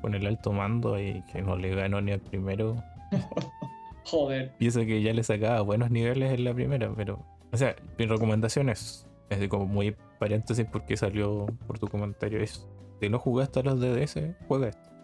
con 0.00 0.14
el 0.14 0.26
alto 0.26 0.52
mando 0.52 0.98
y 0.98 1.22
que 1.32 1.42
no 1.42 1.56
le 1.56 1.74
ganó 1.74 2.00
ni 2.00 2.12
al 2.12 2.20
primero. 2.20 2.82
Joder. 4.04 4.52
Pienso 4.58 4.80
que 4.80 5.00
ya 5.02 5.12
le 5.12 5.22
sacaba 5.22 5.60
buenos 5.60 5.90
niveles 5.90 6.32
en 6.32 6.44
la 6.44 6.54
primera, 6.54 6.92
pero. 6.96 7.24
O 7.52 7.56
sea, 7.56 7.76
mi 7.98 8.06
recomendación 8.06 8.68
es, 8.68 9.06
es 9.30 9.38
de 9.38 9.48
como 9.48 9.66
muy 9.66 9.96
paréntesis 10.18 10.66
porque 10.70 10.96
salió 10.96 11.46
por 11.66 11.78
tu 11.78 11.86
comentario. 11.86 12.40
Es, 12.40 12.66
si 13.00 13.08
no 13.08 13.18
jugaste 13.20 13.60
a 13.60 13.62
los 13.62 13.80
DDS, 13.80 14.18
juega 14.48 14.68
esto 14.68 14.95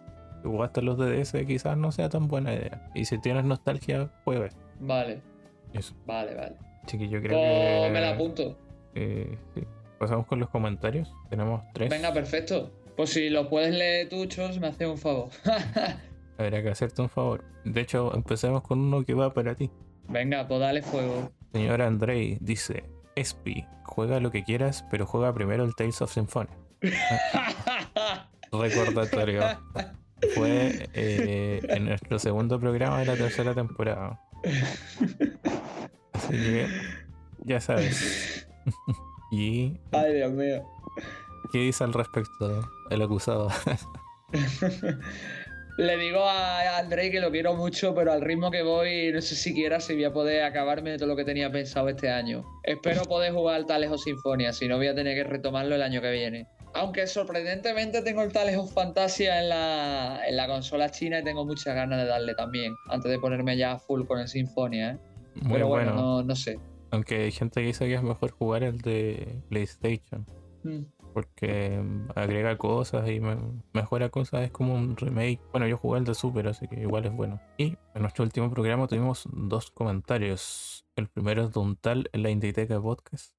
jugaste 0.43 0.81
los 0.81 0.97
DDS 0.97 1.33
quizás 1.45 1.77
no 1.77 1.91
sea 1.91 2.09
tan 2.09 2.27
buena 2.27 2.53
idea. 2.53 2.89
Y 2.93 3.05
si 3.05 3.19
tienes 3.19 3.45
nostalgia, 3.45 4.09
juega. 4.23 4.49
Vale. 4.79 5.21
Eso. 5.73 5.93
Vale, 6.05 6.35
vale. 6.35 6.55
Así 6.83 6.97
que 6.97 7.09
yo 7.09 7.21
creo 7.21 7.39
que. 7.39 7.85
Oh, 7.87 7.89
me 7.89 8.01
la 8.01 8.11
apunto. 8.11 8.57
Eh, 8.95 9.37
sí. 9.55 9.63
Pasamos 9.99 10.27
con 10.27 10.39
los 10.39 10.49
comentarios. 10.49 11.13
Tenemos 11.29 11.63
tres. 11.73 11.89
Venga, 11.89 12.13
perfecto. 12.13 12.71
Pues 12.95 13.11
si 13.11 13.29
lo 13.29 13.49
puedes 13.49 13.73
leer 13.73 14.09
tú, 14.09 14.25
Chos, 14.25 14.59
me 14.59 14.67
hace 14.67 14.85
un 14.85 14.97
favor. 14.97 15.29
Habría 16.37 16.61
que 16.61 16.69
hacerte 16.69 17.01
un 17.01 17.09
favor. 17.09 17.43
De 17.63 17.81
hecho, 17.81 18.13
empecemos 18.13 18.61
con 18.61 18.79
uno 18.79 19.03
que 19.03 19.13
va 19.13 19.33
para 19.33 19.55
ti. 19.55 19.71
Venga, 20.09 20.47
pues 20.47 20.59
dale 20.59 20.81
fuego. 20.81 21.31
Señora 21.53 21.87
Andrei 21.87 22.37
dice: 22.41 22.83
Espi, 23.15 23.65
juega 23.83 24.19
lo 24.19 24.31
que 24.31 24.43
quieras, 24.43 24.85
pero 24.91 25.05
juega 25.05 25.33
primero 25.33 25.63
el 25.63 25.75
Tales 25.75 26.01
of 26.01 26.11
Symphonia. 26.13 26.57
Recordatorio 28.51 29.41
fue 30.27 30.89
eh, 30.93 31.61
en 31.69 31.85
nuestro 31.85 32.19
segundo 32.19 32.59
programa 32.59 32.99
de 32.99 33.05
la 33.05 33.15
tercera 33.15 33.53
temporada. 33.53 34.19
Así 36.13 36.33
que 36.33 36.67
ya 37.45 37.59
sabes. 37.59 38.47
y. 39.31 39.79
Ay, 39.91 40.15
Dios 40.15 40.31
mío. 40.31 40.63
¿Qué 41.51 41.59
dice 41.59 41.83
al 41.83 41.93
respecto 41.93 42.69
el 42.89 43.01
acusado? 43.01 43.49
Le 45.77 45.97
digo 45.97 46.23
a 46.23 46.77
André 46.77 47.09
que 47.09 47.19
lo 47.19 47.31
quiero 47.31 47.55
mucho, 47.55 47.95
pero 47.95 48.11
al 48.11 48.21
ritmo 48.21 48.51
que 48.51 48.61
voy, 48.61 49.11
no 49.11 49.21
sé 49.21 49.35
siquiera 49.35 49.79
si 49.79 49.95
voy 49.95 50.03
a 50.03 50.13
poder 50.13 50.43
acabarme 50.43 50.91
de 50.91 50.97
todo 50.97 51.07
lo 51.07 51.15
que 51.15 51.25
tenía 51.25 51.51
pensado 51.51 51.89
este 51.89 52.11
año. 52.11 52.45
Espero 52.63 53.03
poder 53.05 53.33
jugar 53.33 53.55
al 53.55 53.65
Talejo 53.65 53.97
Sinfonia, 53.97 54.53
si 54.53 54.67
no 54.67 54.77
voy 54.77 54.87
a 54.87 54.93
tener 54.93 55.15
que 55.15 55.23
retomarlo 55.23 55.73
el 55.73 55.81
año 55.81 55.99
que 55.99 56.11
viene. 56.11 56.47
Aunque 56.73 57.05
sorprendentemente 57.05 58.01
tengo 58.01 58.23
el 58.23 58.31
Tales 58.31 58.57
Fantasia 58.73 59.41
en 59.41 59.49
la, 59.49 60.21
en 60.27 60.35
la 60.35 60.47
consola 60.47 60.89
china 60.89 61.19
y 61.19 61.23
tengo 61.23 61.45
muchas 61.45 61.75
ganas 61.75 62.01
de 62.01 62.07
darle 62.07 62.33
también, 62.33 62.75
antes 62.89 63.11
de 63.11 63.19
ponerme 63.19 63.55
ya 63.57 63.77
full 63.77 64.05
con 64.05 64.19
el 64.19 64.27
Sinfonia. 64.27 64.91
¿eh? 64.91 64.97
Pero 65.49 65.67
bueno, 65.67 66.23
no, 66.23 66.35
sé. 66.35 66.59
Aunque 66.91 67.23
hay 67.23 67.31
gente 67.31 67.61
que 67.61 67.67
dice 67.67 67.87
que 67.87 67.95
es 67.95 68.03
mejor 68.03 68.31
jugar 68.31 68.63
el 68.63 68.79
de 68.79 69.39
PlayStation. 69.49 70.25
Mm. 70.63 70.81
Porque 71.13 71.79
agrega 72.15 72.57
cosas 72.57 73.07
y 73.07 73.21
mejora 73.71 74.09
cosas, 74.09 74.45
es 74.45 74.51
como 74.51 74.73
un 74.73 74.97
remake. 74.97 75.39
Bueno, 75.51 75.67
yo 75.67 75.77
jugué 75.77 75.99
el 75.99 76.05
de 76.05 76.15
Super, 76.15 76.47
así 76.47 76.67
que 76.67 76.81
igual 76.81 77.05
es 77.05 77.13
bueno. 77.13 77.39
Y 77.55 77.77
en 77.93 78.01
nuestro 78.01 78.23
último 78.23 78.49
programa 78.49 78.87
tuvimos 78.87 79.27
dos 79.31 79.69
comentarios. 79.69 80.87
El 80.95 81.07
primero 81.07 81.43
es 81.43 81.53
de 81.53 81.59
un 81.59 81.75
tal 81.75 82.09
La 82.13 82.31
Inditeca 82.31 82.81
Podcast. 82.81 83.35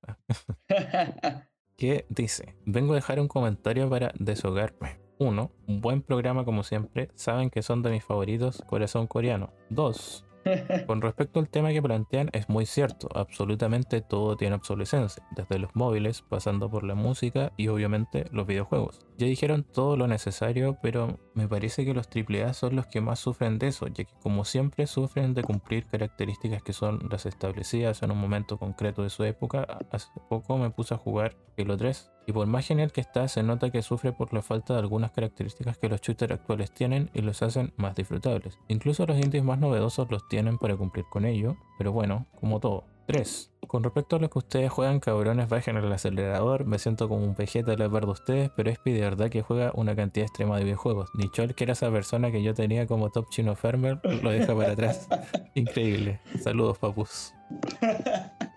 que 1.76 2.06
dice, 2.09 2.55
vengo 2.64 2.92
a 2.92 2.96
dejar 2.96 3.20
un 3.20 3.28
comentario 3.28 3.88
para 3.88 4.12
deshogarme. 4.18 4.98
1. 5.18 5.51
Un 5.68 5.80
buen 5.80 6.02
programa 6.02 6.44
como 6.44 6.62
siempre, 6.62 7.10
saben 7.14 7.51
que 7.51 7.62
son 7.62 7.82
de 7.82 7.90
mis 7.90 8.05
favoritos, 8.05 8.62
corazón 8.66 9.06
coreano. 9.06 9.52
2. 9.70 10.24
Con 10.86 11.01
respecto 11.01 11.40
al 11.40 11.48
tema 11.48 11.72
que 11.72 11.82
plantean, 11.82 12.30
es 12.32 12.48
muy 12.48 12.66
cierto, 12.66 13.09
absolutamente 13.14 14.01
todo 14.01 14.36
tiene 14.36 14.56
obsolescencia, 14.56 15.26
desde 15.34 15.59
los 15.59 15.74
móviles, 15.74 16.22
pasando 16.22 16.70
por 16.70 16.84
la 16.84 16.94
música 16.94 17.52
y 17.56 17.68
obviamente 17.68 18.26
los 18.30 18.46
videojuegos. 18.46 19.01
Ya 19.16 19.26
dijeron 19.28 19.62
todo 19.62 19.96
lo 19.96 20.08
necesario, 20.08 20.78
pero 20.82 21.20
me 21.34 21.46
parece 21.46 21.84
que 21.84 21.94
los 21.94 22.08
AAA 22.08 22.52
son 22.52 22.74
los 22.74 22.86
que 22.86 23.00
más 23.00 23.20
sufren 23.20 23.58
de 23.58 23.68
eso, 23.68 23.86
ya 23.86 24.04
que 24.04 24.14
como 24.22 24.44
siempre 24.44 24.86
sufren 24.88 25.34
de 25.34 25.44
cumplir 25.44 25.86
características 25.86 26.62
que 26.62 26.72
son 26.72 27.08
las 27.10 27.24
establecidas 27.24 28.02
en 28.02 28.10
un 28.10 28.18
momento 28.18 28.58
concreto 28.58 29.02
de 29.02 29.10
su 29.10 29.22
época. 29.22 29.78
Hace 29.92 30.08
poco 30.28 30.58
me 30.58 30.70
puse 30.70 30.94
a 30.94 30.98
jugar 30.98 31.36
Halo 31.56 31.76
3 31.76 32.10
y 32.26 32.32
por 32.32 32.46
más 32.46 32.66
genial 32.66 32.90
que 32.90 33.00
está, 33.00 33.28
se 33.28 33.42
nota 33.42 33.70
que 33.70 33.82
sufre 33.82 34.12
por 34.12 34.32
la 34.32 34.42
falta 34.42 34.74
de 34.74 34.80
algunas 34.80 35.12
características 35.12 35.78
que 35.78 35.88
los 35.88 36.00
shooters 36.00 36.32
actuales 36.32 36.72
tienen 36.72 37.10
y 37.14 37.20
los 37.20 37.42
hacen 37.42 37.72
más 37.76 37.94
disfrutables. 37.94 38.58
Incluso 38.68 39.06
los 39.06 39.18
indies 39.18 39.44
más 39.44 39.58
novedosos 39.58 40.10
los 40.10 40.26
tienen 40.28 40.58
para 40.58 40.76
cumplir 40.76 41.04
con 41.10 41.24
ello, 41.24 41.56
pero 41.78 41.92
bueno, 41.92 42.26
como 42.40 42.60
todo. 42.60 42.84
3. 43.06 43.51
Con 43.66 43.82
respecto 43.82 44.16
a 44.16 44.18
lo 44.18 44.31
que 44.31 44.39
ustedes 44.39 44.70
juegan, 44.70 45.01
cabrones, 45.01 45.48
bajen 45.48 45.76
el 45.76 45.93
acelerador. 45.93 46.64
Me 46.64 46.78
siento 46.78 47.09
como 47.09 47.24
un 47.24 47.35
pejeta 47.35 47.72
al 47.72 47.89
ver 47.89 48.05
de 48.05 48.10
ustedes, 48.10 48.51
pero 48.56 48.70
es 48.70 48.78
de 48.85 49.01
verdad 49.01 49.31
que 49.31 49.43
juega 49.43 49.72
una 49.74 49.97
cantidad 49.97 50.26
extrema 50.26 50.59
de 50.59 50.64
videojuegos. 50.64 51.10
Nichol, 51.14 51.55
que 51.55 51.64
era 51.64 51.72
esa 51.72 51.90
persona 51.90 52.31
que 52.31 52.43
yo 52.43 52.55
tenía 52.55 52.86
como 52.86 53.10
top 53.10 53.28
chino 53.31 53.56
farmer, 53.56 54.01
lo 54.22 54.31
deja 54.31 54.55
para 54.55 54.72
atrás. 54.72 55.09
Increíble. 55.55 56.20
Saludos, 56.40 56.78
papus. 56.78 57.35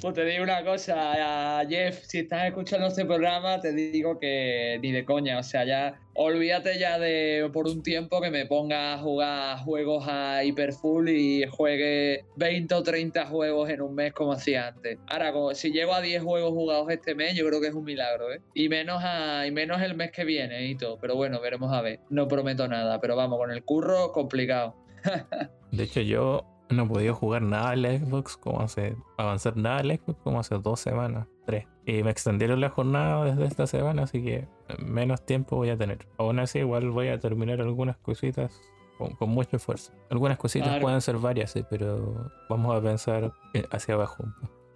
Pues 0.00 0.14
te 0.14 0.24
digo 0.24 0.44
una 0.44 0.64
cosa, 0.64 1.66
Jeff, 1.68 2.04
si 2.04 2.18
estás 2.18 2.46
escuchando 2.46 2.86
este 2.86 3.04
programa, 3.04 3.60
te 3.60 3.72
digo 3.72 4.18
que 4.18 4.78
ni 4.80 4.92
de 4.92 5.04
coña, 5.04 5.38
o 5.38 5.42
sea, 5.42 5.64
ya 5.64 6.00
olvídate 6.14 6.78
ya 6.78 6.98
de 6.98 7.48
por 7.52 7.66
un 7.66 7.82
tiempo 7.82 8.20
que 8.20 8.30
me 8.30 8.44
ponga 8.46 8.94
a 8.94 8.98
jugar 8.98 9.58
juegos 9.58 10.04
a 10.08 10.42
hiperfull 10.44 11.08
y 11.08 11.46
juegue 11.46 12.24
20 12.36 12.74
o 12.74 12.82
30 12.82 13.26
juegos 13.26 13.70
en 13.70 13.80
un 13.80 13.94
mes 13.94 14.12
como 14.12 14.32
hacía 14.32 14.68
antes. 14.68 14.98
Ahora, 15.06 15.32
si 15.54 15.70
llego 15.70 15.94
a 15.94 16.00
10 16.00 16.22
juegos 16.22 16.50
jugados 16.50 16.90
este 16.90 17.14
mes, 17.14 17.34
yo 17.34 17.46
creo 17.46 17.60
que 17.60 17.68
es 17.68 17.74
un 17.74 17.84
milagro, 17.84 18.32
¿eh? 18.32 18.40
Y 18.54 18.68
menos, 18.68 19.00
a, 19.04 19.46
y 19.46 19.52
menos 19.52 19.80
el 19.80 19.94
mes 19.94 20.10
que 20.10 20.24
viene 20.24 20.66
y 20.66 20.76
todo, 20.76 20.98
pero 21.00 21.14
bueno, 21.14 21.40
veremos 21.40 21.72
a 21.72 21.82
ver. 21.82 22.00
No 22.10 22.26
prometo 22.26 22.66
nada, 22.66 23.00
pero 23.00 23.14
vamos, 23.14 23.38
con 23.38 23.50
el 23.50 23.62
curro 23.62 24.12
complicado. 24.12 24.74
de 25.72 25.84
hecho, 25.84 26.00
yo 26.00 26.57
no 26.70 26.84
he 26.84 26.86
podido 26.86 27.14
jugar 27.14 27.42
nada 27.42 27.72
en 27.72 27.82
la 27.82 27.98
Xbox 27.98 28.36
como 28.36 28.60
hace 28.60 28.96
avanzar 29.16 29.56
nada 29.56 29.80
en 29.80 29.88
la 29.88 29.96
Xbox 29.96 30.20
como 30.22 30.40
hace 30.40 30.56
dos 30.58 30.80
semanas, 30.80 31.26
tres. 31.46 31.66
Y 31.86 32.02
me 32.02 32.10
extendieron 32.10 32.60
la 32.60 32.68
jornada 32.68 33.24
desde 33.24 33.46
esta 33.46 33.66
semana, 33.66 34.02
así 34.02 34.22
que 34.22 34.46
menos 34.78 35.24
tiempo 35.24 35.56
voy 35.56 35.70
a 35.70 35.76
tener. 35.76 36.06
Aún 36.18 36.38
así, 36.38 36.58
igual 36.58 36.90
voy 36.90 37.08
a 37.08 37.18
terminar 37.18 37.60
algunas 37.60 37.96
cositas 37.96 38.60
con, 38.98 39.30
mucho 39.30 39.56
esfuerzo. 39.56 39.92
Algunas 40.10 40.38
cositas 40.38 40.80
pueden 40.80 41.00
ser 41.00 41.16
varias, 41.16 41.52
sí, 41.52 41.64
pero 41.70 42.30
vamos 42.48 42.76
a 42.76 42.82
pensar 42.82 43.32
eh, 43.54 43.64
hacia 43.70 43.94
abajo. 43.94 44.24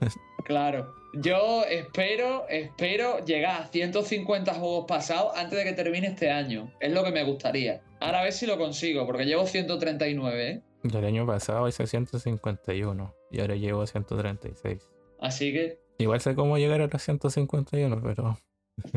Claro. 0.44 0.92
Yo 1.14 1.62
espero, 1.70 2.48
espero 2.48 3.24
llegar 3.24 3.62
a 3.62 3.66
150 3.66 4.54
juegos 4.54 4.86
pasados 4.88 5.32
antes 5.36 5.56
de 5.56 5.64
que 5.64 5.72
termine 5.72 6.08
este 6.08 6.32
año. 6.32 6.72
Es 6.80 6.92
lo 6.92 7.04
que 7.04 7.12
me 7.12 7.22
gustaría. 7.22 7.82
Ahora 8.00 8.20
a 8.20 8.24
ver 8.24 8.32
si 8.32 8.46
lo 8.46 8.58
consigo, 8.58 9.06
porque 9.06 9.24
llevo 9.24 9.46
139, 9.46 10.50
¿eh? 10.50 10.62
El 10.84 11.04
año 11.04 11.26
pasado 11.26 11.68
hice 11.68 11.86
151 11.86 13.14
y 13.30 13.40
ahora 13.40 13.56
llevo 13.56 13.82
a 13.82 13.86
136. 13.86 14.88
Así 15.20 15.52
que. 15.52 15.78
Igual 15.98 16.20
sé 16.20 16.34
cómo 16.34 16.58
llegar 16.58 16.80
a 16.80 16.86
los 16.86 17.02
151, 17.02 18.02
pero. 18.02 18.38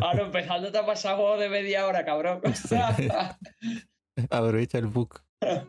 Ahora 0.02 0.24
empezando 0.24 0.72
te 0.72 0.78
ha 0.78 0.86
pasado 0.86 1.18
juego 1.18 1.38
de 1.38 1.49
media 1.49 1.86
hora, 1.86 2.06
cabrón. 2.06 2.41
Aprovecha 4.30 4.78
el 4.78 4.88
book. 4.88 5.22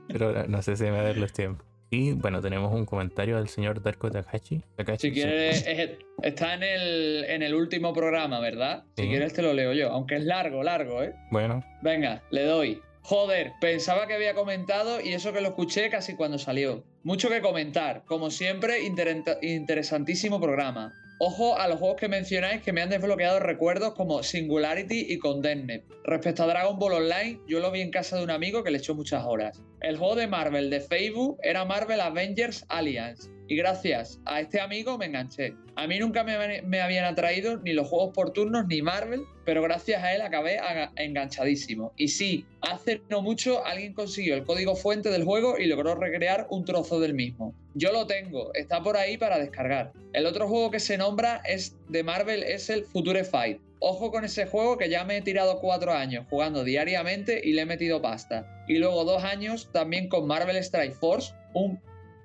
Pero 0.08 0.46
no 0.46 0.62
sé 0.62 0.76
si 0.76 0.84
me 0.84 0.92
va 0.92 1.00
a 1.00 1.02
dar 1.02 1.16
los 1.18 1.32
tiempos. 1.32 1.66
Y 1.90 2.12
bueno, 2.12 2.40
tenemos 2.40 2.72
un 2.72 2.84
comentario 2.84 3.36
del 3.36 3.48
señor 3.48 3.80
Darko 3.82 4.10
Takashi. 4.10 4.62
si 4.98 5.12
quieres, 5.12 5.64
está 6.22 6.54
en 6.54 6.62
el, 6.62 7.24
en 7.28 7.42
el 7.42 7.54
último 7.54 7.92
programa, 7.92 8.40
¿verdad? 8.40 8.84
Si 8.96 9.08
quieres 9.08 9.34
te 9.34 9.42
lo 9.42 9.52
leo 9.52 9.72
yo, 9.72 9.90
aunque 9.90 10.16
es 10.16 10.24
largo, 10.24 10.62
largo, 10.64 11.02
¿eh? 11.02 11.14
Bueno. 11.30 11.64
Venga, 11.82 12.22
le 12.30 12.44
doy. 12.44 12.82
Joder, 13.08 13.52
pensaba 13.60 14.08
que 14.08 14.14
había 14.14 14.34
comentado 14.34 15.00
y 15.00 15.12
eso 15.12 15.32
que 15.32 15.40
lo 15.40 15.50
escuché 15.50 15.90
casi 15.90 16.16
cuando 16.16 16.40
salió. 16.40 16.82
Mucho 17.04 17.28
que 17.28 17.40
comentar. 17.40 18.02
Como 18.04 18.32
siempre, 18.32 18.80
interesantísimo 19.42 20.40
programa. 20.40 20.92
Ojo 21.20 21.56
a 21.56 21.68
los 21.68 21.78
juegos 21.78 21.98
que 22.00 22.08
mencionáis 22.08 22.62
que 22.62 22.72
me 22.72 22.82
han 22.82 22.88
desbloqueado 22.88 23.38
recuerdos 23.38 23.94
como 23.94 24.24
Singularity 24.24 25.06
y 25.08 25.18
Condemned. 25.20 25.84
Respecto 26.02 26.42
a 26.42 26.46
Dragon 26.48 26.80
Ball 26.80 26.94
Online, 26.94 27.38
yo 27.46 27.60
lo 27.60 27.70
vi 27.70 27.82
en 27.82 27.92
casa 27.92 28.16
de 28.16 28.24
un 28.24 28.30
amigo 28.32 28.64
que 28.64 28.72
le 28.72 28.78
echó 28.78 28.96
muchas 28.96 29.22
horas. 29.24 29.62
El 29.82 29.98
juego 29.98 30.16
de 30.16 30.26
Marvel 30.26 30.68
de 30.68 30.80
Facebook 30.80 31.38
era 31.44 31.64
Marvel 31.64 32.00
Avengers 32.00 32.66
Alliance 32.68 33.30
y 33.48 33.56
gracias 33.56 34.20
a 34.24 34.40
este 34.40 34.60
amigo 34.60 34.98
me 34.98 35.06
enganché. 35.06 35.54
A 35.76 35.86
mí 35.86 35.98
nunca 35.98 36.24
me, 36.24 36.80
habían 36.80 37.04
atraído 37.04 37.58
ni 37.58 37.72
los 37.72 37.88
juegos 37.88 38.14
por 38.14 38.32
turnos 38.32 38.66
ni 38.66 38.82
Marvel, 38.82 39.22
pero 39.44 39.62
gracias 39.62 40.02
a 40.02 40.14
él 40.14 40.22
acabé 40.22 40.58
enganchadísimo. 40.96 41.92
Y 41.96 42.08
sí, 42.08 42.46
hace 42.62 43.02
no 43.10 43.22
mucho 43.22 43.64
alguien 43.64 43.92
consiguió 43.92 44.34
el 44.34 44.44
código 44.44 44.74
fuente 44.74 45.10
del 45.10 45.24
juego 45.24 45.58
y 45.58 45.66
logró 45.66 45.94
recrear 45.94 46.46
un 46.50 46.64
trozo 46.64 46.98
del 46.98 47.14
mismo. 47.14 47.54
Yo 47.74 47.92
lo 47.92 48.06
tengo, 48.06 48.52
está 48.54 48.82
por 48.82 48.96
ahí 48.96 49.18
para 49.18 49.38
descargar. 49.38 49.92
El 50.12 50.26
otro 50.26 50.48
juego 50.48 50.70
que 50.70 50.80
se 50.80 50.96
nombra 50.96 51.42
es 51.44 51.76
de 51.88 52.02
Marvel 52.02 52.42
es 52.42 52.70
el 52.70 52.84
Future 52.84 53.24
Fight. 53.24 53.60
Ojo 53.78 54.10
con 54.10 54.24
ese 54.24 54.46
juego 54.46 54.78
que 54.78 54.88
ya 54.88 55.04
me 55.04 55.18
he 55.18 55.22
tirado 55.22 55.60
cuatro 55.60 55.92
años 55.92 56.24
jugando 56.30 56.64
diariamente 56.64 57.42
y 57.44 57.52
le 57.52 57.62
he 57.62 57.66
metido 57.66 58.00
pasta. 58.00 58.64
Y 58.66 58.78
luego 58.78 59.04
dos 59.04 59.22
años 59.22 59.68
también 59.70 60.08
con 60.08 60.26
Marvel 60.26 60.56
Strike 60.56 60.94
Force, 60.94 61.34
un 61.52 61.78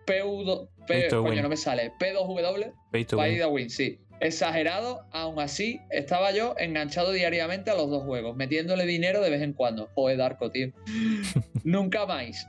PU, 0.05 0.69
P, 0.87 1.09
coño, 1.09 1.41
no 1.41 1.49
me 1.49 1.57
sale. 1.57 1.91
P2W. 1.99 2.73
Pay 2.91 3.05
to, 3.05 3.17
win. 3.49 3.69
sí. 3.69 3.99
Exagerado, 4.19 5.07
aún 5.11 5.39
así, 5.39 5.81
estaba 5.89 6.31
yo 6.31 6.53
enganchado 6.59 7.11
diariamente 7.11 7.71
a 7.71 7.75
los 7.75 7.89
dos 7.89 8.03
juegos, 8.03 8.35
metiéndole 8.35 8.85
dinero 8.85 9.19
de 9.19 9.31
vez 9.31 9.41
en 9.41 9.53
cuando. 9.53 9.89
Joder, 9.95 10.17
Darko, 10.17 10.51
tío. 10.51 10.71
Nunca 11.63 12.05
más. 12.05 12.47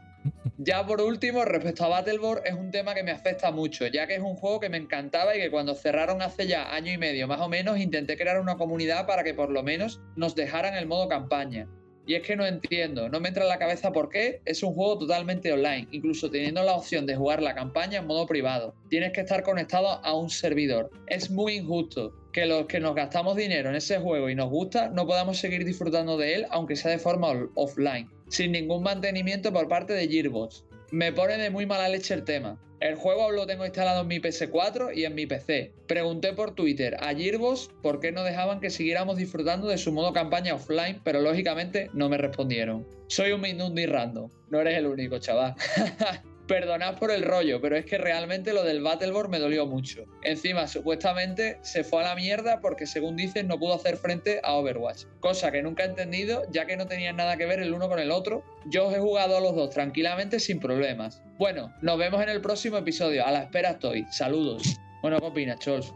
Ya 0.59 0.87
por 0.87 1.01
último, 1.01 1.45
respecto 1.45 1.85
a 1.85 1.89
Battleborn, 1.89 2.47
es 2.47 2.53
un 2.53 2.71
tema 2.71 2.95
que 2.95 3.03
me 3.03 3.11
afecta 3.11 3.51
mucho, 3.51 3.87
ya 3.87 4.07
que 4.07 4.15
es 4.15 4.21
un 4.21 4.37
juego 4.37 4.61
que 4.61 4.69
me 4.69 4.77
encantaba 4.77 5.35
y 5.35 5.41
que 5.41 5.51
cuando 5.51 5.75
cerraron 5.75 6.23
hace 6.23 6.47
ya 6.47 6.73
año 6.75 6.93
y 6.93 6.99
medio 6.99 7.27
más 7.27 7.41
o 7.41 7.49
menos, 7.49 7.79
intenté 7.79 8.17
crear 8.17 8.39
una 8.39 8.57
comunidad 8.57 9.07
para 9.07 9.25
que 9.25 9.35
por 9.35 9.51
lo 9.51 9.63
menos 9.63 10.01
nos 10.15 10.35
dejaran 10.35 10.75
el 10.75 10.87
modo 10.87 11.09
campaña. 11.09 11.69
Y 12.07 12.15
es 12.15 12.23
que 12.23 12.35
no 12.35 12.45
entiendo, 12.45 13.09
no 13.09 13.21
me 13.21 13.29
entra 13.29 13.45
en 13.45 13.49
la 13.49 13.59
cabeza 13.59 13.93
por 13.93 14.09
qué 14.09 14.41
es 14.45 14.63
un 14.63 14.75
juego 14.75 14.99
totalmente 14.99 15.53
online, 15.53 15.87
incluso 15.93 16.31
teniendo 16.31 16.63
la 16.63 16.75
opción 16.75 17.07
de 17.07 17.15
jugar 17.15 17.43
la 17.43 17.55
campaña 17.55 18.01
en 18.01 18.07
modo 18.07 18.27
privado. 18.27 18.75
Tienes 18.89 19.13
que 19.13 19.21
estar 19.21 19.43
conectado 19.45 19.89
a 19.89 20.15
un 20.15 20.29
servidor. 20.29 20.91
Es 21.07 21.31
muy 21.31 21.55
injusto 21.55 22.13
que 22.33 22.47
los 22.47 22.67
que 22.67 22.81
nos 22.81 22.95
gastamos 22.95 23.37
dinero 23.37 23.69
en 23.69 23.77
ese 23.77 23.99
juego 23.99 24.29
y 24.31 24.35
nos 24.35 24.51
gusta 24.51 24.89
no 24.89 25.07
podamos 25.07 25.39
seguir 25.39 25.65
disfrutando 25.65 26.17
de 26.17 26.35
él, 26.35 26.47
aunque 26.51 26.77
sea 26.77 26.91
de 26.91 26.99
forma 26.99 27.49
offline, 27.55 28.11
sin 28.29 28.53
ningún 28.53 28.83
mantenimiento 28.83 29.53
por 29.53 29.69
parte 29.69 29.93
de 29.93 30.09
Gearbox. 30.09 30.65
Me 30.91 31.13
pone 31.13 31.39
de 31.39 31.51
muy 31.51 31.67
mala 31.67 31.89
leche 31.89 32.15
el 32.15 32.25
tema. 32.25 32.59
El 32.83 32.97
juego 32.97 33.31
lo 33.31 33.47
tengo 33.47 33.65
instalado 33.65 34.01
en 34.01 34.09
mi 34.09 34.19
PS4 34.19 34.93
y 34.93 35.05
en 35.05 35.15
mi 35.15 35.25
PC. 35.25 35.73
Pregunté 35.87 36.33
por 36.33 36.57
Twitter 36.57 36.97
a 36.99 37.15
Gearbox 37.15 37.71
por 37.81 38.01
qué 38.01 38.11
no 38.11 38.25
dejaban 38.25 38.59
que 38.59 38.71
siguiéramos 38.71 39.17
disfrutando 39.17 39.69
de 39.69 39.79
su 39.79 39.93
modo 39.93 40.13
campaña 40.13 40.57
offline, 40.57 41.01
pero 41.05 41.21
lógicamente 41.21 41.91
no 41.93 42.09
me 42.09 42.19
respondieron. 42.19 42.85
Soy 43.07 43.31
un 43.31 43.41
Minundi 43.41 43.87
random. 43.87 44.29
No 44.51 44.61
eres 44.61 44.79
el 44.79 44.87
único, 44.87 45.21
chaval. 45.21 45.55
Perdonad 46.47 46.99
por 46.99 47.11
el 47.11 47.23
rollo, 47.23 47.61
pero 47.61 47.77
es 47.77 47.87
que 47.87 47.99
realmente 47.99 48.53
lo 48.53 48.65
del 48.65 48.83
Battleborn 48.83 49.31
me 49.31 49.39
dolió 49.39 49.67
mucho. 49.67 50.05
Encima, 50.23 50.67
supuestamente 50.67 51.59
se 51.63 51.85
fue 51.85 52.03
a 52.03 52.09
la 52.09 52.15
mierda 52.17 52.61
porque, 52.61 52.87
según 52.87 53.17
dicen, 53.17 53.47
no 53.47 53.59
pudo 53.59 53.75
hacer 53.75 53.97
frente 53.97 54.41
a 54.43 54.55
Overwatch. 54.55 55.05
Cosa 55.21 55.53
que 55.53 55.63
nunca 55.63 55.85
he 55.85 55.87
entendido, 55.87 56.43
ya 56.51 56.67
que 56.67 56.77
no 56.77 56.87
tenían 56.87 57.17
nada 57.17 57.37
que 57.37 57.47
ver 57.47 57.61
el 57.61 57.73
uno 57.73 57.89
con 57.89 58.01
el 58.01 58.11
otro. 58.11 58.43
Yo 58.67 58.89
os 58.89 58.95
he 58.95 58.99
jugado 58.99 59.37
a 59.37 59.41
los 59.41 59.55
dos 59.55 59.71
tranquilamente 59.71 60.41
sin 60.41 60.59
problemas. 60.59 61.23
Bueno, 61.39 61.73
nos 61.81 61.97
vemos 61.97 62.21
en 62.23 62.29
el 62.29 62.41
próximo 62.41 62.77
episodio. 62.77 63.25
A 63.25 63.31
la 63.31 63.43
espera 63.45 63.71
estoy. 63.71 64.05
Saludos. 64.11 64.81
Bueno, 65.01 65.19
¿qué 65.21 65.27
opinas, 65.27 65.61
Chols? 65.61 65.95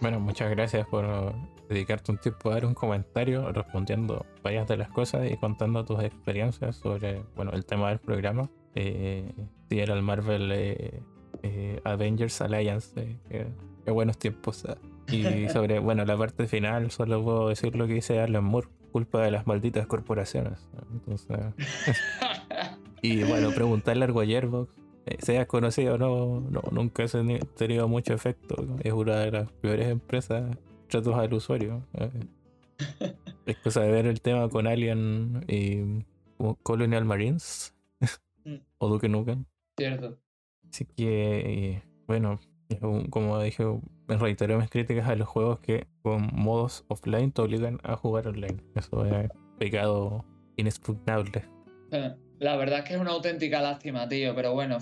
Bueno, 0.00 0.20
muchas 0.20 0.50
gracias 0.50 0.86
por 0.88 1.34
dedicarte 1.68 2.12
un 2.12 2.18
tiempo 2.18 2.50
a 2.50 2.54
dar 2.54 2.66
un 2.66 2.74
comentario 2.74 3.50
respondiendo 3.50 4.24
varias 4.42 4.68
de 4.68 4.76
las 4.76 4.88
cosas 4.90 5.30
y 5.30 5.36
contando 5.36 5.84
tus 5.84 6.02
experiencias 6.02 6.76
sobre 6.76 7.22
bueno, 7.34 7.52
el 7.52 7.64
tema 7.64 7.88
del 7.88 7.98
programa 7.98 8.48
eh, 8.76 9.32
si 9.68 9.80
era 9.80 9.94
el 9.94 10.02
Marvel 10.02 10.52
eh, 10.52 11.00
eh, 11.42 11.80
Avengers 11.84 12.40
Alliance. 12.42 13.18
Qué, 13.28 13.90
buenos 13.90 14.18
tiempos. 14.18 14.64
Ah. 14.66 14.76
Y 15.08 15.48
sobre, 15.48 15.78
bueno, 15.78 16.04
la 16.04 16.16
parte 16.16 16.46
final, 16.46 16.90
solo 16.90 17.24
puedo 17.24 17.48
decir 17.48 17.74
lo 17.74 17.86
que 17.86 17.94
dice 17.94 18.20
Alan 18.20 18.44
Moore, 18.44 18.68
culpa 18.92 19.22
de 19.22 19.30
las 19.30 19.46
malditas 19.46 19.86
corporaciones. 19.86 20.68
Entonces, 20.92 21.38
y 23.02 23.24
bueno, 23.24 23.50
preguntarle 23.50 24.04
a 24.04 24.26
Gearbox, 24.26 24.70
seas 25.20 25.46
conocido 25.46 25.94
o 25.94 25.98
no, 25.98 26.40
no, 26.50 26.62
nunca 26.70 27.04
ha 27.04 27.46
tenido 27.56 27.88
mucho 27.88 28.12
efecto. 28.12 28.56
Es 28.82 28.92
una 28.92 29.16
de 29.16 29.30
las 29.30 29.52
peores 29.52 29.88
empresas 29.88 30.54
tratos 30.88 31.14
al 31.14 31.32
usuario. 31.32 31.82
Es 33.46 33.56
cosa 33.58 33.80
de 33.80 33.90
ver 33.90 34.06
el 34.06 34.20
tema 34.20 34.50
con 34.50 34.66
Alien 34.66 35.44
y 35.48 36.04
Colonial 36.62 37.04
Marines 37.06 37.75
Mm. 38.46 38.60
o 38.78 38.88
Duke 38.88 39.08
Nukem. 39.08 39.44
Cierto. 39.76 40.18
Así 40.70 40.84
que, 40.84 41.82
bueno, 42.06 42.38
como 43.10 43.42
dije, 43.42 43.64
me 44.06 44.16
reiteré 44.16 44.56
mis 44.56 44.70
críticas 44.70 45.08
a 45.08 45.16
los 45.16 45.28
juegos 45.28 45.58
que 45.60 45.86
con 46.02 46.30
modos 46.32 46.84
offline 46.88 47.32
te 47.32 47.42
obligan 47.42 47.78
a 47.82 47.96
jugar 47.96 48.28
online. 48.28 48.62
Eso 48.74 49.04
es 49.04 49.28
pecado 49.58 50.24
inexpugnable. 50.56 51.44
Eh, 51.90 52.14
la 52.38 52.56
verdad 52.56 52.80
es 52.80 52.84
que 52.84 52.94
es 52.94 53.00
una 53.00 53.10
auténtica 53.10 53.60
lástima, 53.60 54.08
tío, 54.08 54.34
pero 54.34 54.54
bueno, 54.54 54.78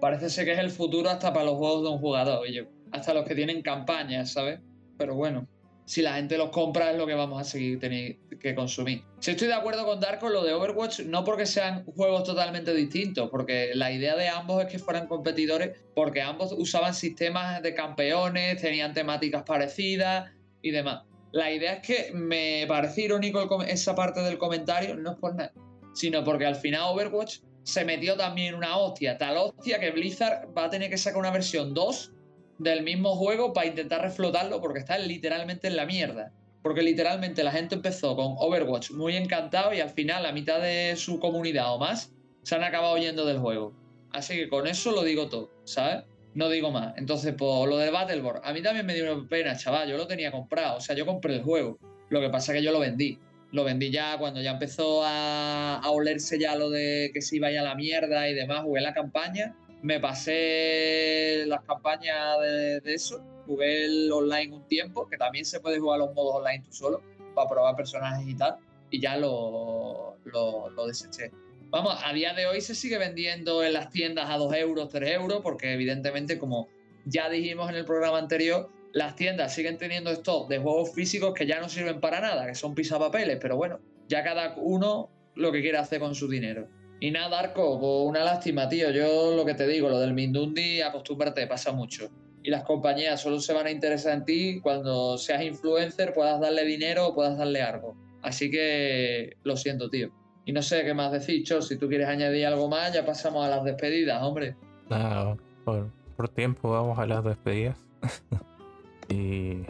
parece 0.00 0.28
ser 0.28 0.44
que 0.44 0.52
es 0.52 0.58
el 0.58 0.70
futuro 0.70 1.08
hasta 1.08 1.32
para 1.32 1.46
los 1.46 1.56
juegos 1.56 1.82
de 1.82 1.88
un 1.88 1.98
jugador, 1.98 2.46
hasta 2.92 3.14
los 3.14 3.24
que 3.24 3.34
tienen 3.34 3.62
campañas, 3.62 4.32
¿sabes? 4.32 4.60
Pero 4.98 5.14
bueno, 5.14 5.46
si 5.88 6.02
la 6.02 6.16
gente 6.16 6.36
los 6.36 6.50
compra 6.50 6.90
es 6.90 6.98
lo 6.98 7.06
que 7.06 7.14
vamos 7.14 7.40
a 7.40 7.44
seguir 7.44 7.80
teniendo 7.80 8.18
que 8.38 8.54
consumir. 8.54 9.04
Si 9.20 9.30
estoy 9.30 9.48
de 9.48 9.54
acuerdo 9.54 9.86
con 9.86 9.98
Darko 9.98 10.28
lo 10.28 10.44
de 10.44 10.52
Overwatch, 10.52 11.00
no 11.00 11.24
porque 11.24 11.46
sean 11.46 11.86
juegos 11.86 12.24
totalmente 12.24 12.74
distintos, 12.74 13.30
porque 13.30 13.70
la 13.74 13.90
idea 13.90 14.14
de 14.14 14.28
ambos 14.28 14.62
es 14.62 14.70
que 14.70 14.78
fueran 14.78 15.06
competidores, 15.06 15.78
porque 15.94 16.20
ambos 16.20 16.52
usaban 16.52 16.92
sistemas 16.92 17.62
de 17.62 17.72
campeones, 17.72 18.60
tenían 18.60 18.92
temáticas 18.92 19.44
parecidas 19.44 20.30
y 20.60 20.72
demás. 20.72 21.04
La 21.32 21.50
idea 21.50 21.74
es 21.74 21.86
que 21.86 22.12
me 22.12 22.66
parece 22.68 23.02
irónico 23.02 23.62
esa 23.62 23.94
parte 23.94 24.20
del 24.20 24.36
comentario, 24.36 24.94
no 24.94 25.12
es 25.12 25.16
por 25.16 25.36
nada, 25.36 25.52
sino 25.94 26.22
porque 26.22 26.44
al 26.44 26.56
final 26.56 26.82
Overwatch 26.90 27.38
se 27.62 27.86
metió 27.86 28.14
también 28.14 28.54
una 28.54 28.76
hostia, 28.76 29.16
tal 29.16 29.38
hostia 29.38 29.80
que 29.80 29.90
Blizzard 29.90 30.48
va 30.56 30.64
a 30.64 30.70
tener 30.70 30.90
que 30.90 30.98
sacar 30.98 31.18
una 31.18 31.30
versión 31.30 31.72
2 31.72 32.12
del 32.58 32.82
mismo 32.82 33.14
juego 33.16 33.52
para 33.52 33.68
intentar 33.68 34.02
reflotarlo 34.02 34.60
porque 34.60 34.80
está 34.80 34.98
literalmente 34.98 35.68
en 35.68 35.76
la 35.76 35.86
mierda. 35.86 36.32
Porque 36.62 36.82
literalmente 36.82 37.44
la 37.44 37.52
gente 37.52 37.76
empezó 37.76 38.16
con 38.16 38.34
Overwatch 38.36 38.90
muy 38.90 39.16
encantado 39.16 39.72
y 39.72 39.80
al 39.80 39.90
final 39.90 40.24
la 40.24 40.32
mitad 40.32 40.60
de 40.60 40.96
su 40.96 41.20
comunidad 41.20 41.72
o 41.72 41.78
más 41.78 42.12
se 42.42 42.54
han 42.56 42.64
acabado 42.64 42.98
yendo 42.98 43.24
del 43.24 43.38
juego. 43.38 43.72
Así 44.10 44.34
que 44.34 44.48
con 44.48 44.66
eso 44.66 44.90
lo 44.90 45.02
digo 45.04 45.28
todo, 45.28 45.50
¿sabes? 45.64 46.04
No 46.34 46.48
digo 46.48 46.70
más. 46.70 46.94
Entonces, 46.96 47.34
por 47.34 47.68
lo 47.68 47.78
de 47.78 47.90
Battleborn, 47.90 48.40
a 48.42 48.52
mí 48.52 48.62
también 48.62 48.86
me 48.86 48.94
dio 48.94 49.28
pena, 49.28 49.56
chaval. 49.56 49.88
Yo 49.88 49.96
lo 49.96 50.06
tenía 50.06 50.30
comprado, 50.32 50.78
o 50.78 50.80
sea, 50.80 50.96
yo 50.96 51.06
compré 51.06 51.34
el 51.34 51.42
juego. 51.42 51.78
Lo 52.10 52.20
que 52.20 52.28
pasa 52.28 52.52
es 52.52 52.58
que 52.58 52.64
yo 52.64 52.72
lo 52.72 52.80
vendí. 52.80 53.18
Lo 53.52 53.64
vendí 53.64 53.90
ya 53.90 54.18
cuando 54.18 54.42
ya 54.42 54.52
empezó 54.52 55.02
a, 55.04 55.76
a 55.76 55.90
olerse 55.90 56.38
ya 56.38 56.54
lo 56.54 56.70
de 56.70 57.10
que 57.14 57.22
se 57.22 57.36
iba 57.36 57.50
ya 57.50 57.60
a 57.60 57.64
la 57.64 57.74
mierda 57.74 58.28
y 58.28 58.34
demás. 58.34 58.62
Jugué 58.62 58.80
la 58.80 58.92
campaña 58.92 59.54
me 59.82 60.00
pasé 60.00 61.44
las 61.46 61.62
campañas 61.62 62.40
de, 62.40 62.94
eso, 62.94 63.22
jugué 63.46 63.84
el 63.84 64.12
online 64.12 64.54
un 64.54 64.66
tiempo, 64.66 65.08
que 65.08 65.16
también 65.16 65.44
se 65.44 65.60
puede 65.60 65.78
jugar 65.78 66.00
los 66.00 66.14
modos 66.14 66.36
online 66.36 66.64
tú 66.64 66.72
solo, 66.72 67.02
para 67.34 67.48
probar 67.48 67.76
personajes 67.76 68.26
y 68.26 68.34
tal, 68.34 68.56
y 68.90 69.00
ya 69.00 69.16
lo, 69.16 70.16
lo, 70.24 70.86
deseché. 70.86 71.30
Vamos, 71.70 71.98
a 72.02 72.12
día 72.12 72.32
de 72.32 72.46
hoy 72.46 72.60
se 72.60 72.74
sigue 72.74 72.98
vendiendo 72.98 73.62
en 73.62 73.74
las 73.74 73.90
tiendas 73.90 74.30
a 74.30 74.38
2 74.38 74.54
euros, 74.54 74.88
3 74.88 75.12
euros, 75.12 75.40
porque 75.42 75.72
evidentemente, 75.74 76.38
como 76.38 76.68
ya 77.04 77.28
dijimos 77.28 77.68
en 77.70 77.76
el 77.76 77.84
programa 77.84 78.18
anterior, 78.18 78.70
las 78.92 79.14
tiendas 79.16 79.54
siguen 79.54 79.76
teniendo 79.76 80.10
stock 80.10 80.48
de 80.48 80.58
juegos 80.58 80.94
físicos 80.94 81.34
que 81.34 81.46
ya 81.46 81.60
no 81.60 81.68
sirven 81.68 82.00
para 82.00 82.20
nada, 82.20 82.46
que 82.46 82.54
son 82.54 82.74
pisapapeles, 82.74 83.38
pero 83.40 83.56
bueno, 83.56 83.80
ya 84.08 84.24
cada 84.24 84.54
uno 84.56 85.10
lo 85.34 85.52
que 85.52 85.60
quiere 85.60 85.78
hacer 85.78 86.00
con 86.00 86.14
su 86.14 86.26
dinero. 86.26 86.68
Y 87.00 87.10
nada, 87.12 87.38
Arco, 87.38 87.78
pues 87.78 88.08
una 88.08 88.24
lástima, 88.24 88.68
tío. 88.68 88.90
Yo 88.90 89.34
lo 89.36 89.44
que 89.44 89.54
te 89.54 89.66
digo, 89.66 89.88
lo 89.88 90.00
del 90.00 90.14
Mindundi, 90.14 90.80
acostúmbrate, 90.80 91.46
pasa 91.46 91.72
mucho. 91.72 92.10
Y 92.42 92.50
las 92.50 92.64
compañías 92.64 93.20
solo 93.20 93.40
se 93.40 93.52
van 93.52 93.66
a 93.66 93.70
interesar 93.70 94.14
en 94.14 94.24
ti 94.24 94.60
cuando 94.60 95.16
seas 95.18 95.42
influencer, 95.42 96.12
puedas 96.12 96.40
darle 96.40 96.64
dinero 96.64 97.08
o 97.08 97.14
puedas 97.14 97.38
darle 97.38 97.62
algo. 97.62 97.96
Así 98.22 98.50
que 98.50 99.36
lo 99.44 99.56
siento, 99.56 99.88
tío. 99.88 100.10
Y 100.44 100.52
no 100.52 100.62
sé 100.62 100.82
qué 100.82 100.94
más 100.94 101.12
decir, 101.12 101.44
Cho. 101.44 101.62
Si 101.62 101.76
tú 101.76 101.88
quieres 101.88 102.08
añadir 102.08 102.46
algo 102.46 102.68
más, 102.68 102.92
ya 102.92 103.04
pasamos 103.04 103.44
a 103.44 103.48
las 103.48 103.64
despedidas, 103.64 104.20
hombre. 104.22 104.56
Nada, 104.88 105.36
por, 105.64 106.28
tiempo 106.30 106.70
vamos 106.70 106.98
a 106.98 107.06
las 107.06 107.22
despedidas. 107.22 107.78
y 109.08 109.62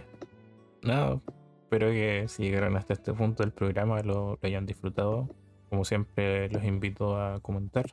nada, 0.83 1.21
espero 1.65 1.91
que 1.91 2.25
si 2.29 2.45
llegaron 2.45 2.77
hasta 2.77 2.95
este 2.95 3.13
punto 3.13 3.43
del 3.43 3.53
programa 3.53 4.01
lo 4.03 4.39
hayan 4.43 4.65
disfrutado 4.65 5.29
como 5.69 5.85
siempre, 5.85 6.49
los 6.51 6.65
invito 6.65 7.21
a 7.21 7.41
comentar. 7.41 7.87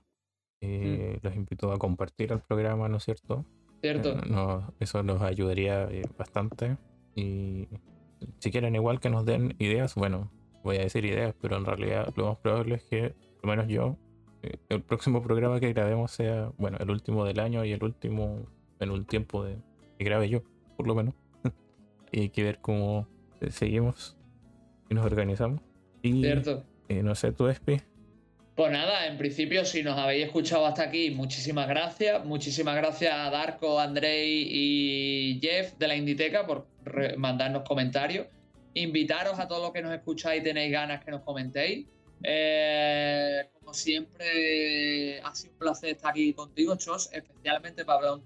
Eh, 0.62 1.20
los 1.22 1.36
invito 1.36 1.72
a 1.72 1.78
compartir 1.78 2.32
el 2.32 2.40
programa, 2.40 2.90
¿no 2.90 2.98
es 2.98 3.04
cierto? 3.04 3.46
Cierto. 3.82 4.18
Eh, 4.18 4.62
eso 4.80 5.04
nos 5.04 5.22
ayudaría 5.22 5.84
eh, 5.92 6.04
bastante. 6.18 6.78
Y 7.16 7.68
si 8.40 8.52
quieren, 8.52 8.76
igual 8.76 9.00
que 9.00 9.10
nos 9.10 9.26
den 9.26 9.56
ideas, 9.60 9.96
bueno, 9.96 10.32
voy 10.64 10.78
a 10.78 10.82
decir 10.82 11.06
ideas, 11.06 11.36
pero 11.40 11.58
en 11.58 11.66
realidad 11.66 12.12
lo 12.16 12.28
más 12.30 12.38
probable 12.38 12.76
es 12.76 12.84
que, 12.84 13.14
por 13.36 13.46
lo 13.46 13.50
menos 13.52 13.68
yo, 13.68 13.98
el 14.70 14.82
próximo 14.82 15.22
programa 15.22 15.60
que 15.60 15.74
grabemos 15.74 16.12
sea, 16.12 16.52
bueno, 16.58 16.78
el 16.80 16.90
último 16.90 17.26
del 17.26 17.40
año 17.40 17.66
y 17.66 17.72
el 17.72 17.84
último 17.84 18.46
en 18.80 18.92
un 18.92 19.06
tiempo 19.06 19.44
de, 19.44 19.58
que 19.98 20.06
grabe 20.06 20.30
yo, 20.30 20.42
por 20.78 20.88
lo 20.88 20.96
menos. 20.96 21.14
y 22.12 22.22
hay 22.22 22.30
que 22.30 22.44
ver 22.44 22.60
cómo 22.60 23.08
seguimos 23.50 24.18
y 24.90 24.96
nos 24.96 25.06
organizamos. 25.06 25.62
Y, 26.02 26.22
Cierto. 26.22 26.64
Y 26.88 26.95
no 26.95 27.16
sé, 27.16 27.32
tú, 27.32 27.48
Espi. 27.48 27.82
Pues 28.56 28.72
nada, 28.72 29.07
en 29.07 29.18
principio, 29.18 29.66
si 29.66 29.84
nos 29.84 29.98
habéis 29.98 30.28
escuchado 30.28 30.66
hasta 30.66 30.84
aquí, 30.84 31.12
muchísimas 31.12 31.68
gracias. 31.68 32.24
Muchísimas 32.24 32.76
gracias 32.78 33.14
a 33.14 33.30
Darko, 33.30 33.80
Andrei 33.80 34.48
y 34.49 35.40
Jeff 35.41 35.74
de 35.78 35.88
la 35.88 35.95
Inditeca 35.95 36.48
por 36.48 36.66
mandarnos 37.18 37.64
comentarios. 37.64 38.28
Invitaros 38.74 39.40
a 39.40 39.48
todos 39.48 39.62
los 39.62 39.72
que 39.72 39.82
nos 39.82 39.94
escucháis 39.94 40.41
y 40.41 40.44
tenéis 40.44 40.72
ganas 40.72 41.03
que 41.03 41.12
nos 41.12 41.22
comentéis. 41.24 41.86
Eh, 42.24 43.45
como 43.60 43.74
siempre, 43.74 45.20
ha 45.20 45.36
sido 45.36 45.52
un 45.53 45.60
placer 45.60 45.90
estar 45.90 46.12
aquí 46.12 46.34
contigo, 46.34 46.78
Chos, 46.78 47.10
especialmente 47.12 47.84
para 47.84 47.98
hablar 47.98 48.14
un 48.14 48.24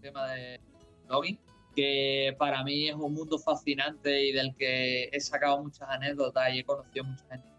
tema 0.00 0.32
de 0.32 0.60
blogging 1.06 1.38
que 1.76 2.34
para 2.38 2.64
mí 2.64 2.88
es 2.88 2.94
un 2.94 3.12
mundo 3.12 3.38
fascinante 3.38 4.24
y 4.24 4.32
del 4.32 4.56
que 4.56 5.10
he 5.12 5.20
sacado 5.20 5.62
muchas 5.62 5.88
anécdotas 5.90 6.52
y 6.54 6.60
he 6.60 6.64
conocido 6.64 7.04
mucha 7.04 7.24
gente. 7.28 7.55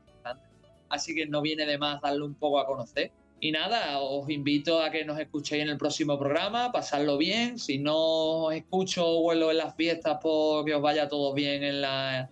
Así 0.89 1.15
que 1.15 1.25
no 1.25 1.41
viene 1.41 1.65
de 1.65 1.77
más 1.77 2.01
darlo 2.01 2.25
un 2.25 2.35
poco 2.35 2.59
a 2.59 2.65
conocer. 2.65 3.11
Y 3.39 3.51
nada, 3.51 3.99
os 3.99 4.27
invito 4.29 4.81
a 4.81 4.89
que 4.89 5.05
nos 5.05 5.19
escuchéis 5.19 5.61
en 5.61 5.69
el 5.69 5.77
próximo 5.77 6.17
programa, 6.17 6.71
pasarlo 6.71 7.17
bien. 7.17 7.59
Si 7.59 7.77
no 7.77 8.45
os 8.45 8.55
escucho 8.55 9.05
o 9.05 9.21
vuelo 9.21 9.51
en 9.51 9.57
las 9.57 9.75
fiestas, 9.75 10.17
pues 10.21 10.65
que 10.65 10.73
os 10.73 10.81
vaya 10.81 11.07
todo 11.07 11.33
bien 11.33 11.63
en 11.63 11.81
las 11.81 12.29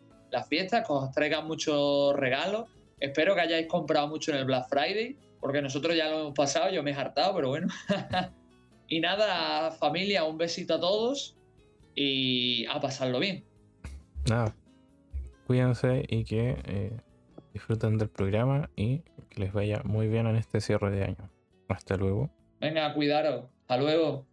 fiestas, 0.50 0.86
que 0.86 0.94
os 0.94 1.12
traigan 1.12 1.46
muchos 1.46 2.16
regalos. 2.16 2.66
Espero 3.00 3.36
que 3.36 3.42
hayáis 3.42 3.68
comprado 3.68 4.08
mucho 4.08 4.32
en 4.32 4.38
el 4.38 4.46
Black 4.46 4.68
Friday, 4.68 5.16
porque 5.40 5.62
nosotros 5.62 5.96
ya 5.96 6.10
lo 6.10 6.22
hemos 6.22 6.34
pasado, 6.34 6.72
yo 6.72 6.82
me 6.82 6.92
he 6.92 6.96
hartado, 6.96 7.36
pero 7.36 7.50
bueno. 7.50 7.68
y 8.88 9.00
nada, 9.00 9.72
familia, 9.72 10.24
un 10.24 10.40
besito 10.40 10.76
a 10.76 10.80
todos 10.80 11.36
y 11.94 12.66
a 12.66 12.80
pasarlo 12.80 13.20
bien. 13.20 13.46
Nada, 14.28 14.56
cuídense 15.46 16.04
y 16.10 16.24
que 16.24 16.58
eh, 16.66 16.98
disfruten 17.56 17.98
del 17.98 18.10
programa 18.10 18.70
y 18.76 19.00
que 19.30 19.40
les 19.40 19.54
vaya 19.54 19.82
muy 19.86 20.10
bien 20.10 20.28
en 20.28 20.36
este 20.36 20.60
cierre 20.60 20.92
de 20.92 21.06
año. 21.06 21.32
Hasta 21.70 21.96
luego. 21.96 22.30
Venga, 22.60 22.94
cuidaros. 22.94 23.46
Hasta 23.62 23.78
luego. 23.78 24.26